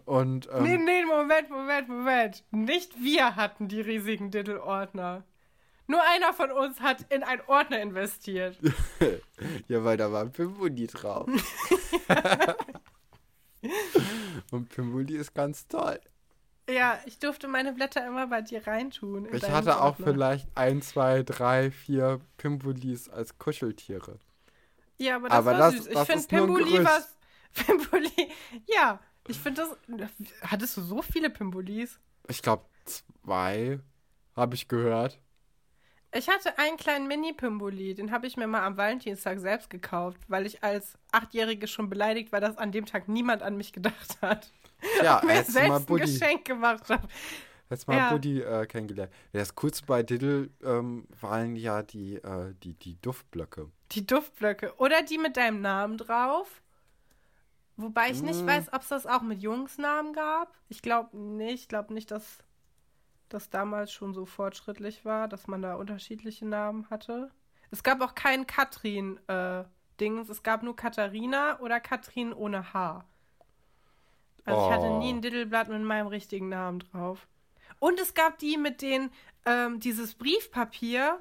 und 0.04 0.48
ähm, 0.52 0.62
Nee, 0.64 0.76
nee, 0.78 1.04
Moment, 1.04 1.50
Moment, 1.50 1.88
Moment. 1.88 2.44
Nicht 2.50 2.92
wir 3.02 3.36
hatten 3.36 3.68
die 3.68 3.80
riesigen 3.80 4.30
Diddle-Ordner. 4.30 5.24
Nur 5.86 6.00
einer 6.14 6.32
von 6.32 6.50
uns 6.50 6.80
hat 6.80 7.06
in 7.12 7.22
einen 7.22 7.42
Ordner 7.46 7.80
investiert. 7.80 8.58
ja, 9.68 9.84
weil 9.84 9.96
da 9.96 10.10
war 10.12 10.26
Pimbuli 10.26 10.86
drauf. 10.86 11.28
und 14.50 14.68
Pimbuli 14.70 15.16
ist 15.16 15.34
ganz 15.34 15.66
toll. 15.68 16.00
Ja, 16.70 16.98
ich 17.06 17.18
durfte 17.18 17.48
meine 17.48 17.72
Blätter 17.72 18.06
immer 18.06 18.26
bei 18.28 18.40
dir 18.40 18.66
reintun. 18.66 19.26
in 19.26 19.34
Ich 19.34 19.48
hatte 19.50 19.80
auch 19.80 19.98
Ordner. 19.98 20.06
vielleicht 20.06 20.48
ein, 20.56 20.80
zwei, 20.80 21.22
drei, 21.22 21.70
vier 21.70 22.20
Pimbulis 22.36 23.08
als 23.08 23.36
Kuscheltiere. 23.38 24.18
Ja, 24.98 25.16
aber 25.16 25.28
das 25.28 25.38
aber 25.38 25.50
war 25.52 25.58
das- 25.58 25.74
süß. 25.74 25.86
Ich 25.88 25.94
das 25.94 26.06
finde 26.26 26.46
nur 26.46 26.58
ein 26.58 26.64
Pimbuli 26.64 26.84
was. 26.84 27.16
Pimboli. 27.54 28.30
Ja, 28.68 29.00
ich 29.26 29.38
finde 29.38 29.68
das. 29.88 30.10
Hattest 30.42 30.76
du 30.76 30.82
so 30.82 31.02
viele 31.02 31.28
Pimbolis? 31.30 31.98
Ich 32.28 32.40
glaube, 32.42 32.64
zwei 33.24 33.80
habe 34.36 34.54
ich 34.54 34.68
gehört. 34.68 35.18
Ich 36.14 36.28
hatte 36.28 36.58
einen 36.58 36.76
kleinen 36.76 37.08
Mini-Pimboli, 37.08 37.94
den 37.94 38.10
habe 38.10 38.26
ich 38.26 38.36
mir 38.36 38.46
mal 38.46 38.62
am 38.64 38.76
Valentinstag 38.76 39.38
selbst 39.40 39.70
gekauft, 39.70 40.20
weil 40.28 40.44
ich 40.46 40.62
als 40.62 40.98
Achtjährige 41.10 41.66
schon 41.66 41.88
beleidigt 41.88 42.32
war, 42.32 42.40
dass 42.40 42.58
an 42.58 42.70
dem 42.70 42.84
Tag 42.84 43.08
niemand 43.08 43.42
an 43.42 43.56
mich 43.56 43.72
gedacht 43.72 44.18
hat. 44.20 44.50
Ja, 45.02 45.20
und 45.20 45.28
mir 45.28 45.42
selbst 45.44 45.68
mal 45.68 45.76
ein 45.76 45.86
Buddy, 45.86 46.02
Geschenk 46.04 46.44
gemacht 46.44 46.88
habe. 46.90 47.08
hättest 47.68 47.88
mal 47.88 47.96
Ja. 47.96 48.10
Buddy 48.10 48.40
äh, 48.42 48.66
kennengelernt. 48.66 49.12
Das 49.32 49.54
Coolste 49.54 49.86
bei 49.86 50.02
Diddle 50.02 50.50
ähm, 50.62 51.06
waren 51.20 51.56
ja 51.56 51.82
die, 51.82 52.16
äh, 52.16 52.52
die, 52.62 52.74
die 52.74 53.00
Duftblöcke. 53.00 53.70
Die 53.92 54.06
Duftblöcke. 54.06 54.74
Oder 54.76 55.02
die 55.02 55.18
mit 55.18 55.36
deinem 55.38 55.60
Namen 55.62 55.96
drauf. 55.96 56.62
Wobei 57.76 58.10
ich 58.10 58.20
nicht 58.22 58.42
Mm. 58.42 58.46
weiß, 58.48 58.72
ob 58.74 58.82
es 58.82 58.88
das 58.88 59.06
auch 59.06 59.22
mit 59.22 59.40
Jungsnamen 59.42 60.12
gab. 60.12 60.52
Ich 60.68 60.82
glaube 60.82 61.16
nicht. 61.16 61.62
Ich 61.62 61.68
glaube 61.68 61.94
nicht, 61.94 62.10
dass 62.10 62.38
das 63.34 63.50
damals 63.50 63.92
schon 63.92 64.14
so 64.14 64.24
fortschrittlich 64.26 65.04
war, 65.04 65.28
dass 65.28 65.46
man 65.48 65.62
da 65.62 65.74
unterschiedliche 65.74 66.46
Namen 66.46 66.88
hatte. 66.90 67.30
Es 67.70 67.82
gab 67.82 68.00
auch 68.02 68.14
kein 68.14 68.46
Katrin-Dings. 68.46 70.28
es 70.28 70.42
gab 70.42 70.62
nur 70.62 70.76
Katharina 70.76 71.58
oder 71.60 71.80
Katrin 71.80 72.32
ohne 72.32 72.72
H. 72.72 73.04
Also 74.44 74.66
ich 74.66 74.72
hatte 74.72 74.86
Oh. 74.86 74.98
nie 74.98 75.12
ein 75.12 75.22
Diddleblatt 75.22 75.68
mit 75.68 75.82
meinem 75.82 76.08
richtigen 76.08 76.48
Namen 76.48 76.80
drauf. 76.80 77.26
Und 77.78 78.00
es 78.00 78.14
gab 78.14 78.38
die 78.38 78.56
mit 78.56 78.82
den, 78.82 79.10
ähm, 79.46 79.80
dieses 79.80 80.14
Briefpapier 80.14 81.20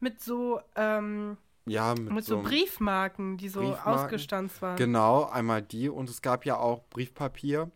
mit 0.00 0.20
so, 0.20 0.60
ähm, 0.76 1.36
Ja, 1.66 1.94
mit, 1.94 2.12
mit 2.12 2.24
so, 2.24 2.36
einem- 2.36 2.44
Briefmarken, 2.44 3.36
die 3.36 3.48
so 3.48 3.60
Briefmarken? 3.60 3.92
ausgestanzt 3.92 4.62
waren. 4.62 4.76
Genau, 4.76 5.24
einmal 5.24 5.62
die. 5.62 5.88
Und 5.88 6.08
es 6.08 6.22
gab 6.22 6.44
ja 6.44 6.56
auch 6.58 6.82
Briefpapier 6.90 7.70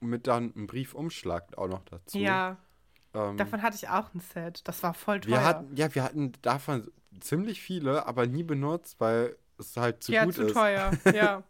mit 0.00 0.26
dann 0.26 0.52
einem 0.54 0.66
Briefumschlag 0.66 1.56
auch 1.56 1.68
noch 1.68 1.84
dazu. 1.84 2.18
Ja, 2.18 2.56
ähm, 3.14 3.36
davon 3.36 3.62
hatte 3.62 3.76
ich 3.76 3.88
auch 3.88 4.12
ein 4.14 4.20
Set. 4.20 4.60
Das 4.64 4.82
war 4.82 4.94
voll 4.94 5.20
teuer. 5.20 5.30
wir 5.30 5.44
hatten, 5.44 5.76
ja, 5.76 5.94
wir 5.94 6.02
hatten 6.02 6.32
davon 6.42 6.90
ziemlich 7.20 7.60
viele, 7.60 8.06
aber 8.06 8.26
nie 8.26 8.42
benutzt, 8.42 8.96
weil 8.98 9.36
es 9.58 9.76
halt 9.76 10.02
zu 10.02 10.12
ja, 10.12 10.24
gut 10.24 10.34
zu 10.34 10.42
ist. 10.44 10.54
teuer. 10.54 10.92
Ja. 11.14 11.42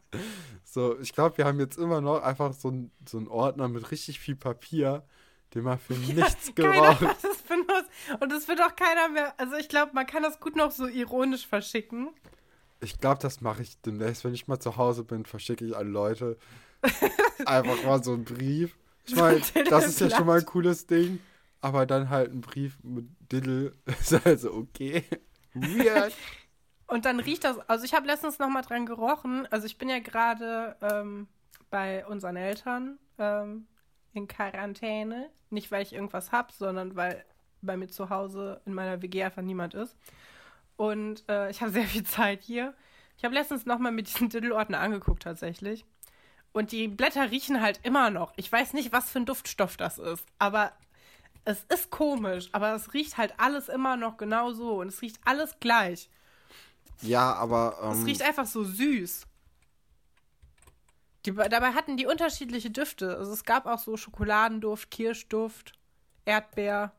So, 0.64 0.98
ich 1.01 1.12
glaube, 1.12 1.39
wir 1.39 1.44
haben 1.44 1.60
jetzt 1.60 1.76
immer 1.76 2.01
noch 2.01 2.22
einfach 2.22 2.52
so, 2.55 2.70
ein, 2.70 2.90
so 3.06 3.18
einen 3.18 3.28
Ordner 3.28 3.68
mit 3.68 3.90
richtig 3.90 4.20
viel 4.20 4.36
Papier, 4.36 5.05
den 5.55 5.64
man 5.64 5.78
für 5.78 5.93
nichts 6.14 6.55
keiner 6.55 6.72
gebraucht. 6.72 7.01
hat 7.02 7.24
das 7.24 7.39
benutzt. 7.43 7.90
Und 8.20 8.32
es 8.32 8.48
wird 8.48 8.60
auch 8.62 8.74
keiner 8.74 9.09
mehr. 9.09 9.34
Also 9.39 9.56
ich 9.56 9.68
glaube, 9.68 9.93
man 9.94 10.06
kann 10.06 10.22
das 10.22 10.40
gut 10.40 10.56
noch 10.56 10.70
so 10.70 10.86
ironisch 10.86 11.47
verschicken. 11.47 12.09
Ich 12.80 12.98
glaube, 12.98 13.20
das 13.20 13.40
mache 13.40 13.62
ich 13.62 13.80
demnächst, 13.82 14.24
wenn 14.24 14.34
ich 14.34 14.48
mal 14.48 14.59
zu 14.59 14.76
Hause 14.76 15.05
bin, 15.05 15.24
verschicke 15.24 15.64
ich 15.64 15.76
an 15.76 15.93
Leute 15.93 16.36
einfach 17.47 17.84
mal 17.84 18.02
so 18.02 18.14
einen 18.14 18.24
Brief. 18.24 18.76
Ich 19.05 19.14
meine, 19.14 19.40
das 19.68 19.86
ist 19.86 20.01
ja 20.01 20.10
schon 20.10 20.26
mal 20.26 20.40
ein 20.40 20.47
cooles 20.47 20.86
Ding, 20.86 21.20
aber 21.62 21.86
dann 21.86 22.10
halt 22.10 22.32
ein 22.32 22.43
Brief 22.43 22.78
mit 22.82 23.06
Diddle 23.32 23.72
ist 23.86 24.26
also 24.26 24.52
okay. 24.52 25.05
Weird. 25.55 26.14
Und 26.86 27.06
dann 27.06 27.20
riecht 27.20 27.44
das. 27.44 27.59
Also 27.70 27.84
ich 27.84 27.94
habe 27.94 28.06
letztens 28.06 28.39
noch 28.39 28.48
mal 28.48 28.62
dran 28.62 28.84
gerochen. 28.84 29.47
Also 29.51 29.64
ich 29.66 29.78
bin 29.78 29.89
ja 29.89 30.01
gerade 30.01 30.76
ähm, 30.82 31.28
bei 31.70 32.05
unseren 32.06 32.36
Eltern 32.36 32.98
ähm, 33.18 33.66
in 34.12 34.28
Quarantäne. 34.28 35.30
Nicht, 35.48 35.70
weil 35.70 35.82
ich 35.82 35.94
irgendwas 35.94 36.32
habe, 36.32 36.52
sondern 36.52 36.97
weil 36.97 37.24
bei 37.62 37.76
mir 37.76 37.89
zu 37.89 38.10
Hause 38.10 38.60
in 38.66 38.74
meiner 38.74 39.01
WG 39.01 39.22
einfach 39.22 39.43
niemand 39.43 39.74
ist. 39.74 39.97
Und 40.76 41.24
äh, 41.28 41.51
ich 41.51 41.60
habe 41.60 41.70
sehr 41.70 41.86
viel 41.86 42.02
Zeit 42.05 42.43
hier. 42.43 42.74
Ich 43.16 43.24
habe 43.24 43.34
letztens 43.34 43.66
noch 43.66 43.78
mal 43.78 43.93
mit 43.93 44.09
diesen 44.09 44.28
Diddle-Ordner 44.28 44.80
angeguckt 44.80 45.22
tatsächlich. 45.22 45.86
Und 46.52 46.72
die 46.72 46.89
Blätter 46.89 47.30
riechen 47.30 47.62
halt 47.62 47.80
immer 47.82 48.10
noch. 48.10 48.32
Ich 48.36 48.51
weiß 48.51 48.74
nicht, 48.74 48.93
was 48.93 49.10
für 49.10 49.20
ein 49.20 49.26
Duftstoff 49.26 49.76
das 49.76 49.98
ist, 49.98 50.26
aber 50.39 50.72
es 51.44 51.64
ist 51.64 51.90
komisch. 51.90 52.48
Aber 52.52 52.74
es 52.74 52.93
riecht 52.94 53.16
halt 53.19 53.35
alles 53.39 53.69
immer 53.69 53.97
noch 53.97 54.16
genau 54.16 54.52
so 54.52 54.81
und 54.81 54.89
es 54.89 55.02
riecht 55.02 55.19
alles 55.24 55.56
gleich. 55.60 56.09
Ja, 57.01 57.35
aber 57.35 57.78
Es 57.93 57.98
ähm, 57.98 58.05
riecht 58.05 58.23
einfach 58.23 58.47
so 58.47 58.64
süß. 58.64 59.27
Die, 61.27 61.32
dabei 61.32 61.73
hatten 61.73 61.97
die 61.97 62.06
unterschiedliche 62.06 62.70
Düfte. 62.70 63.16
Also 63.16 63.32
es 63.32 63.44
gab 63.44 63.66
auch 63.66 63.78
so 63.78 63.97
Schokoladenduft, 63.97 64.90
Kirschduft, 64.90 65.73
Erdbeer. 66.24 66.93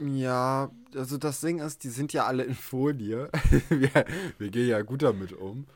ja, 0.00 0.70
also 0.94 1.16
das 1.18 1.40
Ding 1.40 1.58
ist, 1.60 1.84
die 1.84 1.88
sind 1.90 2.12
ja 2.12 2.26
alle 2.26 2.44
in 2.44 2.54
Folie. 2.54 3.30
wir, 3.68 4.04
wir 4.38 4.50
gehen 4.50 4.68
ja 4.68 4.82
gut 4.82 5.02
damit 5.02 5.32
um. 5.32 5.66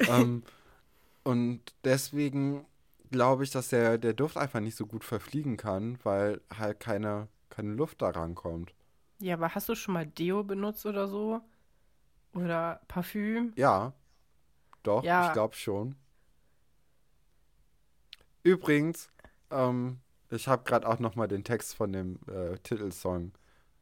ähm, 0.00 0.42
und 1.24 1.60
deswegen 1.84 2.64
glaube 3.10 3.44
ich, 3.44 3.50
dass 3.50 3.68
der, 3.68 3.98
der 3.98 4.12
Duft 4.14 4.36
einfach 4.36 4.60
nicht 4.60 4.76
so 4.76 4.86
gut 4.86 5.04
verfliegen 5.04 5.56
kann, 5.56 5.98
weil 6.04 6.40
halt 6.56 6.80
keine, 6.80 7.28
keine 7.50 7.72
Luft 7.72 8.02
da 8.02 8.10
rankommt. 8.10 8.74
Ja, 9.20 9.34
aber 9.34 9.54
hast 9.54 9.68
du 9.68 9.74
schon 9.74 9.94
mal 9.94 10.06
Deo 10.06 10.44
benutzt 10.44 10.86
oder 10.86 11.08
so? 11.08 11.40
Oder 12.34 12.80
Parfüm? 12.88 13.52
Ja, 13.56 13.92
doch, 14.82 15.02
Ja. 15.02 15.26
ich 15.26 15.32
glaube 15.32 15.54
schon. 15.54 15.96
Übrigens, 18.42 19.10
ähm, 19.50 19.98
ich 20.30 20.48
habe 20.48 20.64
gerade 20.64 20.86
auch 20.88 20.98
noch 20.98 21.16
mal 21.16 21.26
den 21.26 21.44
Text 21.44 21.74
von 21.74 21.92
dem 21.92 22.18
äh, 22.28 22.58
Titelsong 22.58 23.32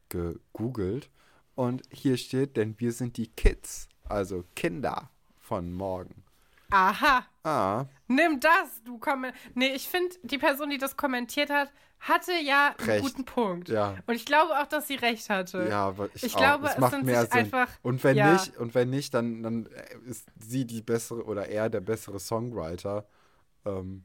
gegoogelt 0.09 1.11
und 1.55 1.83
hier 1.91 2.17
steht, 2.17 2.57
denn 2.57 2.79
wir 2.79 2.93
sind 2.93 3.17
die 3.17 3.29
Kids, 3.29 3.89
also 4.05 4.45
Kinder 4.55 5.11
von 5.39 5.73
morgen. 5.73 6.23
Aha, 6.71 7.25
Ah, 7.45 7.85
nimm 8.09 8.41
das, 8.41 8.83
du 8.85 8.99
komm. 8.99 9.27
Nee, 9.55 9.69
ich 9.75 9.89
finde, 9.89 10.15
die 10.25 10.39
Person, 10.39 10.69
die 10.71 10.79
das 10.79 10.97
kommentiert 10.97 11.49
hat, 11.49 11.71
hatte 12.01 12.33
ja 12.33 12.75
einen 12.79 12.89
Recht. 12.91 13.03
guten 13.05 13.25
Punkt. 13.25 13.69
ja. 13.69 13.95
Und 14.07 14.15
ich 14.17 14.27
glaube 14.27 14.53
auch, 14.59 14.67
dass 14.67 14.89
sie 14.89 14.97
recht 14.97 15.31
hatte. 15.31 15.67
Ja, 15.69 15.87
aber 15.87 16.09
ich, 16.15 16.25
Ich 16.25 16.35
auch. 16.35 16.39
glaube, 16.39 16.65
das 16.65 16.75
es 16.75 16.79
macht 16.81 16.91
sind 16.93 17.05
mehr 17.07 17.23
Sinn. 17.23 17.33
einfach- 17.33 17.71
und 17.83 18.03
wenn 18.05 18.17
ja. 18.17 18.33
nicht, 18.33 18.57
und 18.57 18.75
wenn 18.75 18.91
nicht, 18.91 19.15
dann, 19.15 19.43
dann 19.45 19.67
ist 20.07 20.27
sie 20.39 20.67
die 20.67 20.83
bessere 20.83 21.25
oder 21.25 21.49
er 21.49 21.71
der 21.71 21.81
bessere 21.81 22.19
Songwriter. 22.19 23.07
Ähm, 23.65 24.05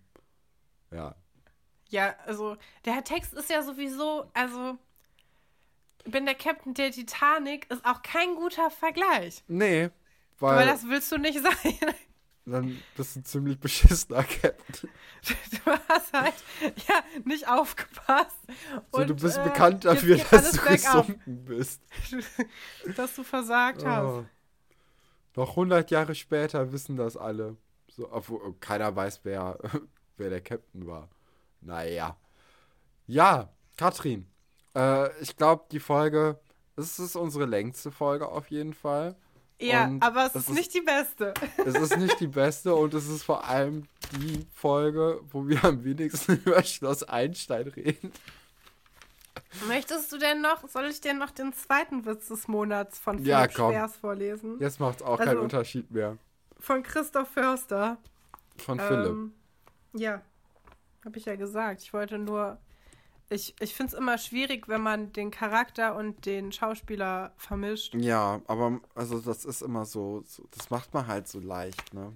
ja. 0.91 1.15
Ja, 1.89 2.15
also 2.25 2.55
der 2.85 3.03
Text 3.03 3.33
ist 3.33 3.49
ja 3.49 3.63
sowieso, 3.63 4.29
also 4.33 4.77
bin 6.05 6.25
der 6.25 6.35
Captain 6.35 6.73
der 6.73 6.91
Titanic 6.91 7.69
ist 7.71 7.83
auch 7.85 8.01
kein 8.01 8.35
guter 8.35 8.69
Vergleich. 8.71 9.43
Nee, 9.47 9.89
Aber 10.39 10.55
weil 10.55 10.67
das 10.67 10.87
willst 10.87 11.11
du 11.11 11.17
nicht 11.17 11.39
sein. 11.43 11.77
Dann 12.45 12.81
bist 12.97 13.15
du 13.15 13.19
ein 13.19 13.25
ziemlich 13.25 13.59
beschissener 13.59 14.23
Captain. 14.23 14.89
Du 15.63 15.71
hast 15.87 16.13
halt 16.13 16.33
ja 16.87 16.95
nicht 17.25 17.47
aufgepasst. 17.47 18.37
So, 18.91 19.01
Und, 19.01 19.09
du 19.11 19.15
bist 19.15 19.37
äh, 19.37 19.43
bekannt 19.43 19.85
dafür, 19.85 20.17
dass 20.17 20.51
du 20.53 20.61
gesunken 20.61 21.45
bist. 21.45 21.83
dass 22.95 23.15
du 23.15 23.23
versagt 23.23 23.85
hast. 23.85 24.03
Oh. 24.03 24.25
Noch 25.35 25.51
100 25.51 25.91
Jahre 25.91 26.15
später 26.15 26.71
wissen 26.71 26.95
das 26.95 27.15
alle. 27.15 27.55
So, 27.89 28.11
obwohl 28.11 28.55
keiner 28.59 28.95
weiß, 28.95 29.21
wer, 29.23 29.59
wer 30.17 30.29
der 30.29 30.41
Captain 30.41 30.87
war. 30.87 31.07
Naja. 31.61 32.17
Ja, 33.05 33.49
Katrin. 33.77 34.27
Äh, 34.75 35.21
ich 35.21 35.37
glaube, 35.37 35.65
die 35.71 35.79
Folge, 35.79 36.39
es 36.75 36.97
ist 36.97 37.15
unsere 37.15 37.45
längste 37.45 37.91
Folge 37.91 38.27
auf 38.27 38.49
jeden 38.49 38.73
Fall. 38.73 39.15
Ja, 39.61 39.85
Und 39.85 40.01
aber 40.03 40.25
es 40.25 40.35
ist 40.35 40.49
nicht 40.49 40.73
die 40.73 40.81
beste. 40.81 41.33
Es 41.65 41.75
ist 41.75 41.97
nicht 41.97 42.19
die 42.19 42.27
beste 42.27 42.73
und 42.73 42.93
es 42.93 43.07
ist 43.07 43.23
vor 43.23 43.47
allem 43.47 43.87
die 44.19 44.45
Folge, 44.53 45.19
wo 45.31 45.47
wir 45.47 45.63
am 45.63 45.83
wenigsten 45.83 46.33
über 46.45 46.63
Schloss 46.63 47.03
Einstein 47.03 47.67
reden. 47.67 48.11
Möchtest 49.67 50.11
du 50.11 50.17
denn 50.17 50.41
noch, 50.41 50.67
soll 50.67 50.85
ich 50.85 51.01
dir 51.01 51.13
noch 51.13 51.31
den 51.31 51.53
zweiten 51.53 52.05
Witz 52.05 52.27
des 52.29 52.47
Monats 52.47 52.99
von 52.99 53.15
Philipp 53.17 53.29
Ja, 53.29 53.47
komm. 53.47 53.71
Schwers 53.71 53.97
vorlesen? 53.97 54.57
Jetzt 54.59 54.79
macht 54.79 54.97
es 55.01 55.05
auch 55.05 55.17
keinen 55.17 55.29
Also- 55.29 55.41
Unterschied 55.41 55.91
mehr. 55.91 56.17
Von 56.59 56.83
Christoph 56.83 57.29
Förster. 57.29 57.97
Von 58.57 58.79
Philipp. 58.79 59.07
Ähm, 59.07 59.33
ja, 59.93 60.21
habe 61.03 61.17
ich 61.17 61.25
ja 61.25 61.35
gesagt. 61.35 61.81
Ich 61.81 61.93
wollte 61.93 62.17
nur. 62.17 62.57
Ich, 63.31 63.55
ich 63.61 63.73
finde 63.73 63.93
es 63.93 63.97
immer 63.97 64.17
schwierig, 64.17 64.67
wenn 64.67 64.81
man 64.81 65.13
den 65.13 65.31
Charakter 65.31 65.95
und 65.95 66.25
den 66.25 66.51
Schauspieler 66.51 67.33
vermischt. 67.37 67.95
Ja, 67.95 68.41
aber 68.45 68.81
also 68.93 69.19
das 69.19 69.45
ist 69.45 69.61
immer 69.61 69.85
so, 69.85 70.21
so 70.27 70.45
das 70.51 70.69
macht 70.69 70.93
man 70.93 71.07
halt 71.07 71.29
so 71.29 71.39
leicht, 71.39 71.93
ne? 71.93 72.11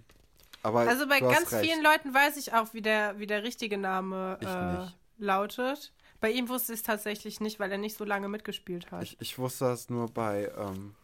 Aber 0.61 0.81
Also 0.81 1.07
bei 1.07 1.19
ganz 1.21 1.51
recht. 1.53 1.65
vielen 1.65 1.83
Leuten 1.83 2.13
weiß 2.13 2.37
ich 2.37 2.53
auch, 2.53 2.73
wie 2.73 2.81
der, 2.81 3.17
wie 3.17 3.27
der 3.27 3.43
richtige 3.43 3.77
Name 3.77 4.37
äh, 4.41 5.23
lautet. 5.23 5.93
Bei 6.19 6.31
ihm 6.31 6.49
wusste 6.49 6.73
ich 6.73 6.79
es 6.79 6.83
tatsächlich 6.83 7.39
nicht, 7.39 7.59
weil 7.59 7.71
er 7.71 7.77
nicht 7.77 7.95
so 7.95 8.03
lange 8.03 8.27
mitgespielt 8.27 8.91
hat. 8.91 9.03
Ich, 9.03 9.15
ich 9.21 9.37
wusste 9.37 9.65
das 9.65 9.89
nur 9.89 10.07
bei, 10.07 10.51
ähm, 10.57 10.95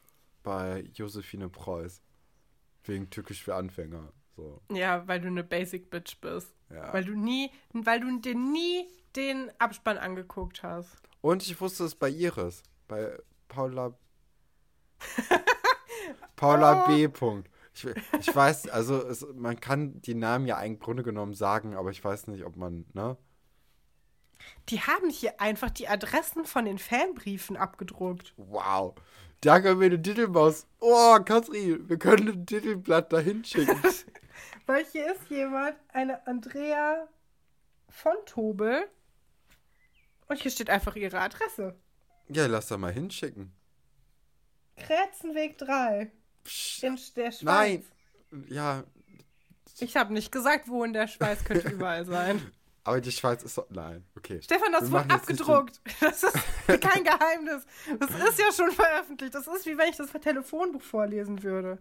bei 0.43 0.83
Josephine 0.93 1.47
Preuß. 1.47 2.01
Wegen 2.83 3.09
Türkisch 3.11 3.43
für 3.43 3.55
Anfänger. 3.55 4.11
So, 4.35 4.61
ja, 4.71 5.07
weil 5.07 5.19
du 5.21 5.27
eine 5.27 5.43
Basic 5.43 5.89
Bitch 5.89 6.19
bist. 6.21 6.53
ja. 6.69 6.93
Weil 6.93 7.03
du 7.05 7.15
nie, 7.17 7.51
weil 7.73 7.99
du 7.99 8.19
dir 8.19 8.35
nie 8.35 8.87
den 9.15 9.51
Abspann 9.59 9.97
angeguckt 9.97 10.63
hast. 10.63 10.95
Und 11.21 11.43
ich 11.43 11.59
wusste 11.59 11.83
es 11.83 11.95
bei 11.95 12.09
Iris. 12.09 12.63
Bei 12.87 13.17
Paula. 13.49 13.93
Paula 16.35 16.83
Oh. 16.83 16.87
B. 16.87 17.07
Punkt. 17.07 17.49
Ich, 17.73 17.85
ich 18.19 18.35
weiß, 18.35 18.67
also 18.69 19.01
es, 19.07 19.25
man 19.33 19.59
kann 19.59 20.01
die 20.01 20.13
Namen 20.15 20.45
ja 20.45 20.61
im 20.61 20.79
Grunde 20.79 21.03
genommen 21.03 21.33
sagen, 21.33 21.75
aber 21.75 21.89
ich 21.91 22.03
weiß 22.03 22.27
nicht, 22.27 22.43
ob 22.43 22.55
man, 22.57 22.85
ne? 22.93 23.17
Die 24.69 24.79
haben 24.81 25.09
hier 25.09 25.39
einfach 25.39 25.69
die 25.69 25.87
Adressen 25.87 26.45
von 26.45 26.65
den 26.65 26.79
Fanbriefen 26.79 27.55
abgedruckt. 27.57 28.33
Wow. 28.37 28.95
Da 29.41 29.59
können 29.59 29.79
wir 29.79 29.87
eine 29.87 30.01
Titelmaus. 30.01 30.67
Oh, 30.79 31.17
Katrin, 31.23 31.87
wir 31.87 31.97
können 31.97 32.27
ein 32.29 32.45
Titelblatt 32.45 33.11
dahin 33.13 33.43
schicken. 33.43 33.79
Weil 34.65 34.85
hier 34.85 35.13
ist 35.13 35.29
jemand, 35.29 35.75
eine 35.89 36.25
Andrea 36.27 37.07
von 37.89 38.15
Tobel. 38.25 38.87
Und 40.27 40.41
hier 40.41 40.51
steht 40.51 40.69
einfach 40.69 40.95
ihre 40.95 41.19
Adresse. 41.19 41.75
ja, 42.29 42.45
lass 42.47 42.67
da 42.67 42.77
mal 42.77 42.91
hinschicken. 42.93 43.51
Krätzenweg 44.77 45.57
3 45.57 46.11
Psst. 46.43 46.83
in 46.83 46.97
der 47.15 47.31
Schweiz. 47.31 47.83
Nein. 48.31 48.45
Ja, 48.47 48.83
Ich 49.79 49.95
habe 49.97 50.13
nicht 50.13 50.31
gesagt, 50.31 50.67
wo 50.69 50.83
in 50.83 50.93
der 50.93 51.07
Schweiz 51.07 51.43
könnte 51.43 51.69
überall 51.73 52.05
sein. 52.05 52.51
aber 52.83 53.01
die 53.01 53.11
Schweiz 53.11 53.43
ist 53.43 53.57
doch. 53.57 53.69
Nein, 53.69 54.05
okay. 54.15 54.41
Stefan, 54.41 54.71
das 54.71 54.89
wurde 54.89 55.09
abgedruckt. 55.13 55.81
Das 55.99 56.23
ist 56.23 56.33
kein 56.81 57.03
Geheimnis. 57.03 57.65
Das 57.99 58.09
ist 58.29 58.39
ja 58.39 58.51
schon 58.53 58.71
veröffentlicht. 58.71 59.35
Das 59.35 59.45
ist 59.47 59.65
wie 59.65 59.77
wenn 59.77 59.89
ich 59.89 59.97
das 59.97 60.09
Telefonbuch 60.11 60.81
vorlesen 60.81 61.43
würde. 61.43 61.77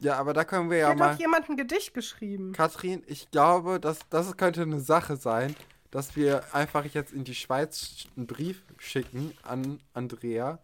Ja, 0.00 0.16
aber 0.16 0.32
da 0.32 0.44
können 0.44 0.70
wir 0.70 0.76
Hier 0.76 0.84
ja 0.84 0.90
hat 0.90 0.98
mal. 0.98 1.12
doch 1.12 1.20
jemand 1.20 1.48
ein 1.50 1.56
Gedicht 1.56 1.92
geschrieben. 1.94 2.52
Katrin, 2.52 3.02
ich 3.06 3.30
glaube, 3.30 3.80
dass 3.80 4.00
das 4.10 4.36
könnte 4.36 4.62
eine 4.62 4.80
Sache 4.80 5.16
sein, 5.16 5.56
dass 5.90 6.14
wir 6.16 6.42
einfach 6.54 6.84
jetzt 6.84 7.12
in 7.12 7.24
die 7.24 7.34
Schweiz 7.34 8.06
einen 8.16 8.26
Brief 8.26 8.62
schicken 8.78 9.32
an 9.42 9.80
Andrea 9.94 10.58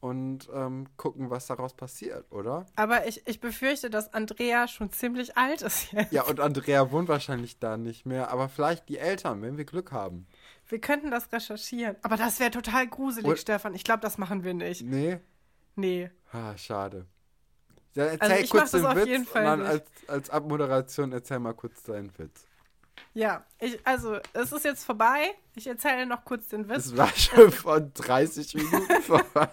und 0.00 0.48
ähm, 0.54 0.86
gucken, 0.96 1.30
was 1.30 1.46
daraus 1.46 1.74
passiert, 1.74 2.30
oder? 2.30 2.66
Aber 2.76 3.06
ich, 3.08 3.26
ich 3.26 3.40
befürchte, 3.40 3.90
dass 3.90 4.12
Andrea 4.14 4.68
schon 4.68 4.92
ziemlich 4.92 5.36
alt 5.36 5.62
ist 5.62 5.92
jetzt. 5.92 6.12
Ja, 6.12 6.22
und 6.24 6.38
Andrea 6.38 6.90
wohnt 6.92 7.08
wahrscheinlich 7.08 7.58
da 7.58 7.76
nicht 7.76 8.04
mehr, 8.06 8.30
aber 8.30 8.48
vielleicht 8.48 8.88
die 8.88 8.98
Eltern, 8.98 9.42
wenn 9.42 9.56
wir 9.56 9.64
Glück 9.64 9.90
haben. 9.92 10.26
Wir 10.68 10.80
könnten 10.80 11.10
das 11.10 11.32
recherchieren. 11.32 11.96
Aber 12.02 12.16
das 12.16 12.38
wäre 12.38 12.50
total 12.50 12.86
gruselig, 12.86 13.26
Und- 13.28 13.38
Stefan. 13.38 13.74
Ich 13.74 13.82
glaube, 13.84 14.00
das 14.00 14.18
machen 14.18 14.44
wir 14.44 14.54
nicht. 14.54 14.82
Nee? 14.82 15.18
Nee. 15.74 16.10
Ah, 16.32 16.56
schade. 16.56 17.06
Ja, 17.98 18.04
erzähl 18.04 18.30
Also 18.30 18.44
ich 18.44 18.50
kurz 18.50 18.70
den 18.70 18.86
auf 18.86 18.94
Witz 18.96 19.06
nicht. 19.06 19.36
als, 19.36 19.82
als 20.06 20.30
Abmoderation 20.30 21.10
erzähl 21.10 21.40
mal 21.40 21.52
kurz 21.52 21.82
deinen 21.82 22.16
Witz. 22.16 22.46
Ja, 23.12 23.44
ich, 23.58 23.84
also 23.84 24.18
es 24.34 24.52
ist 24.52 24.64
jetzt 24.64 24.84
vorbei. 24.84 25.34
Ich 25.56 25.66
erzähle 25.66 26.06
noch 26.06 26.24
kurz 26.24 26.46
den 26.46 26.68
Witz. 26.68 26.86
Es 26.86 26.96
war 26.96 27.12
schon 27.16 27.50
von 27.50 27.92
30 27.94 28.54
Minuten 28.54 29.02
vorbei. 29.02 29.50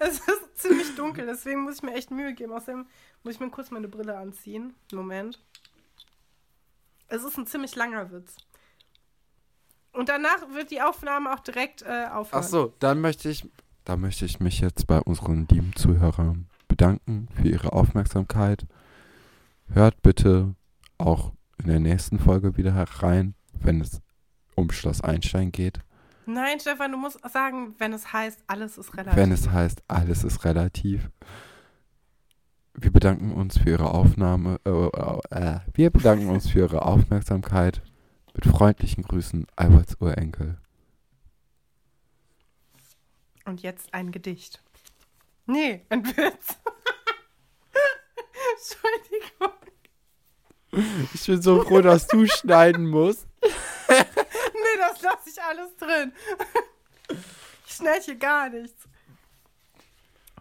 Es 0.00 0.18
ist 0.18 0.56
ziemlich 0.56 0.96
dunkel, 0.96 1.26
deswegen 1.26 1.62
muss 1.62 1.76
ich 1.76 1.82
mir 1.84 1.94
echt 1.94 2.10
Mühe 2.10 2.34
geben. 2.34 2.52
Außerdem 2.52 2.86
muss 3.22 3.34
ich 3.34 3.40
mir 3.40 3.50
kurz 3.50 3.70
meine 3.70 3.86
Brille 3.86 4.16
anziehen. 4.16 4.74
Moment. 4.92 5.40
Es 7.06 7.22
ist 7.22 7.38
ein 7.38 7.46
ziemlich 7.46 7.76
langer 7.76 8.10
Witz. 8.10 8.34
Und 9.92 10.08
danach 10.08 10.48
wird 10.52 10.72
die 10.72 10.82
Aufnahme 10.82 11.32
auch 11.32 11.40
direkt 11.40 11.82
äh, 11.82 12.06
aufhören. 12.10 12.42
Ach 12.42 12.48
so, 12.48 12.74
dann 12.80 13.00
möchte 13.00 13.28
ich, 13.28 13.48
da 13.84 13.96
möchte 13.96 14.24
ich 14.24 14.40
mich 14.40 14.58
jetzt 14.58 14.88
bei 14.88 14.98
unseren 15.00 15.46
lieben 15.48 15.72
Zuhörern 15.76 16.48
bedanken 16.76 17.28
für 17.34 17.48
ihre 17.48 17.72
Aufmerksamkeit. 17.72 18.66
Hört 19.68 20.02
bitte 20.02 20.54
auch 20.98 21.32
in 21.58 21.68
der 21.68 21.80
nächsten 21.80 22.18
Folge 22.18 22.56
wieder 22.58 22.74
herein, 22.74 23.34
wenn 23.52 23.80
es 23.80 24.02
um 24.54 24.70
Schloss 24.70 25.00
Einstein 25.00 25.52
geht. 25.52 25.80
Nein, 26.26 26.60
Stefan, 26.60 26.92
du 26.92 26.98
musst 26.98 27.18
sagen, 27.32 27.74
wenn 27.78 27.92
es 27.94 28.12
heißt, 28.12 28.44
alles 28.46 28.76
ist 28.76 28.94
relativ. 28.94 29.16
Wenn 29.16 29.32
es 29.32 29.50
heißt, 29.50 29.82
alles 29.88 30.22
ist 30.22 30.44
relativ. 30.44 31.10
Wir 32.74 32.92
bedanken 32.92 33.32
uns 33.32 33.58
für 33.58 33.70
Ihre 33.70 33.90
Aufnahme. 33.92 34.60
Äh, 34.66 34.70
äh, 34.70 35.20
äh, 35.30 35.60
wir 35.72 35.90
bedanken 35.90 36.28
uns 36.28 36.50
für 36.50 36.58
Ihre 36.58 36.82
Aufmerksamkeit. 36.82 37.80
Mit 38.34 38.44
freundlichen 38.44 39.02
Grüßen, 39.02 39.46
Alberts 39.56 39.96
Urenkel. 39.98 40.58
Und 43.46 43.62
jetzt 43.62 43.94
ein 43.94 44.10
Gedicht. 44.10 44.62
Nee, 45.46 45.86
ein 45.88 46.04
Witz. 46.04 46.56
Entschuldigung. 48.58 49.52
Ich 51.14 51.26
bin 51.26 51.40
so 51.40 51.62
froh, 51.62 51.80
dass 51.80 52.06
du 52.08 52.26
schneiden 52.26 52.86
musst. 52.86 53.26
Nee, 53.88 54.80
das 54.80 55.00
lasse 55.00 55.30
ich 55.30 55.40
alles 55.40 55.76
drin. 55.76 56.12
Ich 57.66 57.74
schneide 57.74 58.04
hier 58.04 58.16
gar 58.16 58.48
nichts. 58.48 58.88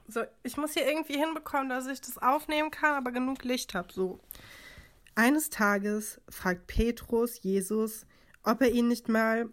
So, 0.07 0.23
ich 0.43 0.57
muss 0.57 0.73
hier 0.73 0.87
irgendwie 0.87 1.17
hinbekommen, 1.17 1.69
dass 1.69 1.85
ich 1.87 2.01
das 2.01 2.17
aufnehmen 2.17 2.71
kann, 2.71 2.95
aber 2.95 3.11
genug 3.11 3.43
Licht 3.43 3.75
habe. 3.75 3.93
So. 3.93 4.19
Eines 5.13 5.49
Tages 5.49 6.19
fragt 6.29 6.67
Petrus 6.67 7.41
Jesus, 7.43 8.05
ob 8.43 8.61
er 8.61 8.71
ihn 8.71 8.87
nicht 8.87 9.09
mal 9.09 9.49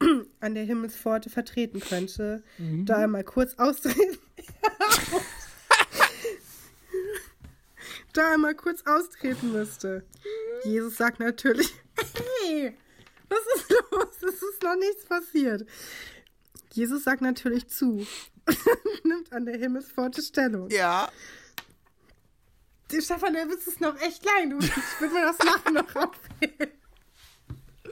an 0.40 0.54
der 0.54 0.64
Himmelspforte 0.64 1.30
vertreten 1.30 1.80
könnte, 1.80 2.42
da 2.58 3.00
er 3.00 3.08
mal 3.08 3.24
kurz 3.24 3.54
austreten. 3.58 4.18
da 8.12 8.32
er 8.32 8.38
mal 8.38 8.54
kurz 8.54 8.82
austreten 8.86 9.52
müsste. 9.52 10.04
Jesus 10.64 10.96
sagt 10.96 11.20
natürlich, 11.20 11.72
hey, 12.42 12.76
was 13.28 13.40
ist 13.56 13.70
los? 13.70 14.22
Es 14.22 14.42
ist 14.42 14.62
noch 14.62 14.76
nichts 14.76 15.04
passiert. 15.04 15.66
Jesus 16.72 17.04
sagt 17.04 17.22
natürlich 17.22 17.68
zu 17.68 18.06
und 18.46 19.04
nimmt 19.04 19.32
an 19.32 19.44
der 19.44 19.56
Himmelspforte 19.58 20.22
Stellung. 20.22 20.70
Ja. 20.70 21.10
Der 22.90 23.00
Stefan, 23.00 23.34
der 23.34 23.48
Witz 23.48 23.66
ist 23.66 23.80
noch 23.80 24.00
echt 24.00 24.24
lang. 24.24 24.50
Du, 24.50 24.58
ich 24.58 25.00
würde 25.00 25.14
mir 25.14 25.22
das 25.22 25.38
nachher 25.38 25.70
noch 25.70 25.94
abwählen. 25.94 26.72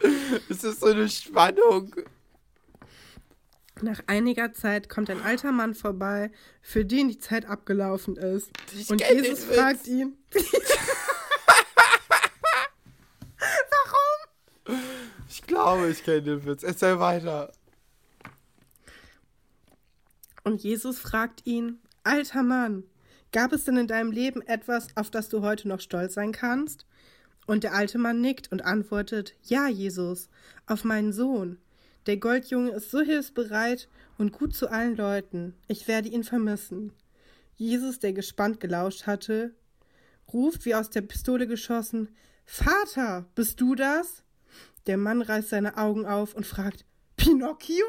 Es 0.49 0.65
ist 0.65 0.81
so 0.81 0.87
eine 0.87 1.09
Spannung. 1.09 1.95
Nach 3.81 4.01
einiger 4.07 4.53
Zeit 4.55 4.89
kommt 4.89 5.09
ein 5.11 5.23
alter 5.23 5.53
Mann 5.53 5.75
vorbei, 5.75 6.33
für 6.61 6.85
den 6.85 7.09
die 7.09 7.19
Zeit 7.19 7.47
abgelaufen 7.47 8.16
ist. 8.16 8.51
Ich 8.77 8.91
und 8.91 9.01
Jesus 9.01 9.45
fragt 9.45 9.87
ihn. 9.87 10.16
Warum? 14.66 14.81
Ich 15.29 15.43
glaube, 15.43 15.89
ich 15.89 16.03
kenne 16.05 16.23
den 16.23 16.45
Witz. 16.45 16.65
Erzähl 16.65 16.99
weiter. 16.99 17.53
Und 20.43 20.62
Jesus 20.62 20.99
fragt 20.99 21.47
ihn, 21.47 21.79
alter 22.03 22.43
Mann, 22.43 22.85
gab 23.33 23.53
es 23.53 23.65
denn 23.65 23.77
in 23.77 23.87
deinem 23.87 24.11
Leben 24.11 24.43
etwas, 24.43 24.89
auf 24.97 25.11
das 25.11 25.29
du 25.29 25.43
heute 25.43 25.69
noch 25.69 25.81
stolz 25.81 26.15
sein 26.15 26.33
kannst? 26.33 26.87
Und 27.49 27.65
der 27.65 27.73
alte 27.73 27.97
Mann 27.97 28.20
nickt 28.20 28.53
und 28.53 28.66
antwortet, 28.66 29.35
ja, 29.43 29.69
Jesus, 29.69 30.29
auf 30.66 30.85
meinen 30.85 31.15
Sohn. 31.15 31.57
Der 32.05 32.19
Goldjunge 32.19 32.73
ist 32.73 32.91
so 32.91 33.01
hilfsbereit 33.01 33.89
und 34.19 34.33
gut 34.33 34.55
zu 34.55 34.69
allen 34.70 34.97
Leuten. 34.97 35.55
Ich 35.66 35.89
werde 35.89 36.11
ihn 36.11 36.25
vermissen. 36.25 36.93
Jesus, 37.57 38.01
der 38.01 38.12
gespannt 38.12 38.61
gelauscht 38.61 39.07
hatte, 39.07 39.55
ruft 40.31 40.66
wie 40.66 40.75
aus 40.75 40.91
der 40.91 41.01
Pistole 41.01 41.47
geschossen, 41.47 42.11
Vater, 42.45 43.25
bist 43.35 43.62
du 43.62 43.75
das? 43.75 44.23
Der 44.87 44.99
Mann 44.99 45.23
reißt 45.23 45.49
seine 45.49 45.79
Augen 45.79 46.05
auf 46.05 46.35
und 46.35 46.45
fragt, 46.45 46.85
Pinocchio? 47.16 47.87